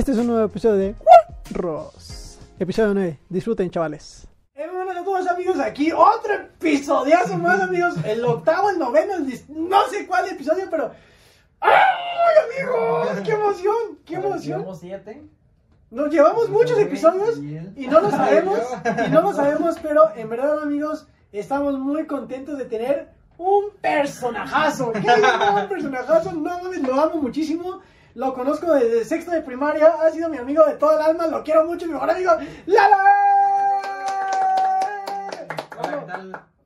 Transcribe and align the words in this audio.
Este 0.00 0.12
es 0.12 0.16
un 0.16 0.28
nuevo 0.28 0.46
episodio 0.46 0.76
de 0.76 0.94
Ross. 1.50 2.38
Episodio 2.58 2.94
9. 2.94 3.18
Disfruten, 3.28 3.70
chavales. 3.70 4.26
Eh, 4.54 4.66
buenas 4.72 4.96
a 4.96 5.04
todos 5.04 5.26
amigos, 5.28 5.58
aquí 5.60 5.92
otro 5.92 6.32
episodiazo 6.32 7.36
más 7.36 7.60
amigos. 7.60 7.96
El 8.06 8.24
octavo, 8.24 8.70
el 8.70 8.78
noveno, 8.78 9.16
el 9.16 9.26
dis- 9.26 9.46
no 9.50 9.86
sé 9.90 10.06
cuál 10.06 10.26
episodio, 10.30 10.68
pero... 10.70 10.90
¡Ay 11.60 12.64
amigos! 12.64 13.08
¡Qué 13.26 13.32
emoción! 13.32 13.74
¡Qué 14.06 14.14
emoción! 14.14 14.40
Llevamos 14.60 14.80
siete. 14.80 15.22
Nos 15.90 16.10
llevamos 16.10 16.48
muchos 16.48 16.78
episodios 16.78 17.36
y 17.76 17.86
no 17.86 18.00
lo 18.00 18.10
sabemos, 18.10 18.58
y 19.06 19.10
no 19.10 19.20
lo 19.20 19.34
sabemos, 19.34 19.76
pero 19.82 20.16
en 20.16 20.30
verdad 20.30 20.62
amigos, 20.62 21.08
estamos 21.30 21.78
muy 21.78 22.06
contentos 22.06 22.56
de 22.56 22.64
tener 22.64 23.10
un 23.36 23.64
personajazo. 23.82 24.92
¿Qué 24.92 25.00
un 25.62 25.68
personajazo? 25.68 26.32
No 26.32 26.40
mames, 26.40 26.80
lo 26.80 26.94
amo 26.98 27.16
muchísimo. 27.16 27.82
Lo 28.14 28.34
conozco 28.34 28.72
desde 28.74 29.04
sexto 29.04 29.30
de 29.30 29.40
primaria, 29.42 29.94
ha 30.02 30.10
sido 30.10 30.28
mi 30.28 30.36
amigo 30.38 30.64
de 30.66 30.74
todo 30.74 30.92
el 30.98 31.02
alma, 31.02 31.26
lo 31.28 31.42
quiero 31.44 31.64
mucho, 31.64 31.86
mi 31.86 31.92
mejor 31.92 32.10
amigo, 32.10 32.32
¡Lalo! 32.66 32.96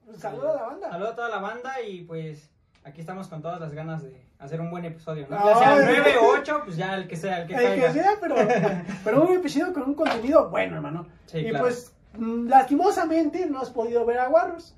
Un 0.06 0.18
saludo 0.18 0.52
a 0.52 0.56
la 0.56 0.62
banda. 0.62 0.90
Saludo 0.90 1.08
a 1.10 1.14
toda 1.14 1.28
la 1.28 1.38
banda 1.38 1.80
y 1.82 2.02
pues 2.04 2.50
aquí 2.84 3.00
estamos 3.00 3.28
con 3.28 3.42
todas 3.42 3.60
las 3.60 3.72
ganas 3.72 4.02
de 4.02 4.24
hacer 4.38 4.60
un 4.60 4.70
buen 4.70 4.84
episodio, 4.84 5.26
¿no? 5.28 5.36
Ya 5.44 5.56
sea 5.58 5.76
9 5.76 6.14
o 6.20 6.26
8, 6.40 6.62
pues 6.64 6.76
ya 6.76 6.94
el 6.94 7.06
que 7.08 7.16
sea, 7.16 7.42
el 7.42 7.46
que 7.48 7.54
El 7.54 7.62
caiga. 7.62 7.86
que 7.86 7.92
sea, 7.92 8.10
pero, 8.20 8.36
pero 9.04 9.22
un 9.22 9.34
episodio 9.34 9.72
con 9.72 9.82
un 9.84 9.94
contenido 9.94 10.48
bueno, 10.50 10.76
hermano. 10.76 11.06
Sí, 11.26 11.38
y 11.38 11.50
claro. 11.50 11.64
pues, 11.66 11.92
mm, 12.16 12.48
lastimosamente, 12.48 13.46
no 13.46 13.60
has 13.60 13.70
podido 13.70 14.04
ver 14.06 14.18
a 14.18 14.28
Guarros. 14.28 14.76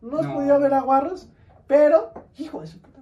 No 0.00 0.18
has 0.18 0.26
No. 0.26 0.34
podido 0.34 0.58
ver 0.60 0.74
a 0.74 0.80
Guarros, 0.80 1.28
pero, 1.66 2.12
hijo 2.36 2.60
de 2.60 2.66
su 2.66 2.80
puta 2.80 2.97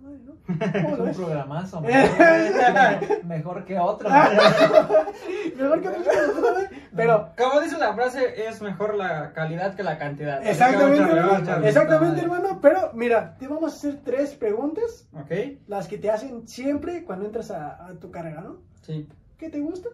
madre, 0.49 0.83
¿no? 0.83 0.91
¿Cómo 0.91 0.97
lo 0.97 1.05
Un 1.05 1.15
programazo, 1.15 1.81
mejor, 1.83 3.25
mejor 3.25 3.65
que 3.65 3.79
otro. 3.79 4.09
Mejor 5.57 5.81
que 5.81 5.89
madre, 5.89 6.71
Pero, 6.95 7.31
Como 7.37 7.61
dice 7.61 7.79
la 7.79 7.95
frase, 7.95 8.47
es 8.49 8.61
mejor 8.63 8.95
la 8.95 9.33
calidad 9.33 9.75
que 9.75 9.83
la 9.83 9.99
cantidad. 9.99 10.47
Exactamente, 10.47 11.03
hermano, 11.03 11.65
exactamente, 11.67 12.21
hermano. 12.23 12.59
Pero, 12.61 12.91
mira, 12.95 13.37
te 13.39 13.49
vamos 13.49 13.73
a 13.73 13.77
hacer 13.77 14.01
tres 14.05 14.35
preguntas, 14.35 15.09
Ok, 15.13 15.59
las 15.67 15.89
que 15.89 15.99
te 15.99 16.11
hacen 16.11 16.47
siempre 16.49 17.05
cuando 17.05 17.27
entras 17.27 17.51
a, 17.51 17.87
a 17.87 17.95
tu 17.95 18.11
carrera, 18.11 18.41
¿no? 18.43 18.59
sí. 18.83 19.09
¿Qué 19.39 19.51
te 19.51 19.61
gusta? 19.61 19.91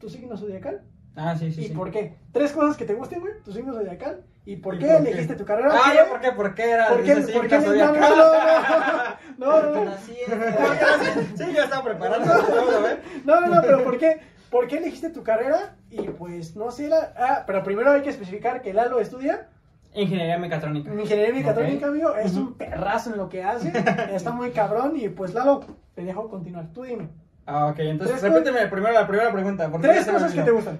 ¿Tu 0.00 0.08
signo 0.08 0.36
zodiacal? 0.36 0.82
Ah, 1.14 1.36
sí, 1.38 1.52
sí, 1.52 1.60
¿Y 1.62 1.68
sí. 1.68 1.72
por 1.72 1.92
qué? 1.92 2.16
Tres 2.32 2.52
cosas 2.52 2.76
que 2.76 2.84
te 2.84 2.94
gusten, 2.94 3.20
güey. 3.20 3.32
Tu 3.44 3.52
signo 3.52 3.72
zodiacal. 3.72 4.24
¿Y 4.46 4.56
por 4.56 4.76
¿Y 4.76 4.78
qué 4.78 4.86
por 4.86 5.02
qué? 5.02 5.10
elegiste 5.10 5.34
tu 5.34 5.44
carrera? 5.44 5.70
Ah, 5.74 5.90
¿Qué? 5.90 5.96
ya, 5.96 6.08
¿por 6.08 6.20
qué? 6.20 6.32
¿Por 6.32 6.54
qué 6.54 6.70
era? 6.70 6.88
¿Por 6.88 7.02
qué? 7.02 7.22
Sí, 7.22 7.32
¿Por 7.32 7.48
qué? 7.48 7.58
No, 9.38 9.60
no, 9.60 9.62
no, 9.62 9.70
no, 9.74 9.84
no, 9.84 9.92
Sí, 10.06 11.52
yo 11.54 11.62
estaba 11.62 11.82
preparando. 11.84 12.26
vamos 12.26 12.74
a 12.74 12.78
ver. 12.80 13.02
no, 13.24 13.40
no, 13.40 13.48
no, 13.48 13.60
pero 13.60 13.84
¿por 13.84 13.98
qué? 13.98 14.20
¿Por 14.50 14.66
qué 14.68 14.78
elegiste 14.78 15.10
tu 15.10 15.22
carrera? 15.22 15.76
Y 15.90 16.00
pues, 16.02 16.56
no 16.56 16.70
sé, 16.70 16.88
la... 16.88 17.12
Ah, 17.18 17.42
pero 17.46 17.62
primero 17.62 17.90
hay 17.90 18.02
que 18.02 18.10
especificar 18.10 18.62
que 18.62 18.72
Lalo 18.72 19.00
estudia 19.00 19.48
Ingeniería 19.92 20.38
mecatrónica. 20.38 20.90
ingeniería 20.92 21.34
mecatrónica, 21.34 21.86
Ok. 21.86 21.90
amigo. 21.92 22.14
Es 22.16 22.34
un 22.34 22.54
perrazo 22.54 23.10
en 23.10 23.16
lo 23.18 23.28
que 23.28 23.42
hace. 23.42 23.72
Está 24.14 24.30
muy 24.30 24.50
cabrón 24.52 24.92
y 24.96 25.08
pues, 25.08 25.34
Lalo, 25.34 25.64
te 25.94 26.02
dejo 26.04 26.28
continuar. 26.28 26.66
Tú 26.72 26.84
dime. 26.84 27.08
Ah, 27.46 27.66
ok, 27.66 27.78
entonces 27.80 28.22
repíteme 28.22 28.66
primero 28.68 28.92
la 28.94 29.06
primera 29.06 29.32
pregunta. 29.32 29.70
Tres 29.80 30.06
cosas 30.06 30.32
que 30.32 30.42
te 30.42 30.50
gustan. 30.50 30.78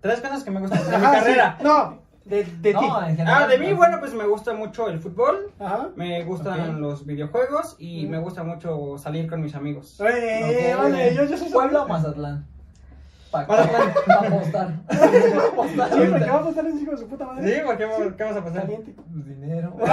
Tres 0.00 0.20
cosas 0.20 0.44
que 0.44 0.50
me 0.50 0.60
gustan 0.60 0.78
de 0.90 0.96
mi 0.98 1.02
carrera. 1.04 1.58
No, 1.62 1.98
de, 2.26 2.44
de 2.44 2.72
ti. 2.72 2.72
No, 2.74 3.00
en 3.06 3.16
general. 3.16 3.42
Ah, 3.44 3.46
de 3.46 3.58
mí, 3.58 3.72
bueno, 3.72 3.98
pues 4.00 4.12
me 4.14 4.26
gusta 4.26 4.52
mucho 4.52 4.88
el 4.88 4.98
fútbol, 5.00 5.52
Ajá. 5.58 5.88
me 5.96 6.22
gustan 6.24 6.80
los 6.80 7.06
videojuegos 7.06 7.76
y 7.78 8.06
Mm. 8.06 8.10
me 8.10 8.18
gusta 8.18 8.42
mucho 8.42 8.98
salir 8.98 9.28
con 9.28 9.40
mis 9.40 9.54
amigos. 9.54 10.00
Eh, 10.00 10.74
Ok, 10.74 10.82
vale, 10.82 11.14
yo, 11.14 11.24
yo 11.24 11.36
soy 11.36 11.48
Puebla 11.50 11.82
o 11.82 11.88
Mazatlán. 11.88 12.46
Pa- 13.30 13.46
Mazatlán. 13.46 13.92
Pa 14.06 14.14
apostar. 14.26 14.74
Apostar. 15.52 15.90
Sí, 15.92 15.98
porque 16.10 16.24
vamos 16.26 16.46
a 16.46 16.50
estar 16.50 16.66
en 16.66 16.78
hijo 16.80 16.90
de 16.92 16.96
su 16.98 17.06
puta 17.08 17.26
madre. 17.26 17.54
¿Sí? 17.56 17.60
¿Por 17.64 17.76
qué, 17.76 17.86
qué 18.16 18.24
vas 18.24 18.36
a 18.36 18.44
pasar? 18.44 18.62
Caliente. 18.62 18.94
Pues 19.12 19.26
dinero. 19.26 19.76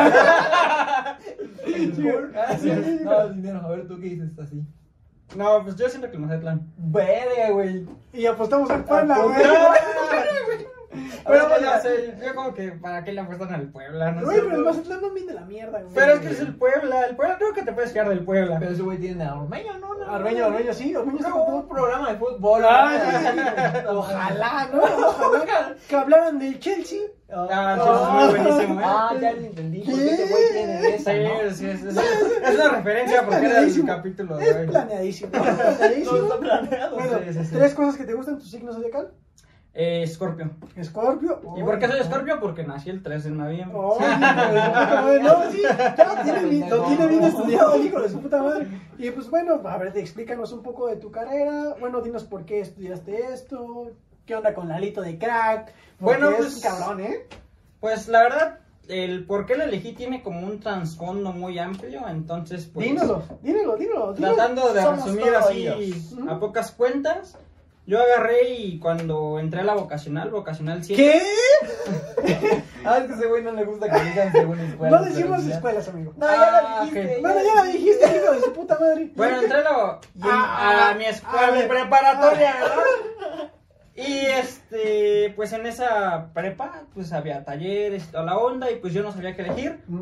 Sí, 1.65 2.07
Ah, 2.35 2.55
sí, 2.59 2.69
sí, 2.69 2.97
sí. 2.99 3.03
No, 3.03 3.29
dinero. 3.29 3.61
A 3.63 3.69
ver, 3.69 3.87
¿tú 3.87 3.95
qué 3.99 4.09
dices 4.09 4.37
así? 4.39 4.63
No, 5.35 5.63
pues 5.63 5.75
yo 5.75 5.87
siento 5.89 6.09
que 6.09 6.17
el 6.17 6.21
Mazatlán. 6.23 6.71
Verga, 6.77 7.49
güey. 7.51 7.87
Y 8.11 8.25
apostamos 8.25 8.69
al 8.69 8.83
Puebla, 8.83 9.17
güey. 9.19 9.35
Pero 10.93 11.23
Pero, 11.25 11.47
pues, 11.49 11.61
ya 11.61 11.75
no 11.75 11.81
sé, 11.81 12.15
yo 12.25 12.35
como 12.35 12.53
que 12.53 12.71
para 12.73 13.03
qué 13.03 13.11
le 13.13 13.21
apuestan 13.21 13.53
al 13.53 13.69
Puebla, 13.71 14.11
no 14.11 14.23
Güey, 14.25 14.37
sé. 14.37 14.43
pero 14.43 14.55
el 14.57 14.63
Mazatlán 14.63 15.01
no 15.01 15.09
viene 15.11 15.27
de 15.27 15.33
la 15.33 15.45
mierda, 15.45 15.81
güey. 15.81 15.93
Pero 15.93 16.13
es 16.13 16.19
que 16.21 16.27
es 16.29 16.39
el 16.39 16.55
Puebla, 16.55 17.05
el 17.07 17.15
Puebla 17.15 17.37
creo 17.37 17.53
que 17.53 17.63
te 17.63 17.71
puedes 17.73 17.91
fiar 17.91 18.09
del 18.09 18.23
Puebla. 18.23 18.57
Pero 18.59 18.71
ese 18.71 18.81
güey 18.81 18.97
tiene 18.97 19.23
a 19.23 19.35
Ormeño, 19.35 19.77
¿no? 19.79 19.95
no 19.95 20.11
Arbeño, 20.11 20.45
Arbeño, 20.45 20.73
sí, 20.73 20.93
Arbeño 20.95 21.17
está 21.17 21.29
No, 21.29 21.45
con 21.45 21.53
un 21.55 21.61
todo. 21.61 21.69
programa 21.69 22.11
de 22.11 22.17
fútbol. 22.17 22.63
Ah, 22.65 22.91
sí, 23.03 23.17
sí, 23.17 23.33
sí. 23.33 23.85
Ojalá, 23.87 24.69
¿no? 24.73 24.83
Ojalá 25.07 25.75
que 25.87 25.95
hablaran 25.95 26.39
del 26.39 26.59
Chelsea. 26.59 27.01
Ah, 27.35 27.75
eso 27.79 27.93
es 27.95 28.09
muy 28.35 28.43
buenísimo, 28.43 28.79
¿eh? 28.79 28.83
Ah, 28.85 29.15
ya 29.19 29.31
lo 29.31 29.39
entendí. 29.41 29.81
Ese 29.81 30.27
güey 30.27 30.43
tiene 30.51 30.95
esa, 30.95 31.11
Sí, 31.11 31.19
¿no? 31.23 31.49
sí, 31.51 31.77
sí, 31.77 31.91
sí. 31.91 31.99
Es 32.43 32.55
una 32.55 32.69
referencia 32.69 33.21
porque 33.23 33.35
era 33.37 33.45
el 33.45 33.51
planeadísimo. 33.51 33.87
capítulo 33.87 34.37
de 34.37 34.49
Es 34.49 34.55
hoy. 34.55 34.67
planeadísimo. 34.67 35.31
es 35.33 35.41
planeadísimo. 35.41 36.17
No 36.17 36.23
está 36.25 36.37
planeado. 36.39 36.95
Bueno, 36.95 37.19
Sí, 37.25 37.33
sí, 37.33 37.45
sí. 37.45 37.55
tres 37.55 37.73
cosas 37.73 37.97
que 37.97 38.03
te 38.03 38.13
gustan 38.13 38.37
tus 38.37 38.51
signos 38.51 38.75
zodiacal. 38.75 39.11
Eh, 39.75 40.05
Scorpio. 40.07 40.51
Escorpio. 40.75 41.41
¿Y 41.57 41.63
por 41.63 41.79
qué 41.79 41.87
soy 41.87 42.03
Scorpio? 42.03 42.39
Porque 42.39 42.63
nací 42.63 42.91
el 42.91 43.01
3 43.01 43.23
de 43.23 43.29
noviembre. 43.31 43.75
Oh. 43.75 43.97
No, 43.99 45.51
sí, 45.51 45.61
ya 45.63 46.21
tiene 46.23 46.45
bien, 46.45 46.69
lo 46.69 46.83
tiene 46.83 47.07
bien 47.07 47.23
estudiado 47.23 47.73
el 47.75 47.85
hijo 47.87 48.01
de 48.01 48.09
su 48.09 48.21
puta 48.21 48.43
madre. 48.43 48.67
Y 48.99 49.09
pues 49.09 49.29
bueno, 49.29 49.59
a 49.65 49.77
ver, 49.77 49.97
explícanos 49.97 50.51
un 50.51 50.61
poco 50.61 50.87
de 50.87 50.97
tu 50.97 51.11
carrera. 51.11 51.75
Bueno, 51.79 52.01
dinos 52.01 52.23
por 52.23 52.45
qué 52.45 52.59
estudiaste 52.61 53.33
esto. 53.33 53.91
¿Qué 54.27 54.35
onda 54.35 54.53
con 54.53 54.69
Lalito 54.69 55.01
de 55.01 55.17
crack? 55.17 55.73
Bueno, 55.99 56.29
es 56.29 56.37
pues- 56.37 56.55
un 56.55 56.61
cabrón, 56.61 57.01
¿eh? 57.01 57.27
Pues 57.79 58.07
la 58.07 58.23
verdad, 58.23 58.59
el 58.87 59.25
por 59.25 59.45
qué 59.45 59.55
lo 59.55 59.63
elegí 59.63 59.93
tiene 59.93 60.23
como 60.23 60.45
un 60.45 60.59
trasfondo 60.59 61.33
muy 61.33 61.59
amplio, 61.59 62.07
entonces 62.07 62.69
pues... 62.73 62.87
Dínoslo, 62.87 63.23
dínoslo, 63.41 63.75
dínoslo. 63.75 64.13
dínoslo. 64.13 64.35
Tratando 64.35 64.73
de 64.73 64.81
Somos 64.81 65.05
resumir 65.05 65.35
así 65.35 65.67
a 66.29 66.39
pocas 66.39 66.71
cuentas, 66.71 67.37
yo 67.85 68.01
agarré 68.01 68.49
y 68.53 68.79
cuando 68.79 69.39
entré 69.39 69.61
a 69.61 69.63
la 69.63 69.73
vocacional, 69.75 70.29
vocacional 70.29 70.83
7... 70.83 71.01
¿Qué? 71.01 72.63
Ah, 72.85 72.97
es 72.97 73.05
que 73.07 73.13
ese 73.13 73.27
güey 73.27 73.41
no 73.41 73.53
le 73.53 73.63
gusta 73.63 73.89
que 73.89 73.97
digan 74.09 74.29
según 74.33 74.59
escuela. 74.59 74.97
No 74.99 75.05
decimos 75.05 75.45
escuelas, 75.45 75.87
amigo. 75.87 76.11
No, 76.17 76.27
ya 76.27 76.35
lo 76.61 76.67
Ah, 76.67 76.79
dijiste. 76.83 77.17
Bueno, 77.21 77.39
ya 77.41 77.55
lo 77.63 77.71
dijiste, 77.71 78.17
hijo 78.17 78.33
de 78.33 78.41
su 78.41 78.51
puta 78.53 78.77
madre. 78.77 79.11
Bueno, 79.15 79.41
entré 79.41 79.57
a, 79.59 79.61
la- 79.61 79.99
Ah, 80.21 80.89
a 80.91 80.95
mi 80.95 81.05
a 81.05 81.09
escuela 81.09 81.51
ver. 81.51 81.67
preparatoria, 81.69 82.55
¿no? 82.59 83.43
Y 83.95 84.17
este, 84.25 85.31
pues 85.35 85.53
en 85.53 85.65
esa 85.65 86.33
prepa, 86.33 86.81
pues 86.93 87.13
había 87.13 87.45
talleres, 87.45 88.07
toda 88.11 88.25
la 88.25 88.37
onda, 88.37 88.69
y 88.69 88.75
pues 88.77 88.91
yo 88.91 89.01
no 89.01 89.13
sabía 89.13 89.33
qué 89.33 89.43
elegir. 89.43 89.79
Mm. 89.87 90.01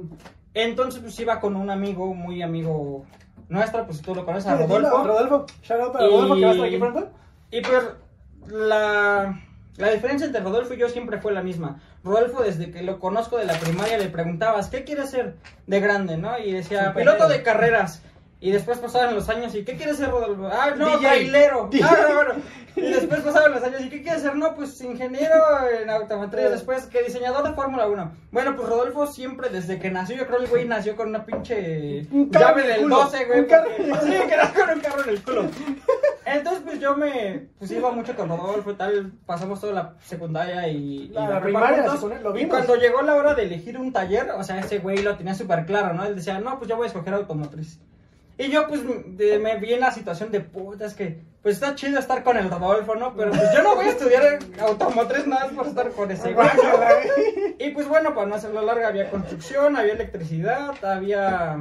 Entonces, 0.55 1.01
pues 1.01 1.19
iba 1.19 1.39
con 1.39 1.55
un 1.55 1.69
amigo, 1.69 2.13
muy 2.15 2.41
amigo 2.41 3.05
nuestro, 3.47 3.85
pues 3.85 4.01
tú 4.01 4.15
lo 4.15 4.25
conoces, 4.25 4.49
a 4.49 4.57
Rodolfo. 4.57 5.03
Rodolfo, 5.03 5.45
shout 5.61 5.81
out 5.81 5.93
para 5.93 6.05
Rodolfo 6.07 6.35
que 6.35 6.41
va 6.41 6.47
a 6.47 6.51
estar 6.53 6.67
aquí 6.67 6.77
pronto. 6.77 7.09
Y 7.51 7.61
pues 7.61 7.83
la, 8.47 9.41
la 9.77 9.89
diferencia 9.91 10.25
entre 10.25 10.41
Rodolfo 10.41 10.73
y 10.73 10.77
yo 10.77 10.89
siempre 10.89 11.19
fue 11.19 11.33
la 11.33 11.43
misma. 11.43 11.81
Rodolfo, 12.03 12.41
desde 12.41 12.71
que 12.71 12.81
lo 12.81 12.99
conozco 12.99 13.37
de 13.37 13.45
la 13.45 13.53
primaria, 13.59 13.97
le 13.97 14.09
preguntabas, 14.09 14.69
¿qué 14.69 14.83
quieres 14.83 15.11
ser 15.11 15.35
de 15.67 15.79
grande? 15.79 16.17
¿no? 16.17 16.39
Y 16.39 16.51
decía, 16.51 16.93
piloto 16.93 17.27
de 17.27 17.43
carreras. 17.43 18.03
Y 18.43 18.49
después 18.51 18.79
pasaban 18.79 19.13
los 19.13 19.29
años, 19.29 19.53
¿y 19.53 19.63
qué 19.63 19.77
quieres 19.77 19.97
ser, 19.97 20.09
Rodolfo? 20.09 20.49
Ah, 20.51 20.71
no, 20.75 20.85
DJ. 20.97 20.99
trailero. 20.99 21.67
DJ. 21.71 21.85
Ah, 21.87 21.97
no, 22.09 22.15
bueno. 22.15 22.33
Y 22.75 22.81
después 22.81 23.19
pasaban 23.21 23.51
los 23.51 23.63
años, 23.63 23.81
¿y 23.81 23.89
qué 23.89 24.01
quieres 24.01 24.23
ser? 24.23 24.35
No, 24.35 24.55
pues 24.55 24.81
ingeniero 24.81 25.35
en 25.81 25.89
automotriz. 25.91 26.49
Después, 26.49 26.85
que 26.87 27.03
diseñador 27.03 27.43
de 27.47 27.53
Fórmula 27.53 27.85
1. 27.87 28.11
Bueno, 28.31 28.55
pues 28.55 28.67
Rodolfo 28.67 29.05
siempre, 29.07 29.49
desde 29.49 29.77
que 29.77 29.91
nació, 29.91 30.15
yo 30.15 30.25
creo 30.25 30.39
el 30.39 30.47
güey 30.47 30.65
nació 30.67 30.95
con 30.95 31.09
una 31.09 31.23
pinche 31.25 32.07
Un 32.11 32.31
llave 32.31 32.63
del 32.65 32.81
culo. 32.81 32.95
12, 33.03 33.25
güey. 33.25 33.39
Un 33.41 33.47
porque- 33.47 34.05
Sí, 34.05 34.27
que 34.27 34.37
nació 34.37 34.65
con 34.65 34.73
un 34.73 34.79
carro 34.81 35.03
en 35.03 35.09
el 35.09 35.21
culo. 35.23 35.45
Entonces, 36.25 36.63
pues 36.65 36.79
yo 36.79 36.95
me. 36.95 37.47
Pues 37.59 37.69
iba 37.71 37.91
mucho 37.91 38.15
con 38.15 38.29
Rodolfo 38.29 38.71
y 38.71 38.75
tal. 38.75 39.11
Pasamos 39.25 39.59
toda 39.59 39.73
la 39.73 39.93
secundaria 40.03 40.67
y. 40.67 40.77
y 40.77 41.07
La- 41.09 41.41
primaria, 41.41 41.89
juntos, 41.89 42.21
lo 42.23 42.31
Y 42.31 42.39
vimos. 42.39 42.55
cuando 42.55 42.75
llegó 42.77 43.01
la 43.01 43.15
hora 43.15 43.33
de 43.35 43.43
elegir 43.43 43.77
un 43.77 43.91
taller, 43.91 44.31
o 44.31 44.43
sea, 44.43 44.59
ese 44.59 44.79
güey 44.79 44.99
lo 45.03 45.15
tenía 45.17 45.35
súper 45.35 45.65
claro, 45.65 45.93
¿no? 45.93 46.05
Él 46.05 46.15
decía, 46.15 46.39
no, 46.39 46.57
pues 46.57 46.69
yo 46.69 46.77
voy 46.77 46.85
a 46.85 46.87
escoger 46.87 47.13
automotriz. 47.13 47.79
Y 48.43 48.49
yo, 48.49 48.67
pues, 48.67 48.81
de- 49.17 49.37
me 49.39 49.57
vi 49.59 49.73
en 49.73 49.79
la 49.81 49.91
situación 49.91 50.31
de 50.31 50.39
puta, 50.41 50.85
es 50.85 50.93
que. 50.93 51.21
Pues 51.43 51.55
está 51.55 51.73
chido 51.75 51.97
estar 51.99 52.23
con 52.23 52.37
el 52.37 52.49
Rodolfo, 52.51 52.95
¿no? 52.95 53.15
Pero 53.15 53.31
pues 53.31 53.51
yo 53.55 53.63
no 53.63 53.75
voy 53.75 53.85
a 53.85 53.89
estudiar 53.89 54.37
automotriz 54.59 55.25
nada 55.25 55.45
más 55.45 55.53
por 55.55 55.67
estar 55.67 55.89
con 55.91 56.11
ese 56.11 56.33
güey. 56.33 56.47
Y 57.57 57.71
pues 57.71 57.87
bueno, 57.87 58.13
para 58.13 58.27
no 58.27 58.35
hacerlo 58.35 58.61
larga, 58.61 58.87
había 58.89 59.09
construcción, 59.09 59.75
había 59.75 59.93
electricidad, 59.93 60.73
había 60.85 61.57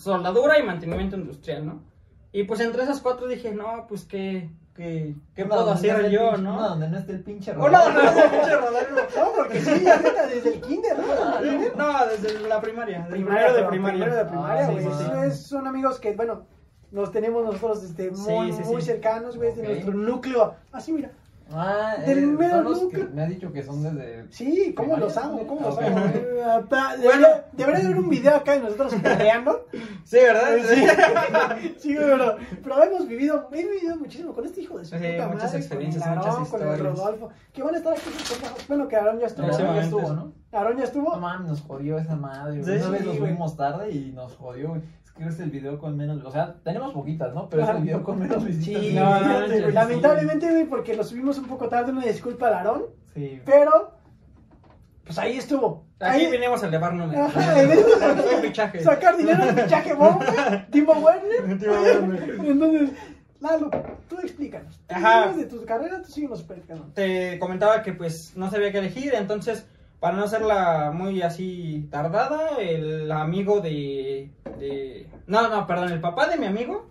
soldadura 0.00 0.58
y 0.58 0.62
mantenimiento 0.62 1.16
industrial, 1.16 1.66
¿no? 1.66 1.82
Y 2.30 2.44
pues 2.44 2.60
entre 2.60 2.82
esas 2.84 3.00
cuatro 3.00 3.26
dije, 3.26 3.52
no, 3.52 3.86
pues 3.88 4.04
qué, 4.04 4.50
qué, 4.78 5.14
qué 5.34 5.44
puedo 5.44 5.64
donde 5.64 5.74
hacer 5.74 5.90
esté 5.90 6.06
el 6.06 6.12
yo, 6.12 6.30
pinche- 6.32 6.42
¿no? 6.42 6.54
Una 6.56 6.68
donde 6.68 6.88
no 6.88 6.98
esté 6.98 7.12
el 7.12 7.20
pinche 7.22 7.52
Rodolfo. 7.52 7.78
donde 7.92 8.02
no 8.04 8.30
pinche 8.30 8.56
Rodolfo. 8.56 8.94
No, 9.18 9.32
porque 9.36 9.60
sí, 9.60 9.80
ya 9.84 9.96
neta, 9.98 10.26
desde 10.26 10.54
el 10.54 10.60
kinder, 10.62 10.96
¿no? 10.98 11.76
No, 11.76 12.06
desde 12.06 12.48
la 12.48 12.60
primaria, 12.60 13.00
del 13.00 13.08
Primaria, 13.10 13.46
primero 13.48 13.54
de 13.54 13.64
primaria. 13.68 14.04
primero 14.04 14.16
de 14.16 14.24
primaria, 14.24 14.62
Ah, 14.62 14.66
sí, 14.68 14.72
güey. 14.72 14.84
sí, 14.86 15.04
Sí, 15.04 15.30
sí. 15.42 15.48
son 15.48 15.66
amigos 15.66 15.98
que, 16.00 16.14
bueno, 16.14 16.42
Nos 16.90 17.12
tenemos 17.12 17.44
nosotros 17.44 17.84
este, 17.84 18.10
muy, 18.12 18.50
Sí, 18.50 18.62
sí, 18.62 18.70
muy 18.72 18.80
sí. 18.80 18.86
cercanos, 18.86 19.36
güey, 19.36 19.54
de 19.54 19.60
Ok. 19.60 19.68
nuestro 19.68 19.92
núcleo. 19.92 20.54
Así, 20.72 20.90
mira. 20.90 21.10
Ah, 21.50 21.94
Del 22.04 22.18
eh, 22.18 22.26
mero 22.26 22.56
son 22.56 22.64
los 22.64 22.78
que 22.78 22.84
núcleo. 22.84 23.08
me 23.14 23.22
ha 23.22 23.26
dicho 23.26 23.50
que 23.52 23.62
son 23.62 23.82
desde. 23.82 24.26
Sí, 24.30 24.74
¿cómo 24.76 24.96
los 24.98 25.16
amo? 25.16 25.46
¿Cómo 25.46 25.60
los 25.62 25.74
Ok. 25.76 25.82
amo? 25.82 26.00
Pa- 26.68 26.96
Debería, 26.96 27.44
haber 27.84 27.96
un 27.96 28.08
video 28.10 28.34
acá 28.36 28.52
de 28.52 28.60
nosotros 28.60 28.94
peleando. 29.02 29.66
Sí, 30.04 30.16
¿verdad? 30.16 30.56
Sí, 30.66 31.74
sí, 31.78 31.94
pero, 31.98 32.36
pero 32.62 32.82
hemos 32.82 33.06
vivido, 33.06 33.48
he 33.52 33.62
vivido 33.62 33.94
muchísimo 33.96 34.32
con 34.32 34.46
este 34.46 34.62
hijo 34.62 34.78
de 34.78 34.86
su 34.86 34.96
Sí, 34.96 35.04
puta 35.04 35.26
muchas 35.28 35.44
madre, 35.44 35.58
experiencias, 35.58 36.02
con 36.02 36.12
el 36.12 36.18
muchas 36.18 36.32
Aarón, 36.34 36.46
con 36.50 36.62
el 36.62 36.68
historias. 36.68 36.96
Rodolfo, 36.98 37.28
que 37.52 37.62
van 37.62 37.74
a 37.74 37.78
estar 37.78 37.92
aquí. 37.92 38.02
Bueno, 38.68 38.88
que 38.88 38.96
Aarón 38.96 39.18
ya 39.20 39.26
estuvo. 39.26 39.46
Próximamente. 39.46 39.80
ya 39.80 39.84
estuvo, 39.98 40.12
¿no? 40.14 40.32
Aarón 40.52 40.72
ya 40.72 40.78
No 40.78 40.84
estuvo. 40.84 41.16
mames, 41.18 41.48
nos 41.48 41.60
jodió 41.60 41.98
esa 41.98 42.16
madre, 42.16 42.62
Una 42.62 42.88
vez 42.90 43.04
nos 43.04 43.18
fuimos 43.18 43.56
tarde 43.56 43.90
y 43.90 44.12
nos 44.12 44.34
jodió, 44.36 44.80
que 45.18 45.24
es 45.28 45.38
el 45.40 45.50
video 45.50 45.78
con 45.78 45.96
menos. 45.96 46.24
O 46.24 46.30
sea, 46.30 46.54
tenemos 46.64 46.92
poquitas, 46.92 47.34
¿no? 47.34 47.48
Pero 47.48 47.64
es 47.64 47.68
el 47.70 47.82
video 47.82 48.02
con 48.02 48.18
menos 48.18 48.44
visitas. 48.44 48.82
Sí, 48.82 48.94
No, 48.94 49.46
sí. 49.48 49.72
lamentablemente, 49.72 50.48
güey, 50.50 50.64
porque 50.66 50.94
lo 50.96 51.04
subimos 51.04 51.38
un 51.38 51.46
poco 51.46 51.68
tarde, 51.68 51.92
una 51.92 52.04
disculpa 52.06 52.48
al 52.48 52.54
Aarón, 52.54 52.82
Sí. 53.14 53.40
pero 53.44 53.92
pues 55.04 55.18
ahí 55.18 55.36
estuvo. 55.38 55.84
Aquí 56.00 56.24
Ahí, 56.26 56.30
vinimos 56.30 56.62
a 56.62 56.68
elevar 56.68 56.94
números. 56.94 57.34
Venimos 57.34 58.02
a 58.02 58.14
fichaje. 58.42 58.80
sacar 58.80 59.16
dinero, 59.16 59.42
fichaje 59.54 59.94
bomba, 59.94 60.66
Timo 60.70 60.92
Werner. 60.92 61.58
Timo 61.58 61.72
Werner. 61.82 62.40
Entonces, 62.46 62.90
Lalo, 63.40 63.70
tú 64.08 64.18
explícanos. 64.18 64.80
Tú 64.88 64.94
Ajá. 64.96 65.32
de 65.32 65.44
tu 65.46 65.64
carrera, 65.64 66.02
tú 66.02 66.10
síguenos 66.10 66.40
explicando. 66.40 66.86
Te 66.94 67.38
comentaba 67.38 67.82
que 67.82 67.92
pues 67.92 68.36
no 68.36 68.50
sabía 68.50 68.72
qué 68.72 68.78
elegir, 68.78 69.14
entonces 69.14 69.64
para 70.00 70.16
no 70.16 70.24
hacerla 70.24 70.92
muy 70.94 71.22
así 71.22 71.88
tardada, 71.90 72.58
el 72.58 73.10
amigo 73.10 73.60
de, 73.60 74.30
de... 74.58 75.08
No, 75.26 75.48
no, 75.48 75.66
perdón, 75.66 75.92
el 75.92 76.00
papá 76.00 76.28
de 76.28 76.36
mi 76.36 76.46
amigo, 76.46 76.90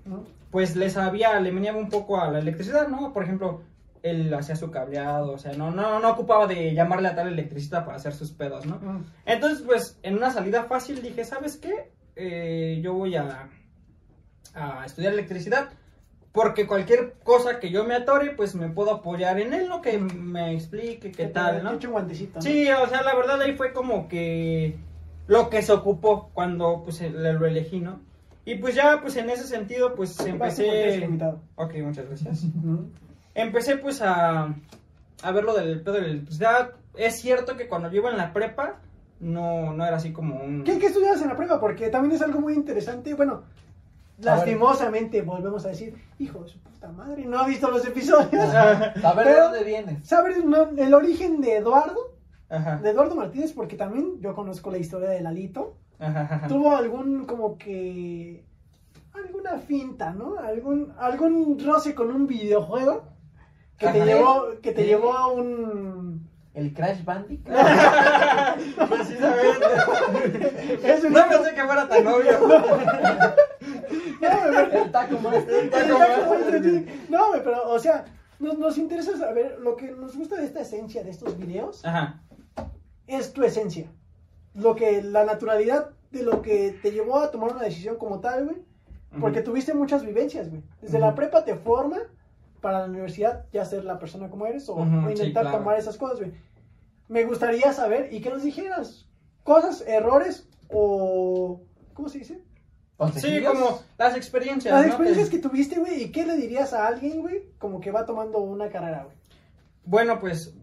pues 0.51 0.75
le 0.75 0.89
sabía, 0.89 1.39
le 1.39 1.51
venía 1.51 1.74
un 1.74 1.89
poco 1.89 2.19
a 2.19 2.30
la 2.30 2.39
electricidad, 2.39 2.88
¿no? 2.88 3.13
Por 3.13 3.24
ejemplo, 3.24 3.62
él 4.04 4.33
hacía 4.33 4.56
su 4.56 4.71
cableado, 4.71 5.31
o 5.33 5.38
sea, 5.38 5.54
no, 5.54 5.71
no, 5.71 6.00
no 6.00 6.12
ocupaba 6.12 6.48
de 6.48 6.74
llamarle 6.74 7.07
a 7.07 7.15
tal 7.15 7.30
electricista 7.30 7.86
para 7.86 7.98
hacer 7.98 8.13
sus 8.13 8.31
pedos, 8.31 8.65
¿no? 8.65 9.04
Entonces, 9.25 9.63
pues, 9.65 10.00
en 10.03 10.15
una 10.15 10.31
salida 10.31 10.63
fácil 10.65 11.01
dije, 11.01 11.24
¿sabes 11.24 11.57
qué? 11.57 11.92
Eh, 12.15 12.80
yo 12.83 12.94
voy 12.94 13.15
a, 13.15 13.50
a 14.53 14.86
estudiar 14.86 15.13
electricidad. 15.13 15.69
Porque 16.38 16.68
cualquier 16.68 17.16
cosa 17.24 17.60
que 17.60 17.72
yo 17.72 17.84
me 17.84 17.95
atore, 17.95 18.30
pues 18.30 18.54
me 18.54 18.69
puedo 18.69 18.92
apoyar 18.92 19.39
en 19.39 19.56
él, 19.56 19.68
¿no? 19.68 19.81
Que 19.81 19.98
me 19.98 20.54
explique 20.54 21.12
qué 21.12 21.25
tal, 21.25 21.63
¿no? 21.63 21.72
un 21.72 21.92
guantecito. 21.92 22.36
¿no? 22.36 22.42
Sí, 22.44 22.69
o 22.69 22.88
sea, 22.88 23.01
la 23.01 23.16
verdad 23.16 23.42
ahí 23.42 23.54
fue 23.54 23.74
como 23.74 24.07
que 24.07 24.78
lo 25.25 25.50
que 25.50 25.63
se 25.63 25.72
ocupó 25.72 26.30
cuando 26.36 26.84
pues 26.84 27.01
lo 27.01 27.44
elegí, 27.48 27.80
¿no? 27.80 28.01
Y 28.45 28.54
pues 28.54 28.75
ya, 28.75 29.01
pues 29.01 29.16
en 29.16 29.31
ese 29.31 29.48
sentido, 29.48 29.95
pues 29.95 30.19
empecé... 30.19 31.10
Ok, 31.56 31.74
muchas 31.81 32.06
gracias. 32.06 32.45
Empecé 33.34 33.78
pues 33.78 34.04
a, 34.04 34.54
a 35.24 35.31
ver 35.31 35.44
lo 35.44 35.56
del 35.56 35.81
pedo 35.81 35.95
de 35.95 36.01
la 36.01 36.07
electricidad. 36.07 36.74
Es 36.95 37.19
cierto 37.19 37.57
que 37.57 37.68
cuando 37.68 37.89
yo 37.89 38.01
iba 38.01 38.12
en 38.12 38.18
la 38.18 38.31
prepa, 38.31 38.80
no, 39.19 39.74
no 39.74 39.84
era 39.84 39.98
así 39.98 40.12
como 40.12 40.36
un... 40.36 40.63
¿Qué, 40.63 40.78
¿Qué 40.78 40.86
estudiabas 40.86 41.19
en 41.24 41.30
la 41.30 41.36
prueba? 41.36 41.60
Porque 41.60 41.89
también 41.89 42.13
es 42.13 42.22
algo 42.22 42.42
muy 42.42 42.54
interesante. 42.54 43.16
Bueno, 43.16 43.42
lastimosamente 44.19 45.22
volvemos 45.22 45.66
a 45.66 45.69
decir, 45.69 45.96
hijo 46.19 46.44
de 46.44 46.50
su 46.50 46.60
puta 46.60 46.90
madre, 46.90 47.25
no 47.25 47.40
ha 47.40 47.48
visto 47.48 47.69
los 47.69 47.86
episodios. 47.86 48.52
Saber 48.52 49.28
de 49.28 49.40
dónde 49.40 49.64
vienes. 49.64 50.08
¿Sabes 50.08 50.44
no, 50.44 50.69
el 50.78 50.94
origen 50.94 51.42
de 51.42 51.58
Eduardo? 51.58 52.16
Ajá, 52.50 52.78
De 52.78 52.90
Eduardo 52.92 53.16
Martínez, 53.16 53.52
porque 53.54 53.75
también 53.75 54.19
yo 54.22 54.34
conozco 54.34 54.72
la 54.72 54.78
historia 54.78 55.10
de 55.10 55.22
Lalito. 55.22 55.75
ajá. 56.00 56.48
Tuvo 56.48 56.75
algún 56.75 57.25
como 57.25 57.58
que... 57.58 58.46
Alguna 59.14 59.58
finta, 59.58 60.12
¿no? 60.14 60.38
Algún, 60.40 60.94
algún 61.00 61.58
roce 61.66 61.94
con 61.96 62.12
un 62.12 62.28
videojuego 62.28 63.04
que 63.78 63.88
te 63.88 64.06
llevó, 64.06 64.46
que 64.62 64.72
te 64.72 64.81
Sí. 64.84 64.88
llevó 64.88 65.13
a 65.13 65.28
un... 65.28 66.28
El 66.54 66.74
Crash 66.74 67.04
Bandicoot. 67.04 67.54
Precisamente. 68.90 69.66
Es 70.84 71.04
un- 71.04 71.13
No 71.13 71.28
pensé 71.30 71.54
que 71.54 71.63
fuera 71.63 71.88
tan 71.88 72.08
obvio. 72.08 72.40
No, 74.22 74.52
me- 74.52 74.78
El 74.82 74.92
Taco 74.92 75.20
Master. 75.20 75.54
El 75.56 75.70
Taco 75.70 76.00
Master, 76.00 76.64
sí. 76.64 76.86
No, 77.10 77.20
pero, 77.44 77.70
o 77.70 77.80
sea, 77.80 78.06
nos, 78.40 78.58
nos 78.58 78.78
interesa 78.78 79.18
saber 79.18 79.58
lo 79.60 79.76
que 79.76 79.92
nos 79.92 80.16
gusta 80.16 80.36
de 80.36 80.46
esta 80.46 80.62
esencia 80.62 81.04
de 81.04 81.10
estos 81.10 81.38
videos 81.38 81.84
Ajá. 81.86 82.22
es 83.08 83.34
tu 83.34 83.44
esencia. 83.44 83.88
Lo 84.54 84.76
que, 84.76 85.02
la 85.04 85.24
naturalidad 85.24 85.92
de 86.12 86.24
lo 86.24 86.42
que 86.42 86.78
te 86.82 86.92
llevó 86.92 87.20
a 87.20 87.32
tomar 87.32 87.52
una 87.54 87.64
decisión 87.64 87.98
como 87.98 88.20
tal, 88.20 88.46
güey. 88.46 88.58
Porque 89.22 89.40
Ujú. 89.40 89.52
tuviste 89.52 89.74
muchas 89.74 90.04
vivencias, 90.06 90.50
güey. 90.50 90.62
Desde 90.82 90.98
Ujú. 90.98 91.06
la 91.08 91.16
prepa 91.16 91.44
te 91.46 91.56
forma 91.56 91.98
para 92.62 92.80
la 92.80 92.86
universidad 92.86 93.46
ya 93.54 93.64
ser 93.66 93.86
la 93.86 94.00
persona 94.00 94.30
como 94.30 94.46
eres 94.48 94.68
o, 94.68 94.76
o 94.76 94.84
sí, 94.86 95.12
intentar 95.12 95.44
claro. 95.44 95.60
tomar 95.60 95.78
esas 95.78 95.98
cosas, 95.98 96.20
güey. 96.20 96.34
Me 97.08 97.24
gustaría 97.24 97.72
saber 97.72 98.12
y 98.14 98.20
que 98.20 98.30
nos 98.30 98.44
dijeras 98.44 99.08
cosas, 99.44 99.84
errores 99.88 100.50
o... 100.70 101.62
¿Cómo 101.94 102.10
se 102.10 102.20
dice? 102.20 102.42
Sí, 103.16 103.44
como 103.44 103.80
las 103.98 104.16
experiencias, 104.16 104.74
Las 104.74 104.82
¿no? 104.84 104.88
experiencias 104.90 105.30
Que- 105.30 105.38
tuviste, 105.40 105.80
güey, 105.80 106.04
y 106.04 106.12
qué 106.12 106.26
le 106.26 106.36
dirías 106.36 106.74
a 106.74 106.88
alguien, 106.88 107.22
güey, 107.22 107.44
como 107.60 107.80
que 107.80 107.92
va 107.92 108.06
tomando 108.06 108.40
una 108.40 108.70
carrera, 108.70 109.04
güey. 109.04 109.16
Bueno, 109.86 110.20
pues 110.20 110.56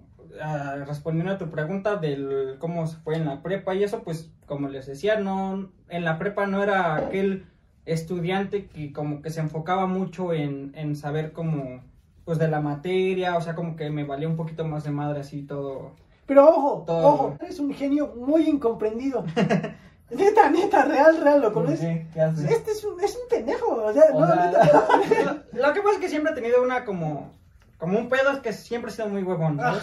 ah, 0.42 0.76
respondiendo 0.86 1.32
a 1.32 1.38
tu 1.38 1.48
pregunta 1.50 1.96
del 1.96 2.56
cómo 2.58 2.86
se 2.88 2.96
fue 2.96 3.14
en 3.16 3.26
la 3.26 3.40
prepa 3.42 3.74
y 3.74 3.84
eso, 3.84 4.02
pues 4.02 4.30
como 4.46 4.68
les 4.68 4.86
decía, 4.86 5.18
no 5.20 5.70
en 5.88 6.04
la 6.04 6.18
prepa 6.18 6.46
no 6.46 6.62
era 6.62 6.96
aquel 6.96 7.46
estudiante 7.86 8.66
que 8.66 8.92
como 8.92 9.22
que 9.22 9.30
se 9.30 9.40
enfocaba 9.40 9.86
mucho 9.86 10.32
en, 10.32 10.72
en 10.74 10.96
saber 10.96 11.32
como 11.32 11.82
pues 12.24 12.38
de 12.38 12.48
la 12.48 12.60
materia, 12.60 13.36
o 13.36 13.40
sea, 13.42 13.54
como 13.54 13.76
que 13.76 13.90
me 13.90 14.04
valía 14.04 14.26
un 14.28 14.36
poquito 14.36 14.64
más 14.64 14.82
de 14.84 14.90
madre 14.90 15.20
así 15.20 15.42
todo. 15.42 15.92
Pero 16.26 16.48
ojo, 16.48 16.84
Todo. 16.86 17.06
ojo, 17.06 17.36
eres 17.40 17.58
un 17.60 17.72
genio 17.74 18.14
muy 18.16 18.48
incomprendido. 18.48 19.24
neta, 20.16 20.50
neta, 20.50 20.84
real, 20.84 21.20
real, 21.22 21.40
lo 21.40 21.52
¿Por 21.52 21.64
conoces. 21.64 21.80
qué? 21.80 22.06
¿Qué 22.14 22.20
haces? 22.20 22.50
Este 22.50 22.70
es 22.72 22.84
un, 22.84 23.00
es 23.02 23.14
un 23.16 23.28
pendejo, 23.28 23.66
o 23.84 23.92
sea, 23.92 24.04
O 24.12 24.20
no, 24.20 24.26
sea- 24.26 24.46
neta. 24.46 25.42
Lo 25.52 25.72
que 25.72 25.80
pasa 25.80 25.94
es 25.94 26.00
que 26.00 26.08
siempre 26.08 26.32
he 26.32 26.34
tenido 26.34 26.62
una 26.62 26.84
como 26.84 27.32
como 27.78 27.98
un 27.98 28.08
pedo 28.08 28.30
es 28.30 28.38
que 28.38 28.52
siempre 28.52 28.90
he 28.90 28.94
sido 28.94 29.08
muy 29.08 29.22
huevón, 29.22 29.58
¿sabes? 29.58 29.82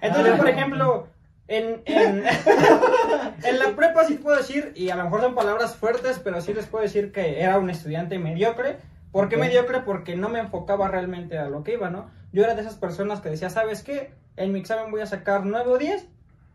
Entonces, 0.00 0.32
Ah. 0.34 0.36
por 0.38 0.48
ejemplo, 0.48 1.06
en, 1.48 1.82
en, 1.84 2.24
en 3.44 3.58
la 3.58 3.76
prepa 3.76 4.04
sí 4.04 4.14
puedo 4.14 4.36
decir, 4.38 4.72
y 4.74 4.90
a 4.90 4.96
lo 4.96 5.04
mejor 5.04 5.20
son 5.20 5.34
palabras 5.34 5.76
fuertes, 5.76 6.18
pero 6.22 6.40
sí 6.40 6.54
les 6.54 6.66
puedo 6.66 6.82
decir 6.82 7.12
que 7.12 7.42
era 7.42 7.58
un 7.58 7.68
estudiante 7.68 8.18
mediocre. 8.18 8.78
¿Por 9.10 9.28
qué 9.28 9.36
mediocre? 9.36 9.80
Porque 9.80 10.16
no 10.16 10.30
me 10.30 10.38
enfocaba 10.38 10.88
realmente 10.88 11.36
a 11.36 11.48
lo 11.48 11.62
que 11.62 11.74
iba, 11.74 11.90
¿no? 11.90 12.10
Yo 12.32 12.42
era 12.44 12.54
de 12.54 12.62
esas 12.62 12.76
personas 12.76 13.20
que 13.20 13.28
decía, 13.28 13.50
¿sabes 13.50 13.82
qué? 13.82 14.14
En 14.36 14.52
mi 14.52 14.60
examen 14.60 14.90
voy 14.90 15.02
a 15.02 15.06
sacar 15.06 15.44
9 15.44 15.70
o 15.70 15.76
10, 15.76 16.06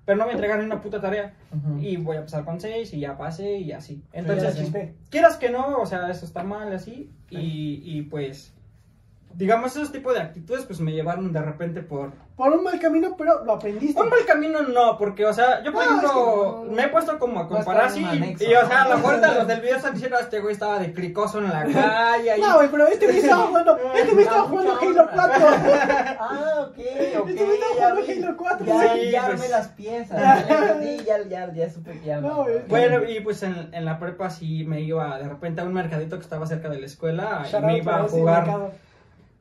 pero 0.07 0.19
no 0.19 0.31
entregar 0.31 0.57
ni 0.57 0.63
una 0.63 0.81
puta 0.81 1.01
tarea. 1.01 1.33
Y 1.81 1.97
voy 1.97 2.15
a 2.15 2.21
pasar 2.21 2.45
con 2.45 2.61
6 2.61 2.93
y 2.93 2.99
ya 3.01 3.17
pasé 3.17 3.57
y 3.57 3.73
así. 3.73 4.01
Entonces, 4.13 4.71
quieras 5.09 5.35
que 5.35 5.49
no, 5.49 5.79
o 5.79 5.85
sea, 5.85 6.09
eso 6.09 6.25
está 6.25 6.43
mal 6.43 6.71
así. 6.71 7.11
Y, 7.29 7.81
y 7.83 8.03
pues, 8.03 8.53
digamos, 9.37 9.75
esos 9.75 9.91
tipos 9.91 10.15
de 10.15 10.21
actitudes 10.21 10.65
pues 10.65 10.79
me 10.79 10.91
llevaron 10.93 11.31
de 11.31 11.39
repente 11.41 11.81
por... 11.81 12.11
Por 12.35 12.51
un 12.53 12.63
mal 12.63 12.79
camino, 12.79 13.15
pero 13.17 13.43
lo 13.45 13.53
aprendiste. 13.53 13.99
Un 13.99 14.09
mal 14.09 14.25
camino 14.25 14.61
no, 14.63 14.97
porque, 14.97 15.25
o 15.25 15.33
sea, 15.33 15.63
yo 15.63 15.71
por 15.71 15.83
No, 15.83 15.89
ejemplo, 15.89 16.07
es 16.07 16.13
que 16.13 16.69
no. 16.69 16.75
me 16.75 16.83
he 16.83 16.87
puesto 16.89 17.17
como 17.19 17.39
a 17.39 17.47
comparar 17.47 17.85
así, 17.85 18.01
y, 18.01 18.05
anexo, 18.05 18.43
y, 18.43 18.53
o 18.55 18.67
sea, 18.67 18.83
a 18.83 18.89
lo 18.89 18.95
mejor 18.97 19.19
los 19.19 19.47
del 19.47 19.61
video 19.61 19.77
están 19.77 19.93
diciendo, 19.93 20.17
este 20.19 20.39
güey 20.39 20.53
estaba 20.53 20.77
de 20.79 20.93
cricoso 20.93 21.37
en 21.39 21.49
la 21.49 21.63
calle, 21.73 22.37
y... 22.37 22.41
No, 22.41 22.55
güey, 22.57 22.69
pero 22.69 22.87
este 22.87 23.07
me 23.07 23.17
estaba 23.19 23.47
jugando, 23.47 23.77
este 23.95 24.13
me 24.15 24.21
estaba 24.23 24.41
Ah, 24.41 24.47
jugando 24.49 24.71
Halo 24.79 25.01
honra. 25.01 25.09
4. 25.13 25.47
Ah, 26.19 26.55
ok, 26.61 26.77
ok. 27.19 27.29
Este 27.29 27.45
me 27.45 27.53
estaba 27.53 27.73
ya 27.77 27.89
jugando 27.89 28.01
vi. 28.07 28.23
Halo 28.23 28.37
4. 28.37 28.65
Ya, 28.65 28.93
Sí, 28.93 29.11
ya 29.11 29.25
pues. 29.25 29.33
armé 29.33 29.49
las 29.49 29.67
piezas. 29.69 30.17
Ya, 30.19 30.79
ya, 31.05 31.27
ya, 31.27 31.53
ya 31.53 31.69
supe 31.69 31.99
que 31.99 32.05
ya. 32.05 32.21
No, 32.21 32.43
güey. 32.43 32.59
Bueno, 32.67 33.03
y 33.07 33.19
pues 33.21 33.41
en, 33.43 33.69
en 33.73 33.85
la 33.85 33.99
prepa 33.99 34.29
sí 34.29 34.63
me 34.65 34.81
iba 34.81 35.17
de 35.19 35.27
repente 35.27 35.61
a 35.61 35.63
un 35.63 35.73
mercadito 35.73 36.17
que 36.17 36.23
estaba 36.23 36.45
cerca 36.47 36.69
de 36.69 36.79
la 36.79 36.85
escuela 36.85 37.43
y 37.51 37.61
me 37.65 37.77
iba 37.77 37.99
a 37.99 38.03
jugar, 38.07 38.45
mercado. 38.45 38.71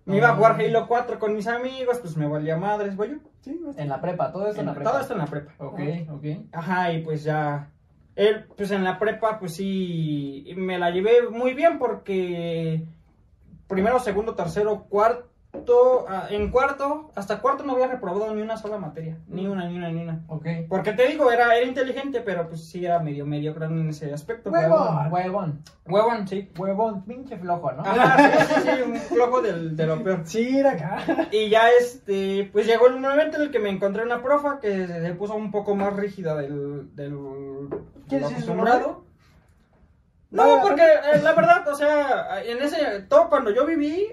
Me 0.07 0.17
iba 0.17 0.31
a 0.31 0.37
jugar 0.37 0.53
Halo 0.53 0.87
4 0.87 1.19
con 1.19 1.35
mis 1.35 1.47
amigos, 1.47 1.99
pues 1.99 2.17
me 2.17 2.27
valía 2.27 2.57
madres, 2.57 2.97
güey. 2.97 3.19
Sí. 3.43 3.61
En 3.77 3.89
la 3.89 4.01
prepa, 4.01 4.33
todo 4.33 4.49
eso 4.49 4.61
en 4.61 4.67
la 4.67 4.75
prepa. 4.75 4.91
Todo 4.91 5.01
esto 5.01 5.13
en 5.13 5.19
la 5.19 5.27
prepa. 5.27 5.53
Ok, 5.59 5.81
ok. 6.11 6.25
Ajá, 6.53 6.93
y 6.93 7.03
pues 7.03 7.25
ya. 7.25 7.71
Él, 8.15 8.47
pues 8.57 8.71
en 8.71 8.85
la 8.85 8.99
prepa, 8.99 9.39
pues 9.39 9.55
sí, 9.55 10.47
me 10.57 10.79
la 10.79 10.91
llevé 10.91 11.29
muy 11.29 11.53
bien 11.55 11.79
porque 11.79 12.87
primero, 13.67 13.99
segundo, 13.99 14.35
tercero, 14.35 14.85
cuarto, 14.89 15.29
en 16.31 16.51
cuarto, 16.51 17.11
hasta 17.15 17.41
cuarto 17.41 17.65
no 17.65 17.73
había 17.73 17.89
reprobado 17.89 18.35
ni 18.35 18.43
una 18.43 18.57
sola 18.57 18.79
materia, 18.79 19.19
ni 19.29 19.47
una, 19.47 19.69
ni 19.69 19.77
una, 19.77 19.91
ni 19.91 20.03
una. 20.03 20.23
Ok. 20.29 20.47
Porque 20.69 20.93
te 20.93 21.07
digo, 21.09 21.31
era, 21.31 21.57
era 21.57 21.67
inteligente, 21.67 22.21
pero 22.21 22.49
pues 22.49 22.69
sí 22.69 22.85
era 22.85 22.99
medio 22.99 23.27
mediocre 23.27 23.67
en 23.67 23.89
ese 23.89 24.13
aspecto. 24.13 24.51
Huevón. 24.51 25.13
Huevón. 25.13 25.63
Huevón, 25.87 26.29
sí. 26.29 26.51
Huevón, 26.59 27.05
pinche 27.05 27.37
flojo, 27.37 27.73
¿no? 27.73 27.83
Ajá, 27.83 28.45
sí, 28.45 28.55
sí, 28.55 28.61
sí, 28.63 28.83
un 28.83 28.97
flojo 28.97 29.43
del, 29.43 29.77
de 29.77 29.87
lo 29.87 30.03
peor. 30.03 30.21
Sí, 30.25 30.59
era 30.59 30.73
acá. 30.73 31.29
Y 31.31 31.49
ya 31.49 31.71
este, 31.71 32.49
pues 32.53 32.67
llegó 32.67 32.87
el 32.89 32.99
momento 33.01 33.37
en 33.37 33.45
el 33.45 33.51
que 33.51 33.59
me 33.59 33.71
encontré 33.71 34.03
una 34.03 34.23
profa 34.23 34.61
que 34.61 34.87
se 34.87 35.15
puso 35.15 35.35
un 35.35 35.51
poco 35.51 35.75
más 35.75 35.95
rígida 35.95 36.37
del, 36.37 36.95
del, 36.95 37.13
de 37.13 37.77
¿Quieres 38.09 38.23
lo 38.23 38.29
decir 38.29 38.45
su 38.45 38.53
acostumbrado. 38.53 39.05
No, 40.31 40.61
porque 40.61 40.83
eh, 40.83 41.21
la 41.23 41.33
verdad, 41.33 41.67
o 41.69 41.75
sea, 41.75 42.43
en 42.45 42.61
ese, 42.63 43.03
todo 43.09 43.29
cuando 43.29 43.51
yo 43.51 43.65
viví, 43.65 44.09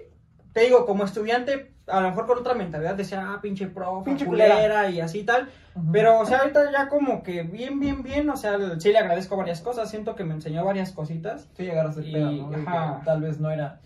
te 0.53 0.61
digo, 0.61 0.85
como 0.85 1.03
estudiante, 1.03 1.73
a 1.87 1.99
lo 1.99 2.09
mejor 2.09 2.27
con 2.27 2.37
otra 2.37 2.53
mentalidad 2.53 2.95
decía, 2.95 3.25
ah, 3.33 3.39
pinche 3.41 3.67
profe, 3.67 4.05
Pinche 4.11 4.25
culera, 4.25 4.55
culera. 4.55 4.89
y 4.89 5.01
así 5.01 5.23
tal. 5.23 5.49
Ujú. 5.75 5.91
Pero, 5.91 6.19
o 6.19 6.25
sea, 6.25 6.39
ahorita 6.39 6.71
ya 6.71 6.87
como 6.89 7.23
que 7.23 7.43
bien, 7.43 7.79
bien, 7.79 8.03
bien, 8.03 8.29
o 8.29 8.37
sea, 8.37 8.57
sí 8.79 8.91
le 8.91 8.99
agradezco 8.99 9.35
varias 9.35 9.61
cosas, 9.61 9.89
siento 9.89 10.15
que 10.15 10.23
me 10.23 10.33
enseñó 10.35 10.63
varias 10.63 10.91
cositas. 10.91 11.49
Sí 11.57 11.63
llegar 11.63 11.87
a 11.87 11.91
ser 11.91 12.05
Y- 12.07 12.13
pedo, 12.13 12.31
¿no? 12.31 12.57
Ajá. 12.69 13.01
tal 13.03 13.21
vez 13.21 13.39
no 13.39 13.49
era, 13.51 13.81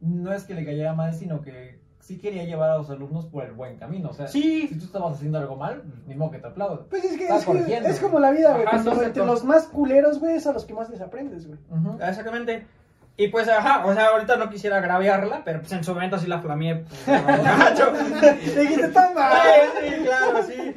no 0.00 0.32
es 0.32 0.44
que 0.44 0.54
le 0.54 0.64
cayera 0.64 0.94
mal, 0.94 1.12
sino 1.14 1.42
que 1.42 1.80
sí 2.00 2.18
quería 2.18 2.44
llevar 2.44 2.70
a 2.70 2.78
los 2.78 2.90
alumnos 2.90 3.26
por 3.26 3.44
el 3.44 3.52
buen 3.52 3.76
camino. 3.76 4.08
O 4.10 4.12
sea, 4.12 4.26
Sí. 4.26 4.66
si 4.68 4.76
tú 4.78 4.84
estabas 4.86 5.14
haciendo 5.14 5.38
algo 5.38 5.54
mal, 5.56 5.82
ni 6.06 6.14
modo 6.16 6.32
que 6.32 6.38
te 6.38 6.48
aplaudo. 6.48 6.86
Pues 6.90 7.04
es 7.04 7.16
que, 7.16 7.26
es, 7.28 7.40
que 7.40 7.44
corrigiendo, 7.46 7.88
es 7.88 8.00
como 8.00 8.18
la 8.18 8.30
vida, 8.32 8.52
güey. 8.56 8.66
Sí, 8.82 9.04
entre 9.04 9.24
los 9.26 9.44
más 9.44 9.64
culeros, 9.66 10.18
güey, 10.18 10.34
es 10.36 10.46
a 10.48 10.52
los 10.52 10.64
que 10.64 10.74
más 10.74 10.90
les 10.90 11.00
aprendes, 11.00 11.46
güey. 11.46 11.58
Ujú. 11.70 11.98
Exactamente. 12.02 12.66
Y 13.16 13.28
pues, 13.28 13.48
ajá, 13.48 13.84
o 13.84 13.92
sea, 13.94 14.06
ahorita 14.06 14.36
no 14.36 14.48
quisiera 14.50 14.78
agraviarla, 14.78 15.42
pero 15.44 15.60
pues 15.60 15.72
en 15.72 15.84
su 15.84 15.92
momento 15.92 16.18
sí 16.18 16.26
la 16.26 16.40
flameé. 16.40 16.84
Pues, 17.04 17.06
no. 17.78 17.92
Le 18.54 18.60
dijiste, 18.62 18.88
toma. 18.88 19.30
Ay, 19.30 19.60
sí, 19.80 20.02
claro, 20.02 20.42
sí. 20.42 20.74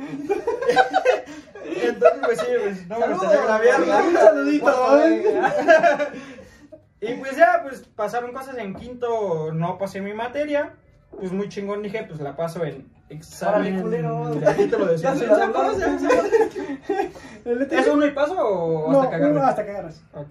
Entonces, 1.82 2.20
pues 2.24 2.40
sí, 2.40 2.46
pues 2.62 2.88
no 2.88 3.00
me 3.00 3.08
gustaría 3.08 3.42
agraviarla. 3.42 3.98
Un 4.04 4.14
saludito, 4.18 5.02
¿eh? 5.02 5.40
Y 7.02 7.14
pues 7.16 7.36
ya, 7.38 7.62
pues 7.62 7.82
pasaron 7.96 8.34
cosas 8.34 8.58
en 8.58 8.74
quinto, 8.74 9.52
no 9.54 9.78
pasé 9.78 10.02
mi 10.02 10.14
materia. 10.14 10.74
Pues 11.12 11.32
muy 11.32 11.50
chingón 11.50 11.84
dije, 11.84 12.04
pues 12.08 12.20
la 12.20 12.36
paso 12.36 12.64
en 12.66 12.90
examen 13.10 13.82
culero. 13.82 14.34
de 14.34 14.98
Ya 14.98 15.16
se 15.16 15.28
la. 15.28 15.52
¿Es 17.72 17.88
uno 17.88 18.06
y 18.06 18.12
paso 18.12 18.36
o 18.38 18.92
No, 18.92 19.02
hasta 19.02 19.12
cagarme? 19.12 19.38
uno 19.38 19.46
hasta 19.46 19.66
que 19.66 19.72
agarras. 19.72 20.02
Ok. 20.14 20.28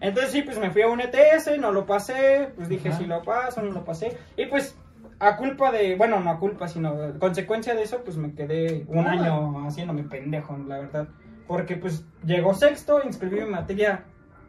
Entonces 0.00 0.32
sí, 0.32 0.42
pues 0.42 0.58
me 0.58 0.70
fui 0.70 0.82
a 0.82 0.88
un 0.88 1.00
ETS, 1.00 1.58
no 1.58 1.72
lo 1.72 1.86
pasé, 1.86 2.50
pues 2.56 2.68
dije 2.68 2.90
Ajá. 2.90 2.98
si 2.98 3.06
lo 3.06 3.22
paso, 3.22 3.62
no 3.62 3.72
lo 3.72 3.84
pasé. 3.84 4.16
Y 4.36 4.46
pues 4.46 4.76
a 5.18 5.36
culpa 5.36 5.72
de, 5.72 5.96
bueno, 5.96 6.20
no 6.20 6.30
a 6.30 6.38
culpa, 6.38 6.68
sino 6.68 6.90
a 6.90 7.18
consecuencia 7.18 7.74
de 7.74 7.82
eso, 7.82 8.02
pues 8.04 8.16
me 8.16 8.32
quedé 8.34 8.84
un 8.88 9.06
Ah. 9.06 9.10
año 9.12 9.66
haciéndome 9.66 10.04
pendejo, 10.04 10.56
la 10.66 10.78
verdad. 10.78 11.08
Porque 11.48 11.76
pues 11.76 12.04
llegó 12.24 12.54
sexto, 12.54 13.00
inscribí 13.04 13.40
mi 13.40 13.46
materia 13.50 14.04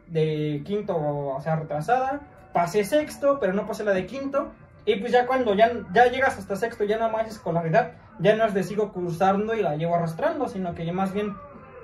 de 0.06 0.62
quinto, 0.64 0.96
o 0.96 1.40
sea, 1.40 1.56
retrasada. 1.56 2.20
Pasé 2.52 2.84
sexto, 2.84 3.38
pero 3.40 3.52
no 3.52 3.66
pasé 3.66 3.84
la 3.84 3.92
de 3.92 4.06
quinto. 4.06 4.52
Y 4.84 4.96
pues 4.96 5.12
ya 5.12 5.26
cuando 5.26 5.54
ya, 5.54 5.70
ya 5.92 6.06
llegas 6.06 6.38
hasta 6.38 6.56
sexto, 6.56 6.84
ya 6.84 6.98
no 6.98 7.10
más 7.10 7.28
escolaridad, 7.28 7.92
ya 8.18 8.34
no 8.36 8.44
es 8.44 8.54
de 8.54 8.62
sigo 8.62 8.92
cursando 8.92 9.54
y 9.54 9.62
la 9.62 9.76
llevo 9.76 9.94
arrastrando, 9.94 10.48
sino 10.48 10.74
que 10.74 10.84
ya 10.86 10.92
más 10.92 11.12
bien 11.12 11.34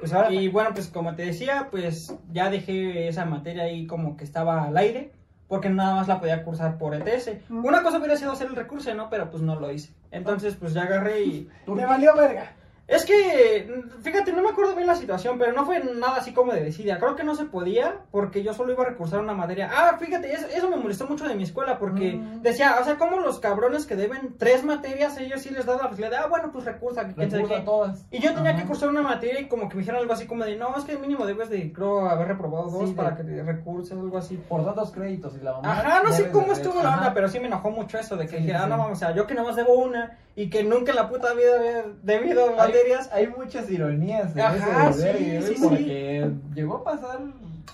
pues 0.01 0.13
ahora, 0.13 0.33
y 0.33 0.49
bueno, 0.49 0.71
pues 0.73 0.89
como 0.89 1.15
te 1.15 1.25
decía, 1.25 1.69
pues 1.71 2.15
ya 2.33 2.51
dejé 2.51 3.09
esa 3.09 3.25
materia 3.25 3.65
ahí 3.65 3.87
como 3.87 4.17
que 4.17 4.25
estaba 4.25 4.65
al 4.65 4.77
aire, 4.77 5.13
porque 5.49 5.69
nada 5.69 5.95
más 5.95 6.09
la 6.09 6.21
podía 6.21 6.45
cursar 6.45 6.79
por 6.79 6.95
ETS. 6.95 7.31
Una 7.51 7.83
cosa 7.83 7.99
hubiera 7.99 8.17
sido 8.17 8.33
hacer 8.33 8.49
el 8.49 8.57
recurso, 8.57 8.93
¿no? 8.95 9.09
Pero 9.11 9.31
pues 9.31 9.43
no 9.43 9.59
lo 9.59 9.71
hice. 9.71 9.93
Entonces, 10.11 10.57
pues 10.57 10.75
ya 10.75 10.83
agarré 10.83 11.23
y... 11.25 11.49
Me 11.67 11.87
valió 11.87 12.15
verga. 12.17 12.53
Es 12.89 13.05
que, 13.05 13.83
fíjate, 14.03 14.33
no 14.33 14.43
me 14.43 14.51
acuerdo 14.51 14.77
bien 14.77 14.87
la 14.87 14.95
situación, 14.95 15.39
pero 15.39 15.53
no 15.53 15.65
fue 15.67 15.83
nada 15.83 16.19
así 16.19 16.33
como 16.33 16.53
de 16.53 16.63
desidia. 16.63 16.99
Creo 17.01 17.17
que 17.17 17.25
no 17.25 17.35
se 17.35 17.45
podía 17.47 18.03
porque 18.13 18.45
yo 18.45 18.55
solo 18.55 18.73
iba 18.73 18.85
a 18.85 18.91
recursar 18.91 19.19
una 19.19 19.35
materia. 19.35 19.69
Ah, 19.75 19.97
fíjate, 19.99 20.33
eso, 20.33 20.47
eso 20.47 20.71
me 20.71 20.77
molestó 20.77 21.05
mucho 21.09 21.27
de 21.27 21.35
mi 21.35 21.43
escuela 21.43 21.81
porque 21.81 22.13
Mm. 22.13 22.43
decía, 22.43 22.77
o 22.81 22.85
sea, 22.85 22.95
como 22.97 23.19
los 23.19 23.41
cabrones 23.41 23.87
que 23.87 23.97
deben 23.97 24.37
tres 24.39 24.63
materias, 24.63 25.19
ellos 25.19 25.43
sí 25.43 25.51
les 25.51 25.67
dan 25.67 25.79
la 25.79 25.89
posibilidad 25.89 26.11
de, 26.11 26.17
ah, 26.19 26.29
bueno, 26.29 26.53
pues 26.53 26.65
recursa, 26.65 27.03
Recursa 27.03 27.65
todas. 27.65 28.07
Y 28.13 28.21
yo 28.21 28.33
tenía 28.35 28.53
Ajá. 28.53 28.61
que 28.61 28.67
cursar 28.69 28.89
una 28.91 29.03
materia 29.03 29.41
y 29.41 29.49
como 29.49 29.69
que 29.69 29.75
me 29.75 29.81
dijeron 29.81 30.01
algo 30.03 30.13
así 30.13 30.27
como 30.29 30.45
de, 30.45 30.55
no, 30.57 30.77
es 30.77 30.85
que 30.85 30.97
mínimo 30.97 31.27
debes 31.27 31.51
de, 31.51 31.73
creo, 31.73 32.09
haber 32.09 32.29
reprobado 32.29 32.71
dos 32.71 32.83
Sí, 32.85 32.91
de- 32.91 32.95
para 32.95 33.17
que 33.17 33.25
te 33.25 33.43
recurses, 33.43 33.93
algo 33.99 34.17
así. 34.17 34.37
Por 34.49 34.65
tantos 34.65 34.93
créditos 34.93 35.35
y 35.35 35.43
la 35.43 35.55
mamá. 35.55 35.73
Ajá, 35.73 36.03
no 36.05 36.13
sé 36.13 36.31
cómo 36.31 36.53
estuvo 36.53 36.81
la 36.85 36.95
onda, 36.99 37.13
pero 37.15 37.29
sí 37.29 37.41
me 37.41 37.47
enojó 37.49 37.69
mucho 37.73 37.99
eso 37.99 38.17
de 38.17 38.27
que 38.29 38.37
Sí, 38.37 38.43
dije, 38.45 38.55
ah, 38.55 38.63
sí. 38.63 38.69
no 38.71 38.79
vamos, 38.79 38.93
o 38.93 38.97
sea, 38.97 39.13
yo 39.13 39.27
que 39.27 39.35
nomás 39.35 39.57
debo 39.57 39.75
una 39.75 40.19
y 40.37 40.51
que 40.51 40.63
nunca 40.63 40.93
en 40.93 40.97
la 40.97 41.09
puta 41.09 41.33
vida 41.35 41.57
había 41.59 41.85
debido 42.03 42.51
Hay- 42.51 42.57
materias. 42.57 43.11
Hay 43.13 43.27
muchas 43.29 43.69
ironías 43.71 44.33
en 44.37 44.41
Ajá, 44.43 44.91
ese 44.91 45.13
deber, 45.13 45.43
sí, 45.43 45.55
porque 45.61 46.31
llegó 46.55 46.77
a 46.77 46.85
pasar 46.85 47.21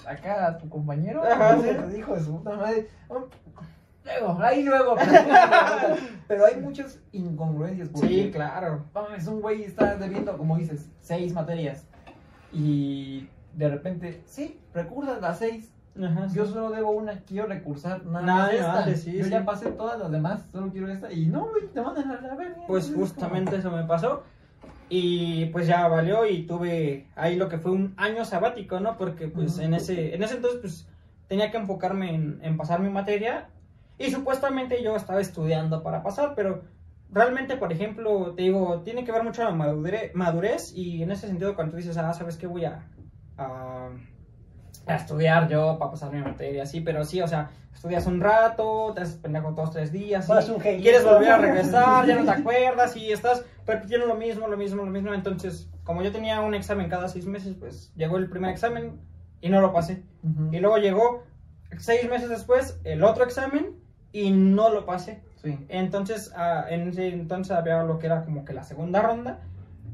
acá 0.06 0.46
a 0.46 0.58
tu 0.58 0.68
compañero, 0.70 1.22
Ajá, 1.24 1.56
sí. 1.58 1.62
te 1.64 1.88
dijo 1.88 2.14
de 2.14 2.20
su 2.22 2.38
puta 2.38 2.56
madre. 2.56 2.88
"Oh, 3.08 3.26
Luego, 4.04 4.38
ahí 4.42 4.62
luego. 4.64 4.94
platicamos". 4.94 5.98
Pero 6.28 6.46
hay 6.46 6.56
muchas 6.56 6.98
incongruencias. 7.12 7.88
Porque, 7.88 8.08
Sí, 8.08 8.30
claro. 8.32 8.84
mames, 8.94 9.26
un 9.26 9.40
güey 9.40 9.64
está 9.64 9.96
debiendo, 9.96 10.36
como 10.38 10.56
dices, 10.56 10.88
seis 11.00 11.32
materias. 11.34 11.84
Y 12.52 13.28
de 13.54 13.68
repente, 13.68 14.22
sí, 14.26 14.60
recursas 14.74 15.20
las 15.20 15.38
seis. 15.38 15.71
Ajá, 16.00 16.28
sí. 16.28 16.36
Yo 16.36 16.46
solo 16.46 16.70
debo 16.70 16.90
una, 16.92 17.20
quiero 17.20 17.46
recursar 17.48 18.04
nada 18.06 18.24
Nada 18.24 18.44
más 18.46 18.86
esta. 18.86 18.94
sí, 18.96 19.18
Yo 19.18 19.24
sí. 19.24 19.30
ya 19.30 19.44
pasé 19.44 19.70
todas 19.72 19.98
las 19.98 20.10
demás, 20.10 20.44
solo 20.52 20.70
quiero 20.70 20.88
esta. 20.88 21.12
Y 21.12 21.26
no, 21.26 21.48
güey, 21.50 21.68
te 21.68 21.80
mandan 21.82 22.10
a 22.10 22.20
la 22.20 22.34
verga. 22.34 22.62
Pues 22.66 22.92
justamente 22.94 23.56
eso 23.56 23.70
me 23.70 23.84
pasó. 23.84 24.22
Y 24.88 25.46
pues 25.46 25.66
ya 25.66 25.88
valió 25.88 26.26
y 26.26 26.46
tuve 26.46 27.08
ahí 27.16 27.36
lo 27.36 27.48
que 27.48 27.58
fue 27.58 27.72
un 27.72 27.94
año 27.96 28.24
sabático, 28.24 28.78
¿no? 28.80 28.96
Porque 28.98 29.28
pues 29.28 29.58
en 29.58 29.72
ese 29.74 30.14
en 30.14 30.22
ese 30.22 30.36
entonces 30.36 30.60
pues 30.60 30.88
tenía 31.28 31.50
que 31.50 31.56
enfocarme 31.56 32.14
en, 32.14 32.40
en 32.42 32.56
pasar 32.58 32.80
mi 32.80 32.90
materia 32.90 33.48
y 33.98 34.10
supuestamente 34.10 34.82
yo 34.82 34.94
estaba 34.96 35.20
estudiando 35.20 35.82
para 35.82 36.02
pasar, 36.02 36.34
pero 36.34 36.64
realmente, 37.10 37.56
por 37.56 37.72
ejemplo, 37.72 38.34
te 38.34 38.42
digo, 38.42 38.80
tiene 38.82 39.04
que 39.04 39.12
ver 39.12 39.22
mucho 39.22 39.44
la 39.44 39.50
madure- 39.52 40.10
madurez 40.14 40.72
y 40.76 41.02
en 41.02 41.10
ese 41.12 41.26
sentido 41.26 41.54
cuando 41.54 41.72
tú 41.72 41.76
dices, 41.78 41.96
ah, 41.96 42.12
¿sabes 42.12 42.36
qué? 42.36 42.46
Voy 42.46 42.64
a, 42.66 42.86
a, 43.38 43.88
a 44.86 44.96
estudiar 44.96 45.48
yo 45.48 45.78
para 45.78 45.92
pasar 45.92 46.12
mi 46.12 46.20
materia, 46.20 46.66
sí, 46.66 46.80
pero 46.80 47.04
sí, 47.04 47.20
o 47.20 47.28
sea, 47.28 47.50
estudias 47.72 48.06
un 48.06 48.20
rato, 48.20 48.92
te 48.94 49.02
haces 49.02 49.16
pendejo 49.16 49.52
dos, 49.52 49.70
tres 49.70 49.92
días, 49.92 50.26
sí, 50.26 50.50
un 50.50 50.60
quieres 50.60 51.04
volver 51.04 51.30
a 51.30 51.38
regresar, 51.38 52.06
ya 52.06 52.16
no 52.16 52.24
te 52.24 52.40
acuerdas 52.40 52.96
y 52.96 53.12
estás 53.12 53.44
repitiendo 53.66 54.06
lo 54.06 54.14
mismo, 54.14 54.48
lo 54.48 54.56
mismo, 54.56 54.84
lo 54.84 54.90
mismo. 54.90 55.14
Entonces, 55.14 55.68
como 55.84 56.02
yo 56.02 56.12
tenía 56.12 56.40
un 56.40 56.54
examen 56.54 56.88
cada 56.88 57.08
seis 57.08 57.26
meses, 57.26 57.56
pues 57.58 57.92
llegó 57.94 58.18
el 58.18 58.28
primer 58.28 58.50
examen 58.50 59.00
y 59.40 59.48
no 59.48 59.60
lo 59.60 59.72
pasé. 59.72 60.02
Ujú. 60.22 60.48
Y 60.52 60.60
luego 60.60 60.78
llegó 60.78 61.24
seis 61.78 62.08
meses 62.08 62.28
después 62.28 62.80
el 62.84 63.02
otro 63.04 63.24
examen 63.24 63.76
y 64.12 64.30
no 64.30 64.70
lo 64.70 64.84
pasé. 64.84 65.22
Sí. 65.42 65.58
Entonces, 65.68 66.32
ah, 66.36 66.66
en 66.68 66.88
ese 66.88 67.08
entonces 67.08 67.56
había 67.56 67.82
lo 67.82 67.98
que 67.98 68.06
era 68.06 68.24
como 68.24 68.44
que 68.44 68.52
la 68.52 68.62
segunda 68.62 69.02
ronda. 69.02 69.40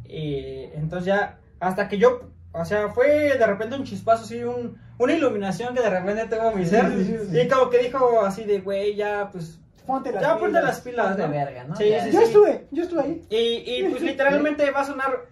Y 0.04 0.64
entonces 0.74 1.06
ya, 1.06 1.38
hasta 1.60 1.88
que 1.88 1.98
yo, 1.98 2.30
o 2.60 2.64
sea, 2.64 2.88
fue 2.90 3.36
de 3.38 3.46
repente 3.46 3.76
un 3.76 3.84
chispazo, 3.84 4.24
así, 4.24 4.42
un, 4.42 4.78
una 4.98 5.12
iluminación 5.12 5.74
que 5.74 5.80
de 5.82 5.90
repente 5.90 6.26
tuvo 6.36 6.52
mi 6.52 6.64
ser. 6.66 6.90
Sí, 6.92 7.04
sí, 7.04 7.18
sí. 7.30 7.40
Y 7.40 7.48
como 7.48 7.70
que 7.70 7.78
dijo 7.78 8.20
así 8.22 8.44
de, 8.44 8.60
güey, 8.60 8.94
ya, 8.96 9.28
pues, 9.30 9.58
Ponte 9.86 10.12
las 10.12 10.20
ya 10.22 10.36
ponte 10.36 10.60
las 10.60 10.80
pilas, 10.82 11.16
de 11.16 11.26
¿no? 11.26 11.32
verga, 11.32 11.64
¿no? 11.64 11.74
Sí, 11.74 11.88
Ya. 11.88 12.04
sí, 12.04 12.10
Yo 12.12 12.18
sí. 12.20 12.26
estuve, 12.26 12.66
yo 12.70 12.82
estuve 12.82 13.00
ahí. 13.00 13.26
Y, 13.30 13.36
y 13.76 13.88
pues 13.88 14.02
literalmente 14.10 14.70
va 14.70 14.80
a 14.80 14.84
sonar... 14.84 15.26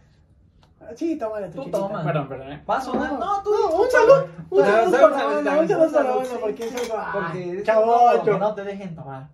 Sí, 0.95 1.17
tómale 1.17 1.49
tu 1.49 1.65
Tú 1.65 1.71
toma. 1.71 2.03
Perdón, 2.05 2.29
perdón, 2.29 2.53
¿eh? 2.53 2.65
Va 2.69 2.79
a 2.79 2.81
sonar. 2.81 3.13
No, 3.13 3.43
tú. 3.43 3.51
No, 3.51 3.77
un 3.83 3.91
saludo. 3.91 4.29
Un 4.51 4.65
salud, 4.65 4.93
para 4.93 5.19
salud, 5.19 5.45
salud, 5.45 5.61
un 5.63 5.69
saludo 5.69 5.93
para 5.93 6.05
salud, 6.05 6.25
sí. 6.25 6.37
porque 6.41 6.65
es 6.65 6.91
algo. 6.91 7.05
Porque 7.13 7.63
Chavocho. 7.65 8.25
que 8.25 8.39
no 8.39 8.55
te 8.55 8.65
dejen 8.65 8.95
tomar. 8.95 9.29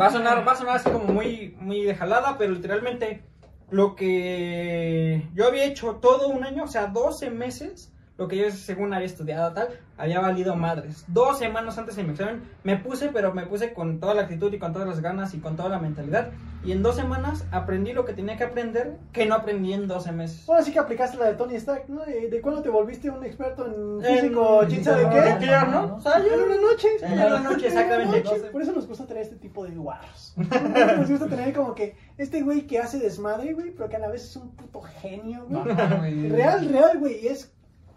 Va 0.00 0.06
a 0.06 0.10
sonar, 0.10 0.48
va 0.48 0.52
a 0.52 0.56
sonar 0.56 0.76
así 0.76 0.90
como 0.90 1.04
muy, 1.04 1.56
muy 1.60 1.84
de 1.84 1.94
jalada, 1.94 2.36
pero 2.38 2.52
literalmente 2.52 3.22
lo 3.74 3.96
que 3.96 5.28
yo 5.34 5.46
había 5.46 5.64
hecho 5.64 5.96
todo 5.96 6.28
un 6.28 6.44
año, 6.44 6.62
o 6.62 6.68
sea, 6.68 6.86
12 6.86 7.30
meses, 7.30 7.92
lo 8.16 8.28
que 8.28 8.36
yo 8.36 8.50
según 8.50 8.94
había 8.94 9.06
estudiado 9.06 9.52
tal, 9.52 9.68
había 9.96 10.20
valido 10.20 10.54
madres. 10.54 11.04
Dos 11.08 11.38
semanas 11.38 11.78
antes 11.78 11.96
de 11.96 12.04
mi 12.04 12.10
examen 12.10 12.42
me 12.62 12.76
puse, 12.76 13.08
pero 13.08 13.34
me 13.34 13.46
puse 13.46 13.72
con 13.72 13.98
toda 13.98 14.14
la 14.14 14.22
actitud 14.22 14.52
y 14.52 14.58
con 14.58 14.72
todas 14.72 14.86
las 14.86 15.00
ganas 15.00 15.34
y 15.34 15.38
con 15.38 15.56
toda 15.56 15.68
la 15.68 15.78
mentalidad. 15.78 16.30
Y 16.64 16.72
en 16.72 16.82
dos 16.82 16.96
semanas 16.96 17.44
aprendí 17.50 17.92
lo 17.92 18.06
que 18.06 18.14
tenía 18.14 18.38
que 18.38 18.44
aprender, 18.44 18.96
que 19.12 19.26
no 19.26 19.34
aprendí 19.34 19.74
en 19.74 19.86
12 19.86 20.12
meses. 20.12 20.48
Ahora 20.48 20.62
sí 20.62 20.72
que 20.72 20.78
aplicaste 20.78 21.18
la 21.18 21.26
de 21.26 21.34
Tony 21.34 21.56
Stark, 21.56 21.84
¿no? 21.88 22.02
¿De, 22.06 22.40
cuándo 22.40 22.62
te 22.62 22.70
volviste 22.70 23.10
un 23.10 23.22
experto 23.22 23.66
en 23.66 24.02
En 24.02 24.14
físico? 24.14 24.60
¿Quién 24.66 24.82
sabe 24.82 25.02
qué? 25.10 25.30
nuclear, 25.30 25.68
¿no? 25.68 25.96
O 25.96 26.00
sea, 26.00 26.20
yo 26.20 26.32
en 26.32 26.40
una 26.40 26.56
noche. 26.56 26.88
En 27.02 27.12
una 27.12 27.40
noche, 27.40 27.66
exactamente. 27.66 28.18
En 28.18 28.24
noche. 28.24 28.40
Por 28.50 28.62
eso 28.62 28.72
nos 28.72 28.88
gusta 28.88 29.06
tener 29.06 29.24
este 29.24 29.36
tipo 29.36 29.64
de 29.64 29.74
guarros. 29.74 30.34
Nos 30.96 31.10
gusta 31.10 31.26
tener 31.26 31.52
como 31.52 31.74
que 31.74 31.96
este 32.16 32.40
güey 32.42 32.66
que 32.66 32.78
hace 32.78 32.98
desmadre, 32.98 33.52
güey, 33.52 33.70
pero 33.72 33.88
que 33.88 33.96
a 33.96 33.98
la 33.98 34.08
vez 34.08 34.24
es 34.24 34.36
un 34.36 34.50
puto 34.52 34.80
genio, 34.80 35.46
güey. 35.48 36.28
Real, 36.30 36.66
real, 36.68 36.98
güey, 36.98 37.26
es 37.26 37.53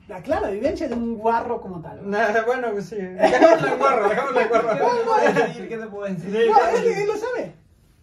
la 0.08 0.22
clara 0.22 0.50
vivencia 0.50 0.88
de 0.88 0.94
un 0.96 1.16
guarro 1.18 1.60
como 1.62 1.82
tal. 1.82 2.10
Nah, 2.10 2.44
bueno, 2.46 2.72
pues 2.72 2.86
sí. 2.88 2.96
Dejámoslo 2.96 3.68
en 3.68 3.78
guarro, 3.78 4.10
dejámoslo 4.10 4.40
en 4.42 4.48
¿Qué 4.48 4.54
te 4.54 4.60
guarro. 4.64 4.80
puedo 5.06 5.34
decir? 5.46 5.68
¿Qué 5.70 5.78
te 5.78 5.88
puedo 5.88 6.14
decir? 6.14 6.32
Sí. 6.32 6.50
No, 6.50 6.78
es 6.78 6.82
que 6.82 7.02
él 7.04 7.08
lo 7.08 7.16
sabe. 7.18 7.54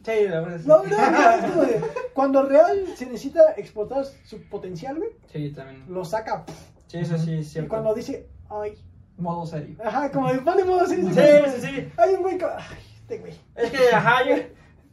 Sí, 0.04 0.28
la 0.28 0.40
verdad 0.40 0.58
sí. 0.60 0.68
No, 0.68 0.82
no, 0.82 1.10
no, 1.10 1.30
es 1.30 1.50
como 1.50 1.62
de, 1.64 1.80
cuando 2.12 2.42
real 2.42 2.84
se 2.94 3.06
necesita 3.06 3.40
explotar 3.56 4.04
su 4.04 4.42
potencial, 4.50 4.96
güey, 4.98 5.10
Sí, 5.32 5.50
también. 5.50 5.84
lo 5.88 6.04
saca. 6.04 6.44
pff, 6.44 6.54
Sí, 6.88 6.98
eso 6.98 7.16
sí, 7.16 7.32
es 7.34 7.40
y 7.40 7.44
cierto. 7.50 7.70
cuando 7.70 7.94
dice, 7.94 8.28
ay, 8.50 8.74
Modo 9.16 9.46
serio. 9.46 9.76
ajá, 9.82 10.10
como 10.10 10.30
de 10.32 10.40
pone 10.40 10.64
modo 10.64 10.86
serio. 10.86 11.08
Sí, 11.08 11.60
sí, 11.60 11.66
sí. 11.66 11.92
Hay 11.96 12.14
un 12.14 12.22
güey 12.22 12.36
que, 12.36 12.44
ay, 12.44 12.62
este 13.00 13.18
güey. 13.18 13.32
Es 13.54 13.70
que, 13.70 13.88
ajá, 13.94 14.24
yo, 14.28 14.36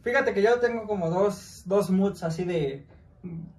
fíjate 0.02 0.32
que 0.32 0.40
yo 0.42 0.58
tengo 0.60 0.86
como 0.86 1.10
dos, 1.10 1.62
dos 1.66 1.90
moods 1.90 2.22
así 2.22 2.44
de, 2.44 2.86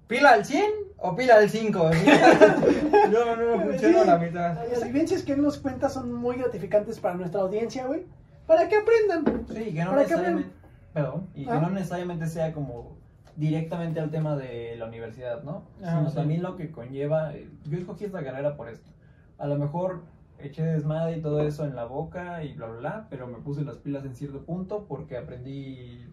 ¿Pila 0.06 0.30
al 0.30 0.44
100 0.44 0.64
o 0.98 1.16
pila 1.16 1.36
al 1.36 1.48
5? 1.48 1.90
no, 3.12 3.36
no, 3.36 3.56
no 3.56 3.62
funciona 3.62 4.02
a 4.02 4.04
la 4.04 4.18
mitad. 4.18 4.58
Las 4.70 4.84
vivencias 4.84 5.22
que 5.22 5.32
él 5.32 5.42
nos 5.42 5.58
cuenta 5.58 5.88
son 5.88 6.12
muy 6.12 6.36
gratificantes 6.36 7.00
para 7.00 7.14
nuestra 7.14 7.40
audiencia, 7.40 7.86
güey. 7.86 8.04
Para 8.46 8.68
que 8.68 8.76
aprendan. 8.76 9.46
Sí, 9.48 9.72
que 9.72 9.84
no 9.84 9.90
Para 9.90 10.02
que 10.02 10.08
necesariamente. 10.10 10.50
Perdón, 10.92 11.28
y 11.34 11.44
que 11.44 11.50
Ah. 11.50 11.60
no 11.60 11.70
necesariamente 11.70 12.26
sea 12.26 12.52
como 12.52 12.96
directamente 13.36 13.98
al 13.98 14.10
tema 14.10 14.36
de 14.36 14.76
la 14.76 14.84
universidad, 14.86 15.42
¿no? 15.42 15.64
Ah, 15.82 15.96
Sino 15.98 16.10
sí. 16.10 16.14
también 16.16 16.42
lo 16.42 16.56
que 16.56 16.70
conlleva. 16.70 17.34
eh, 17.34 17.48
Yo 17.64 17.78
escogí 17.78 18.04
esta 18.04 18.22
carrera 18.22 18.56
por 18.56 18.68
esto. 18.68 18.88
A 19.38 19.46
lo 19.46 19.56
mejor 19.56 20.02
eché 20.38 20.62
desmadre 20.62 21.16
y 21.16 21.22
todo 21.22 21.40
eso 21.46 21.64
en 21.64 21.74
la 21.74 21.84
boca 21.86 22.44
y 22.44 22.52
bla, 22.54 22.66
bla, 22.66 22.78
bla, 22.78 23.06
pero 23.10 23.26
me 23.26 23.38
puse 23.38 23.62
las 23.62 23.78
pilas 23.78 24.04
en 24.04 24.14
cierto 24.14 24.42
punto 24.44 24.84
porque 24.86 25.16
aprendí 25.16 26.06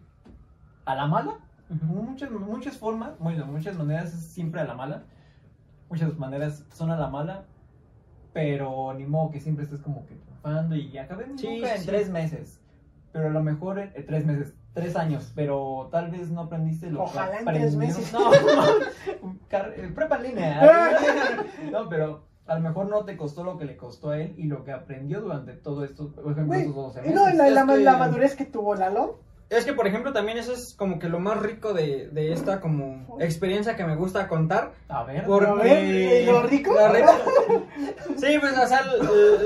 a 0.86 0.96
la 0.96 1.06
mala. 1.08 1.38
Muchas, 1.82 2.32
muchas 2.32 2.78
formas, 2.78 3.18
bueno, 3.20 3.46
muchas 3.46 3.78
maneras 3.78 4.14
es 4.14 4.22
siempre 4.26 4.62
a 4.62 4.66
la 4.66 4.74
mala. 4.74 5.04
Muchas 5.90 6.18
maneras 6.18 6.66
son 6.74 6.92
a 6.92 6.98
la 6.98 7.08
mala, 7.08 7.46
pero 8.34 8.94
ni 8.94 9.06
modo 9.06 9.32
que 9.32 9.40
siempre 9.40 9.66
estés 9.66 9.82
como 9.82 10.06
que 10.06 10.16
triunfando 10.16 10.76
y 10.76 10.98
acabé 10.98 11.28
mi 11.28 11.38
Sí, 11.38 11.48
sí, 11.48 11.64
en 11.66 11.80
sí. 11.80 11.86
tres 11.86 12.10
meses. 12.10 12.60
Pero 13.12 13.28
a 13.28 13.32
lo 13.32 13.44
mejor 13.44 13.80
en 13.80 13.92
en 13.96 14.06
tres 14.06 14.26
meses, 14.26 14.54
tres 14.74 14.96
años, 14.96 15.32
pero 15.36 15.90
tal 15.92 16.12
vez 16.12 16.30
no 16.32 16.42
aprendiste 16.42 16.90
lo 16.90 17.04
Ojalá 17.04 17.32
que 17.32 17.38
en 17.40 17.46
tres 17.46 17.76
meses. 17.76 18.14
No, 18.14 18.34
eh, 19.76 19.92
prepa 19.94 20.16
en 20.18 20.24
línea. 20.24 20.62
No, 21.72 21.90
pero 21.90 22.24
a 22.48 22.56
lo 22.56 22.62
mejor 22.62 22.90
no 22.90 23.04
te 23.06 23.18
costó 23.18 23.44
lo 23.44 23.58
que 23.58 23.66
le 23.66 23.76
costó 23.78 24.12
a 24.12 24.18
él 24.20 24.34
y 24.38 24.44
lo 24.44 24.64
que 24.64 24.72
aprendió 24.72 25.22
durante 25.22 25.54
todo 25.54 25.84
esto, 25.84 26.10
por 26.12 26.24
ejemplo, 26.32 26.46
Güey, 26.48 26.62
estos 26.62 26.76
12 26.76 27.00
y 27.00 27.02
meses. 27.10 27.16
no, 27.16 27.30
la, 27.34 27.50
la- 27.50 27.76
la 27.76 27.98
madurez 27.98 28.36
que 28.36 28.46
tuvo 28.46 28.76
Lalo. 28.76 29.20
Es 29.52 29.66
que, 29.66 29.74
por 29.74 29.86
ejemplo, 29.86 30.14
también 30.14 30.38
eso 30.38 30.54
es 30.54 30.74
como 30.76 30.98
que 30.98 31.10
lo 31.10 31.20
más 31.20 31.38
rico 31.38 31.74
de, 31.74 32.08
de 32.10 32.32
esta 32.32 32.62
como 32.62 33.18
experiencia 33.20 33.76
que 33.76 33.84
me 33.84 33.98
gusta 33.98 34.28
contar. 34.30 34.72
A 34.88 35.04
ver, 35.04 35.26
Porque... 35.26 35.46
A 35.46 35.54
ver, 35.56 36.26
¿lo 36.26 36.44
rico? 36.44 36.74
Lo 36.74 36.88
rico. 36.94 37.12
Sí, 38.18 38.38
pues, 38.40 38.58
o 38.58 38.66
sea, 38.68 38.82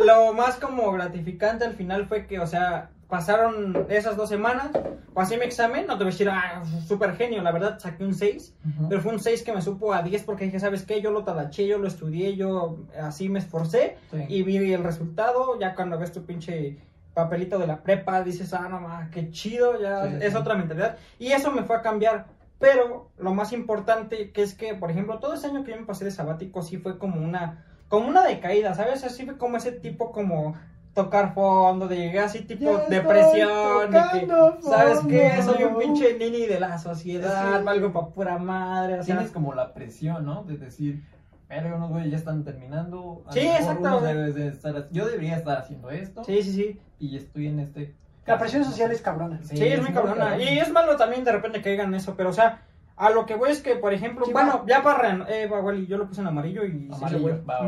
lo 0.06 0.34
más 0.34 0.56
como 0.58 0.92
gratificante 0.92 1.66
al 1.66 1.74
final 1.74 2.06
fue 2.08 2.28
que, 2.28 2.40
o 2.40 2.46
sea, 2.46 2.90
pasaron 3.08 3.86
esas 3.90 4.16
dos 4.18 4.30
semanas, 4.30 4.70
pasé 5.14 5.38
mi 5.38 5.46
examen, 5.46 5.88
no 5.88 5.98
te 5.98 6.04
voy 6.04 6.12
a 6.12 6.14
decir, 6.14 6.30
ah, 6.30 6.62
súper 6.88 7.16
genio, 7.16 7.42
la 7.42 7.52
verdad, 7.52 7.80
saqué 7.80 8.04
un 8.04 8.14
6, 8.14 8.54
Ujú. 8.78 8.90
pero 8.90 9.02
fue 9.02 9.12
un 9.14 9.20
6 9.20 9.44
que 9.44 9.54
me 9.54 9.62
supo 9.62 9.94
a 9.94 10.04
10 10.04 10.24
porque 10.24 10.46
dije, 10.46 10.60
¿sabes 10.60 10.84
qué? 10.86 11.02
Yo 11.02 11.12
lo 11.12 11.24
talaché, 11.24 11.66
yo 11.68 11.78
lo 11.78 11.88
estudié, 11.88 12.36
yo 12.36 12.78
así 13.02 13.30
me 13.30 13.40
esforcé 13.40 13.98
Sí. 14.12 14.26
y 14.28 14.44
vi 14.44 14.74
el 14.74 14.84
resultado, 14.84 15.58
ya 15.60 15.74
cuando 15.76 15.98
ves 15.98 16.12
tu 16.12 16.26
pinche 16.26 16.78
papelito 17.16 17.58
de 17.58 17.66
la 17.66 17.82
prepa, 17.82 18.22
dices, 18.22 18.54
ah, 18.54 18.68
no 18.70 18.80
más, 18.82 19.10
qué 19.10 19.32
chido, 19.32 19.82
ya 19.82 20.04
Sí, 20.08 20.18
es 20.22 20.34
sí. 20.34 20.38
otra 20.38 20.54
mentalidad. 20.54 20.98
Y 21.18 21.32
eso 21.32 21.52
me 21.52 21.64
fue 21.64 21.78
a 21.78 21.82
cambiar. 21.82 22.28
Pero 22.60 23.10
lo 23.18 23.34
más 23.34 23.52
importante 23.54 24.32
que 24.32 24.44
es 24.44 24.54
que, 24.54 24.76
por 24.76 24.92
ejemplo, 24.92 25.20
todo 25.20 25.34
ese 25.34 25.48
año 25.48 25.64
que 25.64 25.72
yo 25.72 25.78
me 25.78 25.86
pasé 25.86 26.06
de 26.06 26.12
sabático 26.12 26.62
sí 26.62 26.78
fue 26.78 26.98
como 27.00 27.20
una, 27.20 27.66
como 27.90 28.08
una 28.08 28.24
decaída, 28.24 28.74
¿sabes? 28.76 29.04
Así 29.04 29.26
fue 29.26 29.38
como 29.38 29.58
ese 29.58 29.72
tipo 29.72 30.12
como 30.12 30.56
tocar 30.94 31.34
fondo, 31.34 31.90
de 31.90 31.98
llegar 31.98 32.26
así 32.26 32.40
tipo 32.44 32.72
Ya 32.84 32.86
depresión, 32.88 33.90
y 33.94 34.20
que, 34.20 34.28
¿sabes 34.62 35.00
qué? 35.10 35.42
Soy 35.44 35.64
un 35.66 35.78
pinche 35.78 36.18
nini 36.18 36.46
de 36.46 36.58
la 36.60 36.78
sociedad, 36.78 37.58
Sí. 37.60 37.64
valgo 37.66 37.92
pa' 37.92 38.08
pura 38.14 38.38
madre, 38.38 39.00
o 39.00 39.04
sea, 39.04 39.16
Tienes 39.16 39.32
como 39.34 39.54
la 39.54 39.74
presión, 39.74 40.26
¿no? 40.26 40.44
De 40.44 40.58
decir, 40.58 41.04
verga, 41.50 41.76
unos 41.76 41.90
güeyes 41.92 42.12
ya 42.12 42.18
están 42.18 42.44
terminando. 42.44 43.24
a 43.28 43.32
Sí, 43.34 43.40
exacto, 43.42 43.82
uno 43.82 43.98
o 43.98 44.00
sea. 44.02 44.10
debe 44.14 44.32
de 44.34 44.48
estar- 44.50 44.88
yo 44.92 45.06
debería 45.06 45.36
estar 45.38 45.58
haciendo 45.58 45.90
esto. 45.92 46.24
sí, 46.24 46.42
sí, 46.44 46.52
sí. 46.54 46.80
Y 47.00 47.18
estoy 47.18 47.48
en 47.48 47.60
este. 47.60 47.94
La 48.26 48.40
presión 48.40 48.64
social 48.66 48.92
es 48.92 49.02
cabrona. 49.02 49.40
Sí, 49.44 49.64
es 49.64 49.82
muy 49.82 49.92
cabrona. 49.94 50.38
Y 50.42 50.58
es 50.60 50.72
malo 50.72 50.96
también 50.98 51.24
de 51.24 51.32
repente 51.32 51.62
que 51.62 51.70
digan 51.70 51.94
eso, 51.94 52.16
pero 52.18 52.30
o 52.30 52.34
sea, 52.34 52.62
a 52.98 53.10
lo 53.12 53.26
que 53.26 53.36
voy 53.36 53.52
es 53.52 53.62
que, 53.62 53.76
por 53.76 53.94
ejemplo, 53.94 54.26
Sí, 54.26 54.32
bueno, 54.32 54.60
va. 54.60 54.64
ya 54.66 54.82
para 54.82 55.26
eh, 55.30 55.48
va, 55.48 55.60
Wally, 55.60 55.86
yo 55.86 55.98
lo 55.98 56.08
puse 56.08 56.22
en 56.22 56.28
amarillo 56.28 56.64
y 56.66 56.72
sí 56.72 56.88
se 56.90 56.96
Amarillo. 56.96 57.22
fue. 57.22 57.42
va, 57.44 57.68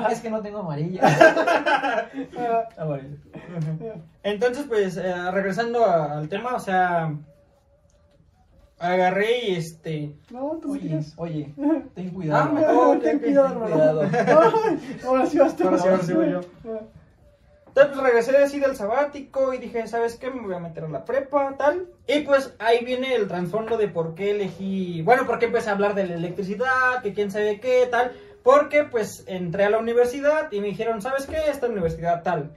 va. 0.00 0.08
es 0.10 0.20
que 0.20 0.30
no 0.30 0.40
tengo 0.40 0.58
amarilla. 0.60 1.02
Ah, 2.38 2.64
Amarillo. 2.78 3.16
Entonces, 4.22 4.66
pues, 4.68 4.96
eh, 4.96 5.30
regresando 5.30 5.84
al 5.86 6.28
tema, 6.28 6.54
o 6.54 6.58
sea, 6.60 7.14
agarré 8.82 9.46
y 9.46 9.54
este. 9.54 10.12
no, 10.30 10.58
tú 10.60 10.72
Oye, 10.72 10.80
quieres. 10.80 11.12
oye, 11.16 11.54
ten 11.94 12.10
cuidado. 12.10 12.48
Ah, 12.50 12.52
me- 12.52 12.66
Oh, 12.66 12.92
ok, 12.92 13.02
ten 13.02 13.18
cuidado, 13.20 14.00
ten. 14.00 14.14
Ay, 14.14 14.98
ahora 15.06 15.26
sí 15.26 15.38
vas 15.38 15.56
tú. 15.56 15.64
Ahora 15.64 15.78
sí, 15.78 15.88
ahora 15.88 16.02
sí 16.02 16.12
voy 16.12 16.30
yo. 16.30 16.40
Entonces, 17.68 17.92
pues, 17.94 18.04
regresé 18.06 18.36
así 18.36 18.60
del 18.60 18.76
sabático 18.76 19.54
y 19.54 19.58
dije, 19.58 19.86
¿sabes 19.86 20.16
qué? 20.16 20.30
Me 20.30 20.42
voy 20.42 20.54
a 20.54 20.58
meter 20.58 20.84
a 20.84 20.88
la 20.88 21.06
prepa, 21.06 21.54
tal. 21.56 21.86
Y 22.06 22.20
pues 22.20 22.52
ahí 22.58 22.84
viene 22.84 23.14
el 23.14 23.28
trasfondo 23.28 23.78
de 23.78 23.88
por 23.88 24.14
qué 24.14 24.32
elegí. 24.32 25.00
Bueno, 25.00 25.26
por 25.26 25.38
qué 25.38 25.46
empecé 25.46 25.70
a 25.70 25.72
hablar 25.72 25.94
de 25.94 26.06
la 26.06 26.14
electricidad, 26.16 27.00
que 27.02 27.14
quién 27.14 27.30
sabe 27.30 27.60
qué, 27.60 27.88
tal. 27.90 28.12
Porque 28.42 28.84
pues 28.84 29.24
entré 29.26 29.64
a 29.64 29.70
la 29.70 29.78
universidad 29.78 30.52
y 30.52 30.60
me 30.60 30.66
dijeron, 30.66 31.00
¿sabes 31.00 31.26
qué? 31.26 31.38
Esta 31.48 31.68
universidad 31.68 32.22
tal. 32.22 32.50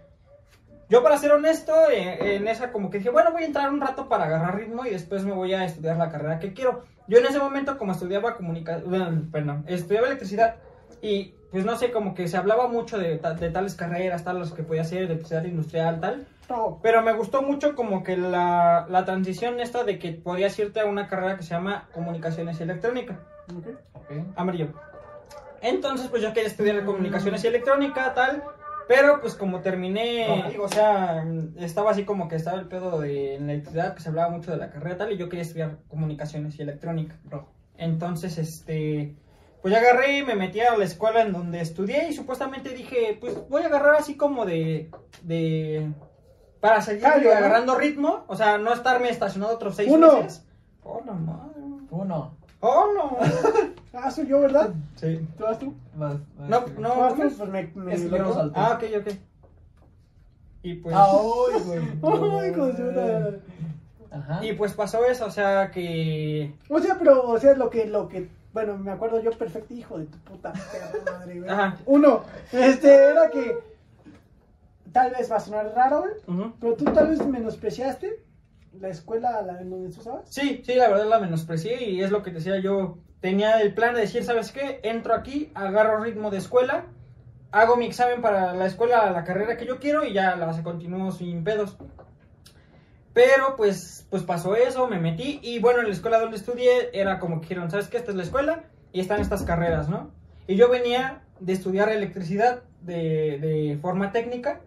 Yo 0.90 1.02
para 1.02 1.18
ser 1.18 1.32
honesto, 1.32 1.74
eh, 1.90 2.36
en 2.36 2.48
esa 2.48 2.72
como 2.72 2.90
que 2.90 3.00
dije, 3.00 3.10
bueno, 3.10 3.32
voy 3.32 3.44
a 3.44 3.48
entrar 3.48 3.72
un 3.72 3.82
rato 3.82 4.08
para 4.08 4.26
agarrar 4.26 4.56
ritmo 4.56 4.86
y 4.86 4.92
después 4.92 5.24
me 5.24 5.32
voy 5.32 5.54
a 5.54 5.66
estudiar 5.66 5.98
la 5.98 6.10
carrera 6.10 6.40
que 6.40 6.54
quiero. 6.54 6.84
Yo 7.08 7.18
en 7.18 7.26
ese 7.26 7.40
momento 7.40 7.78
como 7.78 7.92
estudiaba 7.92 8.36
comunicación, 8.36 9.30
perdón, 9.32 9.64
estudiaba 9.68 10.08
electricidad 10.08 10.56
y 11.02 11.34
pues 11.52 11.66
no 11.66 11.78
sé, 11.78 11.92
como 11.92 12.14
que 12.14 12.28
se 12.28 12.38
hablaba 12.38 12.68
mucho 12.68 12.98
de, 12.98 13.18
de 13.18 13.50
tales 13.50 13.76
carreras, 13.76 14.24
tal, 14.24 14.40
los 14.40 14.52
que 14.52 14.64
podía 14.64 14.82
hacer, 14.82 15.04
electricidad 15.04 15.44
industrial, 15.46 16.02
tal. 16.02 16.28
no. 16.50 16.80
Pero 16.84 17.02
me 17.02 17.14
gustó 17.14 17.42
mucho 17.42 17.76
como 17.76 18.04
que 18.04 18.18
la, 18.18 18.86
la 18.90 19.06
transición 19.06 19.60
esta 19.60 19.84
de 19.84 19.98
que 19.98 20.12
podías 20.12 20.58
irte 20.60 20.82
a 20.82 20.86
una 20.86 21.08
carrera 21.08 21.38
que 21.38 21.44
se 21.44 21.52
llama 21.52 21.88
comunicaciones 21.94 22.60
y 22.60 22.64
electrónica. 22.64 23.20
Ok. 23.58 23.68
Ok. 23.94 24.12
Amarillo. 24.36 24.68
Entonces, 25.62 26.08
pues 26.10 26.22
yo 26.22 26.34
quería 26.34 26.50
estudiar 26.50 26.84
comunicaciones 26.84 27.44
y 27.44 27.48
electrónica, 27.48 28.14
tal. 28.14 28.44
Pero 28.88 29.20
pues 29.20 29.34
como 29.36 29.62
terminé, 29.62 30.54
o 30.60 30.68
sea, 30.68 31.26
estaba 31.58 31.92
así 31.92 32.06
como 32.06 32.28
que 32.28 32.36
estaba 32.36 32.60
el 32.60 32.68
pedo 32.68 33.00
de 33.00 33.36
electricidad, 33.36 33.96
que 33.96 34.02
se 34.02 34.10
hablaba 34.10 34.30
mucho 34.30 34.52
de 34.52 34.58
la 34.58 34.70
carrera 34.70 34.98
tal, 34.98 35.12
y 35.12 35.18
yo 35.18 35.28
quería 35.28 35.44
estudiar 35.44 35.80
comunicaciones 35.88 36.58
y 36.60 36.62
electrónica. 36.62 37.18
Rojo. 37.28 37.52
Entonces, 37.78 38.38
este, 38.38 39.16
pues 39.62 39.74
ya 39.74 39.80
agarré 39.80 40.20
y 40.20 40.24
me 40.24 40.36
metí 40.36 40.60
a 40.60 40.78
la 40.78 40.86
escuela 40.86 41.22
en 41.22 41.34
donde 41.34 41.62
estudié 41.62 42.10
y 42.10 42.14
supuestamente 42.14 42.70
dije, 42.70 43.18
pues 43.20 43.50
voy 43.50 43.64
a 43.64 43.68
agarrar 43.68 43.96
así 43.96 44.16
como 44.16 44.46
de, 44.46 44.92
de, 45.24 45.92
para 46.60 46.82
seguir 46.82 47.04
Calio, 47.04 47.32
¿no? 47.32 47.38
agarrando 47.38 47.76
ritmo, 47.76 48.26
o 48.28 48.36
sea, 48.36 48.58
no 48.60 48.72
estarme 48.74 49.10
estacionado 49.10 49.56
otros 49.56 49.76
seis 49.76 49.90
Uno. 49.92 50.22
meses. 50.22 50.46
Oh, 50.84 51.02
no, 51.04 51.14
madre. 51.14 51.62
Uno. 51.90 52.38
Oh, 52.60 52.88
no. 52.94 53.18
Ah, 53.98 54.12
soy 54.12 54.28
yo, 54.28 54.42
¿verdad? 54.42 54.74
Sí. 54.96 55.26
¿Tú 55.38 55.44
vas 55.46 55.58
tú? 55.58 55.74
Vas, 55.96 56.18
vas, 56.38 56.50
No, 56.50 56.68
sí. 56.68 56.74
no. 56.78 56.92
¿Tú 56.94 57.00
vas 57.00 57.14
¿cómo 57.14 57.22
tú? 57.24 57.28
es? 57.30 57.34
Pues 57.36 57.50
me, 57.50 57.72
me 57.76 57.94
Es 57.94 58.02
que 58.02 58.10
yo 58.10 58.18
no. 58.18 58.52
Ah, 58.54 58.74
ok, 58.76 58.84
ok. 59.00 59.14
Y 60.64 60.74
pues, 60.76 60.96
Ay, 60.98 61.62
güey. 61.64 61.80
Ay. 62.98 63.42
Ajá. 64.12 64.46
y 64.46 64.54
pues 64.54 64.74
pasó 64.74 65.06
eso, 65.06 65.26
o 65.26 65.30
sea 65.30 65.72
que... 65.72 66.54
O 66.70 66.80
sea, 66.80 66.98
pero, 66.98 67.28
o 67.28 67.38
sea, 67.38 67.54
lo 67.54 67.70
que, 67.70 67.86
lo 67.86 68.08
que, 68.08 68.30
bueno, 68.54 68.78
me 68.78 68.92
acuerdo 68.92 69.22
yo 69.22 69.32
perfecto, 69.32 69.74
hijo 69.74 69.98
de 70.00 70.06
tu 70.06 70.18
puta 70.20 70.54
madre, 71.06 71.40
güey. 71.40 71.50
Ajá. 71.50 71.78
Uno, 71.86 72.24
este, 72.52 72.94
era 72.94 73.30
que, 73.30 73.58
tal 74.94 75.12
vez 75.12 75.30
va 75.30 75.36
a 75.36 75.40
sonar 75.42 75.74
raro, 75.76 76.06
güey, 76.28 76.52
pero 76.62 76.76
tú 76.76 76.86
tal 76.86 77.10
vez 77.10 77.26
menospreciaste 77.26 78.24
la 78.80 78.90
escuela 78.90 79.42
la 79.42 79.62
en 79.62 79.70
donde 79.70 79.90
tú 79.90 80.00
estabas. 80.00 80.30
Sí, 80.30 80.62
sí, 80.66 80.76
la 80.76 80.90
verdad 80.90 81.08
la 81.08 81.20
menosprecié 81.20 81.90
y 81.90 82.02
es 82.02 82.12
lo 82.12 82.24
que 82.24 82.32
decía 82.32 82.60
yo. 82.60 82.98
Tenía 83.22 83.62
el 83.62 83.74
plan 83.74 83.96
de 83.96 84.02
decir, 84.02 84.24
¿sabes 84.24 84.52
qué? 84.52 84.80
Entro 84.84 85.14
aquí, 85.14 85.52
agarro 85.56 86.04
ritmo 86.04 86.30
de 86.30 86.38
escuela, 86.38 86.86
hago 87.52 87.78
mi 87.78 87.86
examen 87.86 88.22
para 88.22 88.54
la 88.54 88.66
escuela, 88.66 89.10
la 89.12 89.24
carrera 89.24 89.58
que 89.58 89.66
yo 89.66 89.80
quiero 89.80 90.06
y 90.06 90.14
ya 90.14 90.36
la 90.36 90.62
continúo 90.62 91.12
sin 91.12 91.44
pedos. 91.44 91.78
Pero 93.14 93.56
pues, 93.56 94.06
pues 94.10 94.24
pasó 94.24 94.56
eso, 94.56 94.88
me 94.88 95.00
metí 95.00 95.40
y 95.42 95.60
bueno, 95.60 95.80
en 95.80 95.88
la 95.88 95.94
escuela 95.94 96.20
donde 96.20 96.36
estudié 96.36 96.90
era 96.94 97.18
como 97.20 97.40
que 97.40 97.48
dijeron, 97.48 97.72
¿sabes 97.72 97.88
qué? 97.88 97.98
Esta 97.98 98.12
es 98.12 98.18
la 98.18 98.24
escuela 98.24 98.66
y 98.92 99.00
están 99.00 99.22
estas 99.22 99.44
carreras, 99.44 99.88
¿no? 99.88 100.12
Y 100.48 100.58
yo 100.58 100.70
venía 100.70 101.24
de 101.40 101.54
estudiar 101.54 101.90
electricidad 101.90 102.64
de, 102.82 103.40
de 103.40 103.80
forma 103.82 104.12
técnica 104.12 104.62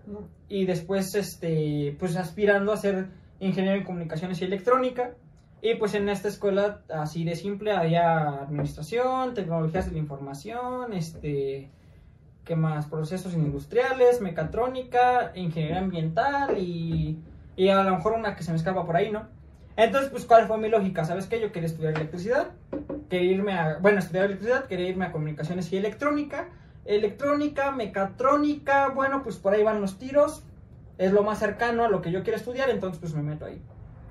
y 0.48 0.64
después 0.64 1.14
este 1.14 1.94
pues 1.98 2.16
aspirando 2.16 2.72
a 2.72 2.76
ser 2.76 3.08
ingeniero 3.40 3.78
en 3.78 3.84
comunicaciones 3.84 4.40
y 4.40 4.44
electrónica. 4.44 5.14
Y 5.60 5.74
pues 5.74 5.94
en 5.94 6.08
esta 6.08 6.28
escuela 6.28 6.82
así 6.88 7.24
de 7.24 7.34
simple 7.34 7.72
había 7.72 8.42
administración 8.42 9.34
tecnologías 9.34 9.86
de 9.86 9.92
la 9.92 9.98
información 9.98 10.92
este 10.92 11.68
qué 12.44 12.54
más 12.54 12.86
procesos 12.86 13.34
industriales 13.34 14.20
mecatrónica 14.20 15.32
ingeniería 15.34 15.80
ambiental 15.80 16.56
y, 16.58 17.18
y 17.56 17.68
a 17.70 17.82
lo 17.82 17.96
mejor 17.96 18.12
una 18.12 18.36
que 18.36 18.44
se 18.44 18.52
me 18.52 18.56
escapa 18.56 18.86
por 18.86 18.96
ahí 18.96 19.10
no 19.10 19.26
entonces 19.76 20.10
pues 20.10 20.26
cuál 20.26 20.46
fue 20.46 20.58
mi 20.58 20.68
lógica 20.68 21.04
sabes 21.04 21.26
qué 21.26 21.40
yo 21.40 21.50
quería 21.50 21.66
estudiar 21.66 21.94
electricidad 21.94 22.52
quería 23.10 23.32
irme 23.32 23.52
a 23.52 23.78
bueno 23.78 23.98
estudiar 23.98 24.26
electricidad 24.26 24.66
quería 24.66 24.88
irme 24.88 25.06
a 25.06 25.12
comunicaciones 25.12 25.72
y 25.72 25.76
electrónica. 25.76 26.48
Electrónica, 26.88 27.70
mecatrónica, 27.70 28.88
bueno, 28.88 29.22
pues 29.22 29.36
por 29.36 29.52
ahí 29.52 29.62
van 29.62 29.82
los 29.82 29.98
tiros, 29.98 30.42
es 30.98 31.12
lo 31.12 31.22
más 31.22 31.38
cercano 31.38 31.84
a 31.84 31.88
lo 31.88 32.02
que 32.02 32.10
yo 32.10 32.22
quiero 32.22 32.36
estudiar, 32.38 32.68
entonces 32.70 33.00
pues 33.00 33.14
me 33.14 33.22
meto 33.22 33.44
ahí. 33.46 33.60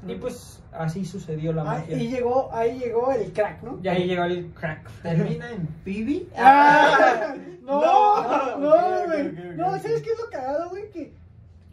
Y 0.08 0.16
pues 0.16 0.62
así 0.72 1.04
sucedió 1.06 1.52
la 1.54 1.64
Ah, 1.64 1.66
magia. 1.66 1.98
y 1.98 2.08
llegó, 2.08 2.50
ahí 2.54 2.78
llegó 2.80 3.12
el 3.12 3.34
crack, 3.34 3.64
¿no? 3.64 3.80
Y 3.84 3.88
ahí 3.88 4.06
llegó 4.06 4.24
el 4.26 4.52
crack. 4.54 4.88
¿Termina 5.02 5.52
en 5.52 5.68
Pibi? 5.84 6.30
Ah, 6.38 7.36
no, 7.64 8.58
No, 8.58 9.06
güey. 9.08 9.32
No. 9.56 9.72
¿sabes 9.80 10.02
qué 10.02 10.12
es 10.12 10.20
lo 10.20 10.30
cagado, 10.32 10.70
güey? 10.70 10.90
Que, 10.92 11.14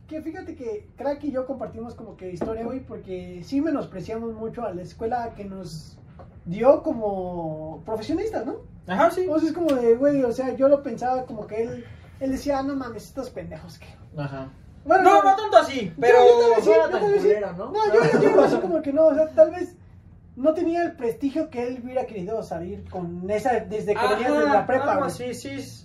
que 0.09 0.23
fíjate 0.23 0.55
que 0.55 0.89
Crack 0.97 1.23
y 1.25 1.33
yo 1.33 1.47
compartimos 1.47 1.95
como 1.95 2.17
que 2.17 2.31
historia, 2.33 2.65
güey, 2.65 2.81
porque 2.81 3.43
sí 3.45 3.61
menospreciamos 3.61 4.35
mucho 4.35 4.63
a 4.65 4.73
la 4.75 4.83
escuela 4.83 5.33
que 5.37 5.45
nos 5.45 5.97
dio 6.47 6.83
como 6.83 7.83
profesionistas, 7.87 8.45
¿no? 8.47 8.57
Ajá, 8.87 9.11
sí. 9.11 9.27
O 9.29 9.39
sea, 9.39 9.49
es 9.49 9.55
como 9.55 9.73
de, 9.75 9.97
güey, 9.97 10.23
o 10.25 10.33
sea, 10.33 10.55
yo 10.57 10.69
lo 10.69 10.83
pensaba 10.83 11.25
como 11.25 11.47
que 11.47 11.63
él, 11.63 11.85
él 12.21 12.31
decía, 12.33 12.59
ah, 12.59 12.63
no 12.63 12.75
mames, 12.75 13.05
estos 13.05 13.31
pendejos 13.31 13.79
que... 13.79 13.87
Ajá. 14.21 14.49
Bueno, 14.85 15.03
No, 15.05 15.23
no 15.23 15.37
tanto 15.37 15.57
así, 15.57 15.93
pero... 15.99 16.19
yo, 16.19 16.63
yo 16.65 16.89
tal 16.91 17.11
vez 17.11 17.23
sí, 17.23 17.29
no 17.31 17.39
yo 17.41 17.41
tal 17.41 17.53
vez 17.53 17.59
sí. 17.59 17.59
¿no? 17.59 17.71
No, 17.71 17.95
yo, 18.23 18.23
yo 18.35 18.45
así 18.45 18.57
como 18.59 18.83
que 18.83 18.93
no, 18.93 19.07
o 19.07 19.15
sea, 19.15 19.29
tal 19.31 19.51
vez 19.51 19.77
no 20.37 20.53
tenía 20.53 20.83
el 20.83 20.93
prestigio 20.97 21.49
que 21.49 21.67
él 21.67 21.81
hubiera 21.85 22.07
querido 22.07 22.43
salir 22.43 22.85
con 22.91 23.29
esa, 23.31 23.61
desde 23.61 23.95
que 23.95 24.09
venía 24.09 24.31
desde 24.31 24.49
la 24.53 24.67
prepa, 24.67 24.97
güey. 24.97 25.07
así, 25.07 25.33
sí. 25.35 25.85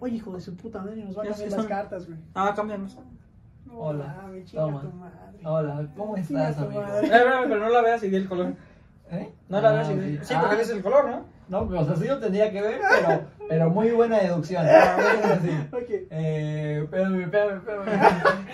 Oye, 0.00 0.16
hijo 0.16 0.32
de 0.32 0.40
su 0.40 0.56
puta 0.56 0.80
madre, 0.80 1.04
nos 1.04 1.16
van 1.16 1.26
a 1.26 1.30
cambiar 1.30 1.50
las 1.52 1.66
cartas, 1.66 2.06
güey. 2.06 2.18
Ah, 2.34 2.52
cambiamos. 2.54 2.96
Hola, 3.70 4.24
chinga 4.44 4.62
toma. 4.62 4.80
tu 4.80 4.92
madre. 4.92 5.18
Hola, 5.44 5.88
¿cómo 5.96 6.16
estás, 6.16 6.56
amigo? 6.58 6.82
Eh, 6.82 7.10
pero 7.10 7.58
no 7.58 7.68
la 7.68 7.82
veas 7.82 8.02
y 8.04 8.08
di 8.08 8.16
el 8.16 8.28
color. 8.28 8.54
¿Eh? 9.10 9.30
No 9.48 9.60
la 9.60 9.68
Ah, 9.70 9.72
veas 9.72 9.90
y 9.90 9.94
di... 9.94 10.18
Sí, 10.24 10.34
Ah, 10.34 10.44
porque 10.46 10.62
es 10.62 10.70
el 10.70 10.82
color, 10.82 11.08
¿no? 11.10 11.24
No, 11.48 11.60
o 11.60 11.84
sea, 11.84 11.96
sí 11.96 12.06
lo 12.06 12.18
tendría 12.18 12.50
que 12.52 12.60
ver, 12.60 12.78
pero, 12.90 13.22
pero 13.48 13.70
muy 13.70 13.90
buena 13.90 14.18
deducción. 14.18 14.66
Ok. 15.72 15.90
Eh, 16.10 16.80
espérame, 16.84 17.22
espérame, 17.22 17.56
espérame. 17.56 17.88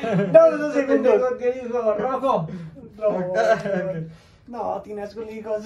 Este 0.03 0.81
segundos. 0.81 0.87
pendejo 0.87 1.39
que 1.39 1.53
dijo 1.53 1.95
rojo. 1.95 2.49
No, 2.97 4.75
no, 4.75 4.83
tienes 4.83 5.17
hijos. 5.31 5.63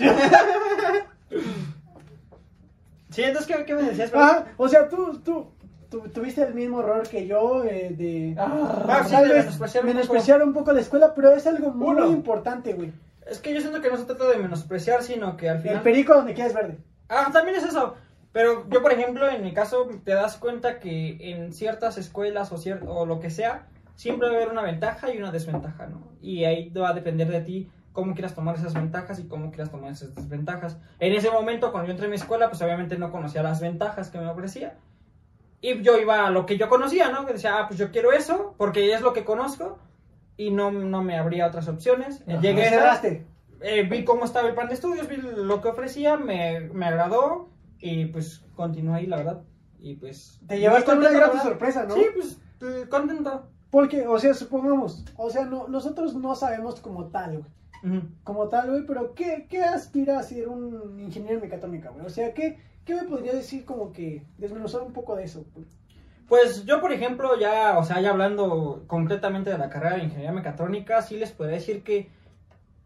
Sí, 3.11 3.23
entonces, 3.23 3.55
¿qué, 3.57 3.65
qué 3.65 3.75
me 3.75 3.83
decías? 3.83 4.11
Ah, 4.15 4.45
o 4.57 4.69
sea, 4.69 4.89
tú, 4.89 5.19
tú, 5.25 5.47
tú 5.91 6.01
tuviste 6.13 6.43
el 6.43 6.55
mismo 6.55 6.81
error 6.81 7.09
que 7.09 7.27
yo 7.27 7.65
eh, 7.65 7.91
de 7.97 8.35
Ah, 8.39 9.05
sí, 9.07 9.15
vez 9.17 9.85
menospreciar 9.85 10.43
un 10.43 10.53
poco. 10.53 10.71
un 10.71 10.77
la 10.77 10.83
escuela, 10.83 11.15
pero 11.15 11.33
es 11.33 11.47
algo 11.47 11.71
muy 11.71 11.89
Uno. 11.89 12.07
importante, 12.11 12.75
güey. 12.75 12.93
Es 13.27 13.39
que 13.41 13.53
yo 13.55 13.61
siento 13.61 13.81
que 13.81 13.91
no 13.91 13.97
se 13.97 14.05
trata 14.05 14.29
de 14.29 14.37
menospreciar, 14.37 15.03
sino 15.03 15.37
que 15.37 15.49
al 15.49 15.57
El 15.57 15.63
final... 15.63 15.83
perico 15.83 16.15
donde 16.15 16.35
quieras 16.35 16.55
verde. 16.55 16.79
Ah, 17.09 17.31
también 17.33 17.57
es 17.57 17.65
eso. 17.65 17.95
Pero 18.33 18.69
yo, 18.69 18.83
por 18.83 18.93
ejemplo, 18.93 19.29
en 19.29 19.43
mi 19.43 19.53
caso, 19.53 19.89
te 20.05 20.13
das 20.13 20.37
cuenta 20.37 20.79
que 20.79 21.17
en 21.33 21.53
ciertas 21.53 21.97
escuelas 21.99 22.53
o, 22.53 22.57
cier- 22.57 22.83
o 22.87 23.07
lo 23.07 23.21
que 23.21 23.31
sea, 23.31 23.67
siempre 23.95 24.29
va 24.29 24.35
a 24.35 24.37
haber 24.37 24.51
una 24.51 24.63
ventaja 24.63 25.13
y 25.13 25.19
una 25.19 25.33
desventaja, 25.33 25.87
¿no? 25.87 26.03
Y 26.21 26.45
ahí 26.45 26.69
va 26.71 26.91
a 26.91 26.95
depender 26.95 27.29
de 27.29 27.41
ti 27.41 27.71
cómo 27.93 28.15
quieras 28.15 28.35
tomar 28.35 28.55
esas 28.55 28.75
ventajas 28.75 29.19
y 29.19 29.27
cómo 29.27 29.51
quieras 29.51 29.71
tomar 29.71 29.91
esas 29.91 30.15
desventajas. 30.15 30.79
En 31.01 31.15
ese 31.15 31.31
momento, 31.31 31.73
cuando 31.73 31.87
yo 31.89 31.93
entré 31.93 32.07
a 32.07 32.11
mi 32.11 32.17
escuela, 32.17 32.49
pues 32.49 32.61
obviamente 32.63 32.97
no 32.99 33.11
conocía 33.11 33.43
las 33.43 33.61
ventajas 33.61 34.11
que 34.11 34.19
me 34.19 34.29
ofrecía. 34.29 34.77
Y 35.61 35.83
yo 35.83 35.99
iba 35.99 36.27
a 36.27 36.31
lo 36.31 36.47
que 36.47 36.57
yo 36.59 36.69
conocía, 36.69 37.09
¿no? 37.11 37.27
Que 37.27 37.33
decía, 37.33 37.59
ah, 37.59 37.67
pues 37.67 37.79
yo 37.81 37.91
quiero 37.91 38.13
eso, 38.13 38.55
porque 38.59 38.93
es 38.93 39.01
lo 39.01 39.13
que 39.13 39.25
conozco, 39.25 39.79
y 40.37 40.53
no, 40.53 40.71
no 40.71 41.03
me 41.03 41.19
abría 41.19 41.47
otras 41.49 41.67
opciones. 41.67 42.23
Llegué 42.41 42.63
a 42.67 42.71
cerraste. 42.71 43.27
Eh, 43.61 43.83
vi 43.89 44.05
cómo 44.05 44.25
estaba 44.25 44.49
el 44.49 44.55
plan 44.55 44.69
de 44.69 44.75
estudios, 44.75 45.09
vi 45.09 45.17
lo 45.17 45.61
que 45.61 45.69
ofrecía, 45.69 46.17
me, 46.17 46.61
me 46.61 46.87
agradó 46.87 47.49
y 47.79 48.07
pues 48.07 48.45
continué 48.55 48.99
ahí, 48.99 49.07
la 49.07 49.17
verdad. 49.19 49.43
Y 49.79 49.95
pues... 49.97 50.41
Te 50.49 50.59
llevaste 50.59 50.93
una 50.93 51.11
verdad. 51.11 51.43
sorpresa, 51.43 51.85
¿no? 51.85 51.95
Sí, 51.95 52.07
pues 52.15 52.39
contento. 52.89 53.49
Porque, 53.71 54.07
o 54.07 54.19
sea, 54.19 54.35
supongamos, 54.35 55.05
o 55.17 55.31
sea, 55.31 55.45
no, 55.45 55.69
nosotros 55.69 56.15
no 56.15 56.35
sabemos 56.35 56.81
como 56.81 57.09
tal, 57.09 57.39
güey. 57.39 58.03
Como 58.25 58.49
tal, 58.49 58.71
güey, 58.71 58.87
pero 58.87 59.15
¿qué, 59.15 59.47
¿qué 59.49 59.63
aspira 59.63 60.19
a 60.19 60.23
ser 60.25 60.49
un 60.49 60.99
ingeniero 60.99 61.37
en 61.37 61.43
mecatrónica, 61.43 61.91
güey? 61.91 62.07
O 62.07 62.11
sea, 62.11 62.35
¿qué, 62.35 62.59
¿qué 62.85 62.95
me 62.95 63.05
podría 63.05 63.33
decir 63.33 63.65
como 63.65 63.93
que 63.93 64.27
desmenuzar 64.37 64.83
un 64.83 64.93
poco 64.93 65.15
de 65.15 65.25
eso? 65.25 65.45
güey? 65.55 65.67
Pues 66.29 66.65
yo, 66.67 66.81
por 66.81 66.93
ejemplo, 66.93 67.39
ya, 67.39 67.79
o 67.79 67.85
sea, 67.85 68.01
ya 68.01 68.11
hablando 68.11 68.85
concretamente 68.87 69.51
de 69.51 69.59
la 69.59 69.71
carrera 69.71 69.97
de 69.97 70.05
ingeniería 70.05 70.33
mecatrónica, 70.33 71.01
sí 71.03 71.17
les 71.17 71.33
podría 71.33 71.57
decir 71.57 71.83
que 71.83 72.11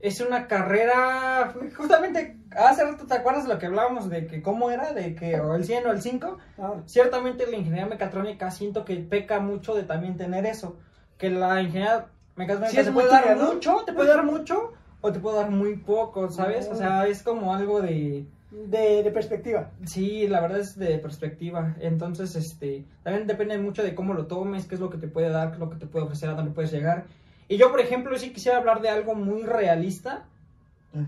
es 0.03 0.21
una 0.21 0.49
carrera, 0.49 1.55
justamente, 1.77 2.37
hace 2.51 2.85
rato 2.85 3.07
te 3.07 3.15
acuerdas 3.15 3.45
de 3.47 3.55
lo 3.55 3.59
que 3.59 3.67
hablábamos 3.67 4.11
de 4.11 4.27
que 4.27 4.43
cómo 4.43 4.71
era, 4.71 4.93
de 4.93 5.15
que 5.15 5.41
o 5.41 5.55
el 5.55 5.65
100 5.65 5.87
o 5.87 5.93
el 5.93 6.03
5, 6.03 6.39
Ah, 6.59 6.75
ciertamente 6.87 7.47
la 7.47 7.57
ingeniería 7.57 7.87
mecatrónica 7.87 8.51
siento 8.51 8.85
que 8.85 8.97
peca 8.97 9.41
mucho 9.41 9.75
de 9.75 9.85
también 9.85 10.17
tener 10.17 10.45
eso, 10.45 10.77
que 11.19 11.31
la 11.31 11.63
ingeniería 11.63 12.09
mecatrónica 12.37 12.81
Sí, 12.83 12.85
te 12.85 12.93
puede 12.93 13.09
dar 13.09 13.37
¿no? 13.37 13.55
mucho, 13.55 13.83
te 13.87 13.93
puede 13.93 14.09
dar 14.09 14.25
mucho 14.25 14.73
o 15.01 15.13
te 15.13 15.21
puede 15.21 15.37
dar 15.37 15.51
muy 15.51 15.77
poco, 15.77 16.29
¿sabes? 16.31 16.69
O 16.69 16.75
sea, 16.75 17.07
es 17.07 17.23
como 17.23 17.55
algo 17.55 17.81
de 17.81 18.27
de, 18.51 19.03
de 19.03 19.11
perspectiva. 19.11 19.71
sí, 19.87 20.29
la 20.29 20.41
verdad 20.41 20.59
es 20.61 20.77
de 20.79 20.99
perspectiva. 20.99 21.75
Entonces, 21.81 22.37
este, 22.37 22.85
también 23.03 23.27
depende 23.27 23.57
mucho 23.57 23.83
de 23.83 23.95
cómo 23.95 24.13
lo 24.13 24.27
tomes, 24.27 24.67
qué 24.67 24.75
es 24.75 24.81
lo 24.81 24.91
que 24.91 24.99
te 24.99 25.09
puede 25.09 25.31
dar, 25.31 25.49
qué 25.49 25.55
es 25.55 25.61
lo 25.61 25.71
que 25.71 25.77
te 25.77 25.87
puede 25.87 26.05
ofrecer, 26.05 26.29
a 26.29 26.35
dónde 26.35 26.51
puedes 26.53 26.71
llegar. 26.71 27.05
Y 27.53 27.59
yo, 27.59 27.71
por 27.71 27.81
ejemplo, 27.81 28.19
sí 28.19 28.33
quisiera 28.33 28.57
hablar 28.57 28.81
de 28.81 28.89
algo 28.89 29.15
muy 29.15 29.43
realista, 29.43 30.25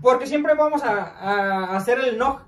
porque 0.03 0.27
siempre 0.27 0.53
vamos 0.53 0.83
a, 0.83 0.91
a 0.91 1.75
hacer 1.75 1.97
el 1.99 2.19
no, 2.19 2.45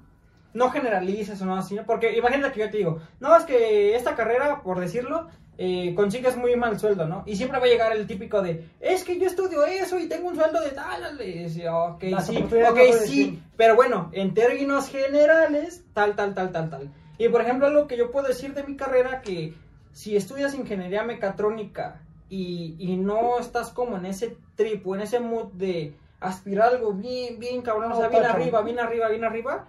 no 0.53 0.69
generalices 0.69 1.41
o 1.41 1.45
no 1.47 1.55
así, 1.55 1.73
¿no? 1.73 1.83
porque 1.83 2.15
imagínate 2.15 2.53
que 2.53 2.60
yo 2.60 2.69
te 2.69 2.77
digo, 2.77 2.99
no, 3.19 3.36
es 3.36 3.43
que 3.45 3.95
esta 3.95 4.15
carrera, 4.15 4.62
por 4.62 4.79
decirlo, 4.79 5.29
eh, 5.57 5.95
consigues 5.95 6.38
muy 6.38 6.55
mal 6.55 6.79
sueldo, 6.79 7.07
¿no? 7.07 7.23
Y 7.25 7.38
siempre 7.38 7.57
va 7.57 7.65
a 7.65 7.69
llegar 7.69 7.91
el 7.91 8.05
típico 8.05 8.39
de, 8.43 8.69
es 8.79 9.03
que 9.03 9.17
yo 9.17 9.25
estudio 9.25 9.65
eso 9.65 9.97
y 9.97 10.07
tengo 10.07 10.27
un 10.27 10.36
sueldo 10.36 10.62
de 10.62 10.69
tal, 10.69 11.19
y 11.19 11.45
ok, 11.67 12.03
sí, 12.21 12.38
ok, 12.38 12.79
sí, 12.79 12.91
decir. 12.91 13.39
pero 13.57 13.75
bueno, 13.75 14.12
en 14.13 14.36
términos 14.36 14.89
generales, 14.89 15.83
tal, 15.95 16.15
tal, 16.15 16.36
tal, 16.36 16.51
tal, 16.51 16.69
tal. 16.69 16.93
Y 17.17 17.29
por 17.29 17.41
ejemplo, 17.41 17.71
lo 17.71 17.88
que 17.88 17.97
yo 17.97 18.12
puedo 18.12 18.27
decir 18.27 18.53
de 18.53 18.62
mi 18.62 18.75
carrera, 18.75 19.23
que 19.23 19.55
si 19.91 20.15
estudias 20.15 20.53
ingeniería 20.53 21.01
mecatrónica 21.01 22.03
y, 22.29 22.75
y 22.79 22.97
no 22.97 23.39
estás 23.39 23.69
como 23.69 23.97
en 23.97 24.05
ese 24.05 24.37
trip 24.55 24.85
o 24.87 24.95
en 24.95 25.01
ese 25.01 25.19
mood 25.19 25.47
de 25.53 25.95
aspirar 26.19 26.69
algo 26.69 26.93
bien, 26.93 27.39
bien 27.39 27.61
cabrón, 27.61 27.91
o 27.91 27.97
sea, 27.97 28.09
bien 28.09 28.25
arriba, 28.25 28.61
bien 28.61 28.79
arriba, 28.79 29.09
bien 29.09 29.23
arriba, 29.23 29.65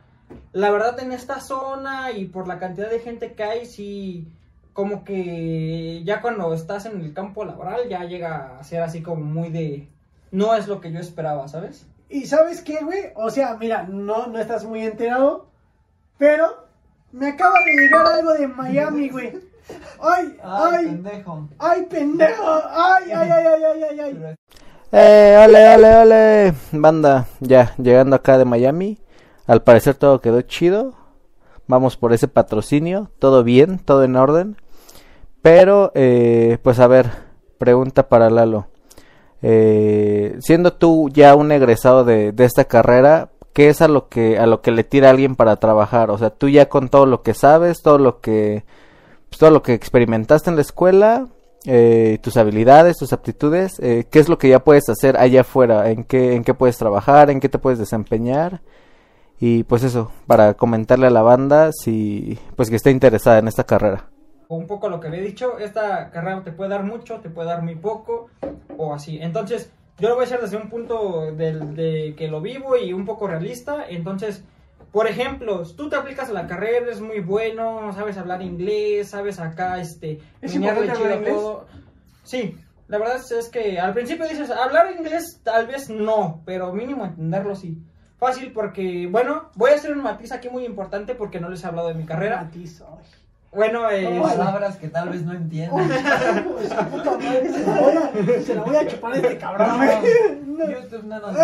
la 0.52 0.70
verdad 0.70 0.98
en 1.00 1.12
esta 1.12 1.40
zona 1.40 2.12
y 2.12 2.26
por 2.26 2.48
la 2.48 2.58
cantidad 2.58 2.90
de 2.90 3.00
gente 3.00 3.32
que 3.34 3.44
hay, 3.44 3.66
sí, 3.66 4.26
como 4.72 5.04
que 5.04 6.02
ya 6.04 6.20
cuando 6.20 6.54
estás 6.54 6.86
en 6.86 7.00
el 7.00 7.12
campo 7.12 7.44
laboral 7.44 7.88
ya 7.88 8.04
llega 8.04 8.58
a 8.58 8.64
ser 8.64 8.82
así 8.82 9.02
como 9.02 9.24
muy 9.24 9.50
de... 9.50 9.88
No 10.30 10.54
es 10.54 10.68
lo 10.68 10.80
que 10.80 10.92
yo 10.92 11.00
esperaba, 11.00 11.48
¿sabes? 11.48 11.86
¿Y 12.08 12.26
sabes 12.26 12.62
qué, 12.62 12.84
güey? 12.84 13.06
O 13.16 13.30
sea, 13.30 13.56
mira, 13.56 13.82
no, 13.82 14.28
no 14.28 14.38
estás 14.38 14.64
muy 14.64 14.82
enterado, 14.82 15.48
pero 16.16 16.68
me 17.12 17.28
acaba 17.28 17.54
de 17.58 17.82
llegar 17.82 18.06
algo 18.06 18.32
de 18.34 18.46
Miami, 18.46 19.08
güey. 19.08 19.40
¡Ay, 20.00 20.36
Ay, 20.42 20.74
ay! 20.76 20.86
pendejo. 20.86 21.48
¡Ay, 21.58 21.82
pendejo! 21.90 22.62
¡Ay, 22.70 23.04
ay, 23.12 23.30
ay, 23.30 23.46
ay, 23.46 23.82
ay, 23.82 24.00
ay! 24.00 24.22
ay. 24.24 24.34
Eh, 24.92 25.44
ole, 25.46 25.74
ole, 25.74 25.96
ole. 25.96 26.54
Banda, 26.72 27.26
ya, 27.40 27.74
llegando 27.76 28.16
acá 28.16 28.38
de 28.38 28.44
Miami. 28.44 28.98
Al 29.46 29.62
parecer 29.62 29.94
todo 29.94 30.20
quedó 30.20 30.40
chido. 30.42 30.94
Vamos 31.66 31.96
por 31.96 32.12
ese 32.12 32.28
patrocinio. 32.28 33.10
Todo 33.18 33.44
bien, 33.44 33.78
todo 33.78 34.04
en 34.04 34.16
orden. 34.16 34.56
Pero, 35.42 35.92
eh, 35.94 36.58
pues 36.62 36.80
a 36.80 36.86
ver, 36.86 37.10
pregunta 37.58 38.08
para 38.08 38.30
Lalo. 38.30 38.66
Eh, 39.42 40.36
siendo 40.40 40.72
tú 40.72 41.10
ya 41.12 41.34
un 41.34 41.52
egresado 41.52 42.04
de, 42.04 42.32
de 42.32 42.44
esta 42.44 42.64
carrera, 42.64 43.30
¿qué 43.52 43.68
es 43.68 43.82
a 43.82 43.88
lo 43.88 44.08
que 44.08 44.38
a 44.38 44.46
lo 44.46 44.62
que 44.62 44.70
le 44.70 44.84
tira 44.84 45.10
alguien 45.10 45.36
para 45.36 45.56
trabajar? 45.56 46.10
O 46.10 46.18
sea, 46.18 46.30
tú 46.30 46.48
ya 46.48 46.68
con 46.68 46.88
todo 46.88 47.06
lo 47.06 47.22
que 47.22 47.34
sabes, 47.34 47.82
todo 47.82 47.98
lo 47.98 48.20
que 48.20 48.64
pues, 49.28 49.38
todo 49.38 49.50
lo 49.50 49.62
que 49.62 49.74
experimentaste 49.74 50.50
en 50.50 50.56
la 50.56 50.62
escuela, 50.62 51.28
eh, 51.66 52.18
tus 52.22 52.36
habilidades, 52.36 52.96
tus 52.96 53.12
aptitudes, 53.12 53.78
eh, 53.80 54.06
qué 54.10 54.18
es 54.18 54.28
lo 54.28 54.38
que 54.38 54.48
ya 54.48 54.60
puedes 54.60 54.88
hacer 54.88 55.16
allá 55.16 55.42
afuera, 55.42 55.90
en 55.90 56.04
qué 56.04 56.34
en 56.34 56.44
qué 56.44 56.54
puedes 56.54 56.78
trabajar, 56.78 57.30
en 57.30 57.40
qué 57.40 57.48
te 57.48 57.58
puedes 57.58 57.78
desempeñar 57.78 58.60
y 59.40 59.62
pues 59.64 59.84
eso 59.84 60.10
para 60.26 60.54
comentarle 60.54 61.06
a 61.06 61.10
la 61.10 61.22
banda 61.22 61.70
si 61.72 62.38
pues 62.56 62.70
que 62.70 62.76
esté 62.76 62.90
interesada 62.90 63.38
en 63.38 63.48
esta 63.48 63.64
carrera. 63.64 64.04
un 64.48 64.66
poco 64.66 64.88
lo 64.88 64.98
que 64.98 65.08
había 65.08 65.20
dicho, 65.20 65.58
esta 65.58 66.10
carrera 66.10 66.42
te 66.42 66.52
puede 66.52 66.70
dar 66.70 66.82
mucho, 66.82 67.20
te 67.20 67.30
puede 67.30 67.48
dar 67.48 67.62
muy 67.62 67.76
poco, 67.76 68.28
o 68.76 68.94
así. 68.94 69.18
Entonces, 69.20 69.70
yo 69.98 70.08
lo 70.08 70.14
voy 70.14 70.24
a 70.24 70.26
hacer 70.26 70.40
desde 70.40 70.56
un 70.56 70.70
punto 70.70 71.32
del, 71.32 71.74
de 71.74 72.14
que 72.16 72.28
lo 72.28 72.40
vivo 72.40 72.76
y 72.76 72.92
un 72.92 73.04
poco 73.04 73.26
realista. 73.26 73.84
Entonces, 73.88 74.42
por 74.92 75.06
ejemplo, 75.06 75.62
tú 75.76 75.88
te 75.88 75.96
aplicas 75.96 76.30
a 76.30 76.32
la 76.32 76.46
carrera, 76.46 76.78
eres 76.78 77.00
muy 77.00 77.20
bueno, 77.20 77.92
sabes 77.92 78.16
hablar 78.16 78.42
inglés, 78.42 79.10
sabes 79.10 79.38
acá, 79.38 79.80
este, 79.80 80.20
¿Es 80.40 80.54
importante 80.54 80.92
chido 80.92 81.04
hablar 81.04 81.18
inglés? 81.18 81.34
todo. 81.34 81.66
Sí, 82.24 82.58
la 82.88 82.98
verdad 82.98 83.16
es, 83.16 83.48
que 83.50 83.78
al 83.78 83.92
principio 83.92 84.26
dices, 84.26 84.50
hablar 84.50 84.92
inglés 84.92 85.40
tal 85.42 85.66
vez 85.66 85.90
no, 85.90 86.42
pero 86.46 86.72
mínimo 86.72 87.04
entenderlo 87.04 87.54
sí. 87.54 87.82
Fácil 88.18 88.50
porque, 88.52 89.06
bueno, 89.08 89.50
voy 89.54 89.70
a 89.70 89.74
hacer 89.74 89.92
un 89.92 90.02
matiz 90.02 90.32
aquí 90.32 90.48
muy 90.48 90.64
importante 90.64 91.14
porque 91.14 91.38
no 91.38 91.48
les 91.48 91.62
he 91.62 91.66
hablado 91.66 91.88
de 91.88 91.94
mi 91.94 92.04
carrera. 92.04 92.42
Matiz. 92.42 92.82
Bueno, 93.50 93.90
eh, 93.90 94.20
Palabras 94.20 94.76
que 94.76 94.88
tal 94.88 95.08
vez 95.08 95.22
no 95.22 95.32
entiendan. 95.32 95.88
Se 95.88 97.64
la 97.64 97.80
voy 97.80 97.96
a, 97.96 98.42
se 98.42 98.54
la 98.54 98.62
voy 98.62 98.76
a 98.76 98.86
chupar 98.86 99.12
a 99.12 99.16
este 99.16 99.38
cabrón. 99.38 99.80
YouTube 100.58 101.04
no 101.04 101.20
nos 101.20 101.34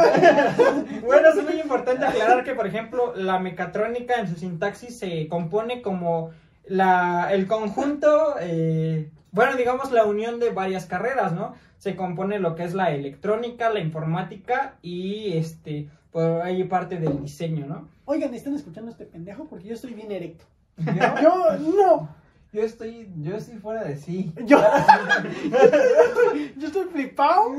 Bueno, 1.02 1.28
es 1.28 1.42
muy 1.42 1.60
importante 1.60 2.04
aclarar 2.04 2.44
que, 2.44 2.54
por 2.54 2.66
ejemplo, 2.66 3.14
la 3.16 3.38
mecatrónica 3.38 4.16
en 4.16 4.28
su 4.28 4.36
sintaxis 4.36 4.98
se 4.98 5.28
compone 5.28 5.80
como 5.80 6.30
la, 6.66 7.28
el 7.32 7.46
conjunto, 7.46 8.36
eh, 8.40 9.10
bueno, 9.32 9.56
digamos 9.56 9.90
la 9.92 10.04
unión 10.04 10.40
de 10.40 10.50
varias 10.50 10.86
carreras, 10.86 11.32
¿no? 11.32 11.54
Se 11.78 11.96
compone 11.96 12.38
lo 12.38 12.54
que 12.54 12.64
es 12.64 12.74
la 12.74 12.92
electrónica, 12.92 13.70
la 13.70 13.80
informática 13.80 14.76
y, 14.82 15.36
este, 15.36 15.88
por 16.12 16.42
ahí 16.42 16.64
parte 16.64 16.98
del 16.98 17.20
diseño, 17.22 17.66
¿no? 17.66 17.88
Oigan, 18.04 18.34
¿están 18.34 18.54
escuchando 18.54 18.90
a 18.90 18.92
este 18.92 19.06
pendejo? 19.06 19.44
Porque 19.44 19.68
yo 19.68 19.74
estoy 19.74 19.94
bien 19.94 20.12
erecto. 20.12 20.44
Yo, 20.76 20.92
Yo, 21.22 21.58
no. 21.76 22.08
yo 22.52 22.62
estoy, 22.62 23.10
yo 23.20 23.36
estoy 23.36 23.56
fuera 23.58 23.84
de 23.84 23.96
sí. 23.96 24.32
Yo, 24.44 24.58
yo 26.56 26.66
estoy 26.66 26.84
flipado 26.92 27.52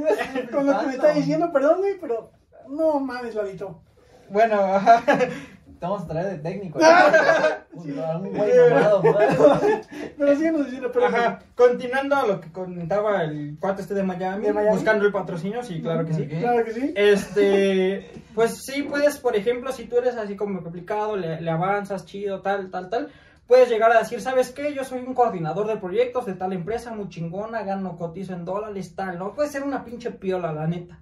con 0.51 0.65
lo 0.65 0.80
que 0.80 0.88
me 0.88 0.93
está 0.93 1.12
diciendo, 1.12 1.51
perdón, 1.51 1.80
güey, 1.80 1.99
pero 1.99 2.32
no 2.69 2.99
mames, 2.99 3.36
Ladito. 3.36 3.82
Bueno, 4.30 4.58
vamos 5.85 6.03
a 6.03 6.07
traer 6.07 6.31
de 6.31 6.37
técnico. 6.39 6.79
¿no? 7.73 9.01
Pero 10.17 10.35
síguenos 10.35 10.65
diciendo, 10.65 10.91
pero 10.91 11.07
Ajá, 11.07 11.39
continuando 11.55 12.15
a 12.15 12.25
lo 12.25 12.39
que 12.39 12.51
comentaba 12.51 13.23
el 13.23 13.57
cuate 13.59 13.81
este 13.81 13.93
de 13.93 14.03
Miami, 14.03 14.45
¿De 14.45 14.53
Miami? 14.53 14.75
buscando 14.75 15.05
el 15.05 15.11
patrocinio, 15.11 15.61
sí, 15.63 15.81
claro 15.81 16.05
que 16.05 16.13
sí. 16.13 16.27
Claro 16.27 16.63
que 16.63 16.73
sí. 16.73 16.93
Este, 16.95 18.11
pues 18.33 18.63
sí, 18.63 18.83
puedes, 18.83 19.17
por 19.17 19.35
ejemplo, 19.35 19.71
si 19.71 19.85
tú 19.85 19.97
eres 19.97 20.15
así 20.15 20.35
como 20.35 20.63
complicado, 20.63 21.15
le, 21.15 21.41
le 21.41 21.51
avanzas, 21.51 22.05
chido, 22.05 22.41
tal, 22.41 22.71
tal, 22.71 22.89
tal, 22.89 23.09
puedes 23.47 23.69
llegar 23.69 23.91
a 23.91 23.99
decir, 23.99 24.21
¿sabes 24.21 24.51
qué? 24.51 24.73
Yo 24.73 24.83
soy 24.83 24.99
un 24.99 25.13
coordinador 25.13 25.67
de 25.67 25.77
proyectos 25.77 26.25
de 26.25 26.33
tal 26.33 26.53
empresa 26.53 26.91
muy 26.93 27.09
chingona, 27.09 27.63
gano 27.63 27.97
cotizo 27.97 28.33
en 28.33 28.45
dólares, 28.45 28.95
tal, 28.95 29.19
¿no? 29.19 29.33
Puede 29.33 29.49
ser 29.49 29.63
una 29.63 29.83
pinche 29.83 30.11
piola, 30.11 30.53
la 30.53 30.67
neta. 30.67 30.99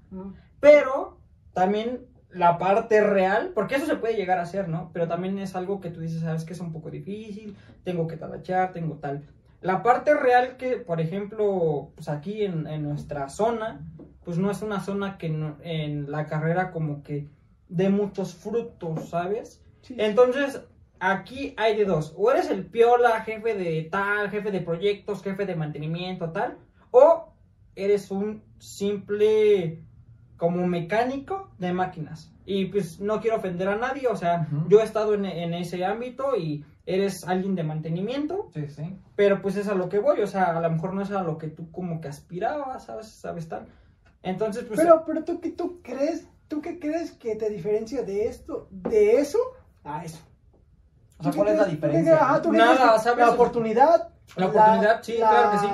Pero 0.59 1.17
también 1.53 2.07
la 2.33 2.57
parte 2.57 3.01
real, 3.01 3.51
porque 3.53 3.75
eso 3.75 3.85
se 3.85 3.95
puede 3.95 4.15
llegar 4.15 4.39
a 4.39 4.43
hacer, 4.43 4.67
¿no? 4.67 4.89
Pero 4.93 5.07
también 5.07 5.37
es 5.39 5.55
algo 5.55 5.79
que 5.79 5.89
tú 5.91 5.99
dices, 6.01 6.21
sabes 6.21 6.43
que 6.45 6.53
es 6.53 6.59
un 6.59 6.71
poco 6.73 6.89
difícil, 6.89 7.55
tengo 7.83 8.07
que 8.07 8.17
talachar, 8.17 8.71
tengo 8.73 8.95
tal. 8.95 9.23
La 9.61 9.81
parte 9.83 10.13
real 10.15 10.57
que, 10.57 10.77
por 10.77 10.99
ejemplo, 10.99 11.91
pues 11.95 12.09
aquí 12.09 12.43
en, 12.43 12.67
en 12.67 12.83
nuestra 12.83 13.29
zona, 13.29 13.85
pues 14.25 14.37
no 14.37 14.51
es 14.51 14.61
una 14.61 14.79
zona 14.81 15.17
que 15.17 15.29
no- 15.29 15.57
en 15.61 16.11
la 16.11 16.25
carrera 16.27 16.71
como 16.71 17.03
que 17.03 17.29
dé 17.69 17.89
muchos 17.89 18.35
frutos, 18.35 19.09
¿sabes? 19.09 19.63
Sí. 19.81 19.95
Entonces, 19.97 20.61
aquí 20.99 21.53
hay 21.57 21.77
de 21.77 21.85
dos. 21.85 22.13
O 22.17 22.31
eres 22.31 22.49
el 22.49 22.65
piola, 22.65 23.21
jefe 23.21 23.53
de 23.55 23.83
tal, 23.91 24.29
jefe 24.29 24.51
de 24.51 24.61
proyectos, 24.61 25.23
jefe 25.23 25.45
de 25.45 25.55
mantenimiento, 25.55 26.31
tal. 26.31 26.57
O 26.91 27.33
eres 27.75 28.11
un 28.11 28.43
simple 28.59 29.81
como 30.37 30.65
mecánico 30.67 31.49
de 31.57 31.73
máquinas. 31.73 32.31
Y 32.45 32.65
pues 32.65 32.99
no 32.99 33.21
quiero 33.21 33.37
ofender 33.37 33.69
a 33.69 33.77
nadie, 33.77 34.07
o 34.07 34.15
sea, 34.15 34.47
yo 34.67 34.81
he 34.81 34.83
estado 34.83 35.13
en, 35.13 35.25
en 35.25 35.53
ese 35.53 35.85
ámbito 35.85 36.35
y 36.35 36.65
eres 36.85 37.25
alguien 37.25 37.55
de 37.55 37.63
mantenimiento, 37.63 38.49
Sí, 38.53 38.67
sí. 38.67 38.97
pero 39.15 39.41
pues 39.41 39.55
es 39.55 39.69
a 39.69 39.75
lo 39.75 39.87
que 39.87 39.99
voy, 39.99 40.19
o 40.21 40.27
sea, 40.27 40.57
a 40.57 40.59
lo 40.59 40.69
mejor 40.69 40.93
no 40.93 41.01
es 41.01 41.11
a 41.11 41.23
lo 41.23 41.37
que 41.37 41.47
tú 41.47 41.71
como 41.71 42.01
que 42.01 42.09
aspirabas, 42.09 42.85
¿sabes? 42.85 43.07
¿Sabes 43.07 43.47
tal? 43.47 43.67
Entonces, 44.21 44.65
pues... 44.65 44.79
Pero, 44.79 45.03
pero 45.05 45.23
tú, 45.23 45.39
¿qué 45.39 45.51
tú 45.51 45.79
crees? 45.81 46.27
¿Tú 46.49 46.61
qué 46.61 46.79
crees 46.79 47.13
que 47.13 47.35
te 47.35 47.49
diferencia 47.49 48.03
de 48.03 48.27
esto, 48.27 48.67
de 48.69 49.19
eso, 49.19 49.39
a 49.83 50.03
eso? 50.03 50.19
O 51.17 51.23
sea, 51.23 51.31
¿Tú 51.31 51.37
¿cuál 51.37 51.49
es 51.49 51.57
la 51.57 51.65
diferencia? 51.65 52.19
Nada. 52.51 53.01
La 53.15 53.31
oportunidad. 53.31 54.09
La 54.35 54.47
oportunidad, 54.47 55.01
sí, 55.01 55.15
claro 55.15 55.51
que 55.51 55.57
sí. 55.59 55.73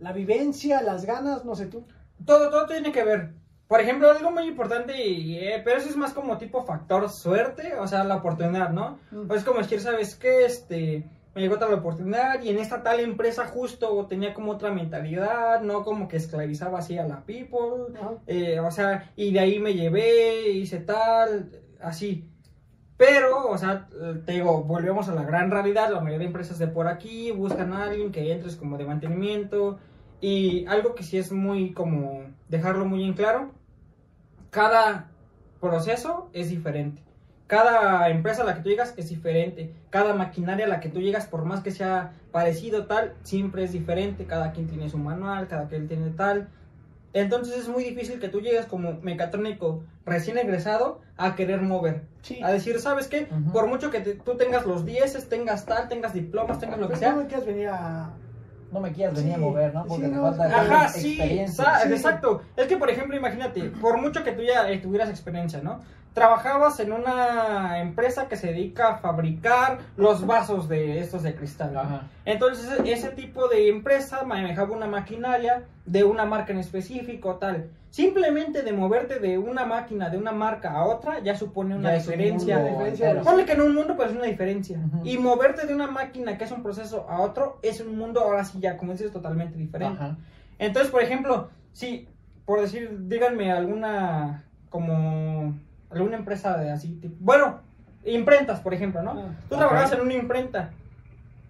La 0.00 0.12
vivencia, 0.12 0.82
las 0.82 1.06
ganas, 1.06 1.44
no 1.44 1.54
sé 1.54 1.66
tú. 1.66 1.86
Todo, 2.24 2.50
todo 2.50 2.66
tiene 2.66 2.92
que 2.92 3.04
ver. 3.04 3.34
Por 3.66 3.80
ejemplo, 3.80 4.10
algo 4.10 4.30
muy 4.30 4.44
importante, 4.44 5.06
y, 5.06 5.38
eh, 5.38 5.62
pero 5.64 5.78
eso 5.78 5.88
es 5.88 5.96
más 5.96 6.12
como 6.12 6.36
tipo 6.36 6.64
factor 6.64 7.08
suerte, 7.08 7.74
o 7.76 7.88
sea, 7.88 8.04
la 8.04 8.16
oportunidad, 8.16 8.70
¿no? 8.70 8.98
Mm. 9.10 9.26
Pues 9.26 9.42
como 9.42 9.60
decir, 9.60 9.80
¿sabes 9.80 10.14
qué? 10.16 10.44
Este, 10.44 11.08
me 11.34 11.40
llegó 11.40 11.58
tal 11.58 11.72
oportunidad 11.72 12.42
y 12.42 12.50
en 12.50 12.58
esta 12.58 12.82
tal 12.82 13.00
empresa 13.00 13.46
justo 13.46 14.06
tenía 14.06 14.34
como 14.34 14.52
otra 14.52 14.70
mentalidad, 14.70 15.62
no 15.62 15.82
como 15.82 16.08
que 16.08 16.18
esclavizaba 16.18 16.78
así 16.78 16.98
a 16.98 17.06
la 17.06 17.24
people, 17.24 17.94
eh, 18.26 18.60
o 18.60 18.70
sea, 18.70 19.10
y 19.16 19.32
de 19.32 19.40
ahí 19.40 19.58
me 19.58 19.74
llevé, 19.74 20.50
hice 20.50 20.78
tal, 20.80 21.50
así. 21.80 22.28
Pero, 22.96 23.48
o 23.48 23.58
sea, 23.58 23.88
te 24.24 24.32
digo, 24.32 24.62
volvemos 24.62 25.08
a 25.08 25.14
la 25.14 25.24
gran 25.24 25.50
realidad, 25.50 25.90
la 25.90 26.00
mayoría 26.00 26.20
de 26.20 26.26
empresas 26.26 26.58
de 26.58 26.68
por 26.68 26.86
aquí 26.86 27.32
buscan 27.32 27.72
a 27.72 27.84
alguien 27.84 28.12
que 28.12 28.30
entres 28.32 28.54
como 28.54 28.78
de 28.78 28.84
mantenimiento 28.84 29.80
y 30.24 30.64
algo 30.66 30.94
que 30.94 31.02
sí 31.02 31.18
es 31.18 31.32
muy 31.32 31.72
como 31.72 32.22
dejarlo 32.48 32.84
muy 32.86 33.04
en 33.04 33.12
claro, 33.12 33.50
cada 34.50 35.10
proceso 35.60 36.30
es 36.32 36.50
diferente. 36.50 37.02
Cada 37.46 38.08
empresa 38.08 38.42
a 38.42 38.46
la 38.46 38.54
que 38.54 38.62
tú 38.62 38.68
llegas 38.70 38.94
es 38.96 39.10
diferente. 39.10 39.74
Cada 39.90 40.14
maquinaria 40.14 40.64
a 40.64 40.68
la 40.68 40.80
que 40.80 40.88
tú 40.88 41.00
llegas, 41.00 41.26
por 41.26 41.44
más 41.44 41.60
que 41.62 41.70
sea 41.70 42.12
parecido 42.32 42.86
tal, 42.86 43.14
siempre 43.22 43.64
es 43.64 43.72
diferente. 43.72 44.24
Cada 44.24 44.52
quien 44.52 44.66
tiene 44.66 44.88
su 44.88 44.96
manual, 44.98 45.46
cada 45.46 45.68
quien 45.68 45.86
tiene 45.88 46.10
tal. 46.10 46.48
Entonces 47.12 47.56
es 47.58 47.68
muy 47.68 47.84
difícil 47.84 48.18
que 48.18 48.28
tú 48.28 48.40
llegues 48.40 48.66
como 48.66 48.94
mecatrónico 49.02 49.84
recién 50.06 50.38
egresado 50.38 51.00
a 51.16 51.36
querer 51.36 51.60
mover. 51.60 52.02
Sí. 52.22 52.42
A 52.42 52.50
decir, 52.50 52.80
¿sabes 52.80 53.08
qué? 53.08 53.28
Por 53.52 53.66
mucho 53.68 53.90
que 53.90 54.00
te- 54.00 54.14
tú 54.14 54.36
tengas 54.36 54.64
los 54.66 54.84
10, 54.86 55.28
tengas 55.28 55.66
tal, 55.66 55.88
tengas 55.88 56.14
diplomas, 56.14 56.58
tengas 56.58 56.78
lo 56.78 56.88
que 56.88 56.96
sea. 56.96 57.12
no 57.12 57.26
quieres 57.28 57.46
venir 57.46 57.68
a... 57.68 58.10
No 58.74 58.80
me 58.80 58.92
quieras 58.92 59.14
venir 59.14 59.30
Sí, 59.30 59.34
a 59.36 59.38
mover, 59.38 59.72
¿no? 59.72 59.84
Porque 59.86 60.06
sí, 60.06 60.10
te 60.10 60.16
no, 60.16 60.34
falta 60.34 60.60
Ajá, 60.60 60.88
sí, 60.88 61.12
experiencia. 61.16 61.78
Sí. 61.84 61.92
exacto. 61.92 62.42
Es 62.56 62.66
que, 62.66 62.76
por 62.76 62.90
ejemplo, 62.90 63.16
imagínate, 63.16 63.62
por 63.80 63.98
mucho 63.98 64.24
que 64.24 64.32
tú 64.32 64.42
ya 64.42 64.68
eh, 64.68 64.78
tuvieras 64.78 65.08
experiencia, 65.08 65.60
¿no? 65.62 65.80
Trabajabas 66.14 66.78
en 66.78 66.92
una 66.92 67.80
empresa 67.80 68.28
que 68.28 68.36
se 68.36 68.46
dedica 68.46 68.88
a 68.88 68.98
fabricar 68.98 69.78
los 69.96 70.24
vasos 70.24 70.68
de 70.68 71.00
estos 71.00 71.24
de 71.24 71.34
cristal. 71.34 72.08
Entonces, 72.24 72.70
ese 72.84 73.10
tipo 73.10 73.48
de 73.48 73.68
empresa 73.68 74.22
manejaba 74.24 74.76
una 74.76 74.86
maquinaria 74.86 75.64
de 75.84 76.04
una 76.04 76.24
marca 76.24 76.52
en 76.52 76.60
específico, 76.60 77.34
tal. 77.36 77.68
Simplemente 77.90 78.62
de 78.62 78.72
moverte 78.72 79.18
de 79.18 79.38
una 79.38 79.64
máquina 79.66 80.08
de 80.08 80.16
una 80.16 80.32
marca 80.32 80.72
a 80.72 80.84
otra 80.84 81.20
ya 81.20 81.36
supone 81.36 81.76
una 81.76 81.90
Ya 81.90 81.96
un 81.96 82.02
diferencia. 82.02 82.68
entero. 82.86 83.22
Ponle 83.22 83.44
que 83.44 83.52
en 83.52 83.60
un 83.60 83.74
mundo 83.74 83.96
pues 83.96 84.10
es 84.10 84.16
una 84.16 84.26
diferencia. 84.26 84.78
Y 85.02 85.18
moverte 85.18 85.66
de 85.66 85.74
una 85.74 85.88
máquina 85.88 86.38
que 86.38 86.44
es 86.44 86.50
un 86.52 86.62
proceso 86.62 87.06
a 87.08 87.20
otro 87.20 87.58
es 87.62 87.80
un 87.80 87.96
mundo 87.98 88.20
ahora 88.20 88.44
sí 88.44 88.58
ya, 88.60 88.76
como 88.76 88.92
dices, 88.92 89.12
totalmente 89.12 89.58
diferente. 89.58 89.98
Ajá. 90.00 90.16
Entonces, 90.58 90.90
por 90.92 91.02
ejemplo, 91.02 91.50
si, 91.72 92.08
por 92.44 92.60
decir, 92.60 93.08
díganme 93.08 93.50
alguna, 93.52 94.44
como, 94.70 95.54
alguna 95.98 96.16
empresa 96.16 96.56
de 96.58 96.70
así, 96.70 96.94
tipo- 97.00 97.16
bueno, 97.20 97.60
imprentas, 98.04 98.60
por 98.60 98.74
ejemplo, 98.74 99.02
¿no? 99.02 99.12
Ah, 99.12 99.34
Tú 99.48 99.56
trabajabas 99.56 99.92
en 99.92 100.00
una 100.02 100.14
imprenta 100.14 100.70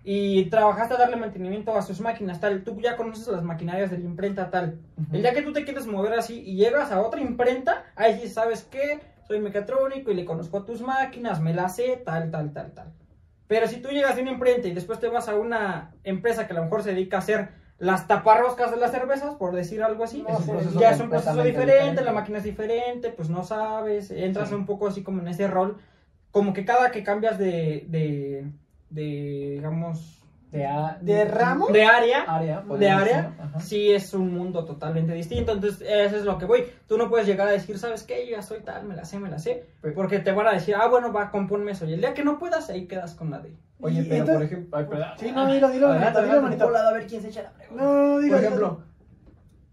y 0.07 0.45
trabajaste 0.47 0.95
a 0.95 0.99
darle 0.99 1.17
mantenimiento 1.17 1.75
a 1.77 1.81
sus 1.83 2.01
máquinas, 2.01 2.39
tal, 2.39 2.63
tú 2.63 2.79
ya 2.81 2.97
conoces 2.97 3.27
las 3.29 3.43
maquinarias 3.43 3.91
de 3.91 3.99
la 3.99 4.05
imprenta, 4.05 4.51
tal. 4.51 4.79
El 5.13 5.23
día 5.23 5.33
que 5.33 5.43
tú 5.43 5.53
te 5.53 5.65
quieres 5.65 5.87
mover 5.87 6.13
así 6.13 6.43
y 6.45 6.57
llegas 6.57 6.93
a 6.93 7.01
otra 7.01 7.21
imprenta, 7.21 7.85
ahí 7.97 8.21
sí 8.21 8.29
sabes 8.29 8.65
que 8.65 9.01
soy 9.27 9.41
mecatrónico 9.41 10.11
y 10.11 10.15
le 10.15 10.27
conozco 10.27 10.59
a 10.59 10.65
tus 10.67 10.83
máquinas, 10.83 11.41
me 11.41 11.55
las 11.55 11.77
sé, 11.77 12.03
tal, 12.05 12.31
tal, 12.31 12.53
tal, 12.53 12.73
tal. 12.73 12.93
Pero 13.49 13.67
si 13.67 13.77
tú 13.81 13.89
llegas 13.89 14.17
de 14.17 14.23
una 14.23 14.33
imprenta 14.33 14.69
y 14.69 14.73
después 14.75 15.01
te 15.01 15.09
vas 15.09 15.29
a 15.29 15.37
una 15.37 15.93
empresa 16.03 16.47
que 16.47 16.53
a 16.53 16.57
lo 16.57 16.65
mejor 16.65 16.83
se 16.83 16.91
dedica 16.91 17.17
a 17.17 17.21
hacer 17.21 17.49
las 17.85 18.07
taparroscas 18.07 18.71
de 18.71 18.79
las 18.79 18.91
cervezas, 18.93 19.35
por 19.35 19.55
decir 19.55 19.83
algo 19.83 20.05
así, 20.05 20.23
No, 20.27 20.39
es 20.59 20.73
ya 20.75 20.91
es 20.93 21.01
un 21.01 21.11
proceso 21.11 21.43
diferente, 21.43 21.73
diferente. 21.75 22.03
la 22.05 22.13
máquina 22.13 22.39
es 22.39 22.45
diferente, 22.45 23.11
pues 23.11 23.29
no 23.29 23.45
sabes, 23.45 24.11
entras 24.11 24.49
Sí. 24.49 24.55
un 24.55 24.65
poco 24.67 24.87
así 24.89 25.03
como 25.03 25.21
en 25.21 25.29
ese 25.29 25.47
rol, 25.49 25.77
como 26.31 26.53
que 26.55 26.65
cada 26.65 26.91
que 26.91 27.05
cambias 27.05 27.39
de, 27.39 27.85
de, 27.89 28.47
de 28.91 29.03
digamos, 29.57 30.24
De, 30.55 30.65
a- 30.67 30.97
¿De 31.01 31.25
ramo? 31.25 31.67
de 31.67 31.85
área, 31.85 32.23
área. 32.29 32.61
de 32.61 32.89
área, 32.89 33.35
ajá. 33.41 33.59
sí 33.59 33.91
es 33.91 34.15
un 34.15 34.33
mundo 34.33 34.65
totalmente 34.65 35.13
distinto. 35.13 35.51
Entonces, 35.51 35.81
eso 35.81 36.17
es 36.17 36.25
lo 36.25 36.39
que 36.39 36.45
voy. 36.45 36.65
Tú 36.87 36.97
no 36.97 37.09
puedes 37.11 37.27
llegar 37.27 37.49
a 37.49 37.51
decir, 37.51 37.77
¿sabes 37.77 38.05
qué? 38.05 38.25
Yo 38.25 38.37
ya 38.37 38.43
soy 38.43 38.61
tal, 38.61 38.85
me 38.85 38.95
la 38.95 39.05
sé, 39.05 39.19
me 39.19 39.29
la 39.29 39.41
sé. 39.41 39.67
Porque 39.97 40.21
te 40.21 40.31
van 40.31 40.47
a 40.47 40.53
decir, 40.53 40.77
ah, 40.77 40.87
bueno, 40.87 41.13
va, 41.13 41.33
compónme 41.33 41.73
eso. 41.73 41.87
Y 41.87 41.95
el 41.95 42.01
día 42.01 42.15
que 42.15 42.23
no 42.23 42.39
puedas, 42.39 42.71
ahí 42.71 42.87
quedas 42.87 43.15
con 43.17 43.31
la 43.33 43.41
de. 43.41 43.53
Oye, 43.81 44.05
pero 44.05 44.15
entonces- 44.15 44.35
por 44.37 44.43
ejemplo. 44.45 44.79
Ay, 44.79 44.85
perdón. 44.89 45.09
Sí, 45.19 45.33
no, 45.33 45.53
dilo, 45.53 45.69
dilo, 45.71 45.89
Adelante, 45.89 46.19
manito, 46.21 46.35
dilo, 46.37 46.43
manito. 46.43 46.77
a 46.77 46.93
ver 46.93 47.07
quién 47.09 47.21
se 47.23 47.29
echa 47.31 47.43
la 47.43 47.51
pregunta. 47.51 47.83
No, 47.85 47.91
dilo, 47.91 48.11
Por 48.19 48.21
dilo. 48.21 48.37
ejemplo, 48.39 48.83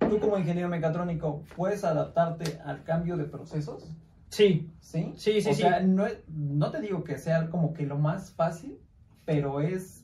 tú 0.10 0.20
como 0.20 0.38
ingeniero 0.39 0.67
mecatrónico, 0.67 1.44
¿puedes 1.56 1.84
adaptarte 1.84 2.60
al 2.65 2.84
cambio 2.84 3.17
de 3.17 3.26
procesos? 3.26 3.88
Sí, 4.30 4.67
¿Sí? 4.80 5.13
Sí, 5.15 5.41
sí, 5.41 5.50
o 5.50 5.54
sí. 5.54 5.62
sea, 5.62 5.80
no, 5.82 6.06
no 6.28 6.72
te 6.72 6.82
digo 6.82 7.04
que 7.04 7.20
sea 7.20 7.50
como 7.52 7.74
que 7.76 7.86
lo 7.86 7.98
más 8.00 8.32
fácil, 8.32 8.80
pero 9.26 9.62
es... 9.62 10.01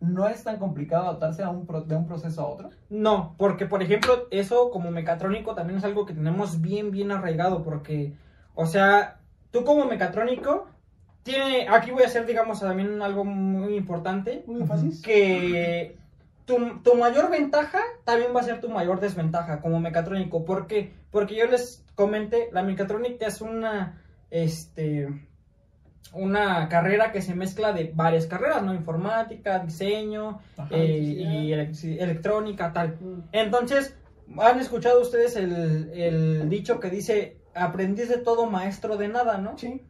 No 0.00 0.28
es 0.28 0.44
tan 0.44 0.58
complicado 0.58 1.04
adaptarse 1.04 1.42
a 1.42 1.48
un 1.48 1.66
pro- 1.66 1.80
de 1.80 1.96
un 1.96 2.06
proceso 2.06 2.42
a 2.42 2.46
otro. 2.46 2.70
no, 2.90 3.34
porque 3.38 3.66
por 3.66 3.82
ejemplo, 3.82 4.26
eso 4.30 4.70
como 4.70 4.90
mecatrónico 4.90 5.54
también 5.54 5.78
es 5.78 5.84
algo 5.84 6.04
que 6.06 6.12
tenemos 6.14 6.60
bien, 6.60 6.90
bien 6.90 7.10
arraigado. 7.12 7.62
Porque, 7.62 8.12
o 8.54 8.66
sea, 8.66 9.18
tú 9.50 9.64
como 9.64 9.86
mecatrónico 9.86 10.66
tiene, 11.22 11.66
aquí 11.68 11.90
voy 11.90 12.02
a 12.02 12.06
hacer, 12.06 12.26
digamos, 12.26 12.60
también 12.60 13.00
algo 13.02 13.24
muy 13.24 13.74
importante, 13.74 14.44
Muy 14.46 14.60
énfasis. 14.60 15.02
que 15.02 15.96
tu, 16.44 16.78
tu 16.84 16.94
mayor 16.94 17.30
ventaja 17.30 17.80
también 18.04 18.30
va 18.36 18.40
a 18.40 18.44
ser 18.44 18.60
tu 18.60 18.68
mayor 18.68 19.00
desventaja 19.00 19.60
como 19.60 19.80
mecatrónico. 19.80 20.44
¿Por 20.44 20.66
qué? 20.68 20.92
Porque 21.10 21.34
yo 21.36 21.46
les 21.46 21.84
comenté, 21.94 22.48
la 22.52 22.62
mecatrónica 22.62 23.26
es 23.26 23.40
una, 23.40 24.00
este, 24.30 25.08
una 26.12 26.68
carrera 26.68 27.12
que 27.12 27.22
se 27.22 27.34
mezcla 27.34 27.72
de 27.72 27.92
varias 27.94 28.26
carreras, 28.26 28.62
¿no? 28.62 28.74
Informática, 28.74 29.58
diseño, 29.58 30.40
Ajá, 30.56 30.68
eh, 30.70 30.98
y 30.98 31.52
electrónica, 31.52 32.72
tal. 32.72 32.96
Mm. 33.00 33.28
Entonces, 33.32 33.96
¿han 34.38 34.58
escuchado 34.60 35.00
ustedes 35.00 35.36
el, 35.36 35.90
el 35.92 36.48
dicho 36.48 36.80
que 36.80 36.90
dice, 36.90 37.38
aprendiz 37.54 38.08
de 38.08 38.18
todo, 38.18 38.46
maestro 38.46 38.96
de 38.96 39.08
nada, 39.08 39.38
¿no? 39.38 39.56
Sí. 39.58 39.82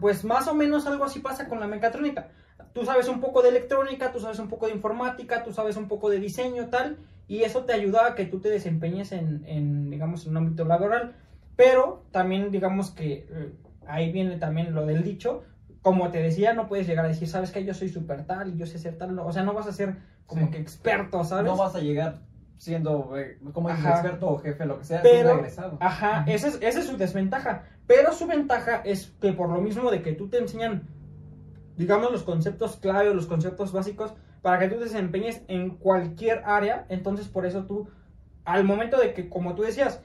Pues 0.00 0.24
más 0.24 0.46
o 0.46 0.54
menos 0.54 0.86
algo 0.86 1.04
así 1.04 1.18
pasa 1.18 1.48
con 1.48 1.58
la 1.58 1.66
mecatrónica. 1.66 2.28
Tú 2.72 2.84
sabes 2.84 3.08
un 3.08 3.20
poco 3.20 3.42
de 3.42 3.48
electrónica, 3.48 4.12
tú 4.12 4.20
sabes 4.20 4.38
un 4.38 4.48
poco 4.48 4.66
de 4.66 4.72
informática, 4.72 5.42
tú 5.42 5.52
sabes 5.52 5.76
un 5.76 5.88
poco 5.88 6.10
de 6.10 6.20
diseño, 6.20 6.68
tal, 6.68 6.98
y 7.26 7.42
eso 7.42 7.64
te 7.64 7.72
ayuda 7.72 8.06
a 8.06 8.14
que 8.14 8.24
tú 8.24 8.38
te 8.40 8.50
desempeñes 8.50 9.10
en, 9.10 9.44
en, 9.46 9.90
digamos, 9.90 10.24
en 10.24 10.30
un 10.32 10.36
ámbito 10.36 10.64
laboral. 10.64 11.16
Pero 11.56 12.04
también, 12.12 12.50
digamos 12.50 12.90
que 12.90 13.26
eh, 13.28 13.52
ahí 13.86 14.12
viene 14.12 14.36
también 14.38 14.74
lo 14.74 14.86
del 14.86 15.02
dicho. 15.02 15.42
Como 15.84 16.10
te 16.10 16.18
decía, 16.20 16.54
no 16.54 16.66
puedes 16.66 16.86
llegar 16.88 17.04
a 17.04 17.08
decir, 17.08 17.28
sabes 17.28 17.52
que 17.52 17.62
yo 17.64 17.74
soy 17.74 17.90
súper 17.90 18.24
tal 18.24 18.48
y 18.48 18.56
yo 18.56 18.64
sé 18.66 18.78
ser 18.78 18.96
tal. 18.96 19.16
O 19.18 19.30
sea, 19.32 19.42
no 19.42 19.52
vas 19.52 19.66
a 19.66 19.72
ser 19.72 19.96
como 20.26 20.46
Sí. 20.46 20.52
que 20.52 20.58
experto, 20.58 21.22
¿sabes? 21.24 21.44
No 21.44 21.56
vas 21.58 21.76
a 21.76 21.80
llegar 21.80 22.22
siendo 22.56 23.14
eh, 23.18 23.38
como 23.52 23.68
dices, 23.68 23.84
experto 23.84 24.28
o 24.30 24.38
jefe, 24.38 24.64
lo 24.64 24.78
que 24.78 24.84
sea, 24.84 25.02
Pero- 25.02 25.34
regresado. 25.36 25.76
Ajá, 25.80 26.24
esa 26.26 26.48
es, 26.48 26.58
esa 26.62 26.78
es 26.80 26.86
su 26.86 26.96
desventaja. 26.96 27.64
Pero 27.86 28.12
su 28.14 28.26
ventaja 28.26 28.76
es 28.84 29.12
que 29.20 29.34
por 29.34 29.50
lo 29.50 29.60
mismo 29.60 29.90
de 29.90 30.00
que 30.00 30.12
tú 30.12 30.28
te 30.30 30.38
enseñan, 30.38 30.88
digamos, 31.76 32.10
los 32.10 32.22
conceptos 32.22 32.76
clave 32.76 33.10
o 33.10 33.14
los 33.14 33.26
conceptos 33.26 33.70
básicos 33.72 34.14
para 34.40 34.58
que 34.58 34.68
tú 34.68 34.76
te 34.78 34.84
desempeñes 34.84 35.42
en 35.48 35.76
cualquier 35.76 36.42
área, 36.46 36.86
entonces 36.88 37.28
por 37.28 37.44
eso 37.44 37.64
tú, 37.66 37.88
al 38.46 38.64
momento 38.64 38.98
de 38.98 39.12
que, 39.12 39.28
como 39.28 39.54
tú 39.54 39.62
decías, 39.62 40.00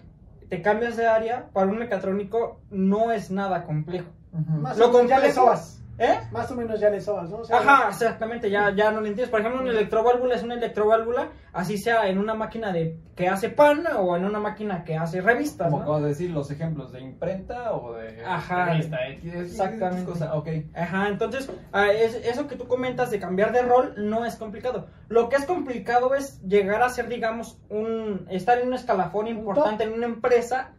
te 0.50 0.62
cambias 0.62 0.98
de 0.98 1.08
área, 1.08 1.50
para 1.54 1.68
un 1.68 1.78
mecatrónico 1.78 2.60
no 2.70 3.14
es 3.14 3.32
nada 3.32 3.64
complejo. 3.64 4.10
Más 4.32 4.78
Lo 4.78 4.92
complejo- 4.92 5.34
sobas. 5.34 5.76
¿Eh? 6.02 6.18
Más 6.32 6.50
o 6.50 6.56
menos 6.56 6.80
ya 6.80 6.90
le 6.90 7.02
sobas, 7.02 7.30
¿no? 7.30 7.40
O 7.40 7.44
sea, 7.44 7.58
Ajá, 7.58 7.90
exactamente, 7.90 8.50
ya, 8.50 8.74
ya 8.74 8.86
no 8.90 9.02
lo 9.02 9.08
entiendes. 9.08 9.28
Por 9.30 9.42
ejemplo, 9.42 9.62
una 9.62 9.72
electroválvula 9.72 10.34
es 10.36 10.44
una 10.44 10.54
electroválvula, 10.54 11.28
así 11.52 11.78
sea 11.78 12.08
en 12.08 12.18
una 12.20 12.34
máquina 12.36 12.72
de 12.72 12.98
que 13.18 13.28
hace 13.28 13.50
pan 13.50 13.84
o 13.98 14.16
en 14.16 14.24
una 14.24 14.40
máquina 14.40 14.86
que 14.86 14.96
hace 14.96 15.20
revistas. 15.20 15.68
Como 15.68 15.80
¿no? 15.80 15.84
acabas 15.84 16.04
de 16.04 16.08
decir, 16.08 16.30
los 16.32 16.50
ejemplos 16.52 16.94
de 16.94 17.02
imprenta 17.02 17.74
o 17.74 17.96
de 17.96 18.24
Ajá. 18.26 18.68
revista, 18.68 19.06
X, 19.10 19.34
Exactamente. 19.36 20.06
cosa, 20.10 20.34
ok. 20.36 20.48
Ajá, 20.74 21.10
entonces, 21.10 21.52
ah, 21.74 21.92
es- 21.92 22.16
eso 22.16 22.48
que 22.48 22.56
tú 22.56 22.66
comentas 22.66 23.12
de 23.12 23.20
cambiar 23.20 23.52
de 23.52 23.64
rol 23.64 23.94
no 23.98 24.24
es 24.24 24.38
complicado. 24.38 24.88
Lo 25.10 25.28
que 25.28 25.36
es 25.36 25.44
complicado 25.44 26.16
es 26.16 26.42
llegar 26.48 26.82
a 26.82 26.88
ser, 26.88 27.10
digamos, 27.10 27.60
un 27.70 28.26
estar 28.30 28.58
en 28.60 28.70
un 28.70 28.74
escalafón 28.76 29.28
importante 29.28 29.84
en 29.84 29.92
una 29.92 30.06
empresa, 30.06 30.70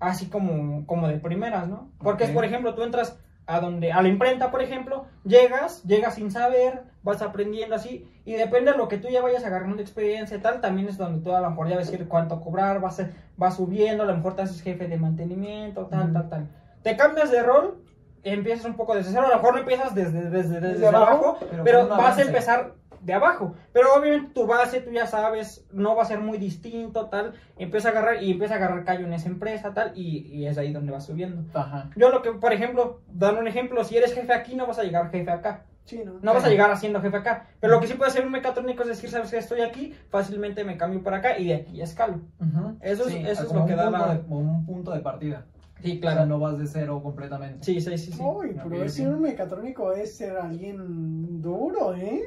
así 0.00 0.26
como, 0.28 0.86
como 0.86 1.06
de 1.08 1.18
primeras, 1.18 1.68
¿no? 1.68 1.90
Porque 2.02 2.24
es, 2.24 2.30
por 2.30 2.44
ejemplo, 2.44 2.74
tú 2.74 2.82
entras 2.82 3.18
a 3.46 3.60
donde, 3.60 3.92
a 3.92 4.00
la 4.00 4.08
imprenta, 4.08 4.50
por 4.50 4.62
ejemplo, 4.62 5.06
llegas, 5.24 5.82
llegas 5.82 6.14
sin 6.14 6.30
saber, 6.30 6.82
vas 7.02 7.20
aprendiendo 7.20 7.74
así, 7.74 8.08
y 8.24 8.34
depende 8.34 8.70
de 8.72 8.78
lo 8.78 8.86
que 8.88 8.96
tú 8.98 9.08
ya 9.08 9.20
vayas 9.22 9.44
agarrando 9.44 9.76
de 9.76 9.82
experiencia 9.82 10.36
y 10.36 10.40
tal, 10.40 10.60
también 10.60 10.88
es 10.88 10.96
donde 10.98 11.20
tú 11.22 11.34
a 11.34 11.40
lo 11.40 11.50
mejor 11.50 11.68
ya 11.68 11.76
decir 11.76 12.06
cuánto 12.08 12.40
cobrar, 12.40 12.80
vas, 12.80 13.00
a- 13.00 13.10
vas 13.36 13.56
subiendo, 13.56 14.04
a 14.04 14.06
lo 14.06 14.16
mejor 14.16 14.34
te 14.36 14.42
haces 14.42 14.62
jefe 14.62 14.86
de 14.86 14.96
mantenimiento, 14.98 15.86
tal, 15.86 16.12
tal, 16.12 16.28
tal. 16.28 16.48
Te 16.82 16.96
cambias 16.96 17.30
de 17.30 17.42
rol, 17.42 17.82
empiezas 18.22 18.66
un 18.66 18.74
poco 18.74 18.94
desde 18.94 19.10
cero, 19.12 19.24
a 19.26 19.30
lo 19.30 19.36
mejor 19.36 19.54
no 19.54 19.60
empiezas 19.60 19.94
desde, 19.94 20.30
desde, 20.30 20.60
desde, 20.60 20.68
Desde 20.74 20.86
abajo, 20.86 21.06
abajo, 21.12 21.38
pero 21.64 21.88
vas 21.88 22.18
a 22.18 22.22
empezar 22.22 22.72
de 23.02 23.12
abajo. 23.14 23.54
Pero 23.72 23.94
obviamente 23.94 24.32
tu 24.34 24.46
base, 24.46 24.80
tú 24.80 24.90
ya 24.90 25.06
sabes, 25.06 25.66
no 25.72 25.94
va 25.96 26.02
a 26.02 26.06
ser 26.06 26.20
muy 26.20 26.38
distinto, 26.38 27.06
tal. 27.06 27.32
Empieza 27.56 27.88
a 27.88 27.90
agarrar 27.92 28.22
y 28.22 28.30
empieza 28.32 28.54
a 28.54 28.56
agarrar 28.58 28.84
callo 28.84 29.06
en 29.06 29.12
esa 29.14 29.28
empresa, 29.28 29.72
tal, 29.74 29.92
y, 29.94 30.18
y 30.26 30.46
es 30.46 30.58
ahí 30.58 30.72
donde 30.72 30.92
vas 30.92 31.06
subiendo. 31.06 31.42
Ajá. 31.58 31.90
Yo 31.96 32.10
lo 32.10 32.22
que, 32.22 32.32
por 32.32 32.52
ejemplo, 32.52 33.00
dando 33.12 33.40
un 33.40 33.48
ejemplo, 33.48 33.82
si 33.84 33.96
eres 33.96 34.12
jefe 34.14 34.32
aquí, 34.32 34.54
no 34.54 34.66
vas 34.66 34.78
a 34.78 34.82
llegar 34.84 35.10
jefe 35.10 35.30
acá. 35.30 35.64
Sí, 35.84 36.02
¿no? 36.04 36.18
No 36.22 36.34
vas 36.34 36.44
a 36.44 36.48
llegar 36.48 36.70
haciendo 36.70 37.00
jefe 37.00 37.16
acá. 37.16 37.46
Pero 37.58 37.72
lo 37.74 37.80
que 37.80 37.88
sí 37.88 37.94
puede 37.94 38.10
hacer 38.10 38.24
un 38.24 38.30
mecatrónico 38.30 38.82
es 38.82 38.88
decir, 38.88 39.10
sabes 39.10 39.30
que 39.30 39.38
estoy 39.38 39.62
aquí, 39.62 39.92
fácilmente 40.08 40.62
me 40.62 40.76
cambio 40.76 41.02
para 41.02 41.16
acá 41.16 41.38
y 41.38 41.46
de 41.48 41.54
aquí 41.54 41.80
escalo. 41.82 42.20
Ujú. 42.38 42.76
Eso 42.80 43.08
es- 43.08 43.14
eso 43.26 43.42
es 43.44 43.52
lo 43.52 43.66
que 43.66 43.74
da 43.74 43.84
punto 43.90 43.98
la- 44.06 44.14
de- 44.14 44.20
como 44.20 44.38
un 44.38 44.66
punto 44.66 44.92
de 44.92 45.00
partida. 45.00 45.46
Sí, 45.82 45.92
O 45.96 46.02
sea, 46.02 46.12
claro. 46.12 46.26
no 46.26 46.38
vas 46.38 46.58
de 46.58 46.66
cero 46.66 47.00
completamente. 47.02 47.64
Sí, 47.64 47.80
sí, 47.80 47.96
sí, 47.96 48.12
sí. 48.12 48.22
Uy, 48.22 48.54
pero 48.68 48.86
ser 48.88 49.08
un 49.08 49.22
mecatrónico 49.22 49.92
es 49.92 50.14
ser 50.14 50.36
alguien 50.36 51.40
duro, 51.40 51.94
¿eh? 51.94 52.20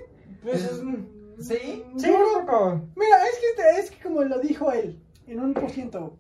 Pues, 0.44 0.64
Es- 0.64 0.82
Sí. 1.40 1.84
sí, 1.98 2.12
poco. 2.46 2.82
Mira, 2.96 3.18
es 3.28 3.40
que, 3.40 3.62
te- 3.62 3.80
es 3.80 3.90
que 3.92 4.04
como 4.04 4.24
lo 4.24 4.40
dijo 4.40 4.72
él, 4.72 5.00
en 5.26 5.40
un 5.40 5.54
por 5.56 5.72
ciento, 5.72 6.16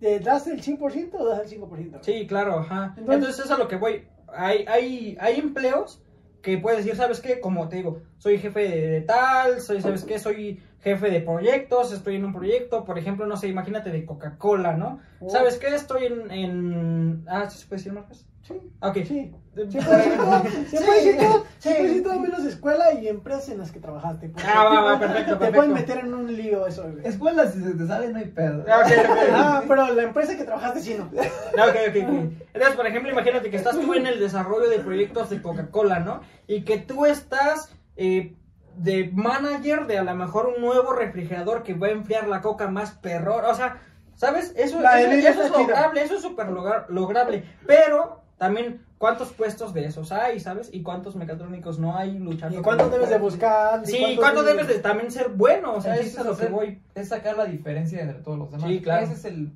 ¿te 0.00 0.18
das 0.18 0.46
el 0.48 0.60
100% 0.60 1.14
o 1.18 1.26
das 1.28 1.40
el 1.42 1.48
5%? 1.48 1.98
Sí, 2.02 2.26
claro, 2.26 2.58
ajá. 2.58 2.94
Entonces- 2.96 3.14
Entonces, 3.14 3.34
eso 3.36 3.44
es 3.44 3.50
a 3.52 3.58
lo 3.58 3.68
que 3.68 3.76
voy. 3.76 4.08
Hay, 4.28 4.64
hay, 4.66 5.16
hay 5.20 5.38
empleos 5.38 6.02
que 6.42 6.58
puedes 6.58 6.84
decir, 6.84 6.96
¿sabes 6.96 7.20
qué? 7.20 7.40
Como 7.40 7.68
te 7.68 7.76
digo, 7.76 8.00
soy 8.18 8.38
jefe 8.38 8.60
de, 8.60 8.88
de 8.88 9.00
tal, 9.02 9.60
soy, 9.60 9.80
¿sabes 9.80 10.04
qué? 10.04 10.18
Soy 10.18 10.60
jefe 10.80 11.10
de 11.10 11.20
proyectos, 11.20 11.92
estoy 11.92 12.16
en 12.16 12.24
un 12.24 12.32
proyecto, 12.32 12.84
por 12.84 12.98
ejemplo, 12.98 13.26
no 13.26 13.36
sé, 13.36 13.48
imagínate 13.48 13.90
de 13.90 14.06
Coca-Cola, 14.06 14.74
¿no? 14.76 15.00
Oh. 15.20 15.28
¿Sabes 15.28 15.56
qué? 15.58 15.74
Estoy 15.74 16.06
en, 16.06 16.30
en... 16.30 17.24
Ah, 17.28 17.48
¿sí 17.50 17.58
se 17.58 17.66
puede 17.66 17.78
decir 17.78 17.92
marcas? 17.92 18.24
Sí. 18.42 18.54
Ok. 18.80 18.94
Sí. 19.04 19.32
Se 19.54 19.82
puede 19.82 19.96
decir 19.98 20.16
todo, 20.16 20.42
se 20.70 20.80
puede 20.84 21.04
decir 21.04 21.18
todo, 21.18 21.44
Sí. 21.58 21.68
se 21.68 21.70
puede 21.74 21.82
decir 21.88 22.02
todo 22.04 22.20
menos 22.20 22.44
escuela 22.46 22.92
y 22.94 23.08
empresas 23.08 23.48
en 23.50 23.58
las 23.58 23.72
que 23.72 23.80
trabajaste. 23.80 24.28
porque 24.30 24.46
Ah, 24.48 24.64
va, 24.64 24.80
va, 24.82 24.98
perfecto, 25.00 25.32
Te 25.32 25.38
perfecto. 25.38 25.56
pueden 25.56 25.72
meter 25.74 25.98
en 25.98 26.14
un 26.14 26.34
lío 26.34 26.66
eso, 26.66 26.84
güey. 26.90 27.06
Escuela, 27.06 27.46
si 27.50 27.60
se 27.62 27.74
te 27.74 27.86
sale, 27.86 28.08
no 28.10 28.18
hay 28.18 28.26
pedo. 28.26 28.64
Ah, 28.68 28.82
ok, 28.86 28.92
ok. 29.10 29.16
Ah, 29.32 29.62
pero 29.68 29.92
la 29.92 30.02
empresa 30.04 30.36
que 30.36 30.44
trabajaste 30.44 30.80
sí 30.80 30.94
no. 30.96 31.06
No, 31.06 31.12
ok, 31.64 31.76
ok, 31.88 31.96
ok. 32.08 32.32
Entonces, 32.54 32.76
por 32.76 32.86
ejemplo, 32.86 33.10
imagínate 33.12 33.50
que 33.50 33.56
estás 33.56 33.78
tú 33.78 33.92
en 33.92 34.06
el 34.06 34.18
desarrollo 34.20 34.70
de 34.70 34.78
proyectos 34.78 35.28
de 35.28 35.42
Coca-Cola, 35.42 35.98
¿no? 36.00 36.20
Y 36.46 36.62
que 36.62 36.78
tú 36.78 37.04
estás 37.04 37.70
eh, 37.96 38.34
de 38.78 39.10
manager 39.14 39.86
de 39.86 39.98
a 39.98 40.02
lo 40.04 40.14
mejor 40.14 40.52
un 40.56 40.60
nuevo 40.62 40.92
refrigerador 40.92 41.62
que 41.62 41.74
va 41.74 41.88
a 41.88 41.90
enfriar 41.90 42.28
la 42.28 42.40
coca 42.40 42.68
más 42.68 42.92
perror. 42.92 43.44
O 43.44 43.54
sea, 43.54 43.78
¿sabes? 44.14 44.52
Eso, 44.56 44.80
La 44.80 45.00
eso, 45.00 45.42
es 45.42 45.50
lograble, 45.50 46.02
eso 46.02 46.16
es 46.16 46.22
súper 46.22 46.48
logra- 46.48 46.86
lograble. 46.88 47.44
Pero 47.66 48.22
también, 48.36 48.84
¿cuántos 48.98 49.32
puestos 49.32 49.74
de 49.74 49.84
esos 49.86 50.12
hay, 50.12 50.38
sabes? 50.40 50.70
¿Y 50.72 50.82
cuántos 50.82 51.16
mecatrónicos 51.16 51.78
no 51.78 51.96
hay 51.96 52.18
luchando? 52.18 52.58
¿Y 52.58 52.62
cuánto 52.62 52.84
con- 52.84 52.92
debes 52.92 53.10
de 53.10 53.18
buscar? 53.18 53.84
Sí, 53.86 53.96
¿y 53.96 54.16
cuánto 54.16 54.42
debes 54.42 54.68
de 54.68 54.78
también 54.78 55.10
ser 55.10 55.28
bueno? 55.30 55.74
O 55.74 55.80
sea, 55.80 55.96
eso 55.96 56.20
es 56.20 56.26
lo 56.26 56.36
que 56.36 56.46
voy. 56.46 56.80
Es 56.94 57.08
sacar 57.08 57.36
la 57.36 57.44
diferencia 57.46 58.00
entre 58.00 58.20
todos 58.20 58.38
los 58.38 58.50
demás. 58.50 58.68
Sí, 58.68 58.80
claro. 58.80 59.04
Ese 59.04 59.14
es 59.14 59.24
el, 59.24 59.52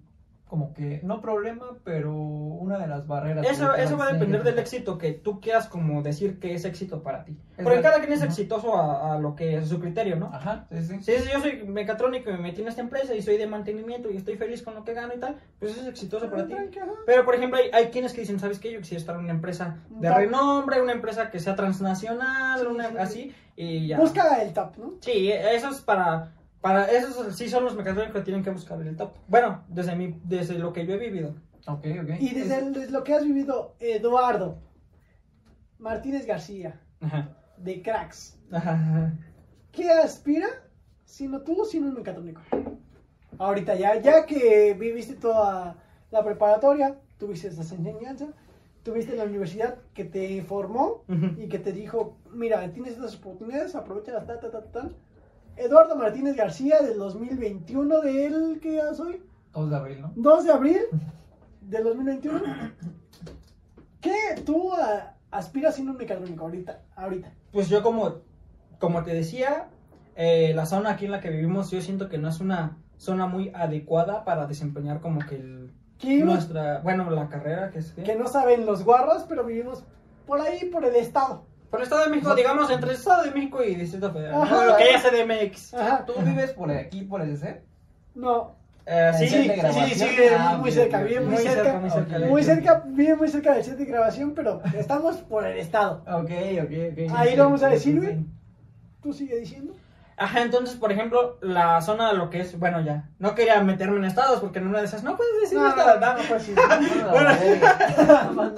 como 0.53 0.75
que, 0.75 1.01
no 1.03 1.23
problema, 1.23 1.65
pero 1.83 2.15
una 2.15 2.77
de 2.77 2.87
las 2.87 3.07
barreras. 3.07 3.47
Eso, 3.49 3.75
eso 3.75 3.97
va 3.97 4.09
a 4.09 4.13
depender 4.13 4.43
del 4.43 4.59
éxito 4.59 4.99
que 4.99 5.13
tú 5.13 5.41
quieras 5.41 5.67
como 5.67 6.03
decir 6.03 6.39
que 6.39 6.53
es 6.53 6.67
éxito 6.67 7.03
para 7.03 7.25
ti. 7.25 7.39
Es 7.57 7.65
Porque 7.65 7.79
verdad. 7.79 7.93
cada 7.93 8.01
quien 8.05 8.13
es 8.13 8.23
exitoso 8.23 8.77
a, 8.77 9.15
a 9.15 9.19
lo 9.19 9.35
que 9.35 9.57
es 9.57 9.69
su 9.71 9.81
criterio, 9.81 10.17
¿no? 10.17 10.27
Ajá, 10.27 10.67
sí, 10.71 10.83
sí. 10.83 11.01
Si 11.01 11.31
yo 11.33 11.41
soy 11.41 11.63
mecatrónico 11.67 12.29
y 12.29 12.35
me 12.35 12.39
metí 12.41 12.61
en 12.61 12.69
esta 12.69 12.83
empresa 12.83 13.15
y 13.15 13.23
soy 13.23 13.39
de 13.39 13.47
mantenimiento 13.47 14.11
y 14.11 14.19
estoy 14.19 14.37
feliz 14.37 14.61
con 14.63 14.75
lo 14.75 14.85
que 14.85 14.93
gano 14.93 15.15
y 15.15 15.19
tal, 15.21 15.39
pues 15.59 15.73
eso 15.73 15.81
es 15.81 15.87
exitoso 15.87 16.29
para 16.29 16.47
ti. 16.47 16.55
Pero, 17.07 17.25
por 17.25 17.35
ejemplo, 17.35 17.59
hay, 17.59 17.71
hay 17.73 17.87
quienes 17.87 18.13
que 18.13 18.21
dicen, 18.21 18.39
¿sabes 18.39 18.59
qué? 18.59 18.73
Yo 18.73 18.81
quisiera 18.81 19.01
estar 19.01 19.15
en 19.17 19.23
una 19.23 19.33
empresa 19.33 19.79
de 19.89 20.13
renombre, 20.13 20.83
una 20.83 20.93
empresa 20.93 21.31
que 21.31 21.41
sea 21.41 21.57
transnacional, 21.57 22.61
Sí, 22.61 22.67
una, 22.67 22.89
sí, 22.89 22.93
sí. 22.93 22.99
así, 22.99 23.35
y 23.57 23.87
ya. 23.87 23.97
Busca 23.99 24.43
el 24.43 24.53
top, 24.53 24.77
¿no? 24.77 24.93
Sí, 25.01 25.33
eso 25.33 25.71
es 25.71 25.81
para... 25.81 26.33
Para 26.63 26.87
esos 26.91 27.37
sí 27.37 27.49
son 27.49 27.65
los 27.65 27.75
mecatrónicos 27.77 28.17
que 28.21 28.25
tienen 28.25 28.43
que 28.43 28.51
buscar 28.51 28.81
el 28.81 28.97
top. 28.97 29.11
Bueno, 29.29 29.65
desde 29.69 29.95
mi, 29.97 30.19
desde 30.25 30.59
lo 30.59 30.73
que 30.73 30.87
yo 30.87 30.95
he 30.95 30.99
vivido. 30.99 31.35
Ok, 31.67 31.85
ok. 32.03 32.11
Y 32.21 32.35
desde, 32.35 32.59
el- 32.61 32.73
desde 32.73 32.91
lo 32.93 33.05
que 33.05 33.15
has 33.15 33.25
vivido, 33.25 33.75
Eduardo 33.81 34.59
Martínez 35.79 36.27
García, 36.27 36.81
Ajá. 37.01 37.37
de 37.57 37.83
Cracks, 37.83 38.39
Ajá, 38.51 38.73
ajá. 38.73 39.13
¿qué 39.73 39.91
aspira 39.91 40.47
sino 41.05 41.41
tú, 41.43 41.65
sino 41.65 41.89
un 41.89 41.95
mecatrónico? 41.95 42.41
Ahorita 43.39 43.75
ya, 43.75 44.01
ya 44.01 44.25
que 44.27 44.75
viviste 44.79 45.15
toda 45.15 45.77
la 46.11 46.25
preparatoria, 46.25 46.97
tuviste 47.19 47.49
estas 47.49 47.73
enseñanzas, 47.73 48.29
tuviste 48.85 49.17
la 49.17 49.25
universidad 49.25 49.79
que 49.95 50.05
te 50.05 50.43
formó 50.43 51.03
Ujú. 51.09 51.41
y 51.41 51.49
que 51.49 51.59
te 51.59 51.73
dijo, 51.73 52.19
mira, 52.33 52.71
tienes 52.73 52.93
estas 52.95 53.17
oportunidades, 53.17 53.75
aprovechalas, 53.75 54.27
tal, 54.27 54.39
tal, 54.41 54.51
tal, 54.53 54.71
tal. 54.73 54.97
Eduardo 55.57 55.97
Martínez 55.97 56.37
García 56.37 56.81
del 56.81 56.99
2021, 56.99 58.01
del 58.01 58.61
que 58.61 58.75
ya 58.75 58.95
soy, 58.95 59.23
2 59.53 59.71
de 59.71 59.77
abril, 59.77 60.01
¿no? 60.01 60.13
2 60.17 60.45
de 60.45 60.53
abril 60.53 60.79
del 61.61 61.85
2021. 61.85 62.41
¿Qué 64.01 64.43
tú 64.45 64.73
ah, 64.73 65.15
aspiras 65.31 65.75
siendo 65.75 65.93
un 65.93 65.99
mecatrónico 65.99 66.45
ahorita? 66.45 66.83
ahorita? 66.97 67.33
Pues 67.53 67.69
yo 67.69 67.83
como, 67.83 68.17
como 68.79 69.05
te 69.05 69.15
decía, 69.15 69.69
eh, 70.17 70.53
la 70.55 70.67
zona 70.67 70.91
aquí 70.91 71.05
en 71.05 71.13
la 71.13 71.21
que 71.21 71.31
vivimos 71.31 71.71
yo 71.71 71.81
siento 71.81 72.09
que 72.09 72.19
no 72.19 72.29
es 72.29 72.41
una 72.41 72.79
zona 72.97 73.27
muy 73.27 73.51
adecuada 73.55 74.25
para 74.25 74.47
desempeñar 74.47 75.01
como 75.01 75.21
que 75.21 75.37
el, 75.37 75.73
nuestra, 76.25 76.81
bueno, 76.81 77.11
la 77.11 77.29
carrera 77.29 77.71
que 77.71 77.79
es 77.79 77.93
que 77.93 78.17
no 78.17 78.27
saben 78.27 78.67
los 78.67 78.85
guarros, 78.85 79.25
pero 79.29 79.45
vivimos 79.45 79.85
por 80.27 80.41
ahí, 80.41 80.67
por 80.67 80.85
el 80.85 80.97
estado. 80.97 81.45
Por 81.73 81.81
el 81.81 81.85
Estado 81.85 82.05
de 82.05 82.11
México, 82.11 82.35
digamos, 82.35 82.71
entre 82.71 82.91
el 82.91 82.97
Estado 82.97 83.23
de 83.23 83.31
México 83.31 83.65
y 83.65 83.75
Distrito 83.75 84.13
Federal. 84.13 84.43
Ajá. 84.43 84.55
¿no? 84.57 84.65
Lo 84.67 84.77
que 84.77 84.85
ya 84.93 85.01
CDMX. 85.01 85.73
Ajá. 85.73 86.05
¿Tú 86.05 86.13
vives 86.23 86.51
por 86.53 86.71
aquí, 86.71 87.01
por 87.01 87.23
el 87.23 87.39
C? 87.39 87.63
No, 88.15 88.55
Eh, 88.85 89.11
sí, 89.17 89.27
Sí, 89.29 89.95
sí, 89.95 90.07
Ah, 90.39 90.59
muy 90.61 90.71
cerca, 90.71 90.99
ok. 90.99 91.05
muy, 91.05 91.21
Muy 91.21 91.37
cerca, 91.39 91.63
cerca, 91.65 91.79
muy 91.79 91.91
cerca 91.91 92.19
muy 92.27 92.43
cerca, 92.43 92.83
vive 92.85 93.17
muy 93.17 93.29
cerca 93.29 93.55
del 93.55 93.65
set 93.65 93.79
de 93.79 93.87
grabación, 93.87 94.35
pero 94.35 94.61
estamos 94.77 95.17
por 95.17 95.47
el 95.47 95.57
estado. 95.57 96.03
Ok, 96.07 96.31
ok, 96.63 96.73
ok. 96.93 97.13
Ahí 97.17 97.37
lo 97.37 97.45
vamos 97.45 97.63
a 97.63 97.69
decir, 97.71 97.95
sí, 97.95 97.99
güey. 98.01 98.17
sí. 98.19 98.27
¿Tú 99.03 99.13
sigue 99.15 99.37
diciendo? 99.39 99.75
Ajá, 100.17 100.43
entonces, 100.43 100.77
por 100.77 100.93
ejemplo, 100.93 101.39
la 101.41 101.81
zona 101.81 102.11
de 102.13 102.19
lo 102.19 102.31
que 102.31 102.41
es, 102.41 102.59
bueno, 102.59 102.81
ya, 102.81 103.09
no 103.19 103.35
quería 103.35 103.63
meterme 103.63 103.97
en 103.97 104.05
estados 104.05 104.41
porque 104.41 104.59
en 104.59 104.69
una 104.69 104.81
de 104.81 104.85
esas 104.85 105.03
no 105.03 105.17
puedes 105.17 105.41
decir 105.41 105.59
No, 105.59 105.69
estado. 105.69 106.01
no, 106.01 106.07
no, 106.07 106.19
no, 106.19 106.29
pues 106.29 106.43
sí. 106.43 106.55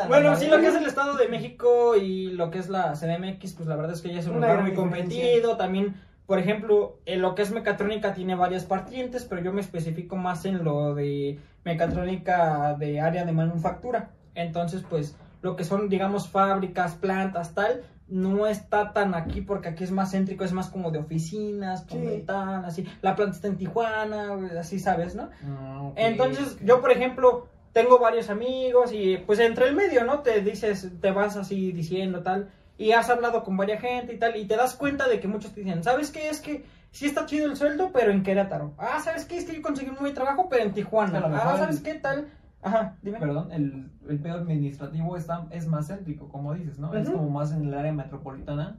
Bueno. 0.09 0.37
Sí, 0.37 0.47
lo 0.49 0.59
que 0.59 0.69
es 0.69 0.75
el 0.75 0.87
Estado 0.87 1.17
de 1.17 1.29
México 1.29 1.97
y 1.97 2.31
lo 2.33 2.51
que 2.51 2.59
es 2.59 2.69
la 2.69 2.93
CDMX, 2.95 3.53
pues 3.55 3.69
la 3.69 3.77
verdad 3.77 3.93
es 3.93 4.03
que 4.03 4.13
ya 4.13 4.21
es 4.21 4.27
un 4.27 4.35
lugar 4.35 4.63
muy 4.63 4.75
competido. 4.75 5.57
También, 5.57 5.95
por 6.27 6.39
ejemplo, 6.39 6.99
en 7.07 7.23
lo 7.23 7.35
que 7.35 7.43
es 7.43 7.53
mecatrónica 7.53 8.15
tiene 8.15 8.35
varias 8.35 8.65
partientes, 8.65 9.25
pero 9.25 9.43
yo 9.43 9.53
me 9.53 9.61
especifico 9.61 10.17
más 10.17 10.45
en 10.45 10.65
lo 10.65 10.95
de 10.95 11.39
mecatrónica 11.65 12.75
de 12.79 13.01
área 13.01 13.25
de 13.25 13.33
manufactura. 13.33 14.11
Entonces, 14.35 14.83
pues, 14.89 15.17
lo 15.43 15.57
que 15.57 15.65
son, 15.65 15.89
digamos, 15.89 16.29
fábricas, 16.29 16.95
plantas, 16.95 17.55
tal, 17.55 17.83
no 18.09 18.47
está 18.47 18.93
tan 18.93 19.15
aquí 19.15 19.41
porque 19.41 19.69
aquí 19.71 19.85
es 19.85 19.91
más 19.91 20.11
céntrico, 20.13 20.45
es 20.45 20.53
más 20.53 20.69
como 20.69 20.91
de 20.91 20.99
oficinas, 20.99 21.83
con 21.83 22.01
Sí. 22.01 22.07
ventanas, 22.07 22.65
así. 22.67 22.87
La 23.03 23.17
planta 23.17 23.37
está 23.37 23.49
en 23.49 23.57
Tijuana, 23.57 24.35
así 24.61 24.79
sabes, 24.79 25.15
¿no? 25.15 25.31
Ah, 25.45 25.91
Entonces, 25.97 26.59
yo, 26.63 26.81
por 26.81 26.91
ejemplo, 26.93 27.49
tengo 27.73 27.99
varios 27.99 28.31
amigos 28.31 28.93
y 28.93 29.17
pues 29.19 29.39
entre 29.41 29.67
el 29.69 29.75
medio, 29.75 30.05
¿no? 30.05 30.21
Te 30.21 30.41
dices, 30.43 30.91
te 31.01 31.11
vas 31.13 31.37
así 31.37 31.73
diciendo 31.73 32.23
tal, 32.23 32.51
y 32.77 32.93
has 32.93 33.09
hablado 33.09 33.43
con 33.43 33.57
varias 33.57 33.81
gente 33.81 34.13
y 34.15 34.19
tal, 34.19 34.37
y 34.37 34.45
te 34.47 34.57
das 34.57 34.75
cuenta 34.75 35.09
de 35.09 35.19
que 35.21 35.29
muchos 35.29 35.53
te 35.53 35.63
dicen, 35.63 35.83
¿sabes 35.83 36.11
qué? 36.11 36.29
Es 36.29 36.41
que 36.41 36.65
sí 36.91 37.07
está 37.07 37.25
chido 37.27 37.47
el 37.47 37.57
sueldo, 37.57 37.91
pero 37.93 38.13
en 38.13 38.23
Querétaro. 38.23 38.75
Ah, 38.79 39.01
¿sabes 39.03 39.25
qué? 39.25 39.39
Es 39.39 39.45
que 39.45 39.57
yo 39.57 39.63
conseguí 39.63 39.91
un 39.91 39.97
buen 39.97 40.15
trabajo, 40.15 40.49
pero 40.49 40.63
en 40.63 40.73
Tijuana. 40.75 41.23
Ah, 41.35 41.57
¿sabes 41.59 41.81
qué 41.81 41.95
tal? 41.95 42.29
Ajá, 42.65 42.97
dime. 43.03 43.21
Perdón, 43.21 43.53
el, 43.53 43.91
el 44.09 44.19
pedo 44.21 44.37
administrativo 44.39 45.17
está, 45.17 45.47
es 45.51 45.69
más 45.69 45.89
céntrico, 45.89 46.29
como 46.29 46.55
dices, 46.55 46.79
¿no? 46.79 46.95
Es 46.95 47.11
como 47.11 47.29
más 47.29 47.53
en 47.53 47.67
el 47.67 47.75
área 47.75 47.93
metropolitana. 47.93 48.79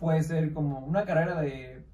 Puede 0.00 0.22
ser 0.22 0.52
como 0.54 0.80
una 0.80 1.04
carrera 1.04 1.40
de, 1.40 1.84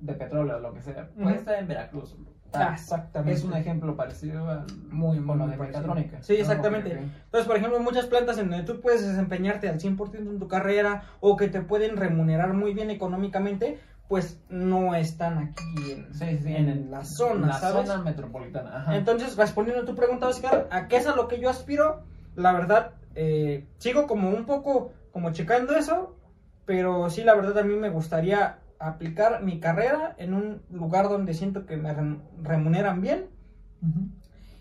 de 0.00 0.12
petróleo, 0.12 0.60
lo 0.60 0.74
que 0.74 0.82
sea. 0.82 1.08
Puede 1.10 1.36
estar 1.36 1.58
en 1.58 1.66
Veracruz. 1.66 2.16
Ah, 2.52 2.70
exactamente. 2.74 3.32
Es 3.32 3.44
un 3.44 3.54
ejemplo 3.54 3.96
parecido 3.96 4.48
al 4.48 4.66
Muy, 4.90 5.18
muy 5.18 5.50
de 5.50 5.56
mecatrónica. 5.56 6.22
Sí, 6.22 6.34
exactamente. 6.34 6.92
Entonces, 6.92 7.46
por 7.48 7.56
ejemplo, 7.56 7.80
muchas 7.80 8.06
plantas 8.06 8.38
en 8.38 8.50
donde 8.50 8.64
tú 8.64 8.80
puedes 8.80 9.04
desempeñarte 9.04 9.68
al 9.68 9.80
100% 9.80 10.18
en 10.18 10.38
tu 10.38 10.46
carrera 10.46 11.04
o 11.20 11.36
que 11.36 11.48
te 11.48 11.62
pueden 11.62 11.96
remunerar 11.96 12.52
muy 12.52 12.74
bien 12.74 12.90
económicamente, 12.90 13.80
pues 14.08 14.38
no 14.48 14.94
están 14.94 15.38
aquí 15.38 15.92
en, 15.92 16.12
Sí, 16.14 16.38
sí, 16.42 16.54
en 16.54 16.90
la 16.90 17.04
zona, 17.04 17.46
la 17.48 17.52
¿sabes? 17.54 17.88
zona 17.88 18.02
metropolitana. 18.02 18.76
Ajá. 18.78 18.96
Entonces, 18.96 19.36
respondiendo 19.36 19.82
a 19.82 19.86
tu 19.86 19.94
pregunta, 19.94 20.28
Oscar, 20.28 20.68
¿a 20.70 20.88
qué 20.88 20.96
es 20.96 21.06
a 21.06 21.16
lo 21.16 21.26
que 21.28 21.40
yo 21.40 21.48
aspiro? 21.50 22.02
La 22.36 22.52
verdad, 22.52 22.92
eh, 23.14 23.66
sigo 23.78 24.06
como 24.06 24.28
un 24.30 24.44
poco 24.44 24.92
como 25.12 25.32
checando 25.32 25.74
eso, 25.76 26.16
pero 26.66 27.08
sí, 27.10 27.22
la 27.24 27.34
verdad, 27.34 27.58
a 27.58 27.62
mí 27.64 27.74
me 27.76 27.88
gustaría 27.90 28.58
aplicar 28.78 29.42
mi 29.42 29.60
carrera 29.60 30.14
en 30.18 30.34
un 30.34 30.62
lugar 30.70 31.08
donde 31.08 31.32
siento 31.32 31.64
que 31.64 31.76
me 31.76 31.94
rem- 31.94 32.20
remuneran 32.42 33.00
bien 33.00 33.26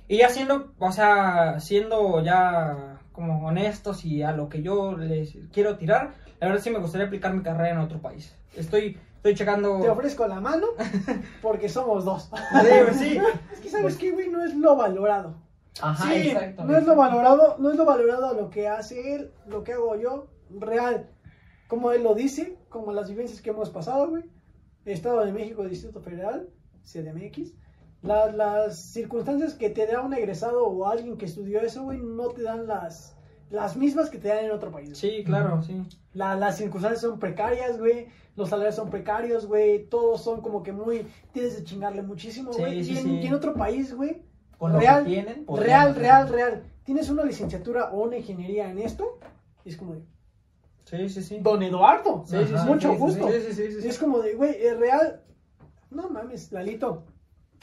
y 0.07 0.17
ya 0.17 0.29
siendo, 0.29 0.73
o 0.79 0.91
sea, 0.91 1.59
siendo 1.59 2.21
ya 2.23 2.99
como 3.11 3.45
honestos 3.47 4.05
y 4.05 4.21
a 4.21 4.31
lo 4.33 4.49
que 4.49 4.61
yo 4.61 4.97
les 4.97 5.37
quiero 5.51 5.77
tirar, 5.77 6.11
la 6.39 6.47
verdad 6.47 6.61
sí 6.61 6.69
me 6.69 6.79
gustaría 6.79 7.07
aplicar 7.07 7.33
mi 7.33 7.41
carrera 7.41 7.71
en 7.71 7.77
otro 7.79 7.99
país. 8.01 8.35
Estoy, 8.55 8.97
estoy 9.23 9.35
checando... 9.35 9.79
Te 9.79 9.89
ofrezco 9.89 10.27
la 10.27 10.41
mano 10.41 10.67
porque 11.41 11.69
somos 11.69 12.03
dos. 12.03 12.23
Sí, 12.23 12.67
pues 12.85 12.97
sí. 12.97 13.17
Es 13.53 13.59
que 13.61 13.69
sabes 13.69 13.95
que, 13.95 14.11
güey, 14.11 14.29
no 14.29 14.43
es 14.43 14.53
lo 14.53 14.75
valorado. 14.75 15.35
Ajá, 15.81 16.11
Sí, 16.13 16.29
exacto. 16.31 16.65
No 16.65 16.77
es 16.77 16.85
lo 16.85 16.95
valorado, 16.95 17.55
no 17.57 17.71
es 17.71 17.77
lo 17.77 17.85
valorado 17.85 18.27
a 18.27 18.33
lo 18.33 18.49
que 18.49 18.67
hace 18.67 19.15
él, 19.15 19.31
lo 19.47 19.63
que 19.63 19.73
hago 19.73 19.95
yo, 19.95 20.27
real. 20.51 21.09
Como 21.67 21.91
él 21.93 22.03
lo 22.03 22.13
dice, 22.13 22.57
como 22.69 22.91
las 22.91 23.09
vivencias 23.09 23.41
que 23.41 23.51
hemos 23.51 23.69
pasado, 23.69 24.09
güey. 24.09 24.23
Estado 24.85 25.23
de 25.23 25.31
México, 25.31 25.63
Distrito 25.63 26.01
Federal, 26.01 26.49
CDMX. 26.83 27.53
La- 28.01 28.29
las 28.33 28.77
circunstancias 28.77 29.53
que 29.53 29.69
te 29.69 29.87
da 29.87 30.01
un 30.01 30.13
egresado 30.13 30.67
o 30.67 30.85
alguien 30.87 31.17
que 31.17 31.25
estudió 31.25 31.61
eso, 31.61 31.83
güey, 31.83 31.99
no 31.99 32.27
te 32.27 32.41
dan 32.43 32.67
las, 32.67 33.15
las 33.49 33.75
mismas 33.77 34.09
que 34.09 34.17
te 34.17 34.27
dan 34.29 34.45
en 34.45 34.51
otro 34.51 34.71
país. 34.71 34.97
Sí, 34.97 35.23
claro, 35.25 35.61
sí. 35.61 35.81
La- 36.13 36.35
las 36.35 36.57
circunstancias 36.57 37.01
son 37.01 37.19
precarias, 37.19 37.77
güey. 37.79 38.07
Los 38.35 38.49
salarios 38.49 38.75
son 38.75 38.89
precarios, 38.89 39.45
güey. 39.45 39.85
Todos 39.87 40.23
son 40.23 40.41
como 40.41 40.63
que 40.63 40.71
muy. 40.71 41.05
Tienes 41.31 41.55
de 41.57 41.63
chingarle 41.63 42.01
muchísimo, 42.01 42.51
Sí, 42.53 42.61
güey. 42.61 42.83
sí, 42.83 42.93
y, 42.93 42.97
en- 42.97 43.03
sí. 43.03 43.19
y 43.21 43.27
en 43.27 43.33
otro 43.33 43.53
país, 43.53 43.93
güey. 43.95 44.21
Con 44.57 44.73
lo 44.73 44.79
real, 44.79 45.03
que 45.03 45.09
tienen, 45.09 45.45
real, 45.47 45.93
real, 45.95 46.29
real. 46.29 46.63
Tienes 46.83 47.09
una 47.09 47.23
licenciatura 47.23 47.91
o 47.91 48.03
una 48.03 48.17
ingeniería 48.17 48.69
en 48.69 48.79
esto. 48.79 49.19
Y 49.65 49.69
es 49.69 49.77
como 49.77 49.93
de. 49.95 50.01
Sí, 50.85 51.09
sí, 51.09 51.21
sí. 51.23 51.39
Don 51.41 51.61
Eduardo. 51.63 52.23
Sí, 52.25 52.37
sí, 52.47 52.53
sí, 52.57 52.65
mucho 52.67 52.93
gusto. 52.95 53.29
Sí, 53.31 53.37
sí, 53.47 53.53
sí, 53.53 53.71
sí, 53.71 53.77
Y 53.79 53.81
sí. 53.81 53.87
es 53.87 53.97
como 53.99 54.19
de, 54.19 54.33
güey, 54.35 54.55
es 54.65 54.77
real. 54.77 55.21
No 55.91 56.09
mames, 56.09 56.51
Lalito. 56.51 57.03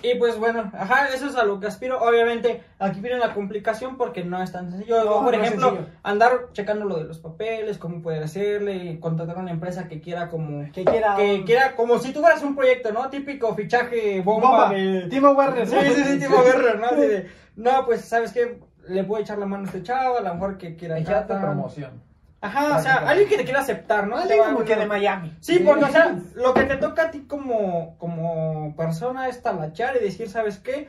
Y 0.03 0.15
pues 0.15 0.39
bueno, 0.39 0.71
ajá, 0.75 1.09
eso 1.09 1.27
es 1.27 1.37
a 1.37 1.45
lo 1.45 1.61
que 1.61 1.67
aspiro. 1.67 2.01
Obviamente, 2.01 2.63
aquí 2.79 3.01
viene 3.01 3.19
la 3.19 3.35
complicación 3.35 3.97
porque 3.97 4.25
no 4.25 4.43
es 4.43 4.53
tan 4.53 4.71
sencillo. 4.71 5.05
No, 5.05 5.23
por 5.25 5.37
no 5.37 5.43
ejemplo, 5.43 5.69
sencillo. 5.71 5.89
andar 6.03 6.49
checando 6.53 6.85
lo 6.87 6.99
de 6.99 7.05
los 7.05 7.19
papeles, 7.19 7.79
cómo 7.79 8.03
poder 8.03 8.23
hacerle, 8.23 8.99
contratar 9.01 9.37
a 9.37 9.41
una 9.41 9.51
empresa 9.51 9.89
que 9.89 10.01
quiera 10.01 10.29
como... 10.29 10.71
Que 10.73 10.85
quiera. 10.85 11.17
Que 11.17 11.45
quiera, 11.45 11.77
como 11.77 11.99
si 11.99 12.13
tuvieras 12.13 12.43
un 12.43 12.57
proyecto, 12.57 12.93
¿no? 12.93 13.09
Típico 13.11 13.55
fichaje 13.55 14.21
bomba, 14.23 14.51
Bomba. 14.51 14.71
de... 14.71 15.07
Timo 15.09 15.33
Werner. 15.33 15.67
Sí, 15.67 15.77
sí, 15.95 16.05
sí, 16.05 16.19
tipo 16.19 16.43
guerra, 16.43 16.75
¿no? 16.75 16.97
De, 16.97 17.29
no, 17.57 17.85
pues, 17.85 18.03
¿sabes 18.03 18.33
qué? 18.33 18.59
Le 18.89 19.05
puedo 19.05 19.23
echar 19.23 19.39
la 19.39 19.47
mano 19.47 19.65
a 19.65 19.67
este 19.67 19.83
chavo, 19.83 20.19
a 20.19 20.23
lo 20.23 20.35
mejor 20.35 20.59
que 20.59 20.77
quiera... 20.77 20.99
Echarte 20.99 21.35
promoción. 21.35 22.10
Ajá, 22.43 22.79
o 22.79 22.83
sea, 22.83 22.97
alguien 23.09 23.29
que 23.29 23.37
te 23.37 23.45
quiera 23.45 23.61
aceptar, 23.61 24.07
¿no? 24.07 24.17
Alguien 24.17 24.43
como 24.45 24.65
que 24.65 24.75
de 24.75 24.87
Miami. 24.87 25.37
Sí, 25.41 25.59
porque, 25.59 25.85
o 25.85 25.89
sea, 25.89 26.19
lo 26.35 26.55
que 26.55 26.63
te 26.63 26.77
toca 26.77 27.05
a 27.05 27.11
ti 27.11 27.21
como, 27.27 27.99
como 27.99 28.75
persona 28.77 29.29
es 29.29 29.43
talachar 29.43 29.97
y 29.97 30.05
decir, 30.05 30.31
¿sabes 30.31 30.59
qué? 30.59 30.89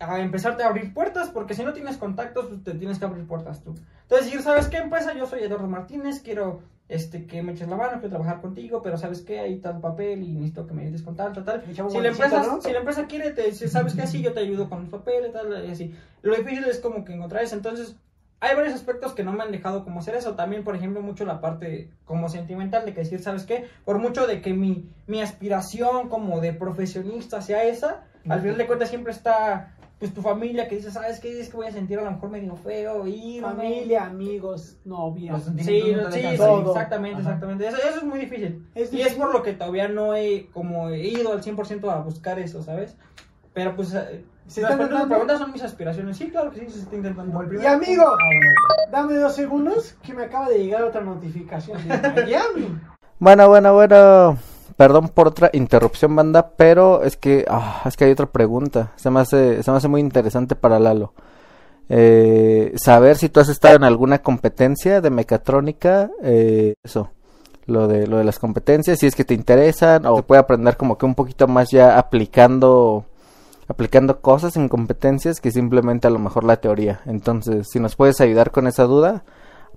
A 0.00 0.20
empezarte 0.20 0.62
a 0.62 0.66
abrir 0.66 0.92
puertas, 0.92 1.30
porque 1.30 1.54
si 1.54 1.64
no 1.64 1.72
tienes 1.72 1.96
contactos, 1.96 2.46
pues 2.46 2.62
te 2.62 2.74
tienes 2.74 2.98
que 2.98 3.06
abrir 3.06 3.26
puertas 3.26 3.62
tú. 3.62 3.74
Entonces, 4.02 4.26
decir, 4.26 4.42
¿sabes 4.42 4.68
qué 4.68 4.78
empresa? 4.78 5.14
Yo 5.14 5.26
soy 5.26 5.42
Eduardo 5.42 5.66
Martínez, 5.66 6.20
quiero 6.20 6.60
este, 6.88 7.26
que 7.26 7.42
me 7.42 7.52
eches 7.52 7.68
la 7.68 7.76
mano, 7.76 7.92
quiero 7.92 8.10
trabajar 8.10 8.42
contigo, 8.42 8.82
pero 8.82 8.98
¿sabes 8.98 9.22
qué? 9.22 9.40
Hay 9.40 9.60
tal 9.60 9.80
papel 9.80 10.22
y 10.22 10.34
necesito 10.34 10.66
que 10.66 10.74
me 10.74 10.82
ayudes 10.82 11.00
con 11.00 11.16
tal, 11.16 11.32
tal, 11.32 11.44
tal. 11.44 11.64
Si 11.64 12.00
la, 12.00 12.08
empresa, 12.08 12.42
¿no? 12.42 12.60
si 12.60 12.70
la 12.70 12.80
empresa 12.80 13.06
quiere, 13.06 13.30
te 13.30 13.44
dice, 13.46 13.66
¿sabes 13.68 13.94
qué? 13.94 14.06
Sí, 14.06 14.20
yo 14.20 14.34
te 14.34 14.40
ayudo 14.40 14.68
con 14.68 14.80
los 14.80 14.90
papeles, 14.90 15.32
tal, 15.32 15.64
y 15.66 15.70
así. 15.70 15.94
Lo 16.20 16.36
difícil 16.36 16.64
es 16.66 16.80
como 16.80 17.02
que 17.02 17.14
encontrar 17.14 17.44
eso. 17.44 17.56
Entonces, 17.56 17.96
hay 18.42 18.56
varios 18.56 18.74
aspectos 18.74 19.12
que 19.12 19.22
no 19.22 19.32
me 19.32 19.44
han 19.44 19.52
dejado 19.52 19.84
como 19.84 20.00
hacer 20.00 20.16
eso. 20.16 20.34
También, 20.34 20.64
por 20.64 20.74
ejemplo, 20.74 21.00
mucho 21.00 21.24
la 21.24 21.40
parte 21.40 21.90
como 22.04 22.28
sentimental 22.28 22.84
de 22.84 22.92
que 22.92 23.02
decir, 23.02 23.22
¿sabes 23.22 23.44
qué? 23.44 23.66
Por 23.84 23.98
mucho 23.98 24.26
de 24.26 24.42
que 24.42 24.52
mi, 24.52 24.90
mi 25.06 25.22
aspiración 25.22 26.08
como 26.08 26.40
de 26.40 26.52
profesionista 26.52 27.40
sea 27.40 27.62
esa, 27.62 28.02
al 28.28 28.40
final 28.40 28.58
de 28.58 28.66
cuentas 28.66 28.88
siempre 28.88 29.12
está 29.12 29.76
pues 30.00 30.12
tu 30.12 30.20
familia 30.20 30.66
que 30.66 30.74
dice, 30.74 30.90
¿sabes 30.90 31.20
qué? 31.20 31.40
Es 31.40 31.48
que 31.48 31.56
voy 31.56 31.68
a 31.68 31.70
sentir 31.70 31.96
a 32.00 32.02
lo 32.02 32.10
mejor 32.10 32.30
medio 32.30 32.56
feo, 32.56 33.06
y 33.06 33.38
Familia, 33.40 34.06
amigos, 34.06 34.76
novia. 34.84 35.38
Sí, 35.38 35.94
no 35.94 36.10
sí, 36.10 36.20
sí, 36.20 36.26
exactamente, 36.26 37.20
Ajá. 37.20 37.30
exactamente. 37.30 37.68
Eso, 37.68 37.76
eso 37.76 37.98
es 37.98 38.02
muy 38.02 38.18
difícil. 38.18 38.66
Es 38.74 38.92
y 38.92 38.96
es 38.96 39.04
difícil. 39.04 39.18
por 39.18 39.32
lo 39.32 39.44
que 39.44 39.52
todavía 39.52 39.86
no 39.86 40.16
he 40.16 40.48
como 40.52 40.88
he 40.88 41.06
ido 41.06 41.30
al 41.30 41.40
100% 41.44 41.88
a 41.88 42.00
buscar 42.00 42.40
eso, 42.40 42.64
¿sabes? 42.64 42.96
Pero 43.54 43.76
pues 43.76 43.94
eh, 43.94 44.24
¿Se 44.46 44.60
las 44.60 44.72
preguntas, 44.72 44.82
intentando? 45.02 45.08
preguntas 45.08 45.38
son 45.38 45.52
mis 45.52 45.62
aspiraciones. 45.62 46.16
Sí, 46.16 46.30
claro 46.30 46.50
que 46.50 46.60
sí, 46.60 46.70
se 46.70 46.80
está 46.80 46.96
intentando. 46.96 47.42
Y 47.62 47.66
amigo, 47.66 48.04
Ah, 48.06 48.16
bueno. 48.16 48.90
dame 48.90 49.14
dos 49.14 49.34
segundos 49.34 49.94
que 50.02 50.12
me 50.14 50.24
acaba 50.24 50.48
de 50.48 50.58
llegar 50.64 50.82
otra 50.82 51.00
notificación 51.00 51.78
de 51.88 51.98
Miami. 52.22 52.78
Bueno, 53.18 53.48
bueno, 53.48 53.72
bueno. 53.74 54.36
Perdón 54.76 55.08
por 55.10 55.28
otra 55.28 55.50
interrupción, 55.52 56.16
banda, 56.16 56.52
pero 56.56 57.02
es 57.04 57.16
que, 57.16 57.44
ah, 57.48 57.82
es 57.84 57.96
que 57.96 58.06
hay 58.06 58.12
otra 58.12 58.26
pregunta. 58.26 58.92
Se 58.96 59.10
me 59.10 59.20
hace, 59.20 59.62
se 59.62 59.70
me 59.70 59.76
hace 59.76 59.86
muy 59.88 60.00
interesante 60.00 60.56
para 60.56 60.78
Lalo. 60.80 61.12
Eh, 61.88 62.72
saber 62.76 63.16
si 63.18 63.28
tú 63.28 63.40
has 63.40 63.48
estado 63.50 63.76
en 63.76 63.84
alguna 63.84 64.20
competencia 64.22 65.00
de 65.02 65.10
mecatrónica, 65.10 66.10
eh, 66.22 66.74
eso, 66.82 67.10
lo 67.66 67.86
de, 67.86 68.06
lo 68.06 68.16
de 68.16 68.24
las 68.24 68.38
competencias, 68.38 68.98
si 68.98 69.06
es 69.06 69.14
que 69.14 69.24
te 69.24 69.34
interesan 69.34 70.06
o 70.06 70.16
te 70.16 70.22
puede 70.22 70.40
aprender 70.40 70.76
como 70.78 70.96
que 70.96 71.04
un 71.04 71.14
poquito 71.14 71.46
más 71.48 71.70
ya 71.70 71.98
aplicando, 71.98 73.04
aplicando 73.72 74.20
cosas 74.20 74.56
en 74.56 74.68
competencias 74.68 75.40
que 75.40 75.50
simplemente 75.50 76.06
a 76.06 76.10
lo 76.10 76.18
mejor 76.18 76.44
la 76.44 76.56
teoría. 76.60 77.00
Entonces, 77.06 77.68
si 77.70 77.80
nos 77.80 77.96
puedes 77.96 78.20
ayudar 78.20 78.50
con 78.50 78.66
esa 78.66 78.84
duda, 78.84 79.24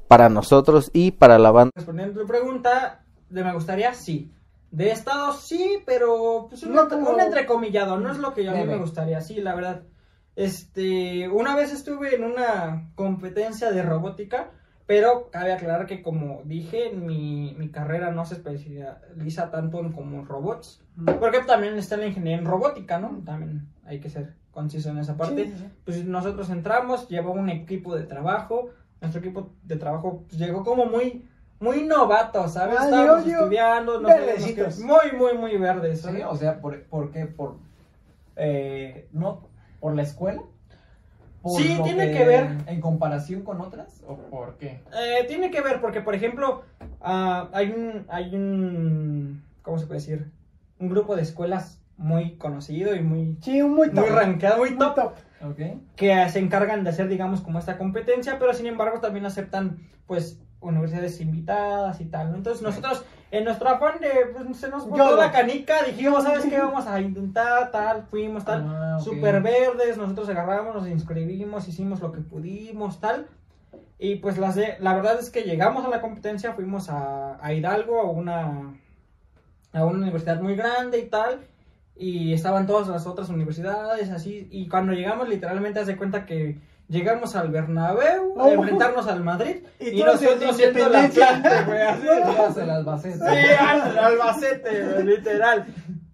para 0.07 0.29
nosotros 0.29 0.91
y 0.93 1.11
para 1.11 1.39
la 1.39 1.51
banda. 1.51 1.71
Respondiendo 1.75 2.19
a 2.19 2.23
tu 2.23 2.27
pregunta, 2.29 3.03
de 3.29 3.43
me 3.43 3.53
gustaría, 3.53 3.93
sí. 3.93 4.31
De 4.71 4.91
estado, 4.91 5.33
sí, 5.33 5.79
pero 5.85 6.47
pues 6.49 6.61
un, 6.63 6.73
No 6.75 6.87
como- 6.89 7.09
un 7.09 7.19
entrecomillado, 7.21 7.97
no 7.99 8.11
es 8.11 8.17
lo 8.19 8.33
que 8.33 8.47
a 8.47 8.51
mí 8.53 8.63
me 8.65 8.77
gustaría, 8.77 9.21
sí, 9.21 9.35
la 9.41 9.55
verdad. 9.55 9.81
Este, 10.35 11.29
una 11.29 11.55
vez 11.55 11.71
estuve 11.71 12.13
en 12.15 12.23
una 12.25 12.91
competencia 12.95 13.71
de 13.71 13.81
robótica, 13.83 14.51
Pero 14.87 15.31
cabe 15.31 15.51
aclarar 15.51 15.87
que 15.87 16.03
como 16.03 16.41
dije, 16.45 16.91
mi, 16.93 17.55
mi 17.57 17.69
carrera 17.71 18.11
no 18.11 18.23
se 18.23 18.35
especializa 18.35 19.49
tanto 19.49 19.79
en 19.79 19.91
como 19.91 20.19
en 20.19 20.27
robots. 20.27 20.79
Porque 21.19 21.39
también 21.39 21.75
está 21.79 21.97
la 21.97 22.05
ingeniería 22.05 22.37
en 22.37 22.45
robótica, 22.45 22.99
¿no? 22.99 23.19
También 23.25 23.67
hay 23.85 23.99
que 23.99 24.09
ser 24.09 24.33
conciso 24.51 24.89
en 24.89 24.97
esa 24.97 25.15
parte. 25.17 25.45
Sí, 25.45 25.51
sí, 25.51 25.57
sí. 25.59 25.69
Pues 25.85 26.05
nosotros 26.05 26.49
entramos, 26.49 27.07
llevó 27.09 27.31
un 27.33 27.49
equipo 27.49 27.95
de 27.95 28.03
trabajo. 28.03 28.69
Nuestro 29.01 29.19
equipo 29.21 29.51
de 29.63 29.75
trabajo 29.75 30.23
pues, 30.27 30.39
llegó 30.39 30.63
como 30.63 30.85
muy, 30.85 31.25
muy 31.59 31.83
novato, 31.83 32.47
¿sabes? 32.47 32.77
Ah, 32.79 32.85
Estábamos 32.85 33.27
estudiando, 33.27 33.99
no 34.01 34.07
sabíamos 34.09 34.27
verdecitos. 34.35 34.77
qué- 34.77 34.83
muy, 34.83 35.11
muy, 35.17 35.37
muy 35.37 35.57
verdes. 35.57 35.99
Sí, 35.99 36.05
¿sabes? 36.05 36.25
o 36.27 36.35
sea, 36.35 36.59
¿por, 36.61 36.81
por 36.83 37.11
qué? 37.11 37.25
Por, 37.25 37.57
eh, 38.35 39.07
¿No 39.11 39.47
por 39.79 39.95
la 39.95 40.01
escuela? 40.01 40.41
¿Por 41.41 41.61
Sí, 41.61 41.79
tiene 41.83 42.11
que 42.11 42.25
ver. 42.25 42.47
¿En 42.65 42.81
comparación 42.81 43.43
con 43.43 43.61
otras? 43.61 44.01
¿O 44.07 44.15
por 44.17 44.57
qué? 44.57 44.81
Eh, 44.97 45.25
tiene 45.27 45.51
que 45.51 45.61
ver 45.61 45.79
porque, 45.79 46.01
por 46.01 46.15
ejemplo, 46.15 46.63
ah, 47.01 47.49
hay 47.53 47.71
un, 47.71 48.05
hay 48.09 48.33
un, 48.33 49.43
¿cómo 49.61 49.77
se 49.77 49.85
puede 49.85 49.99
decir? 49.99 50.31
Un 50.79 50.89
grupo 50.89 51.15
de 51.15 51.21
escuelas 51.21 51.79
muy 51.97 52.35
conocido 52.37 52.95
y 52.95 53.01
muy, 53.01 53.37
Sí, 53.41 53.61
un 53.61 53.73
muy 53.75 53.89
top. 53.89 53.99
muy 54.05 54.09
rankeado, 54.09 54.57
muy 54.57 54.69
Muy 54.71 54.79
top, 54.79 54.95
top. 54.95 55.13
Que 55.95 56.27
se 56.29 56.39
encargan 56.39 56.83
de 56.83 56.89
hacer, 56.89 57.07
digamos, 57.07 57.41
como 57.41 57.59
esta 57.59 57.77
competencia, 57.77 58.37
pero 58.39 58.53
sin 58.53 58.65
embargo 58.67 58.99
también 58.99 59.25
aceptan, 59.25 59.79
pues, 60.07 60.39
universidades 60.59 61.21
invitadas 61.21 62.01
y 62.01 62.05
tal. 62.05 62.33
Entonces 62.33 62.63
nosotros, 62.63 63.05
en 63.29 63.43
nuestro 63.43 63.69
afán 63.69 63.99
de, 63.99 64.09
pues, 64.33 64.57
se 64.57 64.69
nos 64.69 64.87
Yolo. 64.89 65.15
la 65.17 65.31
canica, 65.31 65.83
dijimos, 65.83 66.23
¿sabes 66.23 66.45
qué? 66.45 66.57
Vamos 66.57 66.87
a 66.87 66.99
intentar, 66.99 67.69
tal, 67.71 68.07
fuimos, 68.07 68.43
tal, 68.43 68.65
Ah, 68.67 68.97
super 68.99 69.41
verdes, 69.43 69.97
nosotros 69.97 70.27
agarramos, 70.29 70.73
nos 70.73 70.87
inscribimos, 70.87 71.67
hicimos 71.67 71.99
lo 72.01 72.11
que 72.11 72.21
pudimos, 72.21 72.99
tal. 72.99 73.27
Y 73.99 74.15
pues 74.15 74.37
las 74.37 74.55
de, 74.55 74.75
la 74.79 74.93
verdad 74.95 75.19
es 75.19 75.29
que 75.29 75.43
llegamos 75.43 75.85
a 75.85 75.89
la 75.89 76.01
competencia, 76.01 76.53
fuimos 76.53 76.89
a, 76.89 77.37
a 77.39 77.53
Hidalgo, 77.53 78.01
a 78.01 78.09
una, 78.09 78.73
a 79.73 79.85
una 79.85 79.99
universidad 79.99 80.41
muy 80.41 80.55
grande 80.55 80.97
y 80.99 81.07
tal. 81.09 81.45
Y 81.97 82.33
estaban 82.33 82.67
todas 82.67 82.87
las 82.89 83.07
otras 83.07 83.29
universidades, 83.29 84.09
así. 84.11 84.47
Y 84.51 84.67
cuando 84.67 84.91
llegamos, 84.93 85.29
literalmente, 85.29 85.79
haz 85.79 85.87
de 85.87 85.95
cuenta 85.95 86.25
que 86.25 86.59
llegamos 86.89 87.35
al 87.35 87.49
Bernabéu 87.49 88.33
Oh. 88.35 88.43
a 88.43 88.51
enfrentarnos 88.51 89.07
al 89.07 89.23
Madrid. 89.23 89.57
Y 89.79 90.01
Y, 90.01 90.03
nosotros 90.03 90.57
siendo 90.57 90.89
la 90.89 91.07
planta, 91.07 91.63
güey, 91.63 91.81
así. 91.81 92.07
El 92.59 92.69
Albacete. 92.69 93.17
Sí, 93.17 93.47
al 93.59 93.97
Albacete, 93.97 94.83
güey, 94.83 95.03
literal. 95.05 95.65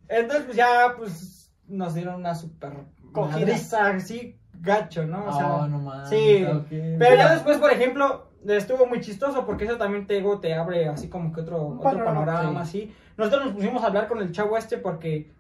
Entonces, 0.08 0.46
pues 0.46 0.58
ya, 0.58 0.94
pues, 0.98 1.52
nos 1.68 1.94
dieron 1.96 2.16
una 2.16 2.36
super 2.36 2.74
Cogida. 3.12 3.40
madriza, 3.40 3.88
así, 3.88 4.38
gacho, 4.60 5.06
¿no? 5.08 5.26
O 5.26 5.34
sea, 5.34 5.64
Ah, 5.64 5.68
no 5.68 5.80
mames. 5.80 6.10
sí. 6.10 6.44
ok. 6.46 6.68
pero 7.00 7.16
ya 7.16 7.34
después, 7.34 7.58
por 7.58 7.72
ejemplo, 7.72 8.28
estuvo 8.48 8.86
muy 8.86 9.02
chistoso 9.02 9.46
porque 9.48 9.66
eso 9.66 9.78
también 9.78 10.06
te, 10.06 10.16
digo, 10.16 10.40
te 10.40 10.54
abre 10.54 10.88
así 10.90 11.10
como 11.10 11.34
que 11.34 11.42
otro, 11.42 11.58
otro 11.68 11.82
panorama, 11.82 12.26
panorama, 12.26 12.62
así. 12.62 12.94
Nosotros 13.18 13.46
nos 13.46 13.54
pusimos 13.56 13.84
a 13.84 13.88
hablar 13.88 14.08
con 14.08 14.20
el 14.22 14.32
chavo 14.32 14.58
este 14.58 14.78
porque 14.78 15.32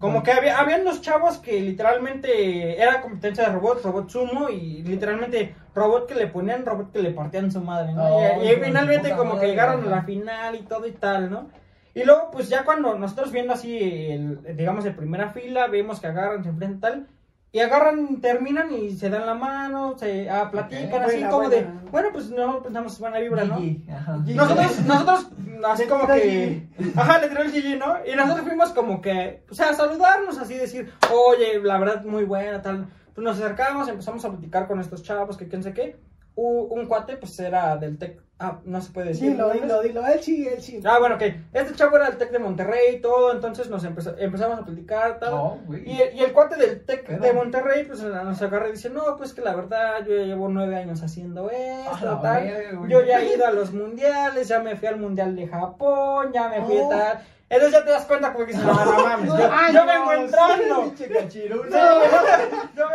como 0.00 0.22
que 0.22 0.32
había, 0.32 0.58
habían 0.58 0.82
dos 0.82 1.02
chavos 1.02 1.36
que 1.36 1.60
literalmente 1.60 2.80
era 2.80 3.02
competencia 3.02 3.44
de 3.44 3.52
robots, 3.52 3.82
robot 3.82 4.08
sumo 4.08 4.48
y 4.48 4.82
literalmente 4.82 5.54
robot 5.74 6.08
que 6.08 6.14
le 6.14 6.26
ponían, 6.26 6.64
robot 6.64 6.90
que 6.90 7.02
le 7.02 7.10
partían 7.10 7.52
su 7.52 7.60
madre, 7.60 7.92
¿no? 7.92 8.42
Y, 8.42 8.48
de 8.48 8.56
finalmente 8.56 9.14
como 9.14 9.38
que 9.38 9.48
llegaron 9.48 9.86
a 9.86 9.90
la 9.90 10.02
final 10.02 10.54
y 10.54 10.62
todo 10.62 10.86
y 10.86 10.92
tal, 10.92 11.30
¿no? 11.30 11.50
Y 11.94 12.04
luego, 12.04 12.30
pues 12.32 12.48
ya 12.48 12.64
cuando 12.64 12.94
nosotros 12.94 13.30
viendo 13.30 13.52
así, 13.52 13.76
el, 13.78 14.56
digamos, 14.56 14.86
en 14.86 14.96
primera 14.96 15.28
fila, 15.32 15.66
vemos 15.66 16.00
que 16.00 16.06
agarran, 16.06 16.44
se 16.44 16.48
enfrentan 16.48 16.80
tal, 16.80 17.06
y 17.52 17.58
agarran, 17.58 18.20
terminan 18.20 18.72
y 18.72 18.92
se 18.92 19.10
dan 19.10 19.26
la 19.26 19.34
mano, 19.34 19.98
se 19.98 20.30
ah, 20.30 20.50
platican 20.50 21.02
así 21.02 21.16
Buena, 21.16 21.30
como 21.30 21.48
buena. 21.48 21.56
de, 21.56 21.90
bueno, 21.90 22.08
pues 22.12 22.30
no 22.30 22.62
pensamos 22.62 22.98
buena 22.98 23.18
vibra, 23.18 23.44
¿no? 23.44 23.58
Gigi, 23.58 23.90
ajá. 23.90 24.18
Nosotros, 24.24 24.80
nosotros, 24.86 25.26
así 25.66 25.86
como 25.86 26.06
que, 26.06 26.68
ajá, 26.96 27.18
le 27.18 27.28
tiró 27.28 27.42
el 27.42 27.50
GG, 27.50 27.78
¿no? 27.78 27.96
Y 28.06 28.14
nosotros 28.14 28.46
fuimos 28.46 28.70
como 28.70 29.00
que, 29.00 29.42
o 29.50 29.54
sea, 29.54 29.70
a 29.70 29.74
saludarnos, 29.74 30.38
así 30.38 30.54
decir, 30.54 30.92
oye, 31.12 31.60
la 31.60 31.78
verdad, 31.78 32.04
muy 32.04 32.24
buena, 32.24 32.62
tal. 32.62 32.86
Pues 33.14 33.24
nos 33.24 33.40
acercamos, 33.40 33.88
empezamos 33.88 34.24
a 34.24 34.30
platicar 34.30 34.68
con 34.68 34.78
estos 34.78 35.02
chavos, 35.02 35.36
que 35.36 35.48
quién 35.48 35.64
sé 35.64 35.72
qué. 35.74 35.96
Un 36.42 36.86
cuate, 36.86 37.16
pues 37.18 37.38
era 37.38 37.76
del 37.76 37.98
TEC, 37.98 38.18
ah, 38.38 38.60
no 38.64 38.80
se 38.80 38.90
puede 38.92 39.08
decir. 39.08 39.32
Dilo, 39.32 39.50
dilo, 39.50 39.82
dilo. 39.82 40.06
Él 40.06 40.20
sí, 40.22 40.48
él 40.48 40.62
sí. 40.62 40.80
Ah, 40.84 40.98
bueno, 40.98 41.16
ok. 41.16 41.22
Este 41.52 41.74
chavo 41.74 41.96
era 41.96 42.06
del 42.06 42.16
TEC 42.16 42.30
de 42.30 42.38
Monterrey 42.38 42.96
y 42.96 43.00
todo, 43.00 43.32
entonces 43.32 43.68
nos 43.68 43.84
empezó- 43.84 44.16
empezamos 44.18 44.58
a 44.58 44.64
platicar, 44.64 45.18
tal. 45.18 45.30
No. 45.32 45.58
Y, 45.84 45.90
y 46.14 46.20
el 46.20 46.32
cuate 46.32 46.56
del 46.56 46.84
TEC 46.84 47.04
Pero- 47.06 47.22
de 47.22 47.32
Monterrey, 47.34 47.84
pues 47.84 48.02
nos 48.02 48.40
agarra 48.40 48.68
y 48.68 48.72
dice, 48.72 48.88
no, 48.88 49.16
pues 49.18 49.34
que 49.34 49.42
la 49.42 49.54
verdad, 49.54 50.04
yo 50.06 50.16
ya 50.16 50.22
llevo 50.24 50.48
nueve 50.48 50.76
años 50.76 51.02
haciendo 51.02 51.50
esto, 51.50 51.90
A 52.08 52.14
la 52.14 52.20
tal. 52.20 52.88
Yo 52.88 53.02
ya 53.04 53.20
he 53.20 53.34
ido 53.34 53.46
a 53.46 53.50
los 53.50 53.72
mundiales, 53.72 54.48
ya 54.48 54.60
me 54.60 54.76
fui 54.76 54.88
al 54.88 54.96
mundial 54.96 55.36
de 55.36 55.46
Japón, 55.46 56.32
ya 56.32 56.48
me 56.48 56.62
fui 56.62 56.78
Oh. 56.78 56.90
a 56.92 56.96
tal. 56.96 57.20
Entonces 57.50 57.80
ya 57.80 57.84
te 57.84 57.90
das 57.90 58.04
cuenta 58.06 58.32
como 58.32 58.46
que 58.46 58.52
dices, 58.52 58.64
no, 58.64 58.72
no 58.84 59.04
mames, 59.04 59.26
yo, 59.28 59.50
Ay, 59.52 59.74
yo 59.74 59.84
no, 59.84 59.92
vengo 59.92 60.12
entrando. 60.12 60.92
Sí, 60.96 61.44
yo 61.48 61.62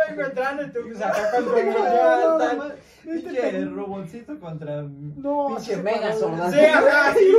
vengo 0.08 0.22
entrando 0.22 0.62
y 0.62 0.70
tú 0.70 0.80
pues 0.86 1.02
acá 1.02 1.30
con 1.30 1.44
tu 1.44 1.50
No, 1.50 1.56
mundial, 1.56 2.20
no, 2.26 2.38
tal. 2.38 2.74
No, 3.06 3.12
Pinche 3.22 3.64
robotcito 3.66 4.40
contra 4.40 4.82
No, 4.82 5.46
pinche 5.56 5.76
mega 5.78 6.10
no. 6.14 6.50
Sí, 6.50 6.58
ajá, 6.60 7.14
sí. 7.14 7.36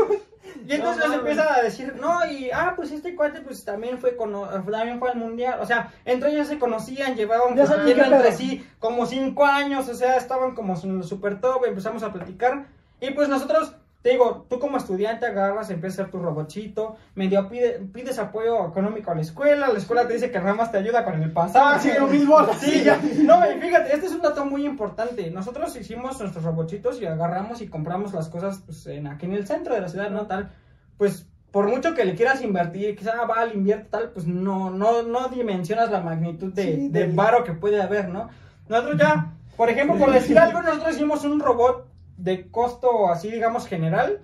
Y 0.66 0.74
entonces 0.74 1.04
No 1.04 1.10
mames. 1.10 1.20
empieza 1.20 1.54
a 1.56 1.62
decir, 1.62 1.94
no, 2.00 2.26
y 2.26 2.50
ah, 2.52 2.74
pues 2.76 2.92
este 2.92 3.16
cuate 3.16 3.42
pues 3.42 3.66
también 3.66 3.98
fue 3.98 4.16
cono- 4.16 4.48
también 4.48 4.98
fue 5.00 5.10
al 5.12 5.18
mundial, 5.18 5.60
o 5.62 5.66
sea, 5.66 5.92
entre 6.06 6.32
ellos 6.32 6.48
se 6.48 6.58
conocían, 6.58 7.16
llevaban 7.16 7.54
qué 7.54 7.62
entre 7.62 8.32
sí 8.32 8.66
como 8.80 9.06
cinco 9.06 9.46
años, 9.46 9.88
o 9.90 9.94
sea, 9.94 10.16
estaban 10.16 10.56
como 10.56 10.76
super 10.76 11.42
top, 11.42 11.66
empezamos 11.66 12.02
a 12.04 12.14
platicar, 12.14 12.68
y 13.02 13.12
pues 13.12 13.28
nosotros, 13.28 13.76
te 14.08 14.14
digo, 14.14 14.46
tú 14.50 14.58
como 14.58 14.78
estudiante 14.78 15.26
agarras, 15.26 15.70
empiezas 15.70 16.00
a 16.00 16.02
hacer 16.04 16.12
tu 16.14 16.20
robotcito, 16.20 16.96
medio 17.16 17.50
pide- 17.50 17.80
pides 17.92 18.18
apoyo 18.20 18.66
económico 18.70 19.12
a 19.12 19.16
la 19.16 19.20
escuela, 19.22 19.68
la 19.68 19.78
escuela 19.78 20.08
te 20.08 20.14
dice 20.14 20.32
que 20.32 20.40
nada 20.40 20.54
más 20.54 20.72
te 20.72 20.78
ayuda 20.78 21.04
con 21.04 21.22
el 21.22 21.34
pasado. 21.34 21.66
Ah, 21.76 21.78
sí, 21.78 21.90
lo 22.00 22.08
mismo. 22.08 22.38
Sí, 22.58 22.84
ya. 22.86 23.02
No, 23.18 23.42
y 23.52 23.60
fíjate, 23.60 23.94
este 23.94 24.06
es 24.06 24.14
un 24.14 24.22
dato 24.22 24.46
muy 24.46 24.66
importante. 24.66 25.30
Nosotros 25.30 25.76
hicimos 25.76 26.18
nuestros 26.22 26.42
robotitos 26.46 27.02
y 27.02 27.06
agarramos 27.06 27.62
y 27.62 27.68
compramos 27.68 28.14
las 28.14 28.30
cosas 28.30 28.62
pues, 28.66 28.88
en, 28.88 29.08
aquí 29.08 29.26
en 29.26 29.34
el 29.34 29.46
centro 29.46 29.74
de 29.76 29.82
la 29.82 29.90
ciudad, 29.90 30.10
¿no? 30.10 30.26
Tal, 30.26 30.52
pues 30.98 31.28
por 31.52 31.68
mucho 31.68 31.94
que 31.94 32.06
le 32.06 32.16
quieras 32.16 32.42
invertir, 32.42 32.96
quizá 32.96 33.12
ah, 33.22 33.26
vale, 33.26 33.56
invierte 33.56 33.90
tal, 33.90 34.12
pues 34.12 34.26
no, 34.26 34.70
no, 34.70 35.04
no 35.04 35.28
dimensionas 35.28 35.92
la 35.92 36.00
magnitud 36.00 36.54
de, 36.54 36.64
Sí, 36.64 36.88
de 36.90 37.08
de- 37.08 37.14
varo 37.14 37.44
que 37.44 37.52
puede 37.52 37.82
haber, 37.82 38.08
¿no? 38.08 38.30
Nosotros 38.70 38.98
ya, 39.00 39.34
por 39.58 39.70
ejemplo, 39.70 39.98
por 39.98 40.14
decir 40.14 40.40
algo, 40.40 40.62
nosotros 40.62 40.96
hicimos 40.96 41.26
un 41.26 41.42
robot 41.42 41.88
de 42.18 42.50
costo 42.50 43.10
así, 43.10 43.32
digamos, 43.32 43.68
general, 43.68 44.22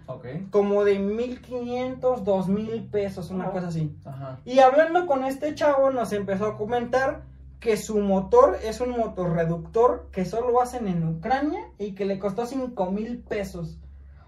como 0.50 0.84
de 0.84 1.00
1500, 1.00 2.24
2000 2.24 2.90
pesos, 2.90 3.30
una 3.30 3.52
cosa 3.52 3.68
así. 3.68 3.96
Ajá. 4.06 4.40
Y 4.46 4.60
hablando 4.60 5.06
con 5.06 5.24
este 5.24 5.54
chavo 5.56 5.92
nos 5.92 6.12
empezó 6.12 6.48
a 6.48 6.58
comentar 6.58 7.22
que 7.60 7.78
su 7.78 8.00
motor 8.00 8.58
es 8.64 8.82
un 8.82 8.90
motor 8.90 9.34
reductor 9.34 10.10
que 10.12 10.26
solo 10.26 10.62
hacen 10.62 10.88
en 10.88 11.08
Ucrania 11.08 11.62
y 11.78 11.94
que 11.96 12.06
le 12.06 12.20
costó 12.20 12.46
5 12.46 12.92
mil 12.92 13.20
pesos. 13.20 13.78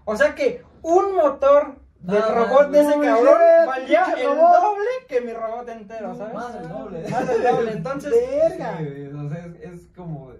O 0.04 0.16
sea 0.16 0.34
que 0.34 0.62
un 0.82 1.16
motor 1.16 1.74
del 2.00 2.20
No, 2.20 2.34
robot 2.34 2.70
de 2.70 2.80
ese 2.80 3.00
cabrón 3.00 3.38
valía 3.66 4.04
el 4.16 4.26
robot. 4.28 4.62
doble 4.62 4.88
que 5.08 5.20
mi 5.20 5.32
robot 5.32 5.68
entero, 5.68 6.14
¿sabes? 6.14 6.34
Más 6.34 6.54
del 6.54 6.68
doble. 6.68 7.08
Más 7.08 7.28
del 7.28 7.42
doble. 7.42 7.72
Entonces, 7.72 8.12
Verga. 8.48 8.78
Sí, 8.78 9.06
o 9.08 9.28
sea, 9.28 9.46
es, 9.46 9.72
es 9.72 9.86
como, 9.96 10.30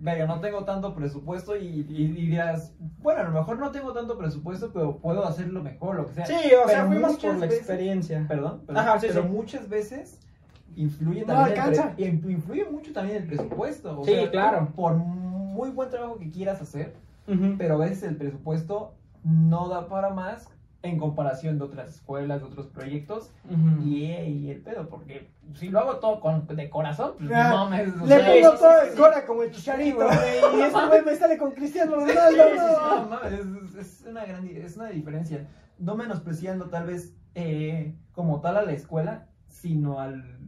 verga, 0.00 0.26
no 0.26 0.40
tengo 0.40 0.64
tanto 0.64 0.94
presupuesto 0.94 1.56
y, 1.56 1.86
y, 1.88 2.06
dirás, 2.08 2.74
bueno, 3.02 3.20
a 3.20 3.24
lo 3.24 3.30
mejor 3.32 3.58
no 3.58 3.70
tengo 3.70 3.92
tanto 3.92 4.16
presupuesto, 4.18 4.70
pero 4.72 4.96
puedo 4.96 5.26
hacerlo 5.26 5.62
mejor, 5.62 5.96
lo 5.96 6.06
que 6.06 6.14
sea. 6.14 6.26
sí, 6.26 6.34
o 6.34 6.66
sea, 6.68 6.78
Pero 6.84 6.86
fuimos 6.88 7.10
muchas 7.12 7.30
por 7.32 7.34
la 7.40 7.46
veces- 7.46 7.58
experiencia. 7.58 8.24
Perdón, 8.26 8.62
perdón, 8.66 8.82
Ajá, 8.88 8.98
sí, 8.98 9.06
pero 9.08 9.22
sí. 9.22 9.28
muchas 9.28 9.68
veces 9.68 10.18
influye 10.76 11.20
No 11.20 11.26
también 11.26 11.52
el 11.52 11.58
alcanza. 11.60 11.94
pre- 11.96 12.04
y 12.04 12.08
influye 12.08 12.64
mucho 12.64 12.92
también 12.92 13.18
el 13.18 13.26
presupuesto. 13.26 14.00
O 14.00 14.04
Sí, 14.04 14.12
sea, 14.14 14.30
claro. 14.30 14.68
Por 14.74 14.94
muy 14.96 15.70
buen 15.70 15.90
trabajo 15.90 16.16
que 16.18 16.30
quieras 16.30 16.60
hacer, 16.62 16.94
pero 17.58 17.74
a 17.74 17.78
veces 17.78 18.02
el 18.04 18.16
presupuesto 18.16 18.94
no 19.22 19.68
da 19.68 19.86
para 19.88 20.10
más 20.10 20.48
en 20.82 20.98
comparación 20.98 21.58
de 21.58 21.64
otras 21.64 21.96
escuelas, 21.96 22.40
de 22.40 22.46
otros 22.46 22.66
proyectos. 22.68 23.30
Ujú. 23.44 23.82
Y, 23.86 24.04
y 24.06 24.50
el 24.50 24.60
pedo, 24.62 24.88
porque 24.88 25.28
si 25.54 25.68
lo 25.68 25.80
hago 25.80 25.96
todo 25.96 26.20
con, 26.20 26.46
de 26.46 26.70
corazón, 26.70 27.12
pues 27.18 27.30
Ah, 27.34 27.50
no 27.50 27.68
me... 27.70 27.84
Le 27.86 27.92
pongo 28.42 28.56
todo 28.58 28.80
el 28.82 28.90
sí. 28.90 28.96
cora 28.96 29.26
como 29.26 29.42
el 29.42 29.50
chicharito, 29.50 29.96
güey. 29.98 30.58
Y 30.58 30.62
este 30.62 30.86
güey 30.86 31.04
me 31.04 31.16
sale 31.16 31.36
con 31.36 31.52
Cristiano 31.52 31.96
Ronaldo. 31.96 32.20
Sí, 32.30 32.58
sí, 32.58 32.58
sí, 32.58 32.74
no. 32.80 33.06
no, 33.06 33.22
es, 33.24 33.74
es 33.76 34.06
una 34.06 34.24
gran 34.24 34.46
es 34.46 34.76
una 34.76 34.88
diferencia. 34.88 35.46
No 35.78 35.96
menospreciando 35.96 36.66
tal 36.70 36.86
vez 36.86 37.14
eh, 37.34 37.94
como 38.12 38.40
tal 38.40 38.56
a 38.56 38.62
la 38.62 38.72
escuela, 38.72 39.26
sino 39.48 40.00
al 40.00 40.38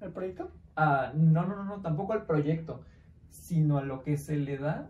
¿El 0.00 0.10
proyecto? 0.10 0.50
a- 0.74 1.12
no, 1.14 1.44
no, 1.46 1.54
no, 1.56 1.64
no, 1.64 1.80
tampoco 1.82 2.14
al 2.14 2.24
proyecto, 2.24 2.80
sino 3.28 3.76
a 3.78 3.82
lo 3.82 4.02
que 4.02 4.16
se 4.16 4.36
le 4.36 4.56
da 4.56 4.88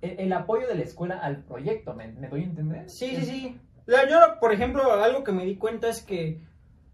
el, 0.00 0.18
el 0.20 0.32
apoyo 0.32 0.66
de 0.68 0.74
la 0.74 0.82
escuela 0.82 1.18
al 1.18 1.38
proyecto, 1.44 1.94
¿me, 1.94 2.08
me 2.08 2.28
doy 2.28 2.42
a 2.42 2.44
entender? 2.44 2.90
Sí, 2.90 3.16
sí, 3.16 3.24
sí. 3.24 3.60
Yo, 3.88 4.38
por 4.40 4.52
ejemplo, 4.52 4.92
algo 4.92 5.24
que 5.24 5.32
me 5.32 5.44
di 5.44 5.56
cuenta 5.56 5.88
es 5.88 6.02
que 6.02 6.46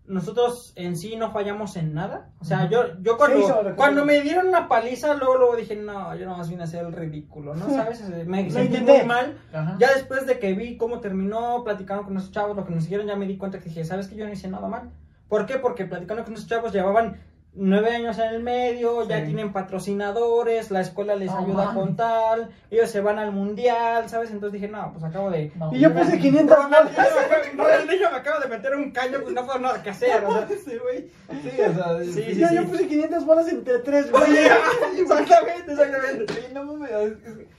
nosotros 0.07 0.73
en 0.77 0.97
sí 0.97 1.17
no 1.17 1.33
fallamos 1.33 1.77
en 1.77 1.95
nada. 1.95 2.31
O 2.39 2.45
sea, 2.45 2.69
yo, 2.69 3.01
yo 3.01 3.17
cuando, 3.17 3.75
cuando 3.75 4.05
me 4.05 4.21
dieron 4.21 4.49
una 4.49 4.69
paliza, 4.69 5.15
luego, 5.15 5.39
luego 5.39 5.57
dije, 5.57 5.77
no, 5.77 6.15
yo 6.15 6.27
nomás 6.27 6.49
vine 6.49 6.63
a 6.63 6.65
hacer 6.65 6.85
el 6.85 6.93
ridículo, 6.93 7.55
¿no? 7.55 7.69
¿Sabes? 7.71 8.03
Me 8.27 8.45
Lo 8.45 8.51
sentí 8.51 8.81
muy 8.81 9.03
mal. 9.05 9.39
Ajá. 9.53 9.77
Ya 9.81 9.95
después 9.95 10.27
de 10.27 10.39
que 10.39 10.53
vi 10.53 10.77
cómo 10.77 11.01
terminó 11.01 11.65
platicando 11.65 12.05
con 12.05 12.17
esos 12.17 12.33
chavos, 12.33 12.55
lo 12.55 12.65
que 12.65 12.75
nos 12.75 12.85
siguieron, 12.85 13.07
ya 13.07 13.17
me 13.17 13.27
di 13.27 13.39
cuenta 13.39 13.59
que 13.59 13.71
dije, 13.71 13.85
¿sabes 13.85 14.07
que 14.07 14.17
yo 14.17 14.27
no 14.27 14.33
hice 14.33 14.49
nada 14.49 14.69
mal? 14.69 14.91
¿Por 15.29 15.47
qué? 15.47 15.57
Porque 15.57 15.87
platicando 15.87 16.23
con 16.23 16.35
esos 16.35 16.47
chavos 16.47 16.73
llevaban 16.73 17.19
nueve 17.57 17.91
años 17.95 18.19
en 18.19 18.35
el 18.35 18.43
medio, 18.43 19.07
ya 19.09 19.19
Sí. 19.21 19.27
tienen 19.27 19.53
patrocinadores, 19.53 20.71
la 20.71 20.81
escuela 20.81 21.15
les 21.15 21.31
No 21.31 21.39
ayuda 21.39 21.65
mames. 21.67 21.75
con 21.83 21.97
tal, 21.97 22.51
ellos 22.71 22.91
se 22.91 23.01
van 23.01 23.19
al 23.19 23.31
mundial, 23.33 24.09
¿sabes? 24.09 24.31
Entonces 24.31 24.61
dije, 24.61 24.73
no, 24.73 24.91
pues 24.93 25.05
acabo 25.05 25.31
de... 25.31 25.53
No, 25.57 25.73
Y 25.75 25.79
yo 25.79 25.95
puse 25.95 26.19
500 26.19 26.57
Ronaldinho 26.57 28.11
me 28.11 28.17
acaba 28.17 28.41
de 28.41 28.49
meter 28.49 28.75
un 28.75 28.91
caño, 28.91 29.19
pues 29.23 29.35
no 29.35 29.45
fue 29.45 29.61
nada 29.61 29.83
que 29.83 29.91
hacer, 29.91 30.25
o 30.25 30.33
sea, 30.33 30.49
Sí, 30.65 30.79
güey. 30.83 31.09
Sí, 31.43 31.61
o 31.61 31.75
sea, 31.75 32.05
Sí, 32.05 32.13
sí, 32.13 32.41
yo, 32.41 32.49
sí. 32.49 32.55
yo 32.55 32.65
puse 32.65 32.87
500 32.89 33.25
bolas 33.27 33.49
entre 33.49 33.79
tres, 33.81 34.11
güey. 34.11 34.23
exactamente, 34.99 35.73
exactamente. 35.73 36.33
Sí, 36.35 36.41
no 36.53 36.65
mames, 36.65 36.91
es, 36.91 37.13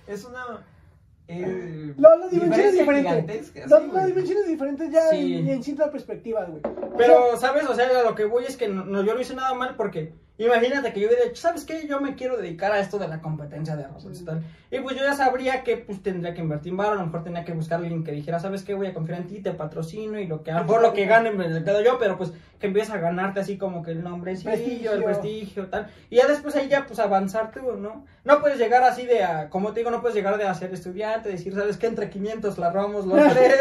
es 0.08 0.26
una. 0.26 0.66
Eh, 1.28 1.94
No, 1.98 2.16
la 2.18 2.28
dimensión 2.28 2.68
es 2.68 2.74
diferente. 2.74 3.10
gigantesca, 3.10 3.60
La, 3.68 3.80
sí, 3.80 3.88
la 3.88 3.92
güey. 3.94 4.06
dimensión 4.08 4.38
es 4.40 4.48
diferente 4.48 4.90
ya 4.92 5.10
Sí. 5.10 5.36
en, 5.38 5.48
en 5.50 5.64
simple 5.64 5.86
perspectiva, 5.88 6.46
güey. 6.46 6.62
Pero, 6.98 7.36
¿sabes? 7.38 7.66
O 7.68 7.74
sea, 7.74 7.88
lo 8.04 8.16
que 8.16 8.26
voy 8.26 8.46
es 8.46 8.58
que 8.58 8.68
no, 8.68 8.86
no, 8.86 9.02
yo 9.04 9.14
no 9.16 9.22
hice 9.22 9.34
nada 9.36 9.54
mal 9.56 9.76
porque 9.76 10.14
imagínate 10.38 10.92
que 10.94 11.00
yo 11.00 11.08
hubiera 11.08 11.24
dicho, 11.24 11.38
¿sabes 11.42 11.64
qué? 11.64 11.88
Yo 11.88 12.00
me 12.02 12.16
quiero 12.16 12.38
dedicar 12.38 12.72
a 12.74 12.80
esto 12.80 13.00
de 13.00 13.08
la 13.08 13.22
competencia 13.22 13.76
de 13.76 13.88
robots 13.88 14.22
y 14.22 14.26
tal. 14.26 14.44
Y 14.70 14.80
pues 14.80 14.96
yo 14.98 15.04
ya 15.04 15.14
sabría 15.14 15.64
que 15.64 15.78
pues 15.78 16.04
tendría 16.04 16.34
que 16.34 16.42
invertir 16.42 16.72
en 16.72 16.78
varo, 16.78 16.92
a 16.92 16.96
lo 16.96 17.06
mejor 17.06 17.24
tenía 17.24 17.44
que 17.46 17.54
buscar 17.54 17.80
a 17.80 17.82
alguien 17.84 18.04
que 18.04 18.12
dijera, 18.12 18.40
¿sabes 18.40 18.64
qué? 18.64 18.74
Voy 18.76 18.88
a 18.88 18.94
confiar 18.94 19.20
en 19.22 19.28
ti, 19.28 19.40
te 19.42 19.52
patrocino 19.52 20.20
y 20.20 20.28
lo 20.28 20.44
que 20.44 20.52
a 20.52 20.56
lo 20.60 20.66
mejor 20.66 20.82
lo 20.82 20.94
que 20.94 21.06
gane 21.06 21.32
me 21.32 21.48
lo 21.48 21.64
quedo 21.64 21.82
yo, 21.82 21.98
pero 21.98 22.18
pues 22.18 22.34
que 22.60 22.68
empieces 22.68 22.94
a 22.94 22.98
ganarte 22.98 23.40
así 23.40 23.58
como 23.58 23.84
que 23.84 23.92
el 23.92 24.04
nombre, 24.04 24.36
Prestigio. 24.42 24.94
el 24.94 25.04
prestigio, 25.04 25.68
tal. 25.68 25.88
Y 26.10 26.18
ya 26.18 26.28
después 26.28 26.56
ahí 26.56 26.68
ya 26.70 26.86
pues 26.86 27.00
avanzar 27.00 27.52
tú, 27.52 27.74
¿no? 27.74 28.06
No 28.24 28.40
puedes 28.40 28.58
llegar 28.58 28.84
así 28.84 29.06
de, 29.06 29.24
a, 29.24 29.50
como 29.50 29.74
te 29.74 29.82
digo, 29.82 29.92
no 29.92 30.02
puedes 30.02 30.16
llegar 30.16 30.38
de 30.38 30.46
a 30.46 30.54
ser 30.54 30.74
estudiante, 30.74 31.30
decir, 31.30 31.54
¿sabes 31.54 31.78
qué? 31.78 31.88
Entre 31.88 32.10
500 32.10 32.58
la 32.58 32.72
robamos 32.72 33.06
los 33.06 33.18
tres. 33.34 33.60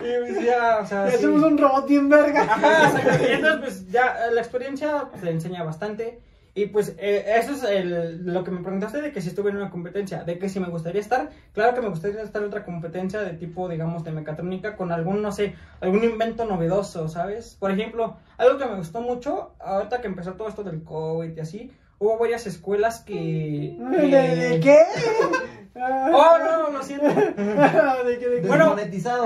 y 0.00 0.32
pues 0.32 0.44
ya, 0.44 0.78
o 0.82 0.86
sea, 0.86 1.08
sí. 1.08 1.16
hacemos 1.16 1.42
un 1.42 1.58
robot 1.58 1.88
bien 1.88 2.08
verga. 2.08 2.42
Ajá. 2.42 2.92
Y 3.28 3.32
entonces, 3.32 3.60
pues 3.60 3.90
ya 3.90 4.30
la 4.32 4.40
experiencia 4.40 5.08
pues, 5.10 5.22
te 5.22 5.30
enseña 5.30 5.62
bastante. 5.62 6.20
Y 6.58 6.66
pues 6.68 6.94
eh, 6.98 7.22
eso 7.36 7.52
es 7.52 7.62
el- 7.64 8.24
lo 8.24 8.42
que 8.42 8.50
me 8.50 8.62
preguntaste 8.62 9.02
de 9.02 9.12
que 9.12 9.20
si 9.20 9.28
estuve 9.28 9.50
en 9.50 9.58
una 9.58 9.68
competencia, 9.70 10.24
de 10.24 10.38
que 10.38 10.48
si 10.48 10.58
me 10.58 10.68
gustaría 10.68 11.02
estar, 11.02 11.28
claro 11.52 11.74
que 11.74 11.82
me 11.82 11.90
gustaría 11.90 12.22
estar 12.22 12.40
en 12.40 12.48
otra 12.48 12.64
competencia 12.64 13.20
de 13.20 13.34
tipo, 13.34 13.68
digamos, 13.68 14.04
de 14.04 14.12
mecatrónica 14.12 14.74
con 14.74 14.90
algún, 14.90 15.20
no 15.20 15.32
sé, 15.32 15.54
algún 15.82 16.02
invento 16.02 16.46
novedoso, 16.46 17.08
¿sabes? 17.08 17.56
Por 17.60 17.70
ejemplo, 17.72 18.16
algo 18.38 18.56
que 18.58 18.64
me 18.64 18.76
gustó 18.76 19.02
mucho, 19.02 19.54
ahorita 19.60 20.00
que 20.00 20.06
empezó 20.06 20.32
todo 20.32 20.48
esto 20.48 20.64
del 20.64 20.82
COVID 20.82 21.36
y 21.36 21.40
así, 21.40 21.70
hubo 21.98 22.16
varias 22.18 22.46
escuelas 22.46 23.00
que... 23.02 23.76
¿De, 23.78 24.08
de 24.08 24.60
qué? 24.60 24.78
Oh, 25.78 26.38
no, 26.38 26.70
lo 26.70 26.82
siento. 26.82 27.04
¿De 27.06 28.18
qué? 28.18 28.28
¿De 28.30 28.40
qué? 28.40 28.48
Bueno, 28.48 28.74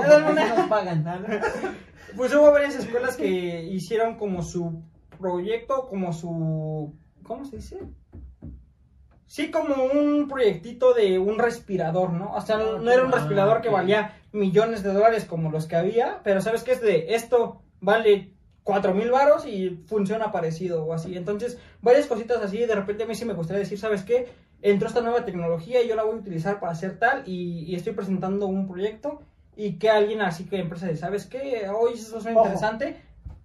así 0.03 0.49
nos 0.57 0.67
pagan. 0.67 1.01
¿no? 1.05 1.13
Pues 2.17 2.33
hubo 2.35 2.51
varias 2.51 2.75
escuelas 2.75 3.15
que 3.15 3.63
hicieron 3.63 4.17
como 4.17 4.43
su 4.43 4.83
proyecto, 5.17 5.87
como 5.87 6.11
su... 6.11 6.93
¿Cómo 7.23 7.45
se 7.45 7.57
dice? 7.57 7.77
Sí, 9.27 9.49
como 9.49 9.75
un 9.85 10.27
proyectito 10.27 10.93
de 10.93 11.17
un 11.17 11.39
respirador, 11.39 12.11
¿no? 12.11 12.33
O 12.33 12.41
sea, 12.41 12.57
no, 12.57 12.79
no 12.79 12.91
era 12.91 13.03
un 13.03 13.13
Ah, 13.13 13.17
respirador 13.17 13.61
que 13.61 13.69
valía 13.69 14.13
millones 14.33 14.83
de 14.83 14.91
dólares 14.91 15.23
como 15.25 15.51
los 15.51 15.67
que 15.67 15.77
había, 15.77 16.19
pero 16.23 16.41
¿sabes 16.41 16.63
qué 16.63 16.73
es 16.73 16.81
de 16.81 17.15
esto? 17.15 17.61
Vale 17.79 18.33
cuatro 18.63 18.93
mil 18.93 19.09
varos 19.09 19.45
y 19.45 19.81
funciona 19.87 20.31
parecido 20.33 20.83
o 20.83 20.93
así. 20.93 21.15
Entonces, 21.15 21.57
varias 21.81 22.07
cositas 22.07 22.41
así, 22.43 22.57
de 22.57 22.75
repente 22.75 23.03
a 23.03 23.07
mí 23.07 23.15
sí 23.15 23.23
me 23.23 23.33
gustaría 23.33 23.61
decir, 23.61 23.79
¿sabes 23.79 24.03
qué? 24.03 24.27
Entró 24.61 24.89
esta 24.89 25.01
nueva 25.01 25.23
tecnología 25.23 25.81
y 25.81 25.87
yo 25.87 25.95
la 25.95 26.03
voy 26.03 26.15
a 26.15 26.19
utilizar 26.19 26.59
para 26.59 26.73
hacer 26.73 26.99
tal 26.99 27.23
y, 27.25 27.63
y 27.63 27.75
estoy 27.75 27.93
presentando 27.93 28.47
un 28.47 28.67
proyecto 28.67 29.21
y 29.55 29.79
que 29.79 29.89
alguien 29.89 30.21
así 30.21 30.43
que 30.45 30.59
empresa 30.59 30.87
de, 30.87 30.97
¿sabes 30.97 31.25
qué? 31.25 31.69
Hoy 31.69 31.93
eso 31.93 32.17
es 32.19 32.25
interesante, 32.25 33.01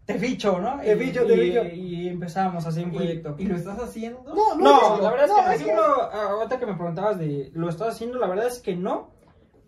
te 0.06 0.18
ficho, 0.18 0.58
¿no? 0.60 0.78
Te 0.80 0.94
Y- 0.94 0.98
ficho, 0.98 1.26
te 1.26 1.34
y- 1.34 1.40
ficho. 1.50 1.64
Y 1.74 2.08
empezamos 2.08 2.64
así 2.66 2.82
un 2.84 2.92
proyecto. 2.92 3.34
¿Y, 3.38 3.42
y 3.42 3.46
lo 3.46 3.56
estás 3.56 3.78
haciendo? 3.80 4.22
No, 4.24 4.54
no, 4.54 4.62
No, 4.64 4.96
es- 4.96 5.02
la 5.02 5.10
verdad 5.10 5.24
es 5.26 5.30
no, 5.30 5.36
que, 5.36 5.42
por 5.42 5.52
es 5.52 5.58
que- 5.58 5.64
ejemplo, 5.64 6.02
ahorita 6.02 6.58
que 6.60 6.66
me 6.66 6.74
preguntabas 6.74 7.18
de 7.18 7.50
lo 7.54 7.68
estás 7.68 7.88
haciendo, 7.88 8.18
la 8.18 8.26
verdad 8.28 8.46
es 8.46 8.60
que 8.60 8.76
no. 8.76 9.10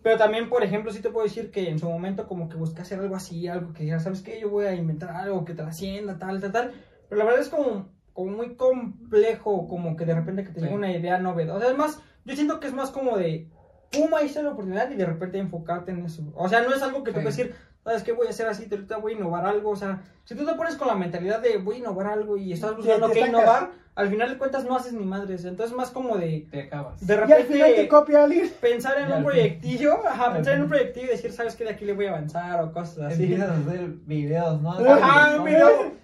Pero 0.01 0.17
también, 0.17 0.47
por 0.49 0.63
ejemplo, 0.63 0.93
sí 0.93 1.01
te 1.01 1.09
puedo 1.09 1.25
decir 1.25 1.51
que 1.51 1.67
en 1.69 1.77
su 1.77 1.89
momento 1.89 2.25
como 2.25 2.47
que 2.47 2.55
busqué 2.55 2.81
hacer 2.81 2.99
algo 3.01 3.17
así, 3.17 3.49
algo 3.49 3.73
que 3.73 3.83
diga, 3.83 3.99
¿sabes 3.99 4.21
qué? 4.21 4.39
Yo 4.39 4.49
voy 4.49 4.65
a 4.65 4.73
inventar 4.73 5.09
algo 5.13 5.43
que 5.43 5.53
trascienda, 5.53 6.17
tal, 6.17 6.39
tal, 6.39 6.51
tal. 6.53 6.73
Pero 7.09 7.19
la 7.19 7.25
verdad 7.25 7.41
es 7.41 7.49
como, 7.49 7.89
como 8.13 8.31
muy 8.31 8.55
complejo, 8.55 9.67
como 9.67 9.97
que 9.97 10.05
de 10.05 10.15
repente 10.15 10.43
que 10.45 10.51
te 10.51 10.59
Sí. 10.61 10.65
llega 10.65 10.75
una 10.77 10.91
idea 10.91 11.19
novedosa. 11.19 11.65
Además, 11.65 12.01
yo 12.23 12.33
siento 12.35 12.61
que 12.61 12.67
es 12.67 12.73
más 12.73 12.91
como 12.91 13.17
de, 13.17 13.49
pum, 13.91 14.13
ahí 14.15 14.27
está 14.27 14.41
la 14.41 14.51
oportunidad 14.51 14.89
y 14.89 14.95
de 14.95 15.05
repente 15.05 15.37
enfocarte 15.37 15.91
en 15.91 16.05
eso. 16.05 16.23
O 16.35 16.47
sea, 16.47 16.61
no 16.61 16.73
es 16.73 16.81
algo 16.81 17.03
que 17.03 17.11
te 17.11 17.19
Sí. 17.19 17.23
puedes 17.23 17.35
decir, 17.37 17.55
¿sabes 17.83 18.03
qué? 18.03 18.11
Voy 18.11 18.27
a 18.27 18.29
hacer 18.31 18.47
así, 18.47 18.67
ahorita 18.69 18.97
voy 18.97 19.13
a 19.13 19.15
innovar 19.15 19.45
algo. 19.45 19.69
O 19.71 19.75
sea, 19.75 20.01
si 20.25 20.35
tú 20.35 20.45
te 20.45 20.53
pones 20.53 20.75
con 20.75 20.87
la 20.87 20.95
mentalidad 20.95 21.39
de 21.39 21.57
voy 21.57 21.75
a 21.75 21.79
innovar 21.79 22.07
algo 22.07 22.37
y 22.37 22.53
estás 22.53 22.75
buscando 22.75 23.07
te 23.07 23.13
qué 23.13 23.27
innovar, 23.27 23.71
al 23.95 24.09
final 24.09 24.29
de 24.29 24.37
cuentas 24.37 24.63
no 24.63 24.75
haces 24.77 24.93
ni 24.93 25.05
madres. 25.05 25.43
Entonces, 25.45 25.75
más 25.75 25.89
como 25.91 26.17
de, 26.17 26.47
Te 26.51 26.61
acabas. 26.63 27.05
de 27.05 27.13
Y 27.15 27.17
al 27.17 27.25
final 27.43 27.47
te 27.47 27.57
repente 27.57 27.87
copia 27.89 28.23
alguien. 28.23 28.49
pensar 28.61 28.97
en 28.99 29.11
un 29.11 29.23
proyectillo, 29.25 30.07
ajá, 30.07 30.33
pensar 30.33 30.53
en 30.55 30.61
un 30.63 30.69
proyectillo 30.69 31.07
y 31.07 31.09
decir, 31.09 31.31
¿sabes 31.33 31.55
qué? 31.55 31.63
De 31.65 31.71
aquí 31.71 31.85
le 31.85 31.93
voy 31.93 32.05
a 32.05 32.09
avanzar 32.11 32.61
o 32.63 32.71
cosas 32.71 33.11
así. 33.13 33.23
Empiezas 33.23 33.49
a 33.49 33.55
hacer 33.57 33.87
videos, 34.05 34.61
¿no? 34.61 34.71
Ajá, 34.71 35.35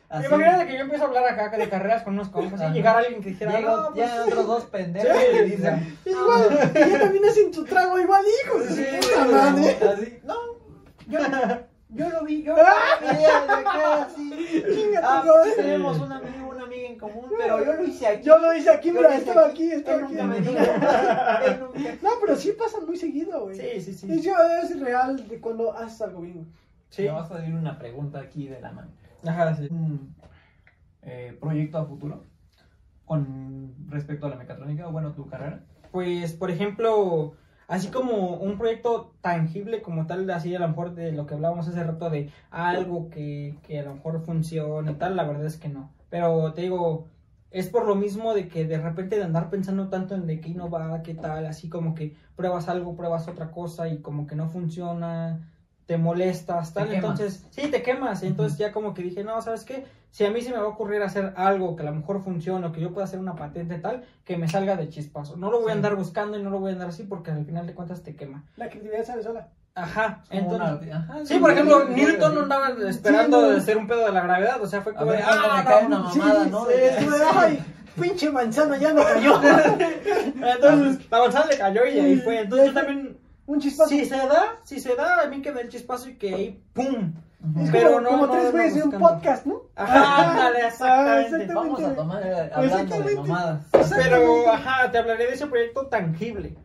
así. 0.09 0.25
Imagínate 0.27 0.67
que 0.67 0.73
yo 0.73 0.79
empiezo 0.81 1.03
a 1.05 1.07
hablar 1.07 1.25
acá 1.25 1.57
de 1.57 1.69
carreras 1.69 2.03
con 2.03 2.13
unos 2.13 2.29
compas 2.29 2.61
y 2.69 2.73
llegar 2.73 2.97
alguien 2.97 3.21
que 3.21 3.29
dijera, 3.29 3.57
Llego, 3.59 3.75
no, 3.77 3.93
pues, 3.93 4.07
ya 4.07 4.23
otros 4.25 4.47
dos 4.47 4.63
pendejos 4.71 5.11
Sí. 5.33 5.43
dicen, 5.45 5.97
Igual, 6.05 6.71
y 6.73 6.89
ya 6.91 6.99
también 6.99 7.25
hacen 7.25 7.51
tu 7.51 7.63
trago 7.65 7.99
igual, 7.99 8.23
hijos 8.45 8.75
de 8.75 9.01
Sí, 9.01 9.07
puta 9.09 9.25
madre. 9.25 9.77
así, 9.93 10.19
no, 10.23 10.35
yo, 11.07 11.19
yo 11.89 12.09
lo 12.09 12.23
vi, 12.25 12.43
yo 12.43 12.55
Ah. 12.57 12.99
lo 13.01 13.17
vi 13.17 13.23
así. 13.25 14.63
Chinga 14.73 15.01
Ah, 15.03 15.23
tenemos 15.55 15.99
un 15.99 16.11
amigo, 16.11 16.49
una 16.49 16.63
amiga 16.63 16.87
en 16.89 16.97
común, 16.97 17.25
pero 17.37 17.63
yo 17.63 17.73
lo 17.73 17.83
hice 17.83 18.07
aquí. 18.07 18.23
Yo 18.25 18.37
lo 18.39 18.53
hice 18.55 18.69
aquí, 18.71 18.87
Yo 18.89 18.93
mira, 18.95 19.09
hice 19.15 19.29
estaba 19.29 19.47
aquí, 19.47 19.71
estaba 19.71 19.97
Él 19.97 20.03
aquí. 20.05 20.13
nunca 20.13 20.27
me 20.27 20.39
dijo. 20.41 20.51
Él 20.51 21.59
nunca. 21.59 21.95
No, 22.01 22.09
pero 22.21 22.35
sí 22.35 22.51
pasa 22.57 22.79
muy 22.85 22.97
seguido, 22.97 23.43
güey. 23.43 23.55
Sí, 23.55 23.81
sí, 23.81 23.93
sí. 23.93 24.07
Y 24.11 24.21
yo, 24.21 24.33
es 24.63 24.79
real 24.79 25.27
de 25.27 25.39
cuando 25.39 25.73
haces 25.73 26.01
algo 26.01 26.21
bien. 26.21 26.51
Sí. 26.89 27.03
Me 27.03 27.09
va 27.09 27.21
a 27.23 27.27
salir 27.27 27.53
una 27.53 27.77
pregunta 27.77 28.19
aquí 28.19 28.47
de 28.47 28.59
la 28.61 28.71
mano. 28.71 28.89
Ajá, 29.25 29.55
sí. 29.55 29.67
Un 29.69 30.15
eh, 31.01 31.37
proyecto 31.39 31.77
a 31.77 31.85
futuro 31.85 32.25
con 33.05 33.75
respecto 33.89 34.25
a 34.25 34.29
la 34.29 34.35
mecatrónica, 34.35 34.87
o 34.87 34.91
bueno, 34.91 35.13
tu 35.13 35.27
carrera. 35.27 35.63
Pues, 35.91 36.33
por 36.33 36.49
ejemplo, 36.49 37.35
así 37.67 37.89
como 37.89 38.37
un 38.37 38.57
proyecto 38.57 39.13
tangible 39.21 39.81
como 39.81 40.05
tal, 40.05 40.29
así 40.29 40.53
a 40.55 40.59
lo 40.59 40.67
mejor 40.67 40.93
de 40.95 41.11
lo 41.11 41.25
que 41.25 41.35
hablábamos 41.35 41.67
hace 41.67 41.83
rato 41.83 42.09
de 42.09 42.29
algo 42.51 43.09
que, 43.09 43.57
que 43.63 43.79
a 43.79 43.83
lo 43.83 43.95
mejor 43.95 44.21
funcione 44.21 44.91
y 44.91 44.95
tal, 44.95 45.15
la 45.15 45.23
verdad 45.23 45.45
es 45.45 45.57
que 45.57 45.69
no. 45.69 45.89
Pero 46.09 46.53
te 46.53 46.61
digo, 46.61 47.07
es 47.51 47.69
por 47.69 47.87
lo 47.87 47.95
mismo 47.95 48.33
de 48.33 48.47
que 48.47 48.65
de 48.65 48.77
repente 48.77 49.15
de 49.15 49.23
andar 49.23 49.49
pensando 49.49 49.87
tanto 49.87 50.13
en 50.15 50.27
de 50.27 50.41
qué 50.41 50.49
innovar, 50.49 51.01
qué 51.03 51.13
tal, 51.13 51.45
así 51.45 51.69
como 51.69 51.95
que 51.95 52.15
pruebas 52.35 52.67
algo, 52.67 52.95
pruebas 52.95 53.27
otra 53.27 53.51
cosa 53.51 53.87
y 53.87 53.99
como 53.99 54.27
que 54.27 54.35
no 54.35 54.49
funciona, 54.49 55.54
te 55.85 55.97
molestas, 55.97 56.73
tal, 56.73 56.89
Te 56.89 56.95
entonces, 56.95 57.45
sí, 57.51 57.67
te 57.69 57.83
quemas, 57.83 58.23
entonces 58.23 58.57
ya 58.57 58.71
como 58.71 58.93
que 58.93 59.03
dije, 59.03 59.23
no, 59.23 59.39
¿sabes 59.41 59.63
qué? 59.63 59.85
Si 60.11 60.25
a 60.25 60.31
mí 60.31 60.41
se 60.41 60.49
me 60.51 60.57
va 60.57 60.63
a 60.63 60.67
ocurrir 60.67 61.03
hacer 61.03 61.33
algo 61.35 61.75
que 61.75 61.83
a 61.83 61.85
lo 61.85 61.93
mejor 61.93 62.23
funcione 62.23 62.65
o 62.65 62.71
que 62.71 62.81
yo 62.81 62.91
pueda 62.93 63.05
hacer 63.05 63.19
una 63.19 63.35
patente 63.35 63.77
tal, 63.79 64.03
que 64.23 64.37
me 64.37 64.47
salga 64.47 64.75
de 64.77 64.89
chispazo. 64.89 65.35
No 65.37 65.51
lo 65.51 65.59
voy 65.61 65.71
a 65.71 65.73
andar 65.75 65.95
buscando 65.95 66.39
y 66.39 66.41
no 66.43 66.49
lo 66.49 66.59
voy 66.59 66.69
a 66.69 66.73
andar 66.73 66.87
así 66.89 67.03
porque 67.03 67.31
al 67.31 67.45
final 67.45 67.67
de 67.67 67.73
cuentas 67.73 68.01
te 68.01 68.15
quema. 68.15 68.43
La 68.55 68.69
creatividad 68.69 69.05
sale 69.05 69.23
sola. 69.23 69.49
Ajá, 69.75 70.23
Como 70.29 70.53
entonces... 70.53 70.87
una- 70.87 70.97
ajá, 70.97 71.25
Sí, 71.25 71.37
por 71.37 71.51
ejemplo, 71.51 71.85
sí, 71.87 71.93
Newton 71.95 72.33
no 72.33 72.41
andaba 72.43 72.69
esperando 72.87 73.41
Sí, 73.41 73.49
de 73.49 73.57
no. 73.57 73.61
ser 73.61 73.77
un 73.77 73.87
pedo 73.87 74.05
de 74.05 74.11
la 74.13 74.21
gravedad, 74.21 74.61
o 74.61 74.67
sea, 74.67 74.81
fue 74.81 74.93
como 74.93 75.07
cuando 75.11 75.25
ah, 75.29 75.57
me 75.57 75.63
cae 75.65 75.81
no, 75.81 75.87
una 75.87 75.99
mamada, 75.99 76.45
¿no? 76.45 76.65
Sí, 76.65 76.71
sí, 76.97 77.05
ay, 77.35 77.65
pinche 77.99 78.31
manzana 78.31 78.77
ya 78.77 78.93
no 78.93 79.03
cayó. 79.03 79.39
Entonces, 80.41 81.11
la 81.11 81.19
manzana 81.19 81.45
le 81.47 81.57
cayó 81.57 81.85
y 81.85 81.99
ahí 81.99 82.15
fue. 82.17 82.39
Entonces, 82.41 82.67
yo 82.67 82.73
también, 82.73 83.17
Un 83.47 83.59
chispazo. 83.59 83.89
si 83.89 84.05
se 84.05 84.15
da, 84.17 84.55
si 84.63 84.79
se 84.79 84.95
da, 84.95 85.21
a 85.21 85.27
mí 85.27 85.41
que 85.41 85.51
me 85.51 85.61
el 85.61 85.69
chispazo 85.69 86.09
y 86.09 86.15
que 86.15 86.33
ahí, 86.33 86.63
¡pum! 86.73 87.13
Es 87.61 87.69
Pero 87.69 87.89
como, 87.89 88.01
no, 88.01 88.09
como 88.09 88.25
no, 88.25 88.31
tres 88.31 88.45
no 88.45 88.51
güeyes 88.51 88.75
de 88.75 88.83
un 88.83 88.91
podcast, 88.91 89.45
¿no? 89.45 89.61
Ajá, 89.75 90.31
ándale, 90.31 90.61
Ah, 90.63 90.67
exactamente. 90.67 91.21
exactamente. 91.21 91.53
Vamos 91.53 91.83
a 91.83 91.95
tomar 91.95 92.23
eh, 92.25 92.51
hablando 92.53 92.99
de 93.01 93.15
mamadas. 93.15 93.65
Pero, 93.71 94.49
ajá, 94.49 94.91
te 94.91 94.97
hablaré 94.97 95.27
de 95.27 95.33
ese 95.33 95.45
proyecto 95.45 95.85
tangible. 95.87 96.55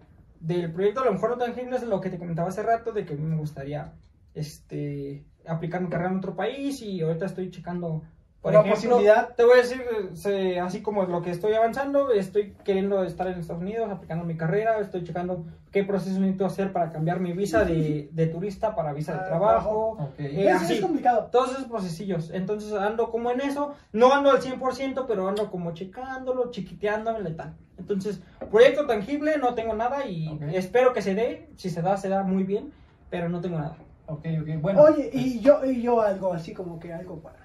Del 0.41 0.73
proyecto 0.73 1.03
a 1.03 1.05
lo 1.05 1.13
mejor 1.13 1.31
no 1.31 1.37
tangible 1.37 1.77
es 1.77 1.83
lo 1.83 2.01
que 2.01 2.09
te 2.09 2.19
comentaba 2.19 2.49
hace 2.49 2.63
rato, 2.63 2.93
de 2.93 3.05
que 3.05 3.13
a 3.13 3.17
mí 3.17 3.23
me 3.25 3.37
gustaría 3.37 3.93
este, 4.35 5.27
aplicar 5.47 5.83
mi 5.83 5.91
carrera 5.91 6.11
en 6.13 6.17
otro 6.19 6.35
país 6.35 6.81
y 6.81 7.03
ahorita 7.03 7.27
estoy 7.27 7.51
checando 7.51 8.03
Por 8.43 8.55
La 8.55 8.61
ejemplo, 8.61 8.75
posibilidad. 8.91 9.35
te 9.37 9.45
voy 9.45 9.53
a 9.53 9.57
decir, 9.63 9.83
se- 10.15 10.59
así 10.61 10.81
como 10.81 11.03
lo 11.05 11.21
que 11.21 11.31
estoy 11.31 11.53
avanzando, 11.53 12.11
estoy 12.11 12.55
queriendo 12.65 13.05
estar 13.05 13.27
en 13.27 13.39
Estados 13.39 13.61
Unidos, 13.61 13.91
aplicando 13.91 14.25
mi 14.25 14.35
carrera, 14.35 14.79
estoy 14.79 15.05
checando 15.05 15.45
qué 15.71 15.85
proceso 15.85 16.19
necesito 16.21 16.47
hacer 16.47 16.73
para 16.73 16.91
cambiar 16.91 17.21
mi 17.21 17.33
visa 17.35 17.65
de, 17.67 18.09
de 18.11 18.27
turista 18.29 18.75
para 18.75 18.95
visa 18.95 19.13
de 19.13 19.19
Ah, 19.21 19.27
trabajo. 19.27 19.91
Ok. 20.01 20.21
Eh, 20.21 20.49
Es, 20.49 20.57
así. 20.63 20.73
es 20.75 20.81
complicado. 20.81 21.29
Todos 21.31 21.51
esos 21.53 21.65
procesillos. 21.67 22.31
Entonces 22.31 22.73
ando 22.73 23.11
como 23.11 23.31
en 23.31 23.43
eso. 23.43 23.75
No 23.93 24.15
ando 24.15 24.31
al 24.31 24.41
100%, 24.41 25.05
pero 25.07 25.29
ando 25.29 25.51
como 25.51 25.73
checándolo, 25.75 26.51
chiquiteándome, 26.51 27.31
tal. 27.33 27.53
Entonces, 27.79 28.21
proyecto 28.51 28.87
tangible, 28.87 29.37
no 29.37 29.53
tengo 29.55 29.75
nada 29.75 30.07
y 30.07 30.39
espero 30.55 30.95
que 30.95 31.03
se 31.03 31.15
dé. 31.15 31.51
Si 31.57 31.69
se 31.69 31.83
da, 31.83 31.99
se 31.99 32.09
da 32.09 32.23
muy 32.23 32.45
bien, 32.45 32.73
pero 33.11 33.29
no 33.29 33.43
tengo 33.43 33.59
nada. 33.59 33.77
Ok, 34.07 34.25
ok. 34.41 34.61
Bueno, 34.63 34.81
Oye, 34.83 35.11
y 35.13 35.41
yo, 35.41 35.63
y 35.65 35.83
yo 35.83 36.01
algo 36.01 36.33
así 36.33 36.55
como 36.55 36.81
que 36.81 36.93
algo 36.93 37.21
para, 37.21 37.37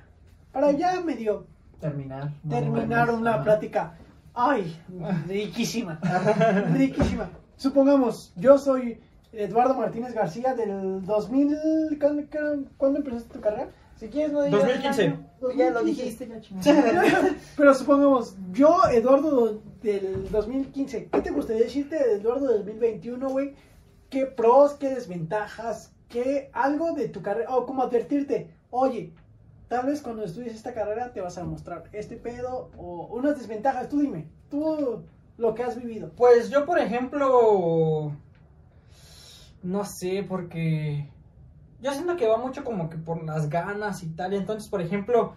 para 0.56 0.72
ya 0.72 1.02
medio 1.02 1.46
terminar. 1.82 2.32
terminar 2.50 3.12
una 3.12 3.44
plática. 3.44 3.98
Ay, 4.34 4.74
riquísima, 5.28 6.00
riquísima. 6.74 7.30
Supongamos, 7.58 8.32
yo 8.38 8.58
soy 8.58 9.02
Eduardo 9.34 9.74
Martínez 9.76 10.14
García 10.14 10.54
del 10.56 11.04
2000, 11.06 11.58
¿cuándo, 12.00 12.24
cuándo 12.78 13.00
empezaste 13.00 13.34
tu 13.34 13.42
carrera? 13.42 13.68
Si 13.98 14.08
quieres 14.08 14.32
no 14.32 14.44
digas 14.44 14.62
2015. 14.62 15.04
el 15.04 15.12
año. 15.12 15.26
Ya 15.58 15.66
lo 15.70 15.74
2015. 15.74 15.86
dijiste, 15.86 16.28
ya 16.28 16.42
chingada. 16.42 17.04
Pero 17.58 17.74
supongamos, 17.74 18.36
yo, 18.54 18.78
Eduardo 18.94 19.30
do- 19.32 19.62
del 19.84 20.30
2015, 20.32 21.10
¿qué 21.12 21.22
te 21.22 21.32
gustaría 21.32 21.64
decirte 21.64 21.98
de 21.98 22.14
Eduardo 22.16 22.48
del 22.48 22.60
2021, 22.60 23.30
güey? 23.30 23.56
¿Qué 24.10 24.26
pros, 24.26 24.74
qué 24.76 24.90
desventajas, 24.96 25.94
qué 26.08 26.50
algo 26.54 26.94
de 26.94 27.10
tu 27.10 27.22
carrera, 27.22 27.54
o 27.56 27.66
como 27.66 27.84
advertirte, 27.84 28.50
oye, 28.70 29.12
tal 29.68 29.88
vez 29.88 30.02
cuando 30.02 30.24
estudies 30.24 30.56
esta 30.56 30.74
carrera 30.74 31.12
te 31.12 31.22
vas 31.22 31.38
a 31.38 31.44
mostrar 31.44 31.84
este 31.92 32.18
pedo, 32.18 32.72
o 32.78 33.08
unas 33.12 33.38
desventajas, 33.38 33.90
tú 33.90 34.00
dime, 34.00 34.28
tú 34.50 35.04
lo 35.38 35.54
que 35.54 35.64
has 35.64 35.76
vivido. 35.76 36.12
Pues 36.16 36.50
yo, 36.50 36.66
por 36.66 36.80
ejemplo, 36.80 38.16
no 39.64 39.84
sé, 39.84 40.26
porque 40.28 41.10
yo 41.82 41.92
siento 41.94 42.16
que 42.16 42.28
va 42.28 42.38
mucho 42.38 42.64
como 42.64 42.90
que 42.90 42.98
por 42.98 43.24
las 43.24 43.50
ganas 43.50 44.04
y 44.04 44.08
tal. 44.10 44.34
Entonces, 44.34 44.70
por 44.70 44.82
ejemplo, 44.82 45.36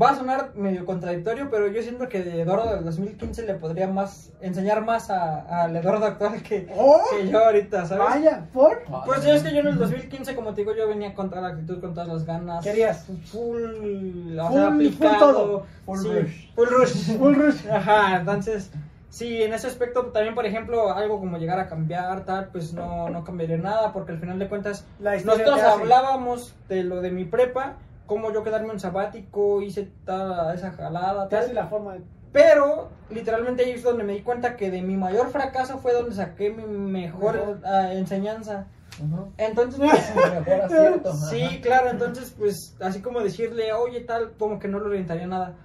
va 0.00 0.10
a 0.10 0.14
sonar 0.16 0.52
medio 0.56 0.84
contradictorio, 0.84 1.48
pero 1.50 1.68
yo 1.68 1.80
siento 1.82 2.08
que 2.08 2.22
de 2.22 2.42
Eduardo 2.42 2.74
del 2.74 2.84
2015 2.84 3.46
le 3.46 3.54
podría 3.54 3.88
más 3.88 4.30
enseñar 4.40 4.84
más 4.84 5.08
a- 5.10 5.62
al 5.64 5.74
Eduardo 5.76 6.04
actual 6.06 6.42
que, 6.42 6.68
¡Oh! 6.76 7.00
que 7.10 7.28
yo 7.28 7.38
ahorita, 7.44 7.86
¿sabes? 7.86 8.04
Vaya, 8.04 8.46
¿por? 8.52 8.82
Pues 9.06 9.24
es 9.24 9.42
que 9.42 9.52
yo 9.54 9.60
en 9.60 9.68
el 9.68 9.78
2015, 9.78 10.34
como 10.34 10.52
te 10.52 10.60
digo, 10.60 10.74
yo 10.76 10.86
venía 10.88 11.14
con 11.14 11.30
toda 11.30 11.40
la 11.42 11.48
actitud, 11.48 11.80
con 11.80 11.94
todas 11.94 12.08
las 12.08 12.26
ganas. 12.26 12.62
Querías. 12.64 13.06
Full, 13.26 14.38
o 14.38 14.48
Full- 14.48 14.52
sea, 14.52 14.66
full 14.70 14.74
aplicado. 14.74 15.32
todo. 15.32 15.66
Full 15.86 15.98
sí, 15.98 16.08
rush. 16.08 16.54
Full 16.54 16.68
rush. 16.68 16.92
Full 17.18 17.34
rush. 17.34 17.68
Ajá, 17.70 18.16
entonces, 18.18 18.70
sí, 19.08 19.42
en 19.42 19.54
ese 19.54 19.66
aspecto 19.66 20.06
también, 20.06 20.34
por 20.34 20.44
ejemplo, 20.44 20.92
algo 20.92 21.18
como 21.20 21.38
llegar 21.38 21.58
a 21.58 21.68
cambiar, 21.68 22.24
tal, 22.26 22.48
pues 22.52 22.74
no, 22.74 23.08
no 23.08 23.24
cambiaría 23.24 23.56
nada, 23.56 23.92
porque 23.94 24.12
al 24.12 24.18
final 24.18 24.38
de 24.38 24.48
cuentas, 24.48 24.84
nosotros 25.00 25.60
hablábamos 25.62 26.54
de 26.68 26.84
lo 26.84 27.00
de 27.00 27.10
mi 27.10 27.24
prepa, 27.24 27.76
cómo 28.06 28.32
yo 28.32 28.42
quedarme 28.42 28.72
en 28.72 28.80
sabático, 28.80 29.62
hice 29.62 29.90
toda 30.04 30.54
esa 30.54 30.72
jalada, 30.72 31.28
tal. 31.28 31.54
la 31.54 31.66
forma 31.66 31.94
de... 31.94 32.00
Pero, 32.32 32.90
literalmente 33.10 33.64
ahí 33.64 33.72
es 33.72 33.82
donde 33.82 34.04
me 34.04 34.12
di 34.12 34.20
cuenta 34.20 34.56
que 34.56 34.70
de 34.70 34.82
mi 34.82 34.96
mayor 34.96 35.30
fracaso 35.30 35.78
fue 35.78 35.92
donde 35.92 36.14
saqué 36.14 36.50
mi 36.50 36.64
mejor 36.66 37.60
ah, 37.64 37.92
enseñanza. 37.92 38.66
Ujú. 39.02 39.32
Entonces, 39.38 39.80
pues, 39.80 40.14
Mejor 40.32 40.60
acierto. 40.62 41.12
Sí, 41.30 41.42
ajá. 41.42 41.60
claro, 41.62 41.90
entonces 41.90 42.34
pues 42.36 42.76
así 42.80 43.00
como 43.00 43.20
decirle, 43.20 43.72
oye 43.72 44.00
tal, 44.00 44.32
como 44.38 44.58
que 44.58 44.68
no 44.68 44.80
le 44.80 44.86
orientaría 44.86 45.26
nada. 45.26 45.56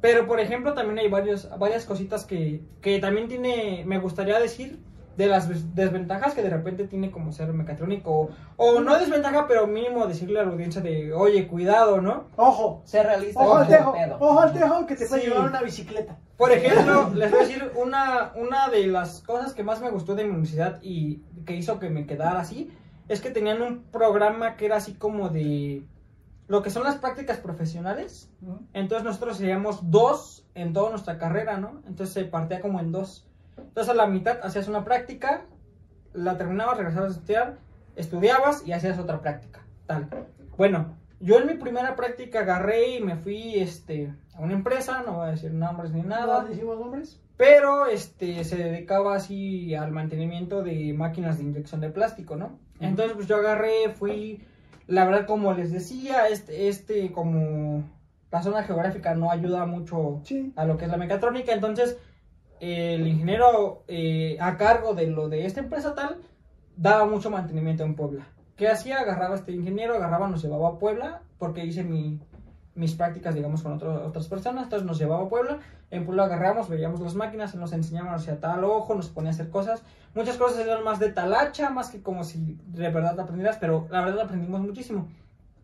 Pero 0.00 0.26
por 0.26 0.40
ejemplo 0.40 0.74
también 0.74 0.98
hay 0.98 1.08
varios, 1.08 1.48
varias 1.58 1.84
cositas 1.84 2.24
que, 2.24 2.62
que 2.80 2.98
también 2.98 3.28
tiene, 3.28 3.84
me 3.86 3.98
gustaría 3.98 4.38
decir 4.38 4.80
de 5.16 5.26
las 5.26 5.48
des- 5.48 5.74
desventajas 5.74 6.34
que 6.34 6.42
de 6.42 6.50
repente 6.50 6.86
tiene 6.88 7.10
como 7.10 7.32
ser 7.32 7.52
mecatrónico. 7.52 8.10
O, 8.12 8.30
o 8.56 8.80
no 8.80 8.98
desventaja, 8.98 9.46
pero 9.46 9.66
mínimo 9.66 10.06
decirle 10.06 10.40
a 10.40 10.44
la 10.44 10.50
audiencia 10.52 10.80
de, 10.80 11.12
oye, 11.12 11.46
cuidado, 11.48 12.00
¿no? 12.00 12.28
Ojo, 12.36 12.82
Ser 12.84 13.06
realista. 13.06 13.40
ojo 13.40 13.56
al 13.56 13.68
tejo, 13.68 13.92
pedo. 13.92 14.16
ojo 14.20 14.40
al 14.40 14.52
tejo 14.52 14.86
que 14.86 14.96
te 14.96 15.06
puede 15.06 15.22
Sí. 15.22 15.28
llevar 15.28 15.48
una 15.50 15.62
bicicleta. 15.62 16.18
Por 16.36 16.50
ejemplo, 16.52 17.10
les 17.14 17.30
voy 17.30 17.40
a 17.40 17.42
decir 17.42 17.70
una, 17.76 18.32
una 18.36 18.68
de 18.68 18.86
las 18.86 19.20
cosas 19.22 19.52
que 19.54 19.62
más 19.62 19.80
me 19.80 19.90
gustó 19.90 20.14
de 20.14 20.24
mi 20.24 20.30
universidad 20.30 20.78
y 20.82 21.22
que 21.44 21.54
hizo 21.56 21.78
que 21.78 21.90
me 21.90 22.06
quedara 22.06 22.40
así, 22.40 22.70
es 23.08 23.20
que 23.20 23.30
tenían 23.30 23.60
un 23.62 23.82
programa 23.84 24.56
que 24.56 24.66
era 24.66 24.76
así 24.76 24.94
como 24.94 25.28
de 25.28 25.84
lo 26.48 26.62
que 26.62 26.70
son 26.70 26.84
las 26.84 26.96
prácticas 26.96 27.38
profesionales. 27.38 28.30
Entonces 28.72 29.04
nosotros 29.04 29.36
seríamos 29.36 29.90
dos 29.90 30.46
en 30.54 30.72
toda 30.72 30.90
nuestra 30.90 31.18
carrera, 31.18 31.58
¿no? 31.58 31.82
Entonces 31.86 32.12
se 32.12 32.24
partía 32.24 32.60
como 32.60 32.80
en 32.80 32.92
dos. 32.92 33.26
Entonces 33.56 33.88
a 33.88 33.94
la 33.94 34.06
mitad 34.06 34.38
hacías 34.42 34.68
una 34.68 34.84
práctica, 34.84 35.42
la 36.12 36.36
terminabas, 36.36 36.76
regresabas 36.78 37.10
a 37.10 37.18
estudiar, 37.18 37.58
estudiabas 37.96 38.66
y 38.66 38.72
hacías 38.72 38.98
otra 38.98 39.20
práctica, 39.20 39.60
tal. 39.86 40.08
Bueno, 40.56 40.96
yo 41.20 41.38
en 41.38 41.46
mi 41.46 41.54
primera 41.54 41.94
práctica 41.96 42.40
agarré 42.40 42.96
y 42.96 43.00
me 43.02 43.16
fui 43.16 43.58
este, 43.58 44.12
a 44.34 44.40
una 44.40 44.54
empresa, 44.54 45.02
no 45.06 45.14
voy 45.18 45.28
a 45.28 45.30
decir 45.32 45.52
nombres 45.52 45.92
ni 45.92 46.02
nada, 46.02 46.42
¿No 46.42 46.48
decimos 46.48 46.78
nombres? 46.78 47.18
pero 47.36 47.86
este 47.86 48.44
se 48.44 48.56
dedicaba 48.56 49.16
así 49.16 49.74
al 49.74 49.90
mantenimiento 49.90 50.62
de 50.62 50.92
máquinas 50.92 51.38
de 51.38 51.44
inyección 51.44 51.80
de 51.80 51.88
plástico, 51.90 52.36
¿no? 52.36 52.58
Entonces 52.78 53.14
pues 53.14 53.26
yo 53.26 53.36
agarré, 53.36 53.90
fui, 53.94 54.44
la 54.86 55.04
verdad 55.04 55.26
como 55.26 55.52
les 55.54 55.72
decía, 55.72 56.28
este, 56.28 56.68
este 56.68 57.10
como 57.12 57.84
la 58.30 58.42
zona 58.42 58.62
geográfica 58.62 59.14
no 59.14 59.30
ayuda 59.30 59.66
mucho 59.66 60.20
Sí. 60.24 60.52
a 60.56 60.64
lo 60.64 60.76
que 60.76 60.84
es 60.84 60.90
la 60.90 60.96
mecatrónica, 60.98 61.52
entonces 61.52 61.98
el 62.62 63.06
ingeniero 63.08 63.82
eh, 63.88 64.36
a 64.40 64.56
cargo 64.56 64.94
de 64.94 65.08
lo 65.08 65.28
de 65.28 65.46
esta 65.46 65.60
empresa 65.60 65.94
tal 65.94 66.18
daba 66.76 67.04
mucho 67.06 67.28
mantenimiento 67.30 67.82
en 67.82 67.96
Puebla. 67.96 68.26
¿Qué 68.56 68.68
hacía? 68.68 69.00
Agarraba 69.00 69.34
a 69.34 69.38
este 69.38 69.52
ingeniero, 69.52 69.94
agarraba, 69.96 70.28
nos 70.28 70.42
llevaba 70.42 70.68
a 70.68 70.78
Puebla, 70.78 71.22
porque 71.38 71.64
hice 71.64 71.82
mi, 71.82 72.20
mis 72.76 72.94
prácticas, 72.94 73.34
digamos, 73.34 73.62
con 73.62 73.72
otro- 73.72 74.06
otras 74.06 74.28
personas, 74.28 74.64
entonces 74.64 74.86
nos 74.86 74.98
llevaba 74.98 75.24
a 75.24 75.28
Puebla, 75.28 75.58
en 75.90 76.04
Puebla 76.06 76.24
agarramos, 76.24 76.68
veíamos 76.68 77.00
las 77.00 77.14
máquinas, 77.16 77.54
nos 77.56 77.72
enseñaban 77.72 78.14
hacia 78.14 78.38
tal 78.38 78.62
ojo, 78.64 78.94
nos 78.94 79.08
ponía 79.08 79.30
a 79.30 79.34
hacer 79.34 79.50
cosas, 79.50 79.82
muchas 80.14 80.36
cosas 80.36 80.64
eran 80.64 80.84
más 80.84 81.00
de 81.00 81.10
talacha, 81.10 81.70
más 81.70 81.90
que 81.90 82.00
como 82.00 82.22
si 82.22 82.56
de 82.68 82.88
verdad 82.90 83.18
aprendieras, 83.18 83.56
pero 83.60 83.88
la 83.90 84.02
verdad 84.04 84.20
aprendimos 84.26 84.60
muchísimo. 84.60 85.08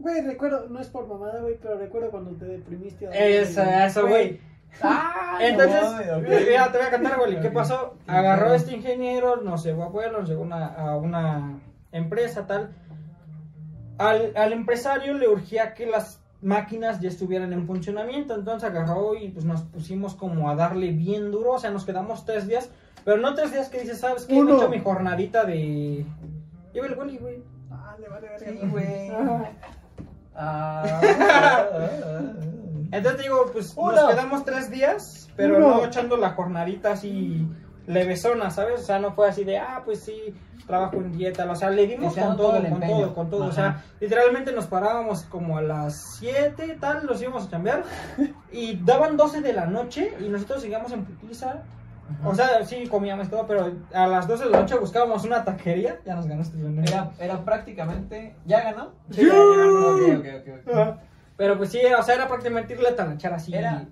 Güey, 0.01 0.23
recuerdo, 0.23 0.69
no 0.69 0.81
es 0.81 0.89
por 0.89 1.07
mamada, 1.07 1.41
güey, 1.41 1.57
pero 1.61 1.77
recuerdo 1.79 2.11
cuando 2.11 2.31
te 2.33 2.45
deprimiste. 2.45 3.09
Eso, 3.13 3.63
eso, 3.63 4.07
güey. 4.09 4.41
Ah, 4.83 5.39
Entonces, 5.41 5.83
no 5.83 6.19
mira, 6.21 6.71
te 6.73 6.79
voy 6.79 6.87
a 6.87 6.91
contar, 6.91 7.19
güey, 7.19 7.41
¿qué 7.41 7.51
pasó? 7.51 7.97
Agarró 8.07 8.55
este 8.55 8.75
ingeniero, 8.75 9.37
nos 9.37 9.65
llevó 9.65 9.85
a 9.85 9.93
Puebla, 9.93 10.19
nos 10.21 10.29
llevó 10.29 10.43
una- 10.43 10.67
a 10.67 10.97
una 10.97 11.59
empresa, 11.93 12.47
tal. 12.47 12.71
Al, 13.99 14.33
al 14.37 14.53
empresario 14.53 15.15
le 15.15 15.29
urgía 15.29 15.75
que 15.75 15.87
las 15.87 16.23
máquinas 16.41 17.01
ya 17.01 17.09
estuvieran 17.09 17.53
en 17.53 17.67
funcionamiento, 17.67 18.35
entonces 18.37 18.69
agarró 18.71 19.17
y 19.17 19.31
pues 19.31 19.45
nos 19.45 19.63
pusimos 19.63 20.15
como 20.15 20.49
a 20.49 20.55
darle 20.55 20.93
bien 20.93 21.33
duro, 21.33 21.53
o 21.55 21.59
sea, 21.59 21.71
nos 21.71 21.85
quedamos 21.85 22.25
tres 22.25 22.47
días, 22.47 22.71
pero 23.05 23.17
no 23.17 23.35
tres 23.35 23.51
días 23.53 23.69
que 23.69 23.81
dices, 23.81 23.99
¿sabes 23.99 24.27
qué? 24.27 24.37
He 24.37 24.41
Uno. 24.41 24.57
hecho 24.57 24.69
mi 24.69 24.79
jornadita 24.79 25.45
de... 25.45 26.07
Lleva 26.73 26.87
el 26.87 26.95
goli, 26.95 27.19
güey. 27.19 27.43
Vale, 27.69 28.09
vale, 28.09 28.29
vale. 28.29 28.39
Sí, 28.61 28.67
güey. 28.69 29.11
Ajá. 29.11 29.51
Ah. 30.37 31.01
Entonces 32.91 33.23
digo, 33.23 33.47
pues 33.53 33.73
Uno. 33.77 33.93
nos 33.93 34.11
quedamos 34.11 34.45
tres 34.45 34.71
días, 34.71 35.29
pero 35.37 35.57
Uno. 35.57 35.69
no 35.77 35.85
echando 35.85 36.17
la 36.17 36.31
jornadita 36.31 36.93
así 36.93 37.47
levesona, 37.87 38.51
¿sabes? 38.51 38.81
O 38.83 38.85
sea, 38.85 38.99
no 38.99 39.13
fue 39.13 39.29
así 39.29 39.45
de, 39.45 39.59
ah, 39.59 39.83
pues 39.85 40.01
sí, 40.01 40.35
trabajo 40.67 40.97
en 40.97 41.13
dieta, 41.13 41.51
o 41.51 41.55
sea, 41.55 41.71
le 41.71 41.87
dimos 41.87 42.15
con 42.15 42.37
todo 42.37 42.53
todo, 42.53 42.69
con 42.69 42.81
todo, 42.81 43.15
con 43.15 43.31
todo, 43.31 43.41
o 43.47 43.49
Ajá. 43.49 43.55
sea, 43.55 43.85
literalmente 44.01 44.53
nos 44.53 44.67
parábamos 44.67 45.23
como 45.25 45.57
a 45.57 45.63
las 45.63 46.19
7, 46.19 46.77
tal, 46.79 47.07
los 47.07 47.21
íbamos 47.23 47.47
a 47.47 47.51
chambear, 47.51 47.85
y 48.53 48.77
daban 48.85 49.17
12 49.17 49.41
de 49.41 49.55
la 49.55 49.65
noche, 49.65 50.13
y 50.21 50.29
nosotros 50.29 50.61
seguíamos 50.61 50.93
en 50.93 51.07
putiza, 51.07 51.63
o 52.25 52.35
sea, 52.35 52.65
sí 52.65 52.87
comíamos 52.89 53.29
todo, 53.29 53.47
pero 53.47 53.71
a 53.93 54.07
las 54.07 54.27
12 54.29 54.45
de 54.45 54.51
la 54.51 54.61
noche 54.61 54.79
buscábamos 54.79 55.25
una 55.25 55.45
taquería, 55.45 56.01
ya 56.05 56.15
nos 56.15 56.27
ganaste, 56.27 56.57
güey. 56.59 56.79
Era, 56.81 57.11
era 57.19 57.45
prácticamente. 57.45 58.35
¿Ya 58.47 58.63
ganó? 58.63 58.93
Sí, 59.11 59.27
ya 59.27 59.35
ganó. 59.35 59.91
Ok, 59.91 60.01
ok, 60.19 60.27
ok, 60.41 60.67
ok. 60.67 60.75
Ajá. 60.75 60.99
Pero 61.39 61.57
pues 61.57 61.71
sí, 61.71 61.81
o 61.99 62.03
sea, 62.03 62.17
era 62.17 62.29
prácticamente 62.29 62.75
irle 62.75 62.89
a 62.89 62.97
talachar 62.97 63.33
así. 63.33 63.55
Era. 63.55 63.87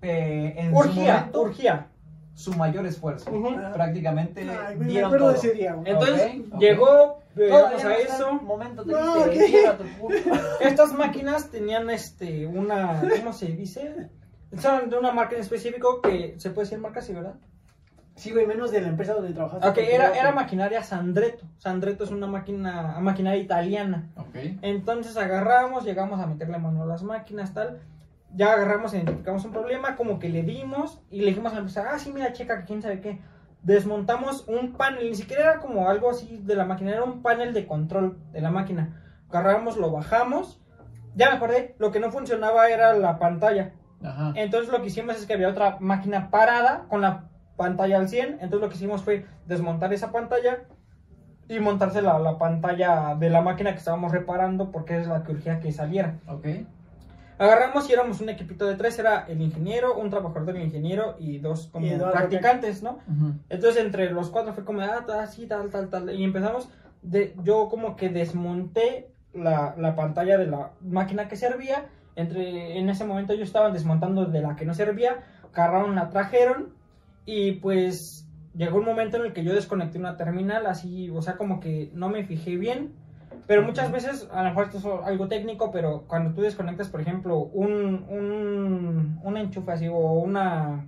eh, 0.00 0.54
en 0.56 0.70
su 0.70 0.78
urgía, 0.78 1.14
momento, 1.16 1.42
urgía. 1.42 1.86
su 2.34 2.54
mayor 2.54 2.86
esfuerzo. 2.86 3.30
Ujú. 3.30 3.54
Prácticamente 3.74 4.48
Ay, 4.48 4.76
dieron 4.78 5.18
todo. 5.18 5.32
de 5.32 5.38
ese 5.38 5.50
día. 5.52 5.76
Entonces 5.84 6.32
llegó, 6.58 7.18
llegamos 7.36 7.82
Todavía 7.82 7.86
a 7.86 7.88
no 8.08 8.14
eso. 8.14 8.32
Momento 8.34 8.84
No, 8.86 9.24
triste. 9.24 9.44
ok. 9.44 9.48
Cierra 9.50 9.76
tu 9.76 9.84
puta. 10.00 10.40
Estas 10.60 10.92
máquinas 10.94 11.50
tenían 11.50 11.90
este 11.90 12.46
una, 12.46 13.02
¿cómo 13.18 13.32
se 13.32 13.46
dice? 13.46 14.08
Son 14.58 14.88
de 14.88 14.96
una 14.96 15.10
marca 15.12 15.34
en 15.34 15.40
específico 15.42 16.00
que 16.00 16.36
se 16.38 16.50
puede 16.50 16.66
decir 16.66 16.78
marca, 16.78 17.02
sí, 17.02 17.12
¿verdad? 17.12 17.34
Sí, 18.18 18.32
güey, 18.32 18.46
menos 18.46 18.72
de 18.72 18.80
la 18.80 18.88
empresa 18.88 19.14
donde 19.14 19.32
trabajaste. 19.32 19.64
Ok, 19.68 19.74
porque 19.76 19.94
era, 19.94 20.10
era 20.10 20.32
maquinaria 20.32 20.82
Sandretto. 20.82 21.46
Sandretto 21.58 22.02
es 22.02 22.10
una 22.10 22.26
máquina, 22.26 22.98
maquinaria 23.00 23.40
italiana. 23.40 24.10
Ok. 24.16 24.34
Entonces 24.62 25.16
agarramos, 25.16 25.84
llegamos 25.84 26.20
a 26.20 26.26
meterle 26.26 26.58
mano 26.58 26.82
a 26.82 26.86
las 26.86 27.04
máquinas, 27.04 27.54
tal. 27.54 27.80
ya 28.34 28.52
agarramos, 28.52 28.92
identificamos 28.92 29.44
un 29.44 29.52
problema, 29.52 29.94
como 29.94 30.18
que 30.18 30.30
le 30.30 30.42
dimos 30.42 31.00
y 31.10 31.20
le 31.20 31.26
dijimos 31.26 31.52
a 31.52 31.54
la 31.54 31.60
empresa, 31.60 31.90
ah, 31.92 31.98
sí, 32.00 32.12
mira, 32.12 32.32
checa, 32.32 32.58
que 32.58 32.64
quién 32.64 32.82
sabe 32.82 33.00
qué. 33.00 33.20
Desmontamos 33.62 34.48
un 34.48 34.72
panel, 34.72 35.10
ni 35.10 35.14
siquiera 35.14 35.44
era 35.44 35.58
como 35.60 35.88
algo 35.88 36.10
así 36.10 36.40
de 36.42 36.56
la 36.56 36.64
máquina, 36.64 36.90
era 36.90 37.04
un 37.04 37.22
panel 37.22 37.54
de 37.54 37.68
control 37.68 38.18
de 38.32 38.40
la 38.40 38.50
máquina. 38.50 39.00
Agarramos, 39.28 39.76
lo 39.76 39.92
bajamos. 39.92 40.60
Ya 41.14 41.30
me 41.30 41.36
acordé, 41.36 41.76
lo 41.78 41.92
que 41.92 42.00
no 42.00 42.10
funcionaba 42.10 42.68
era 42.68 42.94
la 42.94 43.20
pantalla. 43.20 43.74
Ajá. 44.02 44.32
Entonces 44.34 44.72
lo 44.72 44.80
que 44.80 44.88
hicimos 44.88 45.16
es 45.16 45.26
que 45.26 45.34
había 45.34 45.48
otra 45.48 45.76
máquina 45.80 46.30
parada 46.30 46.86
con 46.88 47.00
la 47.00 47.27
pantalla 47.58 47.98
al 47.98 48.08
100. 48.08 48.38
Entonces 48.40 48.60
lo 48.60 48.68
que 48.70 48.76
hicimos 48.76 49.02
fue 49.02 49.26
desmontar 49.46 49.92
esa 49.92 50.10
pantalla 50.10 50.60
y 51.48 51.58
montarse 51.60 52.00
la, 52.00 52.18
la 52.18 52.38
pantalla 52.38 53.14
de 53.14 53.28
la 53.28 53.42
máquina 53.42 53.72
que 53.72 53.78
estábamos 53.78 54.12
reparando 54.12 54.70
porque 54.70 54.98
es 54.98 55.06
la 55.06 55.24
que 55.24 55.32
urgía 55.32 55.60
que 55.60 55.72
saliera. 55.72 56.18
Ok. 56.26 56.46
Agarramos 57.38 57.88
y 57.88 57.92
éramos 57.92 58.20
un 58.20 58.30
equipito 58.30 58.66
de 58.66 58.74
tres, 58.74 58.98
era 58.98 59.24
el 59.28 59.40
ingeniero, 59.40 59.96
un 59.96 60.10
trabajador 60.10 60.46
del 60.46 60.62
ingeniero 60.62 61.14
y 61.20 61.38
dos 61.38 61.68
como 61.68 61.86
Y 61.86 61.90
dos 61.90 62.10
practicantes, 62.10 62.82
¿no? 62.82 62.98
Ujú. 63.06 63.34
Entonces 63.48 63.84
entre 63.84 64.10
los 64.10 64.30
cuatro 64.30 64.52
fue 64.54 64.64
como, 64.64 64.80
ah, 64.80 65.04
así, 65.20 65.46
tal, 65.46 65.70
tal, 65.70 65.88
tal. 65.88 66.10
Y 66.12 66.24
empezamos, 66.24 66.68
de, 67.02 67.36
yo 67.44 67.68
como 67.68 67.94
que 67.94 68.08
desmonté 68.08 69.12
la, 69.32 69.74
la 69.78 69.94
pantalla 69.94 70.36
de 70.36 70.48
la 70.48 70.72
máquina 70.80 71.28
que 71.28 71.36
servía. 71.36 71.86
Entre, 72.16 72.76
en 72.76 72.90
ese 72.90 73.04
momento 73.04 73.34
yo 73.34 73.44
estaba 73.44 73.70
desmontando 73.70 74.24
de 74.24 74.40
la 74.40 74.56
que 74.56 74.64
no 74.66 74.74
servía. 74.74 75.18
Agarraron, 75.52 75.94
la 75.94 76.10
trajeron. 76.10 76.74
Y 77.30 77.52
pues 77.52 78.26
llegó 78.56 78.78
un 78.78 78.86
momento 78.86 79.18
en 79.18 79.26
el 79.26 79.32
que 79.34 79.44
yo 79.44 79.52
desconecté 79.54 79.98
una 79.98 80.16
terminal, 80.16 80.64
así, 80.66 81.10
o 81.10 81.20
sea, 81.20 81.36
como 81.36 81.60
que 81.60 81.90
no 81.92 82.08
me 82.08 82.24
fijé 82.24 82.56
bien. 82.56 82.94
Pero 83.46 83.60
muchas 83.62 83.92
veces, 83.92 84.26
a 84.32 84.42
lo 84.42 84.48
mejor 84.48 84.64
esto 84.64 84.78
es 84.78 85.06
algo 85.06 85.28
técnico, 85.28 85.70
pero 85.70 86.04
cuando 86.08 86.32
tú 86.32 86.40
desconectas, 86.40 86.88
por 86.88 87.02
ejemplo, 87.02 87.36
un, 87.38 88.06
un, 88.08 89.20
un 89.22 89.36
enchufe 89.36 89.70
así 89.72 89.88
o 89.88 89.98
una 89.98 90.86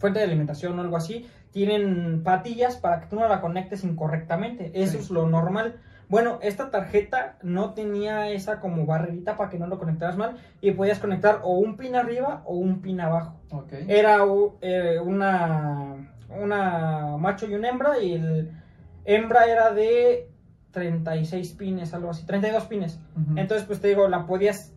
fuente 0.00 0.18
de 0.18 0.24
alimentación 0.24 0.76
o 0.76 0.82
algo 0.82 0.96
así, 0.96 1.26
tienen 1.52 2.24
patillas 2.24 2.76
para 2.76 2.98
que 3.00 3.06
tú 3.06 3.14
no 3.14 3.28
la 3.28 3.40
conectes 3.40 3.84
incorrectamente. 3.84 4.72
Eso 4.74 4.94
Sí. 4.94 4.98
es 4.98 5.10
lo 5.10 5.28
normal. 5.28 5.76
Bueno, 6.14 6.38
esta 6.42 6.70
tarjeta 6.70 7.38
no 7.42 7.74
tenía 7.74 8.30
esa 8.30 8.60
como 8.60 8.86
barrerita 8.86 9.36
para 9.36 9.50
que 9.50 9.58
no 9.58 9.66
lo 9.66 9.80
conectaras 9.80 10.16
mal 10.16 10.36
y 10.60 10.70
podías 10.70 11.00
conectar 11.00 11.40
o 11.42 11.58
un 11.58 11.76
pin 11.76 11.96
arriba 11.96 12.42
o 12.44 12.54
un 12.54 12.82
pin 12.82 13.00
abajo. 13.00 13.40
Era 13.88 14.18
eh, 14.60 15.00
una, 15.04 16.14
una 16.28 17.16
macho 17.18 17.46
y 17.46 17.54
una 17.56 17.68
hembra 17.68 17.98
y 17.98 18.12
el 18.12 18.52
hembra 19.04 19.46
era 19.46 19.72
de 19.72 20.30
36 20.70 21.52
pines, 21.54 21.92
algo 21.94 22.10
así, 22.10 22.24
32 22.24 22.62
pines. 22.66 23.00
Ujú. 23.16 23.36
Entonces, 23.36 23.66
pues 23.66 23.80
te 23.80 23.88
digo, 23.88 24.06
la 24.06 24.24
podías 24.24 24.72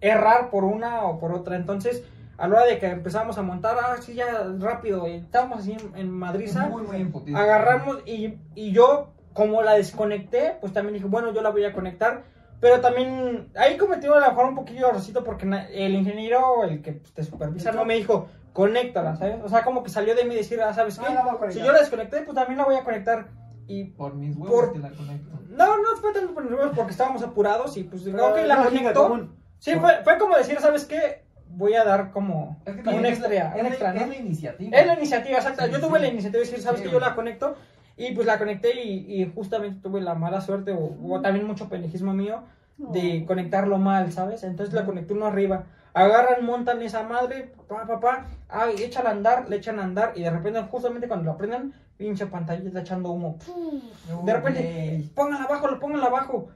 errar 0.00 0.48
por 0.48 0.64
una 0.64 1.02
o 1.04 1.18
por 1.18 1.32
otra. 1.32 1.56
Entonces, 1.56 2.02
a 2.38 2.48
la 2.48 2.56
hora 2.56 2.64
de 2.66 2.78
que 2.78 2.86
empezamos 2.86 3.36
a 3.36 3.42
montar, 3.42 3.76
ah, 3.78 3.96
sí, 4.00 4.14
ya 4.14 4.42
rápido, 4.58 5.06
y 5.06 5.16
estábamos 5.16 5.58
así 5.58 5.72
en, 5.72 5.98
en 5.98 6.10
Madriza, 6.10 6.66
muy, 6.66 6.84
muy 6.84 6.96
imputido. 6.96 7.36
agarramos 7.36 7.98
y, 8.06 8.38
y 8.54 8.72
yo, 8.72 9.12
como 9.32 9.62
la 9.62 9.74
desconecté, 9.74 10.56
pues 10.60 10.72
también 10.72 10.94
dije, 10.94 11.06
bueno, 11.06 11.32
yo 11.32 11.42
la 11.42 11.50
voy 11.50 11.64
a 11.64 11.72
conectar. 11.72 12.24
Pero 12.60 12.80
también 12.80 13.48
ahí 13.56 13.76
cometí 13.76 14.06
a 14.06 14.10
lo 14.10 14.20
mejor 14.20 14.44
un 14.46 14.54
poquillo 14.54 14.82
de 14.82 14.88
errorcito 14.90 15.24
porque 15.24 15.46
el 15.72 15.94
ingeniero, 15.94 16.62
el 16.62 16.80
que 16.80 16.92
te 16.92 17.24
supervisa, 17.24 17.72
no 17.72 17.84
me 17.84 17.94
dijo, 17.94 18.28
conéctala, 18.52 19.16
¿sabes? 19.16 19.38
O 19.42 19.48
sea, 19.48 19.64
como 19.64 19.82
que 19.82 19.90
salió 19.90 20.14
de 20.14 20.24
mí 20.24 20.34
decir, 20.36 20.60
ah, 20.62 20.72
¿sabes 20.72 20.96
qué? 20.98 21.06
Ah, 21.08 21.36
si 21.50 21.58
yo 21.58 21.72
la 21.72 21.80
desconecté, 21.80 22.20
pues 22.22 22.36
también 22.36 22.58
la 22.58 22.64
voy 22.64 22.76
a 22.76 22.84
conectar. 22.84 23.26
Y 23.66 23.84
Por 23.86 24.14
mis 24.14 24.36
huevos 24.36 24.50
Por- 24.54 24.72
que 24.74 24.78
la 24.78 24.90
conecto. 24.90 25.38
no, 25.48 25.76
no 25.78 25.96
fue 26.00 26.12
tanto 26.12 26.34
por 26.34 26.44
nervios 26.44 26.72
porque 26.76 26.92
estábamos 26.92 27.22
apurados 27.22 27.76
y 27.76 27.84
pues, 27.84 28.02
Pero 28.04 28.28
ok, 28.28 28.36
la 28.44 28.92
común. 28.92 29.34
Sí, 29.58 29.72
fue, 29.76 30.02
fue 30.04 30.18
como 30.18 30.36
decir, 30.36 30.58
¿sabes 30.60 30.84
qué? 30.84 31.24
Voy 31.46 31.74
a 31.74 31.84
dar 31.84 32.10
como 32.12 32.60
Es 32.64 32.74
que 32.74 32.78
un 32.80 32.84
también 32.84 33.06
es 33.06 33.20
la- 33.20 33.26
extra, 33.68 33.94
es. 33.94 34.02
Es 34.02 34.08
la 34.08 34.16
iniciativa. 34.16 34.78
Es 34.78 34.86
la 34.86 34.94
iniciativa, 34.94 35.36
exacta. 35.38 35.66
Sí, 35.66 35.72
yo 35.72 35.80
tuve 35.80 35.98
sí. 35.98 36.02
la 36.02 36.08
iniciativa 36.08 36.40
de 36.42 36.46
decir, 36.48 36.62
¿sabes 36.62 36.80
Sí, 36.80 36.86
qué? 36.86 36.92
Yo 36.92 37.00
la 37.00 37.14
conecto. 37.14 37.56
Y 37.96 38.12
pues 38.14 38.26
la 38.26 38.38
conecté 38.38 38.82
y, 38.82 39.22
y 39.22 39.32
justamente 39.34 39.80
tuve 39.82 40.00
la 40.00 40.14
mala 40.14 40.40
suerte 40.40 40.72
o, 40.72 40.96
o 41.02 41.20
también 41.20 41.46
mucho 41.46 41.68
pendejismo 41.68 42.14
mío 42.14 42.42
de 42.78 43.24
conectarlo 43.26 43.78
mal, 43.78 44.12
¿sabes? 44.12 44.42
Entonces 44.42 44.74
la 44.74 44.84
conecté 44.84 45.12
uno 45.12 45.26
arriba. 45.26 45.66
Agarran, 45.94 46.44
montan 46.44 46.80
esa 46.82 47.02
madre, 47.02 47.52
pa, 47.68 47.86
pa, 47.86 48.00
pa, 48.00 48.26
ay, 48.48 48.76
echan 48.78 49.06
a 49.06 49.10
andar, 49.10 49.48
le 49.50 49.56
echan 49.56 49.78
a 49.78 49.84
andar 49.84 50.12
y 50.16 50.22
de 50.22 50.30
repente 50.30 50.62
justamente 50.70 51.06
cuando 51.06 51.30
la 51.30 51.36
prenden, 51.36 51.74
pinche 51.98 52.26
pantalla 52.26 52.66
está 52.66 52.80
echando 52.80 53.10
humo. 53.10 53.36
De 54.24 54.32
repente, 54.32 55.04
pónganla 55.14 55.44
abajo, 55.44 55.68
lo 55.68 55.78
pongan 55.78 56.02
abajo. 56.02 56.48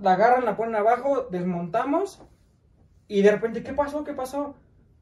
La 0.00 0.12
agarran, 0.12 0.44
la 0.44 0.56
ponen 0.56 0.76
abajo, 0.76 1.28
desmontamos. 1.30 2.22
Y 3.08 3.22
de 3.22 3.32
repente, 3.32 3.62
¿qué 3.62 3.72
pasó? 3.72 4.04
¿Qué 4.04 4.14
pasó? 4.14 4.54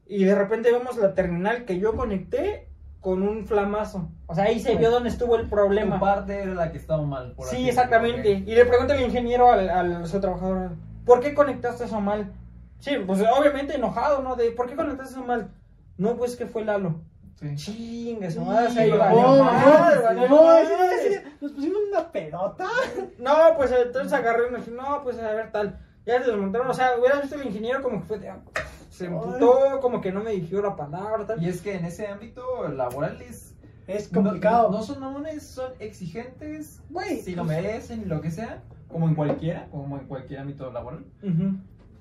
Y 0.05 0.23
de 0.23 0.35
repente 0.35 0.71
vemos 0.71 0.97
la 0.97 1.13
terminal 1.13 1.65
que 1.65 1.79
yo 1.79 1.95
conecté 1.95 2.66
con 3.01 3.23
un 3.23 3.45
flamazo. 3.45 4.09
O 4.25 4.35
sea, 4.35 4.45
ahí 4.45 4.59
se 4.59 4.75
vio 4.75 4.91
dónde 4.91 5.09
estuvo 5.09 5.35
el 5.35 5.43
Tu 5.43 5.49
problema. 5.49 5.99
parte 5.99 6.41
era 6.41 6.53
la 6.53 6.71
que 6.71 6.77
estaba 6.77 7.03
mal. 7.03 7.33
Por 7.33 7.47
Sí, 7.47 7.67
exactamente. 7.69 8.29
Y 8.29 8.55
le 8.55 8.65
pregunta 8.65 8.95
el 8.95 9.01
ingeniero 9.03 9.51
al, 9.51 9.69
al 9.69 10.07
su 10.07 10.19
trabajador, 10.19 10.71
¿por 11.05 11.19
qué 11.21 11.33
conectaste 11.33 11.85
eso 11.85 12.01
mal? 12.01 12.31
Sí, 12.79 12.95
pues 13.05 13.21
obviamente 13.21 13.75
enojado, 13.75 14.21
¿no? 14.21 14.35
De, 14.35 14.51
¿por 14.51 14.67
qué 14.67 14.75
conectaste 14.75 15.13
eso 15.13 15.23
mal? 15.23 15.49
No, 15.97 16.15
pues 16.15 16.35
que 16.35 16.45
fue 16.45 16.63
Lalo. 16.63 16.95
Sí. 17.39 18.17
Se 18.19 18.39
no, 18.39 18.69
sí, 18.69 18.79
sí, 21.03 21.15
Nos 21.39 21.51
pusimos 21.51 21.77
una 21.91 22.11
pedota. 22.11 22.65
No, 23.19 23.35
pues 23.55 23.71
entonces 23.71 24.11
agarré 24.13 24.47
y 24.47 24.51
me 24.51 24.57
dije, 24.59 24.71
no, 24.71 25.03
pues 25.03 25.19
a 25.19 25.31
ver 25.33 25.51
tal. 25.51 25.79
Ya 26.05 26.19
se 26.19 26.31
desmontaron, 26.31 26.69
o 26.69 26.73
sea, 26.73 26.97
hubieras 26.97 27.21
visto 27.21 27.35
el 27.35 27.45
ingeniero 27.47 27.81
como 27.83 27.99
que 28.01 28.07
fue 28.07 28.19
de, 28.19 28.29
ah, 28.29 28.39
se 28.89 29.05
emputó, 29.05 29.79
como 29.81 30.01
que 30.01 30.11
no 30.11 30.23
me 30.23 30.31
dirigió 30.31 30.61
la 30.61 30.75
palabra, 30.75 31.25
tal. 31.25 31.41
Y 31.43 31.47
es 31.49 31.61
que 31.61 31.75
en 31.75 31.85
ese 31.85 32.07
ámbito 32.07 32.67
laboral 32.69 33.21
es 33.21 33.55
Es 33.87 34.11
no- 34.11 34.21
complicado. 34.23 34.69
No, 34.71 34.81
son 34.83 34.99
mamones, 34.99 35.43
son 35.47 35.71
exigentes. 35.79 36.81
Si 37.23 37.35
lo 37.35 37.43
merecen 37.45 38.01
y 38.01 38.05
lo 38.05 38.21
que 38.21 38.31
sea. 38.31 38.63
Como 38.89 39.07
en 39.09 39.15
cualquiera, 39.15 39.67
como 39.69 39.97
en 39.99 40.07
cualquier 40.07 40.39
ámbito 40.39 40.71
laboral. 40.71 41.05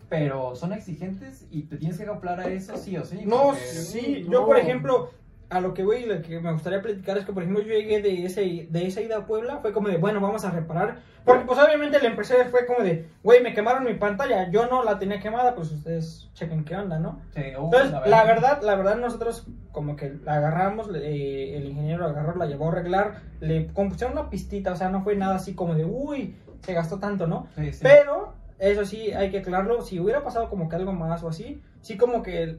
Pero 0.09 0.55
son 0.55 0.73
exigentes 0.73 1.47
y 1.51 1.63
te 1.63 1.77
tienes 1.79 1.99
que 1.99 2.05
acoplar 2.05 2.39
a 2.41 2.47
eso 2.49 2.77
sí 2.77 2.97
o 2.97 3.05
sí. 3.05 3.23
No, 3.27 3.47
porque- 3.47 3.61
sí, 3.61 4.23
no. 4.27 4.33
yo 4.33 4.47
por 4.47 4.57
ejemplo, 4.57 5.11
a 5.49 5.61
lo 5.61 5.75
que 5.75 5.85
voy 5.85 5.99
y 5.99 6.07
lo 6.07 6.23
que 6.23 6.41
me 6.41 6.53
gustaría 6.53 6.83
platicar 6.83 7.19
es 7.19 7.25
que 7.25 7.33
por 7.33 7.43
ejemplo 7.43 7.63
yo 7.63 7.73
llegué 7.73 8.03
de 8.03 8.25
ese 8.25 8.67
de 8.69 8.87
esa 8.87 9.01
ida 9.01 9.19
a 9.19 9.27
Puebla, 9.27 9.59
fue 9.59 9.73
como 9.73 9.89
de, 9.89 9.97
bueno, 9.97 10.21
vamos 10.21 10.45
a 10.45 10.51
reparar, 10.51 10.99
porque 11.25 11.45
pues 11.45 11.59
obviamente 11.59 11.99
el 11.99 12.07
empresario 12.07 12.47
fue 12.47 12.67
como 12.67 12.81
de, 12.81 13.09
güey, 13.23 13.43
me 13.43 13.55
quemaron 13.55 13.85
mi 13.85 13.95
pantalla, 13.95 14.51
yo 14.51 14.67
no 14.67 14.83
la 14.83 14.99
tenía 14.99 15.21
quemada, 15.21 15.55
pues 15.55 15.71
ustedes 15.71 16.29
chequen 16.35 16.65
qué 16.65 16.75
onda, 16.75 16.99
¿no? 16.99 17.21
Sí, 17.35 17.43
oh, 17.57 17.67
Entonces, 17.67 17.93
la 18.09 18.25
verdad, 18.25 18.61
la 18.63 18.75
verdad 18.75 18.97
nosotros 18.97 19.47
como 19.71 19.95
que 19.95 20.15
la 20.25 20.37
agarramos, 20.37 20.89
eh, 20.95 21.57
el 21.57 21.67
ingeniero 21.67 22.05
la 22.05 22.11
agarró, 22.11 22.37
la 22.37 22.47
llevó 22.47 22.67
a 22.67 22.73
arreglar, 22.73 23.21
le 23.41 23.69
compusieron 23.69 24.19
una 24.19 24.31
pistita, 24.31 24.73
o 24.73 24.77
sea, 24.77 24.89
no 24.89 25.03
fue 25.03 25.15
nada 25.15 25.37
así 25.37 25.55
como 25.55 25.75
de, 25.75 25.85
uy, 25.85 26.35
se 26.63 26.73
gastó 26.73 26.99
tanto, 26.99 27.29
¿no? 27.29 27.47
Sí, 27.55 27.73
sí. 27.73 27.81
Pero, 27.83 28.35
eso 28.59 28.85
sí, 28.85 29.13
hay 29.13 29.31
que 29.31 29.39
aclararlo, 29.39 29.83
si 29.83 30.01
hubiera 30.01 30.25
pasado 30.25 30.49
como 30.49 30.69
que 30.69 30.77
algo 30.77 30.93
más 30.93 31.23
o 31.23 31.29
así, 31.29 31.63
sí 31.83 31.97
como 31.97 32.23
que 32.23 32.59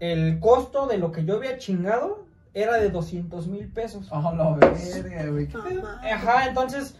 el, 0.00 0.40
costo 0.40 0.86
de 0.86 0.98
lo 0.98 1.12
que 1.12 1.24
yo 1.24 1.36
había 1.36 1.58
chingado 1.58 2.24
era 2.54 2.74
de 2.74 2.90
200 2.90 3.46
mil 3.48 3.68
pesos. 3.68 4.08
Oh, 4.10 4.32
la 4.34 4.54
verga, 4.54 5.26
güey. 5.26 5.48
Ajá, 6.12 6.46
entonces, 6.48 6.96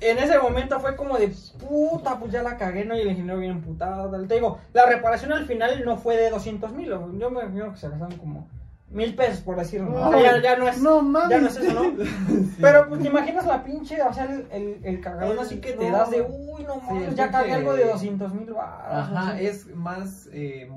en 0.00 0.18
ese 0.18 0.38
momento 0.38 0.78
fue 0.80 0.96
como 0.96 1.16
de, 1.16 1.32
puta, 1.58 2.18
pues 2.18 2.32
ya 2.32 2.42
la 2.42 2.56
cagué, 2.56 2.84
¿no? 2.84 2.96
Y 2.96 3.00
el 3.00 3.08
ingeniero 3.08 3.38
bien 3.38 3.52
emputado, 3.52 4.10
tal. 4.10 4.28
Te 4.28 4.34
digo, 4.34 4.58
la 4.72 4.86
reparación 4.86 5.32
al 5.32 5.46
final 5.46 5.82
no 5.84 5.96
fue 5.96 6.16
de 6.16 6.30
200 6.30 6.72
mil, 6.72 6.88
yo 6.88 7.30
me 7.30 7.42
imagino 7.42 7.72
que 7.72 7.78
se 7.78 7.88
gastaron 7.88 8.18
como 8.18 8.46
mil 8.90 9.14
pesos, 9.14 9.40
por 9.40 9.56
decirlo. 9.56 9.90
¿no? 9.90 10.08
O 10.08 10.12
sea, 10.12 10.36
ya, 10.36 10.42
ya 10.42 10.56
no 10.56 10.68
es... 10.68 10.80
No 10.80 11.02
mames. 11.02 11.30
Ya 11.30 11.40
no 11.40 11.48
es 11.48 11.56
eso, 11.56 11.74
¿no? 11.74 12.04
Pero 12.60 12.88
pues 12.88 13.02
te 13.02 13.08
imaginas 13.08 13.46
la 13.46 13.64
pinche, 13.64 14.00
o 14.02 14.12
sea, 14.12 14.24
el, 14.24 14.46
el, 14.52 14.80
el 14.84 15.00
cagadón 15.00 15.38
así 15.38 15.58
que 15.58 15.72
te 15.72 15.90
No. 15.90 15.96
das 15.96 16.10
de, 16.10 16.22
uy, 16.22 16.64
no 16.64 16.76
mames, 16.76 17.14
ya 17.14 17.30
cagué 17.30 17.54
algo 17.54 17.74
de 17.74 17.86
200 17.86 18.34
mil 18.34 18.52
baros. 18.52 19.10
Ajá, 19.10 19.40
es 19.40 19.74
más. 19.74 20.28
Eh, 20.32 20.70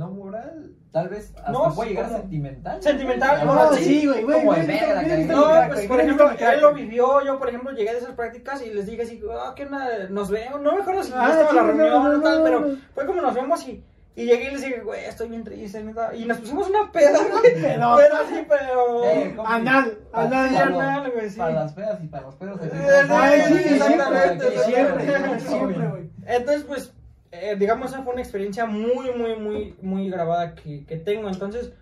no 0.00 0.10
moral, 0.10 0.72
tal 0.92 1.08
vez 1.08 1.32
hasta 1.36 1.52
No, 1.52 1.72
puede 1.74 1.90
llegar 1.90 2.06
como- 2.06 2.18
sentimental. 2.20 2.82
Sentimental, 2.82 3.46
no, 3.46 3.72
sí, 3.74 4.06
güey, 4.06 4.22
güey, 4.24 4.38
Como 4.40 4.54
de 4.54 4.64
güey, 4.64 4.78
verga, 4.80 5.02
güey, 5.02 5.14
güey, 5.14 5.26
No, 5.26 5.44
pues 5.68 5.86
por 5.86 6.00
ejemplo, 6.00 6.30
él 6.38 6.60
lo 6.60 6.74
vivió, 6.74 7.24
yo 7.24 7.38
por 7.38 7.48
ejemplo 7.48 7.70
llegué 7.72 7.92
de 7.92 7.98
esas 7.98 8.14
prácticas 8.14 8.62
y 8.64 8.70
les 8.72 8.86
dije 8.86 9.02
así, 9.02 9.20
ah, 9.30 9.52
¿qué 9.54 9.66
onda? 9.66 9.86
Nos 10.08 10.30
vemos, 10.30 10.60
no 10.62 10.74
me 10.74 10.80
acuerdo 10.80 11.02
si 11.02 11.12
Ah, 11.14 11.28
estaba 11.30 11.50
sí, 11.50 11.56
la 11.56 11.62
reunión 11.64 11.90
no, 11.90 12.18
o 12.18 12.20
tal, 12.22 12.38
no, 12.38 12.44
pero 12.44 12.76
fue 12.94 13.06
como 13.06 13.20
nos 13.20 13.34
vemos 13.34 13.68
y, 13.68 13.84
y 14.16 14.24
llegué 14.24 14.48
y 14.48 14.50
les 14.52 14.62
dije, 14.62 14.80
güey, 14.80 15.04
estoy 15.04 15.28
bien 15.28 15.44
triste, 15.44 15.84
y 16.16 16.24
nos 16.24 16.38
pusimos 16.38 16.68
una 16.70 16.90
peda, 16.90 17.18
güey, 17.30 17.54
pero 17.62 17.84
así, 17.84 18.46
pero... 18.48 19.04
Eh, 19.04 19.34
compi, 19.36 19.52
Anal, 19.52 19.98
anal, 20.12 20.56
anal, 20.56 21.10
güey, 21.12 21.30
sí. 21.30 21.38
Para 21.38 21.52
las 21.52 21.74
feas 21.74 22.02
y 22.02 22.06
para 22.08 22.24
los 22.24 22.34
pedos. 22.36 22.60
de 22.60 22.66
Eh, 22.68 23.06
Ay, 23.10 23.40
sí, 23.42 23.58
Sí, 23.58 23.78
siempre, 23.78 25.40
siempre, 25.40 25.88
güey. 25.88 26.10
Entonces, 26.26 26.64
pues, 26.64 26.92
eh, 27.32 27.56
digamos, 27.58 27.92
esa 27.92 28.02
fue 28.02 28.12
una 28.12 28.22
experiencia 28.22 28.66
muy, 28.66 29.10
muy, 29.16 29.36
muy, 29.36 29.74
muy 29.82 30.10
grabada 30.10 30.54
que, 30.54 30.84
que 30.84 30.96
tengo. 30.96 31.28
Entonces, 31.28 31.72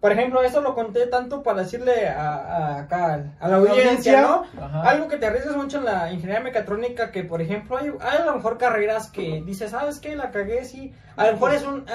por 0.00 0.12
ejemplo, 0.12 0.42
eso 0.42 0.60
lo 0.60 0.74
conté 0.74 1.06
tanto 1.06 1.42
para 1.42 1.62
decirle 1.62 2.08
a, 2.08 2.34
a- 2.34 2.78
acá 2.80 3.32
a 3.40 3.48
la 3.48 3.56
audiencia, 3.56 3.84
audiencia. 3.86 4.20
¿no? 4.22 4.44
Ajá. 4.62 4.82
Algo 4.90 5.08
que 5.08 5.16
te 5.16 5.26
arriesgas 5.26 5.56
mucho 5.56 5.78
en 5.78 5.84
la 5.86 6.12
ingeniería 6.12 6.42
mecatrónica, 6.44 7.10
que 7.12 7.24
por 7.24 7.40
ejemplo 7.40 7.76
hay, 7.76 7.90
hay 8.00 8.18
a 8.18 8.24
lo 8.24 8.34
mejor 8.36 8.58
carreras 8.58 9.10
que 9.10 9.42
dices, 9.44 9.70
¿sabes 9.70 9.98
qué? 10.00 10.14
La 10.16 10.30
cagué, 10.30 10.64
sí. 10.64 10.92
A 11.16 11.26
lo 11.26 11.32
mejor 11.32 11.54
es 11.54 11.64
un, 11.64 11.86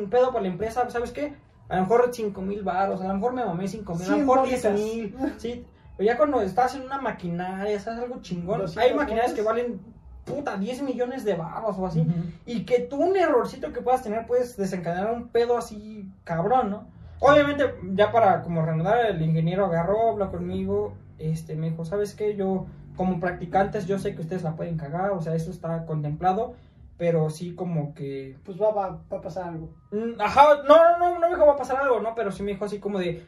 un 0.00 0.08
pedo 0.10 0.28
para 0.32 0.42
la 0.42 0.48
empresa, 0.48 0.88
¿sabes 0.88 1.10
qué? 1.12 1.34
A 1.68 1.76
lo 1.76 1.82
mejor 1.82 2.10
5 2.12 2.40
mil 2.42 2.62
baros, 2.62 3.00
a 3.00 3.08
lo 3.08 3.14
mejor 3.14 3.32
me 3.34 3.44
mamé 3.44 3.66
5 3.68 3.94
mil, 3.96 4.06
a 4.06 4.10
lo 4.12 4.16
mejor 4.18 4.46
10 4.46 4.62
bolitas. 4.62 4.72
mil, 4.80 5.16
sí. 5.36 5.66
Pero 5.96 6.06
ya 6.06 6.16
cuando 6.16 6.40
estás 6.42 6.74
en 6.76 6.82
una 6.82 7.00
maquinaria, 7.00 7.78
¿sabes? 7.80 8.00
Algo 8.04 8.20
chingón. 8.22 8.60
200 8.60 8.76
Hay 8.84 8.94
maquinarias 8.94 9.32
que 9.34 9.42
valen, 9.42 9.80
puta, 10.26 10.56
10 10.56 10.82
millones 10.82 11.24
de 11.24 11.34
baros 11.34 11.76
o 11.78 11.86
así. 11.86 12.06
Y 12.44 12.66
que 12.66 12.80
tú 12.80 12.96
un 12.96 13.16
errorcito 13.16 13.72
que 13.72 13.80
puedas 13.80 14.02
tener 14.02 14.26
puedes 14.26 14.56
desencadenar 14.56 15.12
un 15.12 15.28
pedo 15.28 15.56
así 15.56 16.10
cabrón, 16.24 16.70
¿no? 16.70 16.88
Obviamente, 17.20 17.74
ya 17.94 18.12
para 18.12 18.42
como 18.42 18.60
reanudar, 18.62 19.06
el 19.06 19.22
ingeniero 19.22 19.64
agarró, 19.64 20.10
habló 20.10 20.30
conmigo, 20.30 20.94
este, 21.18 21.54
me 21.54 21.70
dijo, 21.70 21.84
¿sabes 21.86 22.14
qué? 22.14 22.36
Yo, 22.36 22.66
como 22.96 23.20
practicantes, 23.20 23.86
yo 23.86 23.98
sé 23.98 24.14
que 24.14 24.20
ustedes 24.20 24.42
la 24.42 24.56
pueden 24.56 24.76
cagar, 24.76 25.12
o 25.12 25.22
sea, 25.22 25.34
eso 25.34 25.50
está 25.50 25.86
contemplado, 25.86 26.54
pero 26.98 27.30
sí 27.30 27.54
como 27.54 27.94
que... 27.94 28.36
Pues 28.44 28.60
va, 28.60 28.70
va, 28.72 29.00
va 29.10 29.18
a 29.18 29.22
pasar 29.22 29.48
algo. 29.48 29.70
Mm, 29.92 30.20
Ajá, 30.20 30.62
no, 30.68 30.76
no, 30.76 30.98
no, 30.98 31.18
no 31.18 31.20
me 31.20 31.28
dijo 31.28 31.46
va 31.46 31.52
a 31.52 31.56
pasar 31.56 31.78
algo, 31.78 32.00
¿no? 32.00 32.14
Pero 32.14 32.30
sí 32.30 32.42
me 32.42 32.52
dijo 32.52 32.64
así 32.64 32.78
como 32.78 32.98
de... 32.98 33.26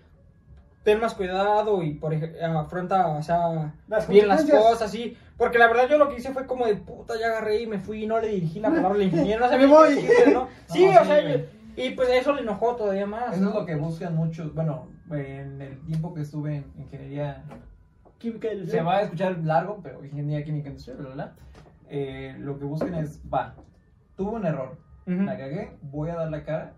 Ten 0.88 1.00
más 1.00 1.12
cuidado 1.12 1.82
y 1.82 1.92
por 1.92 2.14
afronta, 2.14 3.08
o 3.08 3.22
sea, 3.22 3.74
Las 3.88 4.08
bien 4.08 4.26
las 4.26 4.42
cosas, 4.44 4.90
sí. 4.90 5.18
Porque 5.36 5.58
la 5.58 5.66
verdad 5.66 5.86
yo 5.86 5.98
lo 5.98 6.08
que 6.08 6.16
hice 6.16 6.32
fue 6.32 6.46
como 6.46 6.64
de 6.64 6.76
puta, 6.76 7.12
ya 7.20 7.26
agarré 7.26 7.60
y 7.60 7.66
me 7.66 7.78
fui 7.78 8.04
y 8.04 8.06
no 8.06 8.18
le 8.18 8.28
dirigí 8.28 8.58
la 8.58 8.70
palabra 8.74 8.94
al 8.94 9.02
ingeniero, 9.02 9.40
no 9.40 9.46
Me 9.48 9.52
sabía 9.52 9.66
voy. 9.66 10.08
¿no? 10.32 10.48
Sí, 10.66 10.86
No, 10.86 10.92
o 10.92 11.04
sí, 11.04 11.08
sea, 11.08 11.44
y, 11.76 11.90
pues 11.90 12.08
eso 12.08 12.32
le 12.32 12.40
enojó 12.40 12.74
todavía 12.74 13.04
más. 13.04 13.34
Eso 13.34 13.42
¿no? 13.42 13.50
es 13.50 13.54
lo 13.56 13.66
que 13.66 13.74
buscan 13.76 14.16
muchos. 14.16 14.54
Bueno, 14.54 14.88
en 15.10 15.60
el 15.60 15.78
tiempo 15.84 16.14
que 16.14 16.22
estuve 16.22 16.56
en 16.56 16.72
ingeniería, 16.78 17.44
Química 18.16 18.48
se 18.66 18.80
va 18.80 18.96
a 18.96 19.02
escuchar 19.02 19.36
largo, 19.44 19.80
pero 19.82 20.02
ingeniería 20.02 20.42
química 20.42 20.70
industrial, 20.70 21.00
bla, 21.00 21.06
bla, 21.10 21.14
bla. 21.26 21.34
Eh, 21.90 22.34
lo 22.38 22.58
que 22.58 22.64
buscan 22.64 22.94
es, 22.94 23.20
va, 23.30 23.56
tuve 24.16 24.30
un 24.30 24.46
error, 24.46 24.78
la 25.04 25.36
cagué, 25.36 25.76
voy 25.82 26.08
a 26.08 26.14
dar 26.16 26.30
la 26.30 26.44
cara 26.44 26.72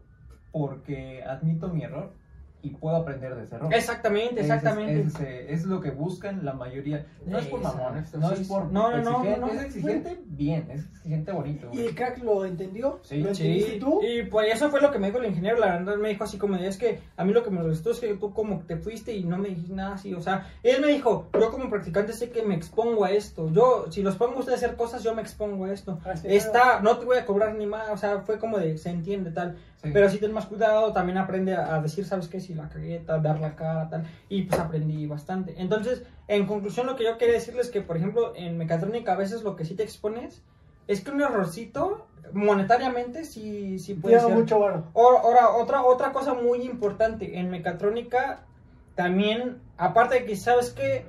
porque 0.50 1.22
admito 1.22 1.68
mi 1.68 1.84
error 1.84 2.18
y 2.62 2.70
puedo 2.70 2.96
aprender 2.96 3.34
de 3.36 3.44
ese 3.44 3.54
error. 3.56 3.72
Exactamente, 3.72 4.40
es- 4.40 4.46
exactamente. 4.46 5.00
ese 5.00 5.52
Es, 5.52 5.60
es 5.60 5.66
lo 5.66 5.80
que 5.80 5.90
buscan 5.90 6.44
la 6.44 6.52
mayoría. 6.52 7.06
No 7.26 7.38
es 7.38 7.46
por 7.46 7.62
mamones, 7.62 8.14
no 8.14 8.30
es 8.32 8.46
por. 8.48 8.64
No, 8.72 8.90
no, 8.90 8.96
no, 9.02 9.10
exigente, 9.22 9.40
no, 9.40 9.46
no. 9.46 9.52
es 9.52 9.62
exigente 9.62 10.20
bien, 10.26 10.70
es 10.70 10.84
exigente 10.86 11.32
bonito. 11.32 11.68
¿Y 11.72 11.80
el 11.86 11.94
crack 11.94 12.18
lo 12.22 12.44
entendió? 12.44 13.00
Sí, 13.02 13.22
¿Lo 13.22 13.34
Sí, 13.34 13.76
tú? 13.80 14.00
y 14.02 14.24
pues 14.24 14.54
eso 14.54 14.70
fue 14.70 14.80
lo 14.80 14.90
que 14.90 14.98
me 14.98 15.06
dijo 15.08 15.18
el 15.18 15.26
ingeniero, 15.26 15.58
la 15.58 15.78
verdad 15.78 15.96
me 15.96 16.08
dijo 16.10 16.24
así 16.24 16.36
como 16.38 16.56
de, 16.56 16.66
es 16.66 16.76
que 16.76 17.00
a 17.16 17.24
mí 17.24 17.32
lo 17.32 17.42
que 17.42 17.50
me 17.50 17.62
gustó 17.62 17.90
es 17.92 18.00
que 18.00 18.14
tú 18.14 18.32
como 18.32 18.60
te 18.60 18.76
fuiste 18.76 19.12
y 19.14 19.24
no 19.24 19.38
me 19.38 19.48
dijiste 19.48 19.74
nada 19.74 19.94
así, 19.94 20.12
o 20.14 20.20
sea, 20.20 20.46
él 20.62 20.80
me 20.80 20.88
dijo, 20.88 21.28
yo 21.32 21.50
como 21.50 21.70
practicante 21.70 22.12
sé 22.12 22.30
que 22.30 22.42
me 22.42 22.54
expongo 22.54 23.04
a 23.04 23.10
esto, 23.10 23.50
yo, 23.50 23.86
si 23.90 24.02
los 24.02 24.16
pongo 24.16 24.36
a 24.36 24.40
ustedes 24.40 24.62
a 24.62 24.66
hacer 24.66 24.76
cosas, 24.76 25.02
yo 25.02 25.14
me 25.14 25.22
expongo 25.22 25.64
a 25.64 25.72
esto, 25.72 25.98
está, 26.24 26.80
no 26.80 26.98
te 26.98 27.04
voy 27.06 27.18
a 27.18 27.24
cobrar 27.26 27.54
ni 27.54 27.66
más, 27.66 27.88
o 27.90 27.96
sea, 27.96 28.20
fue 28.20 28.38
como 28.38 28.58
de, 28.58 28.76
se 28.78 28.90
entiende 28.90 29.30
tal, 29.30 29.56
Sí. 29.82 29.90
pero 29.94 30.10
si 30.10 30.18
ten 30.18 30.32
más 30.32 30.44
cuidado, 30.46 30.92
también 30.92 31.16
aprende 31.16 31.54
a, 31.54 31.74
a 31.74 31.80
decir, 31.80 32.04
¿sabes 32.04 32.28
qué? 32.28 32.38
Si 32.40 32.52
la 32.54 32.68
cagué, 32.68 32.98
tal, 33.00 33.22
dar 33.22 33.40
la 33.40 33.56
cara, 33.56 33.88
tal, 33.88 34.04
y 34.28 34.42
pues 34.42 34.60
aprendí 34.60 35.06
bastante, 35.06 35.54
entonces, 35.56 36.04
en 36.28 36.46
conclusión 36.46 36.86
lo 36.86 36.96
que 36.96 37.04
yo 37.04 37.16
quería 37.16 37.34
decirles 37.34 37.66
es 37.66 37.72
que, 37.72 37.80
por 37.80 37.96
ejemplo, 37.96 38.32
en 38.36 38.58
mecatrónica 38.58 39.12
a 39.12 39.16
veces 39.16 39.42
lo 39.42 39.56
que 39.56 39.64
sí 39.64 39.74
te 39.74 39.82
expones 39.82 40.42
es 40.86 41.00
que 41.02 41.10
un 41.12 41.22
errorcito 41.22 42.06
monetariamente 42.32 43.24
sí, 43.24 43.78
sí 43.78 43.94
puede 43.94 44.20
ser. 44.20 44.34
mucho 44.34 44.58
varo. 44.60 44.84
O- 44.92 45.18
Ahora, 45.18 45.50
otra, 45.50 45.82
otra 45.82 46.12
cosa 46.12 46.34
muy 46.34 46.62
importante, 46.62 47.38
en 47.38 47.50
mecatrónica 47.50 48.40
también, 48.96 49.58
aparte 49.78 50.16
de 50.16 50.24
que, 50.26 50.36
¿sabes 50.36 50.70
qué? 50.70 51.06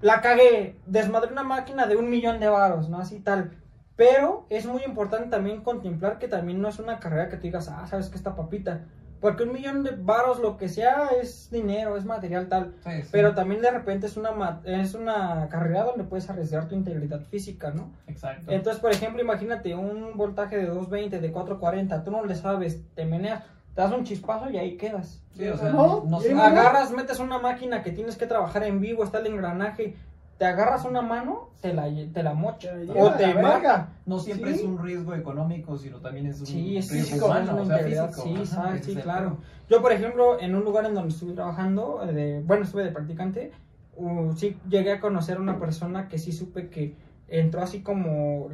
La 0.00 0.20
cagué, 0.20 0.76
desmadré 0.86 1.32
una 1.32 1.44
máquina 1.44 1.86
de 1.86 1.96
un 1.96 2.10
millón 2.10 2.40
de 2.40 2.48
varos, 2.48 2.88
¿no? 2.88 2.98
Así 2.98 3.20
tal. 3.20 3.52
Pero 3.96 4.46
es 4.50 4.66
muy 4.66 4.82
importante 4.82 5.28
también 5.30 5.62
contemplar 5.62 6.18
que 6.18 6.26
también 6.28 6.60
no 6.60 6.68
es 6.68 6.78
una 6.78 6.98
carrera 6.98 7.28
que 7.28 7.36
tú 7.36 7.42
digas, 7.42 7.68
ah, 7.68 7.86
¿sabes 7.86 8.08
qué? 8.08 8.16
Esta 8.16 8.34
papita. 8.34 8.82
Porque 9.20 9.44
un 9.44 9.52
millón 9.52 9.84
de 9.84 9.92
varos, 9.92 10.38
lo 10.40 10.58
que 10.58 10.68
sea, 10.68 11.08
es 11.22 11.48
dinero, 11.50 11.96
es 11.96 12.04
material 12.04 12.48
tal. 12.48 12.74
Sí, 12.84 13.02
sí. 13.02 13.08
Pero 13.10 13.34
también 13.34 13.62
de 13.62 13.70
repente 13.70 14.06
es 14.06 14.16
una, 14.18 14.32
ma- 14.32 14.60
es 14.64 14.94
una 14.94 15.48
carrera 15.48 15.84
donde 15.84 16.04
puedes 16.04 16.28
arriesgar 16.28 16.68
tu 16.68 16.74
integridad 16.74 17.20
física, 17.22 17.70
¿no? 17.70 17.90
Exacto. 18.06 18.50
Entonces, 18.50 18.82
por 18.82 18.90
ejemplo, 18.92 19.22
imagínate 19.22 19.74
un 19.74 20.16
voltaje 20.16 20.56
de 20.58 20.66
220, 20.66 21.20
de 21.20 21.32
440, 21.32 22.04
tú 22.04 22.10
no 22.10 22.24
le 22.26 22.34
sabes, 22.34 22.82
te 22.94 23.06
meneas, 23.06 23.44
te 23.74 23.80
das 23.80 23.92
un 23.92 24.04
chispazo 24.04 24.50
y 24.50 24.58
ahí 24.58 24.76
quedas. 24.76 25.22
Sí, 25.34 25.48
o 25.48 25.56
sea, 25.56 25.70
No, 25.70 26.04
no, 26.04 26.20
Agarras, 26.42 26.90
metes 26.90 27.18
una 27.18 27.38
máquina 27.38 27.82
que 27.82 27.92
tienes 27.92 28.16
que 28.18 28.26
trabajar 28.26 28.64
en 28.64 28.80
vivo, 28.80 29.04
está 29.04 29.20
el 29.20 29.28
engranaje, 29.28 29.96
te 30.44 30.50
agarras 30.50 30.84
una 30.84 31.00
mano, 31.00 31.48
te 31.62 31.72
la, 31.72 31.88
te 32.12 32.22
la 32.22 32.34
mocha 32.34 32.70
o 32.94 33.12
te 33.12 33.24
a 33.24 33.28
la 33.34 33.40
mata. 33.40 33.54
verga. 33.54 33.88
No 34.04 34.18
siempre 34.18 34.52
Sí. 34.52 34.60
es 34.60 34.64
un 34.66 34.76
riesgo 34.78 35.14
económico, 35.14 35.78
sino 35.78 36.00
también 36.00 36.26
es 36.26 36.40
un 36.40 36.46
Sí, 36.46 36.76
es 36.76 36.90
riesgo 36.90 37.06
físico, 37.08 37.26
humano, 37.28 37.62
o 37.62 37.64
sea, 37.64 37.78
físico. 37.78 38.22
sí, 38.22 38.34
Ajá, 38.58 38.78
sí, 38.82 38.94
claro. 38.96 39.38
Yo, 39.70 39.80
por 39.80 39.92
ejemplo, 39.92 40.38
en 40.38 40.54
un 40.54 40.62
lugar 40.64 40.84
en 40.84 40.92
donde 40.94 41.14
estuve 41.14 41.32
trabajando, 41.32 42.02
eh, 42.06 42.12
de, 42.12 42.40
bueno, 42.42 42.64
estuve 42.64 42.84
de 42.84 42.90
practicante, 42.90 43.52
uh, 43.96 44.34
sí 44.34 44.58
llegué 44.68 44.92
a 44.92 45.00
conocer 45.00 45.38
a 45.38 45.40
una 45.40 45.58
persona 45.58 46.08
que 46.08 46.18
sí 46.18 46.30
supe 46.30 46.68
que 46.68 46.94
entró 47.28 47.62
así 47.62 47.80
como, 47.82 48.50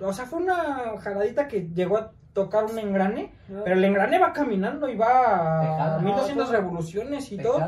o 0.00 0.12
sea, 0.14 0.24
fue 0.24 0.38
una 0.42 0.96
jaradita 1.02 1.46
que 1.46 1.68
llegó 1.74 1.98
a 1.98 2.12
tocar 2.34 2.64
un 2.64 2.78
engrane, 2.78 3.32
pero 3.62 3.76
el 3.76 3.84
engrane 3.84 4.18
va 4.18 4.32
caminando 4.32 4.88
y 4.88 4.96
va 4.96 5.94
a 5.94 5.98
¿no? 5.98 6.02
1200 6.02 6.44
Todo. 6.46 6.52
revoluciones 6.56 7.32
y 7.32 7.38
todo. 7.38 7.58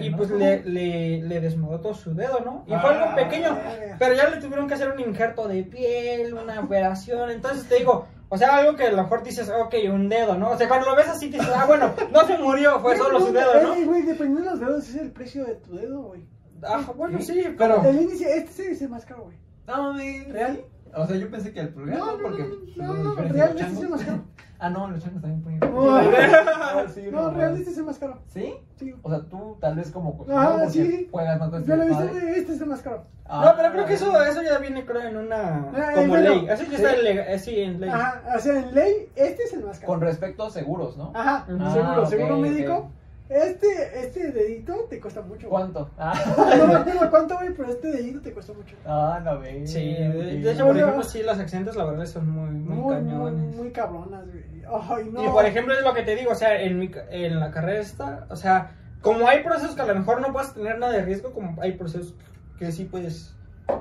Y 0.00 0.10
¿no? 0.10 0.16
pues 0.16 0.30
le, 0.30 0.62
le, 0.64 1.22
le 1.22 1.40
desmodó 1.40 1.80
todo 1.80 1.94
su 1.94 2.14
dedo, 2.14 2.40
¿no? 2.40 2.64
Y 2.66 2.70
fue 2.70 2.78
Ah, 2.90 3.02
algo 3.04 3.14
pequeño, 3.14 3.54
verga. 3.54 3.96
pero 3.98 4.14
ya 4.14 4.28
le 4.30 4.38
tuvieron 4.40 4.66
que 4.66 4.74
hacer 4.74 4.90
un 4.90 4.98
injerto 5.00 5.46
de 5.46 5.62
piel, 5.62 6.32
una 6.34 6.58
operación. 6.60 7.30
Entonces 7.30 7.68
te 7.68 7.76
digo, 7.76 8.06
o 8.30 8.38
sea, 8.38 8.56
algo 8.56 8.74
que 8.74 8.84
a 8.86 8.90
lo 8.90 9.02
mejor 9.02 9.22
dices, 9.22 9.50
ok, 9.50 9.74
un 9.92 10.08
dedo, 10.08 10.34
¿no? 10.36 10.50
O 10.50 10.56
sea, 10.56 10.66
cuando 10.66 10.86
lo 10.88 10.96
ves 10.96 11.08
así, 11.08 11.28
dices, 11.28 11.46
ah, 11.54 11.64
bueno, 11.66 11.92
no 12.10 12.26
se 12.26 12.38
murió, 12.38 12.80
fue 12.80 12.96
solo 12.96 13.20
su 13.20 13.32
dedo, 13.32 13.62
¿no? 13.62 13.74
Ey, 13.74 13.84
güey, 13.84 14.02
dependiendo 14.02 14.40
de 14.42 14.50
los 14.50 14.60
dedos, 14.60 14.88
es 14.88 14.94
el 14.96 15.12
precio 15.12 15.44
de 15.44 15.56
tu 15.56 15.76
dedo, 15.76 16.00
güey. 16.02 16.24
Ah, 16.66 16.80
bueno, 16.96 17.20
sí, 17.20 17.44
Pero- 17.58 17.84
El 17.84 18.00
índice, 18.00 18.34
este 18.38 18.50
sí 18.50 18.62
es 18.72 18.80
el 18.82 18.88
más 18.88 19.04
caro, 19.04 19.24
güey. 19.24 19.36
No. 19.66 19.92
¿Real? 20.32 20.60
O 20.96 21.06
sea, 21.06 21.16
yo 21.16 21.30
pensé 21.30 21.52
que 21.52 21.60
el 21.60 21.68
programa, 21.68 21.98
No, 22.06 22.16
no, 22.16 22.22
porque... 22.22 22.42
no, 22.76 22.84
no, 22.86 22.94
no, 22.94 23.10
diferente 23.10 23.32
real, 23.34 23.52
los 23.52 23.60
este 23.62 23.84
es 23.84 23.90
más 23.90 24.02
caro. 24.04 24.22
Ah, 24.58 24.70
no, 24.70 24.88
los 24.90 25.04
changos 25.04 25.20
también 25.20 25.42
ponen... 25.42 25.60
No, 25.60 25.98
Ah, 25.98 26.84
sí, 26.94 27.02
No, 27.12 27.22
no, 27.30 27.30
real, 27.36 27.52
no. 27.52 27.58
este 27.58 27.70
es 27.70 27.76
el 27.76 27.84
más 27.84 27.98
caro. 27.98 28.18
¿Sí? 28.28 28.54
Sí. 28.76 28.94
O 29.02 29.10
sea, 29.10 29.20
tú 29.28 29.58
tal 29.60 29.76
vez 29.76 29.90
como... 29.90 30.24
Ah, 30.30 30.64
sí. 30.70 31.08
Juegas 31.10 31.38
más 31.38 31.50
con 31.50 31.64
Yo 31.64 31.76
lo 31.76 31.82
he 31.82 31.90
este 31.90 32.02
visto, 32.04 32.18
güey, 32.20 32.34
este 32.38 32.52
es 32.54 32.60
el 32.62 32.66
más 32.68 32.80
caro. 32.80 33.04
Ah, 33.26 33.42
No, 33.44 33.56
pero 33.56 33.72
creo 33.74 33.84
que 33.84 33.92
eso, 33.94 34.22
eso 34.22 34.42
ya 34.42 34.56
viene, 34.58 34.86
creo, 34.86 35.02
en 35.02 35.16
una. 35.18 35.68
Ah, 35.74 35.92
como 35.94 36.16
ley. 36.16 36.46
Eso 36.48 36.64
ya 36.64 36.76
está 36.76 36.94
en, 36.94 37.04
lega- 37.04 37.26
eh, 37.30 37.38
sí, 37.38 37.60
en 37.60 37.80
ley. 37.80 37.90
Ajá, 37.90 38.22
o 38.34 38.38
sea, 38.38 38.58
en 38.60 38.74
ley, 38.74 39.08
este 39.16 39.42
es 39.42 39.52
el 39.52 39.64
más 39.64 39.78
caro. 39.78 39.92
Con 39.92 40.00
respecto 40.00 40.44
a 40.44 40.50
seguros, 40.50 40.96
¿no? 40.96 41.12
Ajá, 41.14 41.44
Ah, 41.60 41.70
seguro, 41.74 42.02
ok, 42.04 42.08
seguro 42.08 42.36
médico. 42.38 42.88
Este, 43.28 44.00
este 44.04 44.30
dedito 44.30 44.86
te 44.88 45.00
cuesta 45.00 45.20
mucho. 45.20 45.48
güey. 45.48 45.62
¿Cuánto? 45.62 45.90
Ah, 45.98 46.14
No 46.58 46.66
me 46.68 46.74
acuerdo 46.76 47.10
cuánto, 47.10 47.34
güey, 47.36 47.52
pero 47.54 47.68
este 47.70 47.88
dedito 47.90 48.20
te 48.20 48.32
cuesta 48.32 48.52
mucho. 48.52 48.76
ah 48.86 49.20
no, 49.24 49.40
ve. 49.40 49.66
Sí, 49.66 49.80
de, 49.94 50.52
hecho, 50.52 50.66
por 50.66 50.76
ejemplo, 50.76 51.02
sí, 51.02 51.22
los 51.24 51.38
accidentes, 51.38 51.74
la 51.76 51.84
verdad, 51.86 52.06
son 52.06 52.30
muy, 52.30 52.50
muy, 52.50 52.76
Muy, 52.76 52.76
muy, 52.76 52.94
cañones. 52.94 53.56
muy 53.56 53.70
cabronas, 53.72 54.24
güey. 54.26 54.44
Ay, 54.68 55.10
no. 55.12 55.24
Y 55.24 55.28
por 55.28 55.44
ejemplo, 55.44 55.74
es 55.74 55.82
lo 55.82 55.92
que 55.94 56.02
te 56.02 56.14
digo, 56.16 56.30
o 56.32 56.34
sea, 56.36 56.60
en, 56.60 56.78
mi, 56.78 56.88
ca- 56.88 57.06
en 57.10 57.38
la 57.40 57.50
carrera 57.50 57.80
esta, 57.80 58.26
o 58.30 58.36
sea, 58.36 58.76
como 59.00 59.26
hay 59.28 59.42
procesos 59.42 59.74
que 59.74 59.82
a 59.82 59.86
lo 59.86 59.94
mejor 59.96 60.20
no 60.20 60.32
puedes 60.32 60.54
tener 60.54 60.78
nada 60.78 60.92
de 60.92 61.02
riesgo, 61.02 61.32
como 61.32 61.60
hay 61.62 61.72
procesos 61.72 62.14
que 62.58 62.70
sí 62.72 62.84
puedes 62.84 63.34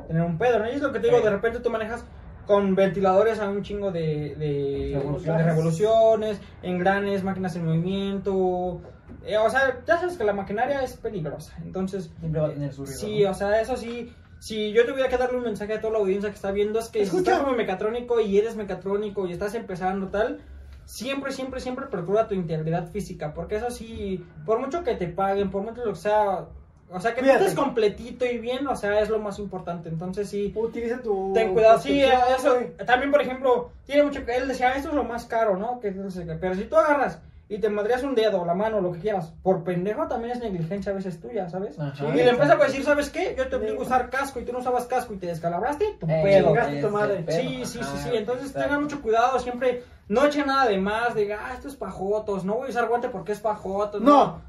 tener 0.07 0.23
un 0.23 0.37
pedo, 0.39 0.59
¿no? 0.59 0.67
Y 0.67 0.71
es 0.75 0.81
lo 0.81 0.91
que 0.91 0.99
te 0.99 1.07
digo, 1.07 1.21
de 1.21 1.29
repente 1.29 1.59
tú 1.59 1.69
manejas 1.69 2.03
con 2.47 2.75
ventiladores 2.75 3.39
a 3.39 3.49
un 3.49 3.63
chingo 3.63 3.91
de, 3.91 4.35
de, 4.35 4.91
Revoluciones. 4.95 5.43
de 5.45 5.51
revoluciones, 5.51 6.41
engranes, 6.61 7.23
máquinas 7.23 7.55
en 7.55 7.65
movimiento. 7.65 8.81
Eh, 9.25 9.37
o 9.37 9.49
sea, 9.49 9.81
ya 9.85 9.99
sabes 9.99 10.17
que 10.17 10.23
la 10.23 10.33
maquinaria 10.33 10.81
es 10.81 10.93
peligrosa, 10.97 11.55
entonces... 11.63 12.11
Siempre 12.19 12.41
va 12.41 12.47
a 12.47 12.53
tener 12.53 12.73
su 12.73 12.85
riesgo. 12.85 13.07
Sí, 13.07 13.23
¿no? 13.23 13.31
o 13.31 13.33
sea, 13.33 13.61
eso 13.61 13.75
sí. 13.77 14.13
Si 14.39 14.71
yo 14.73 14.85
tuviera 14.85 15.09
que 15.09 15.17
darle 15.17 15.37
un 15.37 15.43
mensaje 15.43 15.73
a 15.73 15.81
toda 15.81 15.93
la 15.93 15.99
audiencia 15.99 16.29
que 16.29 16.35
está 16.35 16.51
viendo, 16.51 16.77
es 16.79 16.89
que 16.89 16.99
si 16.99 17.05
Escucha. 17.05 17.31
estás 17.31 17.43
como 17.43 17.55
mecatrónico 17.55 18.19
y 18.19 18.37
eres 18.37 18.55
mecatrónico 18.55 19.25
y 19.25 19.31
estás 19.31 19.55
empezando 19.55 20.09
tal, 20.09 20.41
siempre, 20.85 21.31
siempre, 21.31 21.59
siempre 21.59 21.87
procura 21.87 22.27
tu 22.27 22.35
integridad 22.35 22.87
física, 22.89 23.33
porque 23.33 23.55
eso 23.55 23.71
sí, 23.71 24.23
por 24.45 24.59
mucho 24.59 24.83
que 24.83 24.95
te 24.95 25.07
paguen, 25.07 25.49
por 25.49 25.63
mucho 25.63 25.83
lo 25.83 25.93
que 25.93 25.99
sea, 25.99 26.45
o 26.91 26.99
sea, 26.99 27.15
que 27.15 27.21
tú 27.23 27.29
estés 27.29 27.55
completito 27.55 28.25
y 28.25 28.37
bien, 28.37 28.67
o 28.67 28.75
sea, 28.75 28.99
es 28.99 29.09
lo 29.09 29.19
más 29.19 29.39
importante. 29.39 29.89
Entonces 29.89 30.29
sí, 30.29 30.53
Utiliza 30.55 31.01
tu. 31.01 31.33
ten 31.33 31.53
cuidado. 31.53 31.79
Sí, 31.79 32.03
protección, 32.07 32.63
eso, 32.67 32.85
también, 32.85 33.11
por 33.11 33.21
ejemplo, 33.21 33.71
tiene 33.85 34.03
mucho 34.03 34.23
que 34.25 34.35
él 34.35 34.47
decía, 34.47 34.73
esto 34.73 34.89
es 34.89 34.95
lo 34.95 35.03
más 35.03 35.25
caro, 35.25 35.57
¿no? 35.57 35.79
Que 35.79 35.91
no 35.91 36.11
sé 36.11 36.25
qué, 36.25 36.33
pero 36.35 36.53
si 36.53 36.65
tú 36.65 36.75
agarras 36.75 37.19
y 37.47 37.59
te 37.59 37.69
madreas 37.69 38.01
un 38.03 38.15
dedo, 38.15 38.43
la 38.45 38.53
mano, 38.55 38.81
lo 38.81 38.91
que 38.91 38.99
quieras, 38.99 39.33
por 39.43 39.63
pendejo 39.63 40.07
también 40.07 40.31
es 40.31 40.39
negligencia 40.39 40.91
a 40.91 40.95
veces 40.95 41.19
tuya, 41.19 41.47
¿sabes? 41.49 41.79
Ajá. 41.79 42.05
Y 42.07 42.17
la 42.23 42.31
empresa 42.31 42.55
puede 42.57 42.69
decir, 42.69 42.83
¿sabes 42.85 43.09
qué? 43.11 43.35
Yo 43.37 43.47
te 43.47 43.55
obligo 43.57 43.81
a 43.81 43.85
usar 43.85 44.09
casco 44.09 44.39
y 44.39 44.45
tú 44.45 44.51
no 44.51 44.59
usabas 44.59 44.85
casco 44.85 45.13
y 45.13 45.17
te 45.17 45.27
descalabraste, 45.27 45.97
tu 45.99 46.07
Eh, 46.09 46.21
pedo. 46.23 46.53
tu 46.87 46.93
madre. 46.93 47.23
pedo, 47.23 47.37
Sí, 47.39 47.61
sí, 47.65 47.65
sí, 47.65 47.79
ajá, 47.81 47.97
sí. 47.97 48.09
Entonces 48.13 48.47
exacto. 48.47 48.67
tengan 48.67 48.83
mucho 48.83 49.01
cuidado, 49.01 49.37
siempre 49.39 49.83
no 50.07 50.25
echen 50.25 50.47
nada 50.47 50.67
de 50.67 50.77
más, 50.79 51.13
diga, 51.13 51.39
ah, 51.45 51.53
esto 51.53 51.67
es 51.67 51.75
pajotos, 51.75 52.45
no 52.45 52.55
voy 52.55 52.67
a 52.67 52.69
usar 52.71 52.87
guante 52.87 53.09
porque 53.09 53.31
es 53.33 53.39
pajotos. 53.39 54.01
No. 54.01 54.41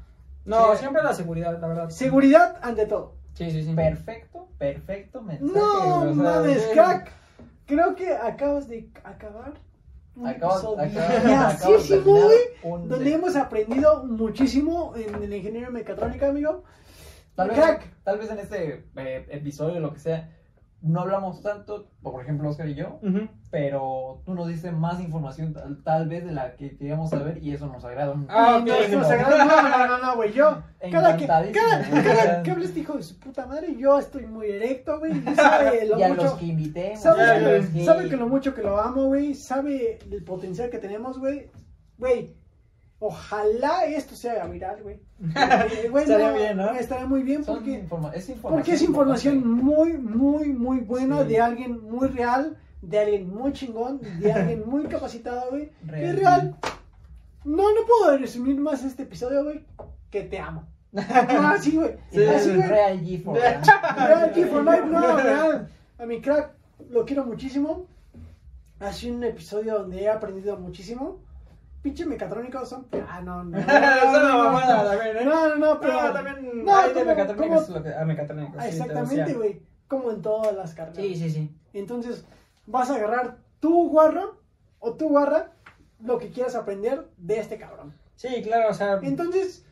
No, 0.45 0.71
Sí. 0.73 0.79
siempre 0.79 1.03
la 1.03 1.13
seguridad, 1.13 1.59
la 1.59 1.67
verdad. 1.67 1.89
Seguridad 1.89 2.57
ante 2.61 2.85
todo. 2.85 3.13
Sí, 3.33 3.51
sí, 3.51 3.63
sí. 3.63 3.73
Perfecto, 3.73 4.47
perfecto 4.57 5.21
mensaje. 5.21 5.53
No 5.59 6.13
mames, 6.15 6.65
crack. 6.73 7.11
Creo 7.67 7.95
que 7.95 8.11
acabas 8.15 8.67
de 8.67 8.87
acabar. 9.03 9.53
Acabas- 10.25 10.61
acabas- 10.79 11.89
de 11.89 11.99
un- 12.63 12.87
Donde 12.89 13.13
hemos 13.13 13.35
aprendido 13.35 14.03
muchísimo 14.05 14.93
en 14.95 15.23
el 15.23 15.33
ingeniero 15.33 15.71
mecatrónica, 15.71 16.29
amigo. 16.29 16.63
Tal 17.35 17.49
vez, 17.49 17.57
Crack. 17.59 17.93
tal 18.03 18.17
vez 18.17 18.31
en 18.31 18.39
este 18.39 18.85
eh, 18.95 19.27
episodio, 19.29 19.79
lo 19.79 19.93
que 19.93 19.99
sea, 19.99 20.29
no 20.81 21.01
hablamos 21.01 21.41
tanto, 21.41 21.89
por 22.03 22.21
ejemplo, 22.21 22.49
Oscar 22.49 22.69
y 22.69 22.75
yo, 22.75 22.99
pero 23.49 24.21
tú 24.25 24.33
nos 24.35 24.47
diste 24.47 24.71
más 24.71 24.99
información 25.01 25.53
tal, 25.53 25.81
tal 25.83 26.07
vez 26.07 26.25
de 26.25 26.31
la 26.31 26.55
que 26.55 26.77
queríamos 26.77 27.09
saber 27.09 27.43
y 27.43 27.51
eso 27.53 27.67
nos 27.67 27.83
agrada 27.83 28.11
un 28.11 28.27
Ah, 28.29 28.57
Y 28.65 28.69
ok. 28.69 28.77
nuestro 28.77 29.03
sagrado- 29.03 29.37
No, 29.45 29.61
no, 29.69 29.87
no, 29.87 29.97
no, 29.99 30.15
güey. 30.15 30.33
Yo, 30.33 30.61
cada 30.91 31.17
que, 31.17 31.25
cada, 31.27 31.51
cada 31.51 32.43
que 32.43 32.51
hable 32.51 32.65
este 32.65 32.79
hijo 32.81 32.93
de 32.93 33.03
su 33.03 33.19
puta 33.19 33.45
madre, 33.47 33.75
yo 33.77 33.97
estoy 33.97 34.27
muy 34.27 34.47
erecto, 34.51 34.99
güey. 34.99 35.13
y 35.17 35.35
Sabe 35.35 35.85
lo 35.87 35.97
y 35.99 36.03
a 36.03 36.09
mucho. 36.09 36.23
los 36.23 36.33
que 36.35 36.45
invitemos. 36.45 37.01
Sabe, 37.01 37.63
que, 37.73 37.83
sabe 37.85 38.09
que 38.09 38.17
lo 38.17 38.27
mucho 38.27 38.53
que 38.53 38.61
lo 38.61 38.77
amo, 38.79 39.05
güey. 39.05 39.33
Sabe 39.33 39.97
el 40.11 40.23
potencial 40.23 40.69
que 40.69 40.77
tenemos, 40.77 41.17
güey. 41.19 41.49
Güey, 41.97 42.36
ojalá 42.99 43.85
esto 43.85 44.15
se 44.15 44.29
haga 44.29 44.47
viral, 44.47 44.81
güey. 44.83 44.99
Eh, 45.83 45.89
güey, 45.89 46.03
Estaría 46.03 46.31
bien, 46.31 46.57
¿no? 46.57 46.71
Estaría 46.71 47.05
muy 47.05 47.23
bien 47.23 47.43
porque, 47.45 47.71
informa- 47.83 48.11
es 48.13 48.29
información. 48.29 48.53
porque 48.53 48.71
es 48.73 48.81
información 48.81 49.35
importante. 49.35 49.63
muy, 49.63 49.93
muy, 49.97 50.47
muy 50.53 50.79
buena 50.81 51.21
Sí. 51.23 51.27
de 51.29 51.39
alguien 51.41 51.81
muy 51.83 52.07
real, 52.09 52.57
de 52.81 52.99
alguien 52.99 53.29
muy 53.33 53.53
chingón, 53.53 53.99
de 54.19 54.31
alguien 54.33 54.63
muy 54.67 54.83
capacitado, 54.87 55.49
güey. 55.51 55.69
Que 55.85 55.91
Real. 55.91 56.05
es 56.09 56.15
real. 56.19 56.55
No, 57.45 57.63
no 57.73 57.81
puedo 57.87 58.17
resumir 58.17 58.57
más 58.59 58.83
este 58.83 59.03
episodio, 59.03 59.43
güey. 59.43 59.63
Que 60.11 60.23
te 60.23 60.39
amo. 60.39 60.67
No, 60.91 61.01
güey. 61.03 61.97
Sí, 62.11 62.23
así, 62.25 62.55
güey. 62.55 62.67
Real 62.67 63.01
G 63.01 63.23
for 63.23 63.35
Real. 63.37 63.61
Real 64.07 64.31
Key 64.33 64.43
for 64.45 64.63
Life, 64.63 64.85
no, 64.85 65.17
real. 65.17 65.69
A 65.99 66.05
mi 66.05 66.21
crack 66.21 66.51
lo 66.89 67.05
quiero 67.05 67.25
muchísimo. 67.25 67.85
Ha 68.79 68.91
sido 68.93 69.15
un 69.15 69.23
episodio 69.23 69.79
donde 69.79 70.01
he 70.03 70.09
aprendido 70.09 70.57
muchísimo. 70.57 71.19
Pinche 71.81 72.05
mecatrónicos 72.05 72.67
son. 72.69 72.87
Ah, 73.07 73.21
no, 73.21 73.43
no. 73.43 73.57
También, 73.65 75.17
¿eh? 75.17 75.25
No, 75.25 75.49
no, 75.49 75.55
no, 75.55 75.79
pero. 75.79 75.93
No, 76.01 76.13
también 76.13 76.65
no, 76.65 76.75
hay 76.75 76.87
de 76.89 76.93
como- 76.95 77.05
mecatrónicos 77.05 77.47
como- 77.47 77.61
es 77.61 77.69
lo 77.69 77.83
que- 77.83 77.93
a. 77.95 78.59
Ah, 78.59 78.63
te 78.63 78.69
exactamente, 78.69 79.33
güey. 79.33 79.61
Como 79.87 80.11
en 80.11 80.21
todas 80.21 80.53
las 80.55 80.73
carreras. 80.73 80.97
Sí, 80.97 81.15
sí, 81.15 81.29
sí. 81.29 81.55
Entonces, 81.73 82.25
vas 82.65 82.89
a 82.89 82.95
agarrar 82.95 83.37
tu 83.59 83.89
guarro 83.89 84.37
o 84.79 84.93
tu 84.95 85.07
guarra 85.09 85.51
lo 86.01 86.17
que 86.17 86.29
quieras 86.29 86.55
aprender 86.55 87.07
de 87.17 87.39
este 87.39 87.57
cabrón. 87.57 87.93
Sí, 88.15 88.41
claro, 88.43 88.69
o 88.69 88.73
sea. 88.73 88.99
Entonces, 89.03 89.65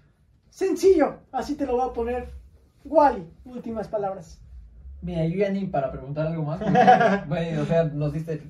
sencillo. 0.50 1.18
Así 1.32 1.56
te 1.56 1.66
lo 1.66 1.76
voy 1.78 1.90
a 1.90 1.94
poner. 1.94 2.30
Wally, 2.86 3.28
últimas 3.46 3.88
palabras. 3.88 4.40
Mira, 5.02 5.26
yo 5.26 5.38
ya 5.38 5.50
ni 5.50 5.66
para 5.66 5.92
preguntar 5.92 6.28
algo 6.28 6.44
más. 6.44 6.60
Güey, 7.28 7.58
o 7.58 7.66
sea, 7.66 7.84
nos 7.86 8.14
diste. 8.14 8.42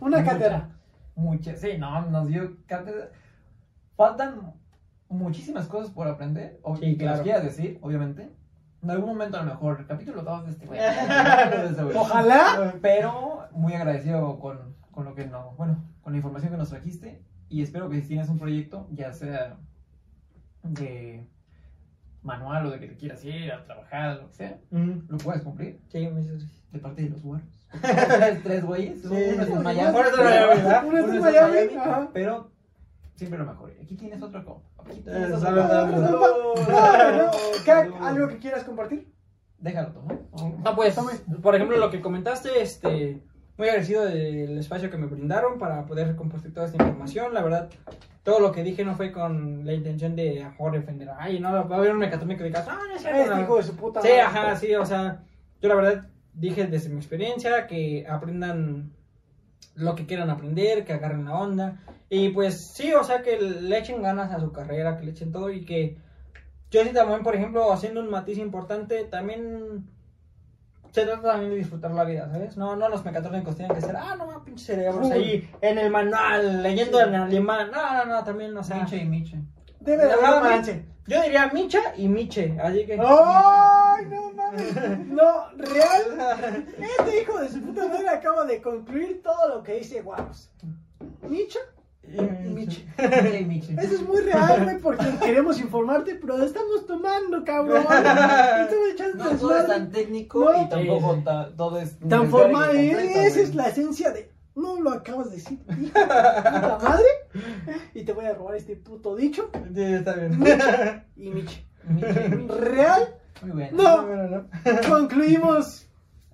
Una 0.00 0.18
mucha- 0.20 0.24
cátedra. 0.32 0.68
Mucha, 1.14 1.56
sí, 1.56 1.76
no, 1.78 2.02
nos 2.10 2.28
dio 2.28 2.56
cátedra. 2.66 3.08
Faltan 3.96 4.54
muchísimas 5.08 5.66
cosas 5.66 5.90
por 5.90 6.08
aprender. 6.08 6.58
O 6.62 6.76
Sí, 6.76 6.82
que 6.92 6.96
claro. 6.98 7.16
las 7.16 7.22
quieras 7.22 7.44
decir, 7.44 7.78
obviamente. 7.82 8.30
En 8.82 8.90
algún 8.90 9.10
momento, 9.10 9.36
a 9.36 9.42
lo 9.42 9.50
mejor, 9.52 9.80
el 9.80 9.86
capítulo 9.86 10.22
2 10.22 10.44
de 10.46 10.50
este 10.52 10.66
güey. 10.66 10.80
Ojalá. 11.96 12.74
Pero 12.80 13.48
muy 13.52 13.74
agradecido 13.74 14.38
con, 14.38 14.74
con 14.90 15.04
lo 15.04 15.14
que 15.14 15.26
no, 15.26 15.52
bueno, 15.58 15.76
con 16.02 16.12
la 16.12 16.16
información 16.18 16.52
que 16.52 16.58
nos 16.58 16.70
trajiste. 16.70 17.22
Y 17.50 17.62
espero 17.62 17.90
que 17.90 18.00
si 18.00 18.08
tienes 18.08 18.28
un 18.28 18.38
proyecto, 18.38 18.86
ya 18.92 19.12
sea 19.12 19.56
de 20.62 21.26
manual 22.22 22.66
o 22.66 22.70
de 22.70 22.78
que 22.80 22.86
te 22.86 22.96
quieras 22.96 23.24
ir 23.24 23.50
a 23.52 23.64
trabajar, 23.64 24.16
lo 24.20 24.28
que 24.28 24.34
sea, 24.34 24.58
Ujú. 24.70 25.02
lo 25.08 25.18
puedes 25.18 25.42
cumplir 25.42 25.80
Sí, 25.88 26.06
me 26.08 26.20
dices. 26.20 26.46
de 26.70 26.78
parte 26.78 27.02
de 27.02 27.10
los 27.10 27.22
guarros. 27.22 27.59
Tres 28.42 28.64
güeyes, 28.64 29.04
uno 29.04 29.16
es 29.16 29.48
en 29.48 29.62
Miami, 29.62 29.96
Uno 29.98 30.08
es 30.08 30.18
en 30.18 30.24
Miami, 30.24 30.60
¿verdad? 30.62 30.84
Uno 30.86 30.98
es 30.98 31.04
en 31.14 31.20
Miami, 31.20 31.58
ajá. 31.76 32.08
pero 32.12 32.50
siempre 33.14 33.38
lo 33.38 33.44
mejor. 33.46 33.72
Aquí 33.82 33.94
tienes 33.96 34.20
otro 34.22 34.44
compa. 34.44 34.68
Aquí 34.84 34.98
Eh, 34.98 35.02
tienes 35.04 35.32
otro 35.42 35.68
compa. 35.68 35.90
No, 35.90 36.98
no, 36.98 37.16
no. 37.22 37.30
Cac, 37.64 37.92
¿Algo 38.02 38.28
que 38.28 38.38
quieras 38.38 38.64
compartir? 38.64 39.08
Déjalo 39.58 39.92
tomar. 39.92 40.18
Ah, 40.64 40.74
pues, 40.74 40.98
por 41.42 41.54
ejemplo, 41.54 41.76
lo 41.76 41.90
que 41.90 42.00
comentaste, 42.00 42.60
este, 42.62 43.22
muy 43.58 43.68
agradecido 43.68 44.04
del 44.06 44.58
espacio 44.58 44.90
que 44.90 44.96
me 44.96 45.06
brindaron 45.06 45.58
para 45.58 45.84
poder 45.84 46.16
compartir 46.16 46.52
toda 46.54 46.66
esta 46.66 46.82
información. 46.82 47.34
La 47.34 47.42
verdad, 47.42 47.68
todo 48.22 48.40
lo 48.40 48.52
que 48.52 48.64
dije 48.64 48.84
no 48.84 48.94
fue 48.96 49.12
con 49.12 49.64
la 49.66 49.74
intención 49.74 50.16
de 50.16 50.40
a 50.40 50.44
lo 50.46 50.50
mejor 50.52 50.72
defender. 50.72 51.10
Ay, 51.18 51.38
no, 51.40 51.52
va 51.52 51.76
a 51.76 51.78
haber 51.78 51.92
un 51.92 51.98
mecatrónico 51.98 52.38
que 52.38 52.44
digas, 52.44 52.66
ah, 52.68 52.78
no 52.88 52.94
es 52.96 53.02
cierto, 53.02 53.20
Este 53.20 53.34
no". 53.34 53.42
hijo 53.42 53.56
de 53.58 53.62
su 53.62 53.76
puta 53.76 54.00
Sí, 54.00 54.08
ajá, 54.12 54.56
sí, 54.56 54.74
o 54.74 54.86
sea, 54.86 55.22
yo 55.60 55.68
la 55.68 55.74
verdad 55.74 56.06
dije 56.40 56.66
desde 56.66 56.88
mi 56.88 56.96
experiencia 56.96 57.66
que 57.66 58.06
aprendan 58.08 58.92
lo 59.74 59.94
que 59.94 60.06
quieran 60.06 60.30
aprender, 60.30 60.84
que 60.84 60.94
agarren 60.94 61.26
la 61.26 61.34
onda. 61.34 61.80
Y 62.08 62.30
pues 62.30 62.72
sí, 62.72 62.92
o 62.92 63.04
sea, 63.04 63.22
que 63.22 63.38
le 63.38 63.78
echen 63.78 64.02
ganas 64.02 64.32
a 64.32 64.40
su 64.40 64.50
carrera, 64.50 64.96
que 64.96 65.04
le 65.04 65.12
echen 65.12 65.32
todo 65.32 65.50
y 65.50 65.64
que 65.64 65.98
yo 66.70 66.82
sí 66.82 66.92
también, 66.92 67.22
por 67.22 67.36
ejemplo, 67.36 67.72
haciendo 67.72 68.00
un 68.00 68.10
matiz 68.10 68.38
importante, 68.38 69.04
también 69.04 69.86
se 70.90 71.04
trata 71.04 71.32
también 71.32 71.50
de 71.50 71.58
disfrutar 71.58 71.92
la 71.92 72.04
vida, 72.04 72.28
¿sabes? 72.30 72.56
No, 72.56 72.74
no 72.74 72.88
los 72.88 73.04
mecatrónicos 73.04 73.54
tienen 73.56 73.74
que 73.74 73.82
ser, 73.82 73.96
ah, 73.96 74.16
no, 74.16 74.26
más 74.26 74.38
pinches 74.44 74.66
cerebros 74.66 75.06
Uy. 75.06 75.12
ahí 75.12 75.50
en 75.60 75.78
el 75.78 75.90
manual, 75.90 76.62
leyendo 76.62 77.00
en 77.00 77.14
alemán. 77.14 77.70
No, 77.70 77.92
no, 77.92 78.04
no, 78.06 78.24
también, 78.24 78.56
o 78.56 78.64
sea. 78.64 78.82
Miche 78.82 78.96
y 78.96 79.04
Miche. 79.04 79.38
Debe 79.78 80.06
de 80.06 80.12
haber. 80.12 80.84
Yo 81.10 81.22
diría 81.22 81.50
Micha 81.52 81.80
y 81.96 82.06
Miche, 82.08 82.56
así 82.62 82.86
que. 82.86 82.92
¡Ay, 83.00 84.06
no 84.06 84.30
mames! 84.32 85.06
No, 85.08 85.48
real. 85.56 86.64
Este 86.78 87.22
hijo 87.22 87.38
de 87.40 87.48
su 87.48 87.60
puta 87.60 87.88
madre 87.88 88.08
acaba 88.08 88.44
de 88.44 88.62
concluir 88.62 89.20
todo 89.22 89.48
lo 89.56 89.62
que 89.64 89.74
dice 89.74 90.02
Guaros. 90.02 90.50
Micha 91.28 91.58
y 92.04 92.20
Miche. 92.20 92.86
Miche 92.96 93.40
y 93.40 93.44
Miche. 93.44 93.72
Eso 93.78 93.94
es 93.94 94.02
muy 94.02 94.20
real, 94.20 94.62
güey, 94.64 94.78
porque 94.78 95.04
queremos 95.20 95.60
informarte, 95.60 96.14
pero 96.14 96.40
estamos 96.44 96.86
tomando, 96.86 97.42
cabrón. 97.44 97.82
Estamos 97.82 98.88
echando 98.92 99.24
No 99.24 99.36
todo 99.38 99.58
es 99.58 99.66
tan 99.66 99.90
técnico 99.90 100.44
No. 100.44 100.62
y 100.62 100.68
tampoco 100.68 101.12
Sí, 101.14 101.18
sí. 101.18 101.24
ta- 101.24 101.50
todo 101.56 101.78
es 101.80 101.98
Tan 102.08 102.30
formal. 102.30 102.76
y 102.80 102.90
completo, 102.92 103.18
Esa 103.20 103.40
es 103.40 103.54
la 103.56 103.68
esencia 103.68 104.10
de. 104.12 104.29
No 104.54 104.80
lo 104.80 104.90
acabas 104.90 105.30
de 105.30 105.36
decir, 105.36 105.58
puta 105.64 106.78
madre. 106.82 107.06
Y 107.94 108.04
te 108.04 108.12
voy 108.12 108.24
a 108.26 108.34
robar 108.34 108.56
este 108.56 108.76
puto 108.76 109.14
dicho. 109.14 109.50
Sí, 109.74 109.82
está 109.82 110.14
bien. 110.14 111.04
Y 111.16 111.30
Miche. 111.30 111.64
Miche 111.88 112.26
y 112.26 112.28
Miche. 112.30 112.54
Real. 112.58 113.14
Muy 113.42 113.50
bueno. 113.52 113.82
No. 113.82 114.06
Bueno, 114.06 114.28
¿no? 114.64 114.88
Concluimos. 114.88 115.86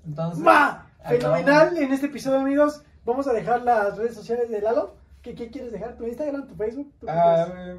Entonces, 0.07 0.47
¡Va! 0.47 0.87
acabamos. 1.01 1.41
Fenomenal 1.45 1.77
en 1.77 1.93
este 1.93 2.07
episodio, 2.07 2.39
amigos. 2.41 2.83
Vamos 3.05 3.27
a 3.29 3.33
dejar 3.33 3.62
las 3.62 3.97
redes 3.99 4.14
sociales 4.14 4.49
de 4.51 4.61
Lalo. 4.61 4.97
¿Qué, 5.23 5.35
qué 5.35 5.51
quieres 5.51 5.73
dejar? 5.73 5.97
¿Tu 5.97 6.05
Instagram? 6.07 6.47
¿Tu 6.49 6.55
Facebook? 6.55 6.93
¿Tu 6.99 7.07
Ah, 7.09 7.77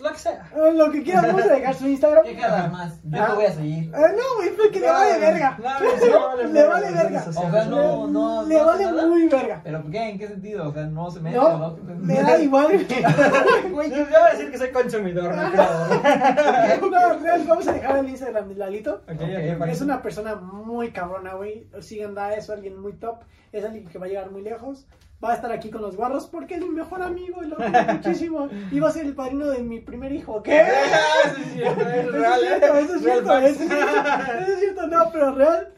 lo 0.00 0.12
que 0.12 0.18
sea. 0.18 0.48
Ah, 0.54 0.70
lo 0.72 0.90
que 0.92 1.02
quieras, 1.02 1.26
vamos 1.26 1.42
a 1.42 1.54
dejar 1.54 1.74
su 1.74 1.86
Instagram. 1.88 2.24
¿Qué 2.24 2.36
jalas 2.36 2.72
más? 2.72 2.94
Yo 3.02 3.22
Ah. 3.22 3.26
te 3.28 3.34
voy 3.34 3.44
a 3.44 3.52
seguir. 3.52 3.92
Ah, 3.94 4.08
no, 4.16 4.36
güey, 4.36 4.56
porque 4.56 4.80
le 4.80 4.88
vale 4.90 5.18
verga. 5.18 5.58
No, 5.58 5.80
no, 5.80 6.52
le 6.52 6.66
vale 6.66 6.90
Le 6.90 6.96
verga 6.96 7.24
O 7.28 7.32
sea, 7.32 7.64
no, 7.64 8.06
no, 8.06 8.46
Le 8.46 8.54
no 8.58 8.66
vale 8.66 8.84
nada. 8.84 9.06
muy 9.06 9.28
verga. 9.28 9.60
¿Pero 9.64 9.84
qué? 9.90 10.08
¿En 10.10 10.18
qué 10.18 10.28
sentido? 10.28 10.68
O 10.68 10.72
sea, 10.72 10.84
no 10.86 11.10
se 11.10 11.20
mete, 11.20 11.36
No, 11.36 11.58
¿no? 11.58 11.76
me 11.84 12.14
da 12.22 12.38
igual. 12.42 12.68
Güey, 13.72 13.90
yo 13.90 14.04
voy 14.04 14.14
a 14.14 14.32
decir 14.32 14.50
que 14.50 14.58
soy 14.58 14.70
consumidor, 14.70 15.34
no. 15.34 15.42
No, 16.90 17.44
vamos 17.48 17.66
a 17.68 17.72
dejar 17.72 17.98
el 17.98 18.08
Instagram 18.08 18.48
de 18.48 18.54
Lalito. 18.54 19.02
Es 19.68 19.80
una 19.80 20.02
persona 20.02 20.34
muy 20.36 20.90
cabrona, 20.92 21.34
güey. 21.34 21.66
Síganla, 21.80 22.26
a 22.26 22.34
eso, 22.34 22.52
alguien 22.52 22.78
muy 22.80 22.92
top. 22.94 23.18
Es 23.52 23.64
alguien 23.64 23.86
que 23.86 23.98
va 23.98 24.06
a 24.06 24.08
llegar 24.08 24.30
muy 24.30 24.42
lejos. 24.42 24.86
Va 25.22 25.32
a 25.32 25.34
estar 25.34 25.50
aquí 25.50 25.68
con 25.68 25.82
los 25.82 25.96
guarros 25.96 26.26
porque 26.26 26.54
es 26.54 26.60
mi 26.60 26.68
mejor 26.68 27.02
amigo 27.02 27.42
y 27.42 27.48
lo 27.48 27.56
quiero 27.56 27.72
muchísimo. 27.94 28.48
Y 28.70 28.78
va 28.78 28.88
a 28.88 28.92
ser 28.92 29.06
el 29.06 29.14
padrino 29.14 29.46
de 29.48 29.58
mi 29.58 29.80
primer 29.80 30.12
hijo. 30.12 30.42
¿Qué? 30.44 30.60
Es 30.60 31.56
Eso 31.56 32.10
real, 32.12 32.40
es 32.44 32.48
cierto, 32.48 32.78
eso 32.78 32.94
es 32.94 33.02
cierto, 33.02 33.38
eso 33.38 33.62
es 33.62 33.68
cierto, 33.68 34.32
eso 34.38 34.52
es 34.52 34.60
cierto, 34.60 34.86
no, 34.86 35.10
pero 35.12 35.34
real. 35.34 35.72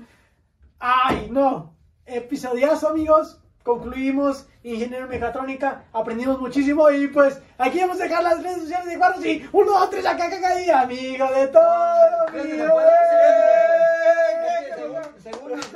Ay, 0.79 1.29
no. 1.31 1.75
Episodiazo, 2.05 2.89
amigos. 2.89 3.41
Concluimos 3.63 4.49
Ingeniero 4.63 5.05
en 5.05 5.11
Mecatrónica, 5.11 5.85
aprendimos 5.93 6.41
muchísimo 6.41 6.91
y 6.91 7.09
pues 7.09 7.43
aquí 7.59 7.79
vamos 7.81 8.01
a 8.01 8.05
dejar 8.05 8.23
las 8.23 8.43
redes 8.43 8.61
sociales 8.63 8.87
de 8.87 8.97
Guarros 8.97 9.25
y 9.25 9.47
uno, 9.53 9.73
dos, 9.73 9.91
tres, 9.91 10.07
acá, 10.07 10.27
acá, 10.27 10.39
acá, 10.39 10.61
y 10.61 10.71
amigo 10.71 11.27
de 11.31 11.47
todo, 11.49 12.29
amigo. 12.29 12.75